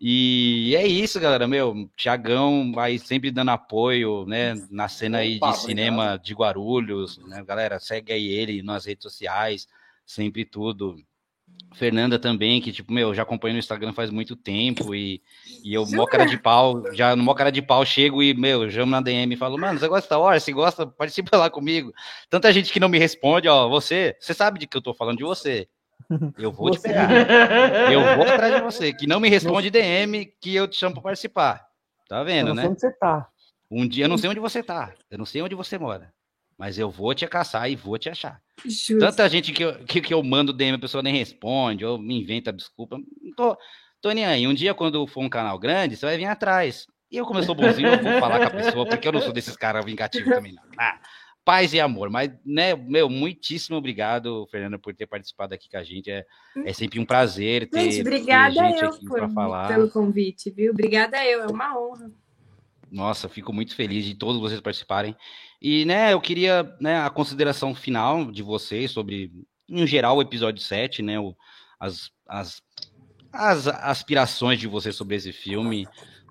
E 0.01 0.75
é 0.77 0.87
isso, 0.87 1.21
galera, 1.21 1.47
meu, 1.47 1.89
Tiagão 1.97 2.73
vai 2.73 2.99
sempre 2.99 3.31
dando 3.31 3.51
apoio, 3.51 4.27
né, 4.27 4.55
na 4.71 4.89
cena 4.89 5.19
aí 5.19 5.39
de 5.39 5.57
cinema 5.59 6.19
de 6.19 6.35
Guarulhos, 6.35 7.19
né, 7.27 7.43
galera, 7.45 7.79
segue 7.79 8.12
aí 8.12 8.27
ele 8.27 8.62
nas 8.62 8.85
redes 8.85 9.05
sociais, 9.05 9.69
sempre 10.05 10.45
tudo. 10.45 10.97
Fernanda 11.75 12.19
também, 12.19 12.61
que, 12.61 12.73
tipo, 12.73 12.93
meu, 12.93 13.12
já 13.15 13.23
acompanho 13.23 13.55
no 13.55 13.59
Instagram 13.59 13.93
faz 13.93 14.11
muito 14.11 14.37
tempo 14.37 14.95
e, 14.95 15.21
e 15.62 15.75
eu, 15.75 15.85
mó 15.87 16.07
cara 16.07 16.25
de 16.25 16.39
pau, 16.39 16.83
já 16.93 17.16
no 17.16 17.23
mó 17.23 17.35
cara 17.35 17.51
de 17.51 17.61
pau, 17.61 17.85
chego 17.85 18.23
e, 18.23 18.33
meu, 18.33 18.71
chamo 18.71 18.93
na 18.93 19.01
DM 19.01 19.35
e 19.35 19.37
falo, 19.37 19.59
mano, 19.59 19.79
você 19.79 19.89
gosta 19.89 20.07
Star 20.07 20.21
Wars? 20.21 20.43
Se 20.43 20.53
gosta, 20.53 20.87
participa 20.87 21.37
lá 21.37 21.51
comigo. 21.51 21.93
Tanta 22.31 22.53
gente 22.53 22.73
que 22.73 22.79
não 22.79 22.89
me 22.89 22.99
responde, 22.99 23.49
ó, 23.49 23.69
você, 23.69 24.16
você 24.21 24.33
sabe 24.33 24.59
de 24.61 24.66
que 24.66 24.77
eu 24.77 24.83
tô 24.83 24.95
falando 24.95 25.19
de 25.19 25.25
você. 25.25 25.69
Eu 26.39 26.53
vou 26.53 26.71
te 26.71 26.79
Você. 26.79 26.89
pegar. 26.89 27.91
Eu 27.91 28.01
vou 28.17 28.29
atrás 28.29 28.55
de 28.55 28.61
você, 28.61 28.93
que 28.93 29.07
não 29.07 29.21
me 29.21 29.29
responde 29.29 29.71
DM, 29.71 30.27
que 30.41 30.55
eu 30.55 30.67
te 30.69 30.77
chamo 30.77 30.95
pra 30.95 31.03
participar. 31.03 31.67
Tá 32.09 32.19
Eu 32.19 32.25
vendo, 32.25 32.49
não 32.49 32.55
né? 32.55 32.63
sei 32.63 32.71
onde 32.71 32.81
você 32.81 32.93
tá. 32.93 33.29
Um 33.71 33.89
dia 33.89 34.05
eu 34.05 34.09
não 34.09 34.19
sei 34.19 34.31
onde 34.31 34.41
você 34.41 34.63
tá, 34.63 34.93
eu 35.11 35.19
não 35.19 35.25
sei 35.25 35.43
onde 35.43 35.55
você 35.55 35.79
mora, 35.79 36.13
mas 36.57 36.79
eu 36.79 36.91
vou 36.91 37.15
te 37.15 37.27
caçar 37.27 37.69
e 37.71 37.75
vou 37.75 37.99
te 37.99 38.09
achar. 38.09 38.41
justo. 38.65 38.99
Tanta 38.99 39.29
gente 39.29 39.53
que 39.53 39.65
eu, 39.65 39.85
que, 39.85 40.01
que 40.01 40.15
eu 40.15 40.23
mando 40.23 40.53
DM, 40.53 40.77
a 40.77 40.79
pessoa 40.79 41.03
nem 41.03 41.17
responde, 41.17 41.85
ou 41.85 41.99
me 41.99 42.21
inventa 42.21 42.53
desculpa. 42.53 42.99
Não 42.99 43.35
tô, 43.35 43.57
tô 44.01 44.11
nem 44.13 44.25
aí. 44.27 44.47
Um 44.47 44.55
dia, 44.55 44.75
quando 44.75 45.07
for 45.07 45.23
um 45.25 45.29
canal 45.29 45.59
grande, 45.59 45.97
você 45.97 46.07
vai 46.07 46.17
vir 46.17 46.27
atrás. 46.27 46.87
E 47.11 47.17
eu, 47.17 47.25
como 47.25 47.39
eu 47.39 47.43
sou 47.45 47.55
bonzinho, 47.55 47.89
eu 47.89 48.03
vou 48.03 48.19
falar 48.21 48.39
com 48.41 48.47
a 48.47 48.51
pessoa, 48.51 48.87
porque 48.87 49.09
eu 49.09 49.13
não 49.13 49.21
sou 49.21 49.33
desses 49.33 49.57
caras 49.57 49.85
vingativos 49.85 50.33
também, 50.33 50.53
não. 50.53 50.63
Ah, 50.79 50.99
paz 51.45 51.75
e 51.75 51.81
amor. 51.81 52.09
Mas, 52.11 52.33
né, 52.45 52.75
meu, 52.75 53.09
muitíssimo 53.09 53.77
obrigado, 53.77 54.47
Fernanda, 54.51 54.79
por 54.79 54.95
ter 54.95 55.07
participado 55.07 55.55
aqui 55.55 55.69
com 55.69 55.77
a 55.77 55.85
gente. 55.85 56.11
É, 56.11 56.25
é 56.65 56.73
sempre 56.73 56.99
um 56.99 57.05
prazer 57.05 57.69
ter, 57.69 57.83
Gente, 57.83 57.95
ter 57.97 58.01
obrigada 58.01 58.55
gente 58.55 58.83
eu 58.83 58.89
aqui 58.89 59.07
por, 59.07 59.19
para 59.19 59.29
falar. 59.29 59.69
pelo 59.69 59.91
convite, 59.91 60.51
viu? 60.51 60.73
Obrigada 60.73 61.25
eu, 61.25 61.43
é 61.43 61.47
uma 61.47 61.79
honra. 61.79 62.11
Nossa, 62.91 63.29
fico 63.29 63.53
muito 63.53 63.75
feliz 63.75 64.05
de 64.05 64.15
todos 64.15 64.41
vocês 64.41 64.61
participarem. 64.61 65.16
E, 65.61 65.85
né, 65.85 66.12
eu 66.12 66.21
queria, 66.21 66.75
né, 66.81 67.01
a 67.01 67.11
consideração 67.11 67.75
final 67.75 68.31
de 68.31 68.43
vocês 68.43 68.91
sobre, 68.91 69.33
em 69.69 69.87
geral, 69.87 70.16
o 70.16 70.23
episódio 70.23 70.62
7, 70.62 71.03
né, 71.03 71.19
o, 71.19 71.35
as, 71.79 72.11
as, 72.27 72.62
as 73.33 73.66
aspirações 73.66 74.61
de 74.61 74.69
vocês 74.69 74.95
sobre 74.95 75.16
esse 75.16 75.33
filme 75.33 75.87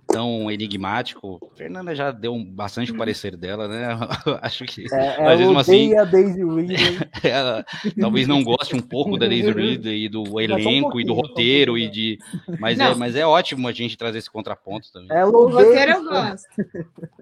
tão 0.08 0.52
enigmático. 0.52 1.40
Fernanda 1.56 1.96
já 1.96 2.12
deu 2.12 2.34
um, 2.34 2.44
bastante 2.44 2.92
o 2.92 2.98
parecer 2.98 3.36
dela, 3.36 3.68
né? 3.68 3.88
Acho 4.42 4.66
que 4.66 4.86
É, 4.94 5.24
Mas 5.24 5.40
mesmo 5.40 5.58
assim- 5.58 5.98
a 5.98 6.04
Daisy 6.04 6.44
Ridley. 6.44 6.78
ela 7.24 7.66
talvez 8.00 8.28
não 8.28 8.44
goste 8.44 8.76
um 8.76 8.82
pouco 8.82 9.18
da 9.18 9.28
Daisy 9.28 9.52
Ridley 9.52 10.06
e 10.06 10.10
do 10.10 10.24
elenco 10.42 11.00
e 11.00 11.04
do 11.06 11.14
um 11.14 11.16
roteiro 11.16 11.78
e 11.78 11.90
de... 11.90 12.18
Mas 12.60 12.80
é, 12.80 12.94
mas 12.96 13.16
é 13.16 13.26
ótimo 13.26 13.68
a 13.68 13.72
gente 13.72 13.98
trazer 13.98 14.20
esse 14.20 14.30
contraponto 14.30 14.92
também. 14.92 15.16
Ela 15.16 15.32
O 15.32 15.50
roteiro 15.50 15.92
eu 15.94 16.04
gosto. 16.04 16.48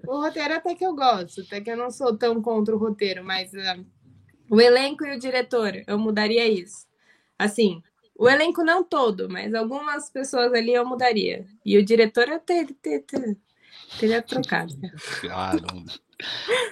O 0.06 0.20
roteiro 0.20 0.54
até 0.54 0.74
que 0.74 0.84
eu 0.84 0.94
gosto, 0.94 1.40
até 1.42 1.60
que 1.60 1.70
eu 1.70 1.76
não 1.76 1.90
sou 1.90 2.16
tão 2.16 2.42
contra 2.42 2.74
o 2.74 2.78
roteiro, 2.78 3.24
mas 3.24 3.54
ah, 3.54 3.78
o 4.50 4.60
elenco 4.60 5.04
e 5.04 5.16
o 5.16 5.18
diretor, 5.18 5.82
eu 5.86 5.98
mudaria 5.98 6.46
isso. 6.46 6.86
Assim, 7.38 7.82
o 8.16 8.28
elenco 8.28 8.62
não 8.62 8.84
todo, 8.84 9.28
mas 9.28 9.54
algumas 9.54 10.10
pessoas 10.10 10.52
ali 10.52 10.72
eu 10.72 10.84
mudaria. 10.84 11.46
E 11.64 11.76
o 11.76 11.84
diretor 11.84 12.28
eu 12.28 12.38
ter, 12.38 12.66
ter, 12.80 13.00
ter, 13.00 13.36
teria 13.98 14.22
trocado. 14.22 14.74
Não. 14.80 15.84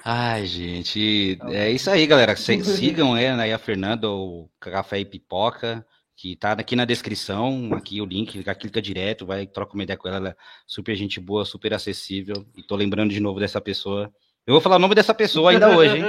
Ai, 0.05 0.47
gente, 0.47 1.39
é 1.51 1.71
isso 1.71 1.91
aí, 1.91 2.07
galera. 2.07 2.37
Sigam 2.37 3.17
é, 3.17 3.31
aí 3.31 3.53
a 3.53 3.59
Fernanda, 3.59 4.09
o 4.09 4.49
Café 4.61 5.01
e 5.01 5.05
Pipoca, 5.05 5.85
que 6.17 6.37
tá 6.37 6.53
aqui 6.53 6.77
na 6.77 6.85
descrição, 6.85 7.71
aqui 7.75 8.01
o 8.01 8.05
link, 8.05 8.43
clica 8.59 8.83
direto, 8.83 9.27
vai, 9.27 9.47
troca 9.47 9.75
uma 9.75 9.83
ideia 9.83 9.97
com 9.97 10.07
ela, 10.07 10.17
ela 10.19 10.29
é 10.31 10.37
super 10.67 10.95
gente 10.95 11.19
boa, 11.19 11.45
super 11.45 11.73
acessível, 11.73 12.47
e 12.57 12.63
tô 12.63 12.77
lembrando 12.77 13.11
de 13.11 13.21
novo 13.21 13.41
dessa 13.41 13.61
pessoa. 13.61 14.13
Eu 14.47 14.55
vou 14.55 14.61
falar 14.61 14.77
o 14.77 14.79
nome 14.79 14.95
dessa 14.95 15.15
pessoa 15.15 15.51
ainda 15.51 15.69
hoje, 15.77 15.99
hein? 15.99 16.05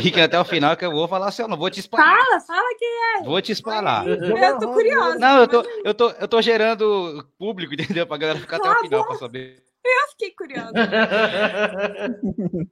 Fiquem 0.00 0.22
até 0.22 0.38
o 0.40 0.44
final 0.44 0.76
que 0.76 0.84
eu 0.84 0.92
vou 0.92 1.08
falar 1.08 1.28
assim, 1.28 1.42
eu 1.42 1.48
não 1.48 1.56
vou 1.56 1.70
te 1.70 1.80
espanar, 1.80 2.16
Fala, 2.18 2.40
fala 2.40 2.68
que 2.78 3.24
vou 3.24 3.42
te 3.42 3.52
espanar. 3.52 4.06
eu 4.06 4.58
tô 4.58 4.72
curiosa. 4.72 5.18
Não, 5.18 5.40
eu 5.40 5.48
tô, 5.48 5.62
eu 5.84 5.94
tô, 5.94 6.10
eu 6.10 6.28
tô 6.28 6.42
gerando 6.42 7.26
público, 7.38 7.74
entendeu? 7.98 8.06
Pra 8.06 8.16
galera 8.16 8.38
ficar 8.38 8.56
até 8.56 8.70
o 8.70 8.74
Tá 8.74 8.80
final 8.80 9.06
pra 9.06 9.16
saber. 9.16 9.62
Eu 9.84 10.08
fiquei 10.10 10.30
curiosa. 10.32 10.72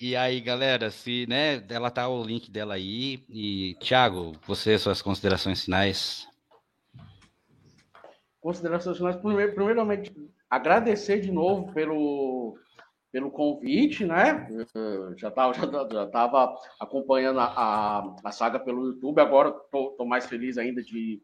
E 0.00 0.16
aí, 0.16 0.40
galera, 0.40 0.90
se, 0.90 1.24
né, 1.28 1.62
ela 1.70 1.90
tá 1.90 2.08
o 2.08 2.22
link 2.22 2.50
dela 2.50 2.74
aí. 2.74 3.24
E, 3.30 3.74
Thiago, 3.80 4.32
você, 4.46 4.76
suas 4.76 5.00
considerações 5.00 5.64
finais. 5.64 6.26
Considerações 8.40 8.98
finais. 8.98 9.16
Primeiro- 9.16 9.54
Primeiramente, 9.54 10.12
agradecer 10.50 11.20
de 11.20 11.30
novo 11.32 11.72
pelo, 11.72 12.58
pelo 13.14 13.30
convite, 13.30 14.04
né? 14.04 14.48
Já 15.16 15.28
estava 15.28 15.54
já, 15.54 15.88
já 15.88 16.06
tava 16.08 16.52
acompanhando 16.80 17.38
a, 17.38 17.44
a, 17.44 18.16
a 18.24 18.32
saga 18.32 18.58
pelo 18.58 18.88
YouTube, 18.88 19.20
agora 19.20 19.50
estou 19.50 20.04
mais 20.04 20.26
feliz 20.26 20.58
ainda 20.58 20.82
de 20.82 21.22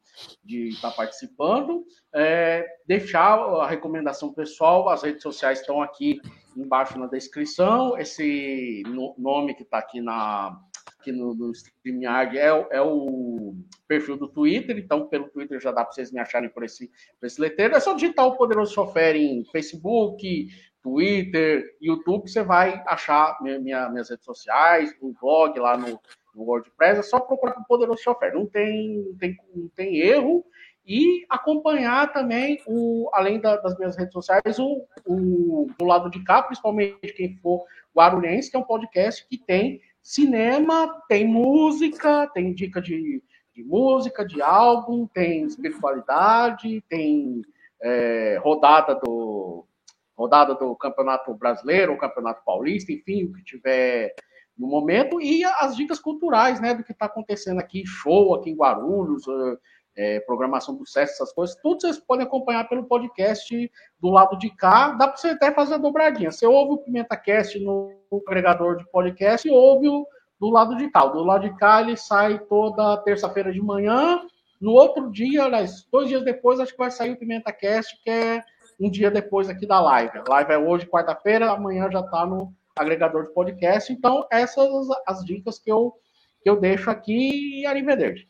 estar 0.68 0.92
participando. 0.92 1.84
É, 2.14 2.64
deixar 2.86 3.34
a 3.40 3.66
recomendação 3.66 4.32
pessoal, 4.32 4.88
as 4.88 5.02
redes 5.02 5.20
sociais 5.24 5.58
estão 5.58 5.82
aqui 5.82 6.20
embaixo 6.56 6.96
na 6.96 7.08
descrição. 7.08 7.98
Esse 7.98 8.84
no- 8.86 9.16
nome 9.18 9.54
que 9.54 9.64
está 9.64 9.78
aqui 9.78 10.00
na, 10.00 10.56
aqui 11.00 11.10
no, 11.10 11.34
no 11.34 11.50
StreamYard 11.50 12.38
é, 12.38 12.68
é, 12.70 12.80
o 12.80 13.56
perfil 13.88 14.16
do 14.16 14.28
Twitter, 14.28 14.78
então 14.78 15.08
pelo 15.08 15.28
Twitter 15.28 15.58
já 15.60 15.72
dá 15.72 15.82
para 15.84 15.92
vocês 15.92 16.12
me 16.12 16.20
acharem 16.20 16.50
por 16.50 16.62
esse, 16.62 16.88
por 17.18 17.26
esse 17.26 17.40
letreiro. 17.40 17.74
É 17.74 17.80
só 17.80 17.94
digitar 17.94 18.26
o 18.26 18.36
Poderoso 18.36 18.74
Chofer 18.74 19.16
em 19.16 19.44
Facebook, 19.46 20.48
Twitter, 20.82 21.76
YouTube, 21.80 22.28
você 22.28 22.42
vai 22.42 22.82
achar 22.86 23.38
minha, 23.42 23.58
minha, 23.58 23.88
minhas 23.88 24.10
redes 24.10 24.24
sociais, 24.24 24.94
o 25.00 25.12
blog 25.20 25.58
lá 25.58 25.76
no, 25.76 26.00
no 26.34 26.42
WordPress, 26.44 27.00
é 27.00 27.02
só 27.02 27.20
procurar 27.20 27.58
o 27.58 27.64
Poderoso 27.64 28.02
Chofer. 28.02 28.34
Não 28.34 28.46
tem, 28.46 29.04
não 29.04 29.16
tem, 29.16 29.36
não 29.54 29.68
tem 29.68 29.98
erro. 29.98 30.44
E 30.86 31.24
acompanhar 31.28 32.12
também, 32.12 32.60
o, 32.66 33.08
além 33.12 33.40
da, 33.40 33.56
das 33.56 33.78
minhas 33.78 33.96
redes 33.96 34.12
sociais, 34.12 34.58
o, 34.58 34.84
o, 35.06 35.66
do 35.78 35.84
lado 35.84 36.10
de 36.10 36.24
cá, 36.24 36.42
principalmente 36.42 37.12
quem 37.14 37.36
for 37.36 37.64
guarulhense, 37.94 38.50
que 38.50 38.56
é 38.56 38.60
um 38.60 38.64
podcast 38.64 39.26
que 39.28 39.38
tem 39.38 39.80
cinema, 40.02 41.02
tem 41.08 41.26
música, 41.26 42.26
tem 42.32 42.54
dica 42.54 42.80
de, 42.80 43.22
de 43.54 43.62
música, 43.62 44.24
de 44.24 44.40
álbum, 44.40 45.06
tem 45.06 45.44
espiritualidade, 45.44 46.82
tem 46.88 47.42
é, 47.82 48.40
rodada 48.42 48.94
do 48.94 49.66
rodada 50.20 50.54
do 50.54 50.76
Campeonato 50.76 51.32
Brasileiro, 51.34 51.94
o 51.94 51.98
Campeonato 51.98 52.42
Paulista, 52.44 52.92
enfim, 52.92 53.24
o 53.24 53.32
que 53.32 53.42
tiver 53.42 54.14
no 54.58 54.68
momento, 54.68 55.18
e 55.18 55.42
as 55.42 55.74
dicas 55.74 55.98
culturais, 55.98 56.60
né, 56.60 56.74
do 56.74 56.84
que 56.84 56.92
está 56.92 57.06
acontecendo 57.06 57.58
aqui, 57.58 57.86
show 57.86 58.34
aqui 58.34 58.50
em 58.50 58.54
Guarulhos, 58.54 59.22
é, 59.96 60.20
programação 60.20 60.76
do 60.76 60.86
SESC, 60.86 61.14
essas 61.14 61.32
coisas, 61.32 61.56
tudo 61.62 61.80
vocês 61.80 61.98
podem 61.98 62.26
acompanhar 62.26 62.68
pelo 62.68 62.84
podcast 62.84 63.72
do 63.98 64.10
lado 64.10 64.36
de 64.36 64.50
cá, 64.50 64.90
dá 64.90 65.08
para 65.08 65.16
você 65.16 65.28
até 65.28 65.50
fazer 65.50 65.74
a 65.74 65.78
dobradinha, 65.78 66.30
você 66.30 66.46
ouve 66.46 66.74
o 66.74 66.78
Pimenta 66.78 67.16
Cast 67.16 67.58
no 67.58 67.90
agregador 68.28 68.76
de 68.76 68.84
podcast 68.90 69.48
e 69.48 69.50
ouve 69.50 69.88
o 69.88 70.06
do 70.38 70.50
lado 70.50 70.76
de 70.76 70.90
cá, 70.90 71.06
do 71.06 71.24
lado 71.24 71.48
de 71.48 71.56
cá 71.56 71.80
ele 71.80 71.96
sai 71.96 72.38
toda 72.38 72.98
terça-feira 72.98 73.50
de 73.50 73.62
manhã, 73.62 74.20
no 74.60 74.72
outro 74.72 75.10
dia, 75.10 75.44
aliás, 75.44 75.86
dois 75.90 76.08
dias 76.08 76.22
depois, 76.22 76.60
acho 76.60 76.72
que 76.72 76.78
vai 76.78 76.90
sair 76.90 77.12
o 77.12 77.16
Pimenta 77.16 77.50
Cast, 77.50 77.98
que 78.02 78.10
é 78.10 78.44
um 78.80 78.90
dia 78.90 79.10
depois 79.10 79.48
aqui 79.48 79.66
da 79.66 79.80
live. 79.80 80.18
A 80.18 80.30
live 80.30 80.52
é 80.52 80.58
hoje, 80.58 80.86
quarta-feira, 80.86 81.50
amanhã 81.50 81.90
já 81.90 82.00
está 82.00 82.24
no 82.24 82.54
agregador 82.74 83.24
de 83.24 83.34
podcast. 83.34 83.92
Então, 83.92 84.26
essas 84.30 84.68
as 85.06 85.24
dicas 85.24 85.58
que 85.58 85.70
eu, 85.70 85.92
que 86.42 86.48
eu 86.48 86.58
deixo 86.58 86.90
aqui 86.90 87.60
e 87.60 87.66
arrivederci. 87.66 88.26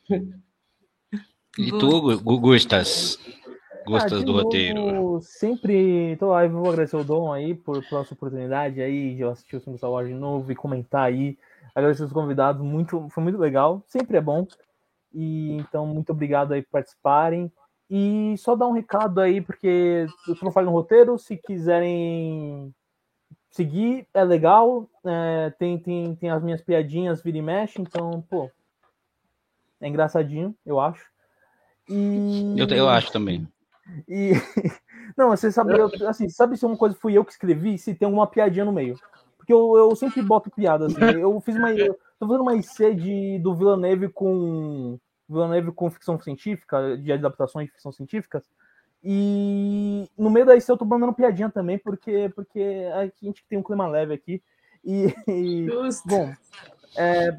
E 1.59 1.71
tu, 1.71 2.21
Gustas? 2.21 3.19
Gostas 3.87 4.23
ah, 4.23 4.25
do 4.25 4.33
roteiro? 4.33 5.21
Sempre. 5.23 6.13
Então, 6.13 6.35
aí 6.35 6.49
vou 6.49 6.69
agradecer 6.69 6.97
o 6.97 7.05
Dom 7.05 7.33
aí 7.33 7.55
por, 7.55 7.83
pela 7.89 8.05
sua 8.05 8.15
oportunidade 8.15 8.81
aí 8.81 9.15
de 9.15 9.23
eu 9.23 9.31
assistir 9.31 9.57
o 9.57 9.61
filme 9.61 9.79
Star 9.79 9.91
Wars 9.91 10.09
de 10.09 10.15
novo 10.15 10.51
e 10.51 10.57
comentar 10.57 11.03
aí. 11.03 11.39
Agradecer 11.75 12.05
os 12.05 12.13
convidados, 12.13 12.63
muito, 12.63 13.09
foi 13.11 13.23
muito 13.23 13.39
legal. 13.39 13.83
Sempre 13.87 14.17
é 14.17 14.21
bom. 14.21 14.47
E 15.13 15.53
então, 15.55 15.87
muito 15.87 16.11
obrigado 16.13 16.53
aí 16.53 16.63
por 16.63 16.71
participarem. 16.71 17.51
E 17.91 18.37
só 18.39 18.55
dar 18.55 18.69
um 18.69 18.73
recado 18.73 19.21
aí, 19.21 19.41
porque 19.41 20.07
eu 20.29 20.37
não 20.43 20.53
falei 20.53 20.71
no 20.71 20.77
roteiro, 20.77 21.19
se 21.19 21.37
quiserem 21.37 22.73
seguir, 23.51 24.07
é 24.15 24.23
legal. 24.23 24.89
É, 25.05 25.53
tem, 25.59 25.77
tem, 25.77 26.15
tem 26.15 26.31
as 26.31 26.43
minhas 26.43 26.63
piadinhas, 26.63 27.21
vira 27.21 27.39
e 27.39 27.43
mexe, 27.43 27.81
então, 27.81 28.25
pô, 28.31 28.49
é 29.81 29.89
engraçadinho, 29.89 30.55
eu 30.65 30.79
acho. 30.79 31.05
E... 31.89 32.55
Eu, 32.57 32.69
eu 32.69 32.89
acho 32.89 33.11
também. 33.11 33.49
E 34.09 34.33
não, 35.19 35.31
você 35.31 35.51
sabe, 35.51 35.77
eu, 35.77 35.91
assim, 36.07 36.29
sabe 36.29 36.57
se 36.57 36.65
uma 36.65 36.77
coisa 36.77 36.95
fui 36.95 37.15
eu 37.15 37.25
que 37.25 37.33
escrevi, 37.33 37.77
se 37.77 37.95
tem 37.95 38.07
alguma 38.07 38.29
piadinha 38.29 38.65
no 38.65 38.73
meio. 38.73 38.97
Porque 39.37 39.53
eu, 39.53 39.77
eu 39.77 39.97
sempre 39.97 40.23
boto 40.23 40.49
piada, 40.49 40.87
assim. 40.87 41.01
Eu 41.19 41.41
fiz 41.41 41.57
uma. 41.57 41.73
Eu 41.73 41.99
tô 42.21 42.27
fazendo 42.27 42.43
uma 42.43 42.55
IC 42.55 42.95
de, 42.95 43.39
do 43.41 43.55
Villeneuve 43.55 44.09
com 44.11 44.97
Villeneuve 45.31 45.73
com 45.73 45.91
ficção 45.91 46.21
científica, 46.21 46.97
de 46.99 47.13
adaptações 47.13 47.67
de 47.67 47.73
ficção 47.73 47.93
científicas. 47.93 48.45
E 49.03 50.09
no 50.19 50.29
meio 50.29 50.45
da 50.45 50.57
IC 50.57 50.69
eu 50.69 50.77
tô 50.77 50.85
mandando 50.85 51.15
piadinha 51.15 51.49
também, 51.49 51.79
porque, 51.79 52.31
porque 52.35 52.61
a 52.95 53.07
gente 53.25 53.45
tem 53.49 53.59
um 53.59 53.63
clima 53.63 53.87
leve 53.87 54.13
aqui. 54.13 54.43
E, 54.85 55.15
e 55.27 55.67
bom, 56.05 56.33
é, 56.97 57.39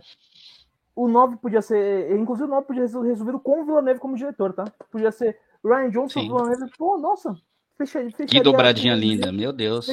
o 0.96 1.08
9 1.08 1.38
podia 1.38 1.62
ser. 1.62 2.12
Inclusive, 2.18 2.48
o 2.48 2.52
9 2.52 2.68
podia 2.68 2.88
ser 2.88 3.02
resolvido 3.02 3.40
com 3.40 3.62
o 3.62 3.66
Villeneuve 3.66 4.00
como 4.00 4.16
diretor, 4.16 4.54
tá? 4.54 4.66
Podia 4.92 5.12
ser 5.12 5.38
Ryan 5.64 5.90
Johnson, 5.90 6.22
Villeneuve. 6.22 6.72
Pô, 6.78 6.98
nossa, 6.98 7.36
fecha, 7.78 8.06
que 8.28 8.42
dobradinha 8.42 8.96
linda, 8.96 9.32
meu 9.32 9.54
Deus. 9.54 9.88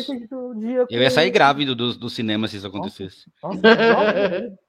Eu 0.90 1.02
ia 1.02 1.10
sair 1.10 1.30
grávido 1.30 1.74
do, 1.74 1.94
do 1.94 2.10
cinema 2.10 2.48
se 2.48 2.56
isso 2.56 2.66
acontecesse. 2.66 3.30
Nossa, 3.42 3.60
nossa, 3.60 4.58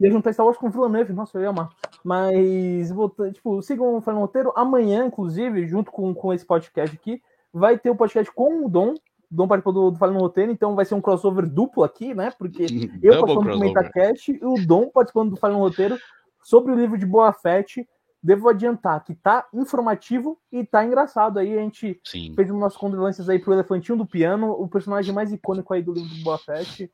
ia 0.00 0.10
juntar 0.10 0.32
Star 0.32 0.46
Wars 0.46 0.56
com 0.56 0.70
Villeneuve, 0.70 1.12
nossa, 1.12 1.36
eu 1.36 1.42
ia 1.42 1.50
amar. 1.50 1.68
Mas, 2.02 2.90
tipo, 3.34 3.60
sigam 3.62 3.96
o 3.96 4.00
Fernando 4.00 4.22
Roteiro. 4.22 4.52
Amanhã, 4.56 5.04
inclusive, 5.04 5.66
junto 5.68 5.90
com, 5.92 6.14
com 6.14 6.32
esse 6.32 6.44
podcast 6.44 6.96
aqui, 6.96 7.22
vai 7.52 7.78
ter 7.78 7.90
o 7.90 7.92
um 7.92 7.96
podcast 7.96 8.32
com 8.32 8.64
o 8.64 8.68
Dom. 8.68 8.94
O 8.94 8.96
Dom 9.30 9.46
participou 9.46 9.72
do, 9.72 9.90
do 9.90 9.98
Falando 9.98 10.18
Roteiro, 10.18 10.50
então 10.50 10.74
vai 10.74 10.84
ser 10.84 10.94
um 10.94 11.00
crossover 11.00 11.46
duplo 11.46 11.84
aqui, 11.84 12.14
né? 12.14 12.32
Porque 12.38 12.64
eu 13.02 13.20
participando 13.20 13.52
do 13.52 13.60
Metacast 13.60 14.32
e 14.32 14.44
o 14.44 14.54
Dom 14.66 14.88
participando 14.88 15.30
do 15.30 15.36
Falando 15.36 15.60
Roteiro 15.60 15.98
sobre 16.42 16.72
o 16.72 16.76
livro 16.76 16.98
de 16.98 17.04
Boa 17.04 17.32
Fett. 17.32 17.86
Devo 18.22 18.50
adiantar 18.50 19.02
que 19.02 19.14
tá 19.14 19.46
informativo 19.52 20.38
e 20.52 20.64
tá 20.64 20.84
engraçado 20.84 21.38
aí. 21.38 21.58
A 21.58 21.62
gente 21.62 21.98
Sim. 22.04 22.34
fez 22.34 22.50
umas 22.50 22.76
condolências 22.76 23.28
aí 23.28 23.38
pro 23.38 23.52
Elefantinho 23.52 23.96
do 23.96 24.06
Piano, 24.06 24.50
o 24.50 24.68
personagem 24.68 25.14
mais 25.14 25.32
icônico 25.32 25.72
aí 25.72 25.82
do 25.82 25.92
livro 25.92 26.08
de 26.08 26.22
Boa 26.22 26.36
Fett. 26.38 26.90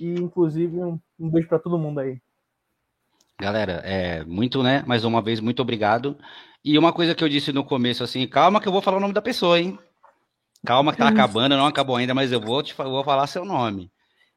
E, 0.00 0.14
inclusive, 0.14 0.78
um, 0.78 0.98
um 1.20 1.28
beijo 1.28 1.48
para 1.48 1.58
todo 1.58 1.78
mundo 1.78 2.00
aí. 2.00 2.18
Galera, 3.42 3.82
é 3.84 4.22
muito, 4.22 4.62
né? 4.62 4.84
Mais 4.86 5.04
uma 5.04 5.20
vez, 5.20 5.40
muito 5.40 5.60
obrigado. 5.60 6.16
E 6.64 6.78
uma 6.78 6.92
coisa 6.92 7.12
que 7.12 7.24
eu 7.24 7.28
disse 7.28 7.52
no 7.52 7.64
começo, 7.64 8.04
assim, 8.04 8.24
calma 8.24 8.60
que 8.60 8.68
eu 8.68 8.72
vou 8.72 8.80
falar 8.80 8.98
o 8.98 9.00
nome 9.00 9.12
da 9.12 9.20
pessoa, 9.20 9.58
hein? 9.58 9.76
Calma 10.64 10.92
que 10.92 10.98
tá 10.98 11.08
acabando, 11.08 11.56
não 11.56 11.66
acabou 11.66 11.96
ainda, 11.96 12.14
mas 12.14 12.30
eu 12.30 12.40
vou 12.40 12.62
te 12.62 12.72
vou 12.72 13.02
falar 13.02 13.26
seu 13.26 13.44
nome. 13.44 13.90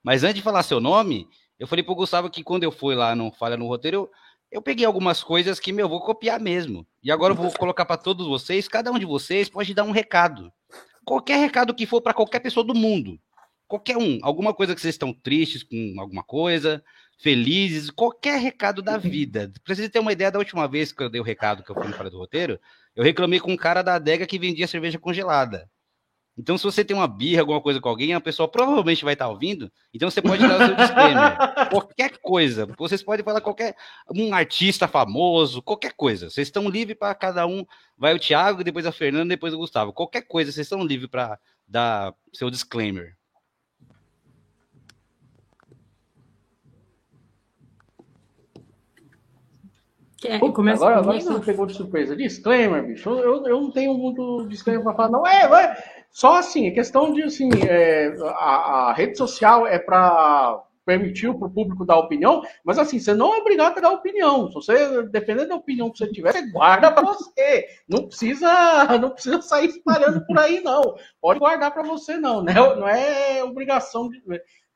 Mas 0.03 0.23
antes 0.23 0.37
de 0.37 0.41
falar 0.41 0.63
seu 0.63 0.79
nome, 0.79 1.27
eu 1.59 1.67
falei 1.67 1.83
pro 1.83 1.93
Gustavo 1.93 2.31
que 2.31 2.43
quando 2.43 2.63
eu 2.63 2.71
fui 2.71 2.95
lá 2.95 3.15
no 3.15 3.31
Falha 3.31 3.55
no 3.55 3.67
Roteiro, 3.67 3.95
eu, 3.95 4.09
eu 4.53 4.59
peguei 4.59 4.87
algumas 4.87 5.21
coisas 5.21 5.59
que, 5.59 5.71
meu, 5.71 5.87
vou 5.87 6.01
copiar 6.01 6.39
mesmo. 6.39 6.83
E 7.03 7.11
agora 7.11 7.31
eu 7.31 7.37
vou 7.37 7.51
colocar 7.51 7.85
para 7.85 7.97
todos 7.97 8.25
vocês, 8.25 8.67
cada 8.67 8.91
um 8.91 8.97
de 8.97 9.05
vocês 9.05 9.47
pode 9.47 9.71
dar 9.75 9.83
um 9.83 9.91
recado. 9.91 10.51
Qualquer 11.05 11.37
recado 11.37 11.75
que 11.75 11.85
for 11.85 12.01
para 12.01 12.15
qualquer 12.15 12.39
pessoa 12.39 12.65
do 12.65 12.73
mundo. 12.73 13.19
Qualquer 13.67 13.97
um. 13.97 14.17
Alguma 14.23 14.51
coisa 14.51 14.73
que 14.73 14.81
vocês 14.81 14.95
estão 14.95 15.13
tristes 15.13 15.61
com 15.61 15.93
alguma 15.99 16.23
coisa, 16.23 16.83
felizes, 17.17 17.89
qualquer 17.89 18.39
recado 18.39 18.81
da 18.81 18.97
vida. 18.97 19.51
Pra 19.63 19.75
vocês 19.75 19.89
terem 19.89 20.05
uma 20.05 20.11
ideia, 20.11 20.31
da 20.31 20.39
última 20.39 20.67
vez 20.67 20.91
que 20.91 21.01
eu 21.01 21.09
dei 21.09 21.21
o 21.21 21.23
recado 21.23 21.63
que 21.63 21.71
eu 21.71 21.75
fui 21.75 21.91
fora 21.93 22.09
do 22.09 22.17
roteiro, 22.17 22.59
eu 22.95 23.03
reclamei 23.03 23.39
com 23.39 23.51
um 23.51 23.57
cara 23.57 23.81
da 23.81 23.95
adega 23.95 24.25
que 24.25 24.39
vendia 24.39 24.67
cerveja 24.67 24.99
congelada. 24.99 25.69
Então, 26.37 26.57
se 26.57 26.65
você 26.65 26.83
tem 26.83 26.95
uma 26.95 27.07
birra, 27.07 27.41
alguma 27.41 27.61
coisa 27.61 27.79
com 27.79 27.87
alguém, 27.87 28.13
a 28.13 28.19
pessoa 28.19 28.45
provavelmente 28.45 29.05
vai 29.05 29.13
estar 29.13 29.29
ouvindo, 29.29 29.71
então 29.93 30.09
você 30.11 30.21
pode 30.21 30.45
dar 30.45 30.55
o 30.55 30.65
seu 30.65 30.75
disclaimer. 30.75 31.37
qualquer 31.71 32.17
coisa. 32.17 32.65
Vocês 32.77 33.01
podem 33.01 33.23
falar 33.23 33.39
qualquer. 33.39 33.73
Um 34.13 34.33
artista 34.33 34.85
famoso, 34.85 35.61
qualquer 35.61 35.93
coisa. 35.93 36.29
Vocês 36.29 36.49
estão 36.49 36.67
livres 36.67 36.97
para 36.97 37.15
cada 37.15 37.47
um. 37.47 37.65
Vai 37.97 38.13
o 38.13 38.19
Thiago, 38.19 38.65
depois 38.65 38.85
a 38.85 38.91
Fernanda, 38.91 39.29
depois 39.29 39.53
o 39.53 39.57
Gustavo. 39.57 39.93
Qualquer 39.93 40.23
coisa, 40.23 40.51
vocês 40.51 40.65
estão 40.65 40.83
livres 40.83 41.09
para 41.09 41.39
dar 41.65 42.13
seu 42.33 42.49
disclaimer. 42.49 43.15
É, 50.27 50.35
agora, 50.35 50.97
agora 50.97 51.19
você 51.19 51.29
me 51.29 51.39
pegou 51.39 51.65
de 51.65 51.73
surpresa. 51.73 52.15
Disclaimer, 52.15 52.85
bicho. 52.85 53.09
Eu, 53.09 53.45
eu 53.45 53.61
não 53.61 53.71
tenho 53.71 53.93
muito 53.93 54.47
disclaimer 54.47 54.83
para 54.83 54.95
falar, 54.95 55.09
não. 55.09 55.25
É, 55.25 55.47
vai. 55.47 55.75
Só 56.11 56.37
assim, 56.37 56.69
a 56.69 56.73
questão 56.73 57.13
de 57.13 57.23
assim, 57.23 57.49
é, 57.67 58.15
a, 58.21 58.89
a, 58.89 58.93
rede 58.93 59.17
social 59.17 59.67
é 59.67 59.77
para 59.77 60.63
permitir 60.85 61.33
para 61.33 61.47
o 61.47 61.51
público 61.51 61.83
dar 61.83 61.97
opinião, 61.97 62.43
mas 62.63 62.77
assim, 62.77 62.99
você 62.99 63.13
não 63.13 63.33
é 63.33 63.39
obrigado 63.39 63.77
a 63.77 63.81
dar 63.81 63.89
opinião. 63.89 64.47
Se 64.47 64.53
você, 64.53 65.03
dependendo 65.07 65.49
da 65.49 65.55
opinião 65.55 65.89
que 65.89 65.97
você 65.97 66.07
tiver, 66.11 66.31
você 66.31 66.49
guarda 66.51 66.91
para 66.91 67.03
você. 67.03 67.67
Não 67.89 68.07
precisa, 68.07 68.47
não 69.01 69.09
precisa 69.09 69.41
sair 69.41 69.67
espalhando 69.67 70.25
por 70.25 70.37
aí, 70.39 70.61
não. 70.61 70.95
Pode 71.19 71.39
guardar 71.39 71.73
para 71.73 71.83
você, 71.83 72.17
não. 72.17 72.43
Não 72.43 72.53
é, 72.53 72.75
não 72.75 72.87
é 72.87 73.43
obrigação 73.43 74.07
de 74.07 74.21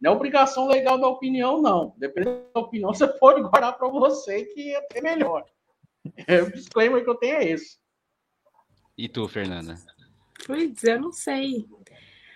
não 0.02 0.12
é 0.12 0.16
obrigação 0.16 0.68
legal 0.68 0.98
da 0.98 1.08
opinião, 1.08 1.62
não. 1.62 1.94
Dependendo 1.98 2.44
da 2.54 2.62
opinião, 2.62 2.94
você 2.94 3.08
pode 3.08 3.42
guardar 3.42 3.78
para 3.78 3.88
você 3.88 4.46
que 4.46 4.72
é 4.72 4.78
até 4.78 5.02
melhor. 5.02 5.46
É, 6.28 6.42
o 6.42 6.52
disclaimer 6.52 7.04
que 7.04 7.10
eu 7.10 7.16
tenho 7.16 7.36
é 7.36 7.46
esse. 7.46 7.78
E 8.98 9.08
tu, 9.08 9.28
Fernanda? 9.28 9.76
Pois, 10.46 10.84
eu 10.84 11.00
não 11.00 11.12
sei. 11.12 11.66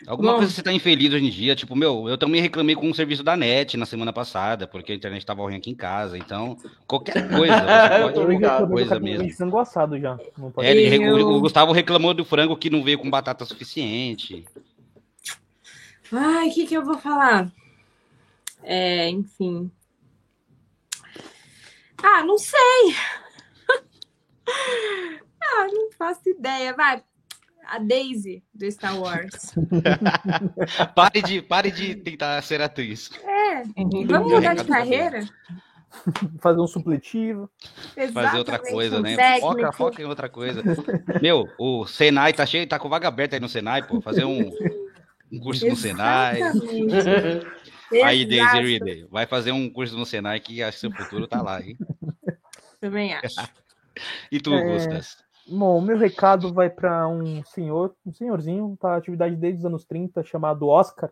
Alguma 0.05 0.33
Bom, 0.33 0.37
coisa 0.39 0.51
que 0.51 0.55
você 0.57 0.63
tá 0.63 0.73
infeliz 0.73 1.13
hoje 1.13 1.25
em 1.25 1.29
dia, 1.29 1.55
tipo, 1.55 1.75
meu, 1.75 2.09
eu 2.09 2.17
também 2.17 2.41
reclamei 2.41 2.75
com 2.75 2.89
um 2.89 2.93
serviço 2.93 3.23
da 3.23 3.37
NET 3.37 3.77
na 3.77 3.85
semana 3.85 4.11
passada, 4.11 4.67
porque 4.67 4.91
a 4.91 4.95
internet 4.95 5.25
tava 5.25 5.41
ruim 5.43 5.55
aqui 5.55 5.69
em 5.69 5.75
casa, 5.75 6.17
então, 6.17 6.57
qualquer 6.85 7.13
coisa, 7.31 7.55
você 7.55 8.01
pode 8.01 8.39
qualquer 8.39 8.67
coisa 8.67 8.99
mesmo. 8.99 9.29
frango 9.31 9.57
assado 9.59 9.97
já. 9.97 10.19
É, 10.57 10.71
ele, 10.71 11.05
eu... 11.05 11.29
o 11.29 11.39
Gustavo 11.39 11.71
reclamou 11.71 12.13
do 12.13 12.25
frango 12.25 12.57
que 12.57 12.69
não 12.69 12.83
veio 12.83 12.99
com 12.99 13.09
batata 13.09 13.45
suficiente. 13.45 14.43
Ai, 16.13 16.49
o 16.49 16.53
que, 16.53 16.67
que 16.67 16.77
eu 16.77 16.85
vou 16.85 16.97
falar? 16.97 17.51
É, 18.61 19.09
enfim. 19.09 19.71
Ah, 22.01 22.23
não 22.23 22.37
sei. 22.37 22.95
ah, 25.41 25.67
não 25.71 25.91
faço 25.97 26.29
ideia. 26.29 26.73
Vai, 26.73 27.03
a 27.65 27.79
Daisy 27.79 28.43
do 28.53 28.69
Star 28.71 28.99
Wars. 28.99 29.55
pare, 30.95 31.21
de, 31.23 31.41
pare 31.41 31.71
de 31.71 31.95
tentar 31.95 32.41
ser 32.43 32.61
atriz. 32.61 33.09
É, 33.23 33.63
vamos 34.05 34.31
mudar 34.31 34.53
de 34.53 34.65
carreira? 34.65 35.27
Fazer 36.39 36.59
um 36.59 36.67
supletivo. 36.67 37.49
Exatamente, 37.95 38.13
Fazer 38.13 38.37
outra 38.37 38.59
coisa, 38.59 38.97
um 38.99 39.01
né? 39.01 39.39
Foca, 39.39 39.71
foca 39.71 40.01
em 40.01 40.05
outra 40.05 40.29
coisa. 40.29 40.61
Meu, 41.21 41.47
o 41.57 41.85
Senai 41.87 42.33
tá 42.33 42.45
cheio, 42.45 42.67
tá 42.67 42.77
com 42.77 42.89
vaga 42.89 43.07
aberta 43.07 43.35
aí 43.35 43.39
no 43.39 43.49
Senai, 43.49 43.85
pô. 43.85 44.01
Fazer 44.01 44.25
um, 44.25 44.51
um 45.33 45.39
curso 45.39 45.67
no 45.67 45.75
Senai. 45.75 46.39
aí, 48.03 48.25
Daisy 48.25 48.59
Ridley, 48.59 49.07
vai 49.09 49.25
fazer 49.25 49.51
um 49.51 49.69
curso 49.69 49.97
no 49.97 50.05
Senai 50.05 50.39
que 50.39 50.61
acho 50.61 50.77
que 50.77 50.81
seu 50.81 50.91
futuro 50.91 51.27
tá 51.27 51.41
lá, 51.41 51.61
hein? 51.61 51.77
Também 52.79 53.13
acho. 53.13 53.35
e 54.31 54.39
tu, 54.39 54.53
é... 54.53 54.63
Gustas? 54.63 55.17
Bom, 55.47 55.81
meu 55.81 55.97
recado 55.97 56.53
vai 56.53 56.69
para 56.69 57.07
um 57.07 57.43
senhor, 57.43 57.95
um 58.05 58.13
senhorzinho, 58.13 58.77
tá 58.79 58.95
atividade 58.95 59.35
desde 59.35 59.59
os 59.59 59.65
anos 59.65 59.85
30, 59.85 60.23
chamado 60.23 60.67
Oscar. 60.67 61.11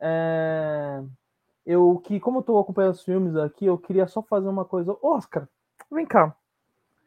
É... 0.00 1.02
Eu 1.64 2.00
que, 2.04 2.20
como 2.20 2.38
eu 2.38 2.42
tô 2.42 2.58
acompanhando 2.58 2.94
os 2.94 3.02
filmes 3.02 3.34
aqui, 3.36 3.66
eu 3.66 3.78
queria 3.78 4.06
só 4.06 4.22
fazer 4.22 4.48
uma 4.48 4.64
coisa. 4.64 4.96
Oscar, 5.02 5.48
vem 5.90 6.06
cá. 6.06 6.34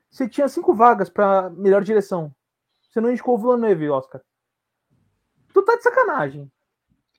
Você 0.10 0.28
tinha 0.28 0.48
cinco 0.48 0.74
vagas 0.74 1.10
para 1.10 1.50
melhor 1.52 1.84
direção. 1.84 2.34
Você 2.82 3.00
não 3.00 3.12
indicou 3.12 3.36
o 3.36 3.38
Villeneuve, 3.38 3.90
Oscar. 3.90 4.22
Tu 5.54 5.62
tá 5.64 5.76
de 5.76 5.84
sacanagem. 5.84 6.52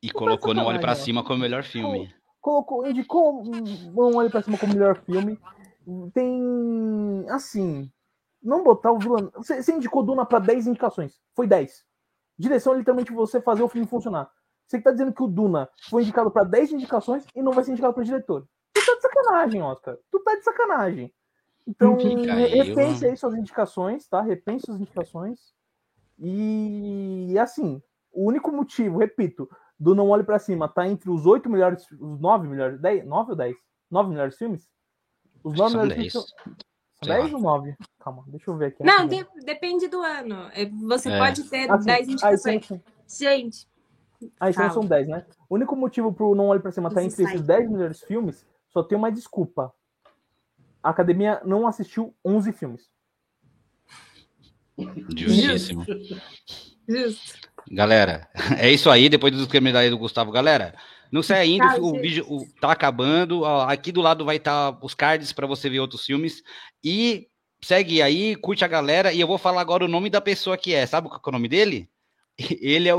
E 0.03 0.09
tu 0.09 0.13
tá 0.13 0.19
colocou 0.19 0.55
tá 0.55 0.61
Não 0.61 0.69
Olhe 0.69 0.81
Pra 0.81 0.95
Cima 0.95 1.23
como 1.23 1.41
melhor 1.41 1.63
filme. 1.63 2.15
Colocou, 2.41 2.87
indicou 2.87 3.45
Não 3.95 4.17
Olhe 4.17 4.31
Pra 4.31 4.43
Cima 4.43 4.59
como 4.59 4.73
melhor 4.73 4.97
filme. 5.03 5.39
Tem. 6.15 7.27
Assim 7.31 7.91
não 8.43 8.63
botar 8.63 8.93
o 8.93 8.99
vilão. 8.99 9.31
Você, 9.37 9.63
você 9.63 9.73
indicou 9.73 10.03
Duna 10.03 10.25
para 10.25 10.39
10 10.39 10.67
indicações. 10.67 11.21
Foi 11.35 11.47
10. 11.47 11.85
Direção 12.39 12.75
é 12.75 12.79
literalmente 12.79 13.13
você 13.13 13.41
fazer 13.41 13.63
o 13.63 13.69
filme 13.69 13.87
funcionar. 13.87 14.31
Você 14.67 14.79
está 14.79 14.91
dizendo 14.91 15.13
que 15.13 15.23
o 15.23 15.29
Duna 15.29 15.69
foi 15.89 16.03
indicado 16.03 16.31
para 16.31 16.45
10 16.45 16.73
indicações 16.73 17.27
e 17.35 17.43
não 17.43 17.53
vai 17.53 17.65
ser 17.65 17.73
indicado 17.73 17.93
para 17.93 18.05
diretor. 18.05 18.47
Tu 18.73 18.87
tá 18.87 18.95
de 18.95 19.03
sacanagem, 19.03 19.63
Oscar. 19.63 19.97
Tu 20.11 20.21
tá 20.21 20.35
de 20.37 20.45
sacanagem. 20.45 21.15
Então, 21.67 21.97
repense 21.97 23.07
aí 23.07 23.17
suas 23.17 23.35
indicações, 23.35 24.09
tá? 24.09 24.23
Repense 24.23 24.67
suas 24.67 24.81
indicações. 24.81 25.53
E 26.19 27.37
assim, 27.39 27.83
o 28.13 28.29
único 28.29 28.53
motivo, 28.53 28.99
repito, 28.99 29.49
do 29.79 29.95
Não 29.95 30.09
Olhe 30.11 30.25
para 30.25 30.39
Cima 30.39 30.69
tá 30.69 30.87
entre 30.87 31.11
os 31.11 31.27
8 31.27 31.49
melhores, 31.49 31.91
os 31.93 32.21
9 32.21 32.49
melhores, 32.49 32.81
10, 32.81 33.07
9 33.07 33.31
ou 33.31 33.37
10? 33.37 33.57
9 33.91 34.11
melhores 34.11 34.37
filmes? 34.37 34.69
Os 35.43 35.57
9 35.57 35.77
melhores 35.77 35.97
10. 35.97 36.13
filmes. 36.13 36.31
10 37.03 37.33
ou 37.33 37.41
9? 37.41 37.77
Calma, 37.99 38.25
deixa 38.27 38.51
eu 38.51 38.57
ver 38.57 38.67
aqui. 38.67 38.85
Não, 38.85 39.07
de, 39.07 39.27
depende 39.45 39.89
do 39.89 40.01
ano. 40.03 40.51
É, 40.53 40.67
você 40.67 41.11
é. 41.11 41.19
pode 41.19 41.45
ter 41.45 41.71
ah, 41.71 41.77
10 41.77 42.09
indicações. 42.09 42.71
Ah, 42.71 42.81
Gente. 43.09 43.67
Ah, 44.39 44.51
então 44.51 44.71
são 44.71 44.85
10, 44.85 45.09
né? 45.09 45.27
O 45.49 45.55
único 45.55 45.75
motivo 45.75 46.13
pro 46.13 46.35
Não 46.35 46.49
Olhe 46.49 46.61
Pra 46.61 46.71
Cima 46.71 46.89
estar 46.89 47.01
tá 47.01 47.07
entre 47.07 47.25
esses 47.25 47.41
10 47.41 47.71
melhores 47.71 48.03
filmes 48.03 48.47
só 48.69 48.83
tem 48.83 48.97
uma 48.97 49.11
desculpa. 49.11 49.73
A 50.83 50.91
academia 50.91 51.41
não 51.45 51.67
assistiu 51.67 52.15
11 52.25 52.53
filmes. 52.53 52.91
Justíssimo. 55.17 55.85
Justo. 56.89 57.50
Galera, 57.71 58.29
é 58.59 58.71
isso 58.71 58.91
aí. 58.91 59.09
Depois 59.09 59.35
do 59.35 59.49
comentário 59.49 59.91
do 59.91 59.99
Gustavo. 59.99 60.33
Galera, 60.33 60.75
não 61.13 61.23
sei 61.23 61.37
ainda, 61.37 61.75
tá, 61.75 61.81
o 61.81 61.93
vídeo 62.01 62.27
o, 62.29 62.45
tá 62.61 62.73
acabando. 62.73 63.45
Aqui 63.45 63.93
do 63.93 64.01
lado 64.01 64.25
vai 64.25 64.37
estar 64.37 64.73
tá 64.73 64.79
os 64.83 64.95
cards 64.95 65.33
para 65.33 65.47
você 65.47 65.71
ver 65.71 65.81
outros 65.81 66.05
filmes. 66.05 66.43
E 66.83 67.29
segue 67.63 68.03
aí, 68.03 68.35
curte 68.37 68.65
a 68.65 68.69
galera. 68.69 69.13
E 69.13 69.21
eu 69.21 69.27
vou 69.27 69.39
falar 69.39 69.61
agora 69.61 69.85
o 69.85 69.89
nome 69.89 70.11
da 70.11 70.21
pessoa 70.21 70.57
que 70.57 70.75
é. 70.75 70.85
Sabe 70.85 71.09
qual 71.09 71.21
é 71.25 71.29
o 71.29 71.33
nome 71.33 71.49
dele? 71.49 71.89
Ele 72.61 72.89
é 72.89 72.95
o 72.95 72.99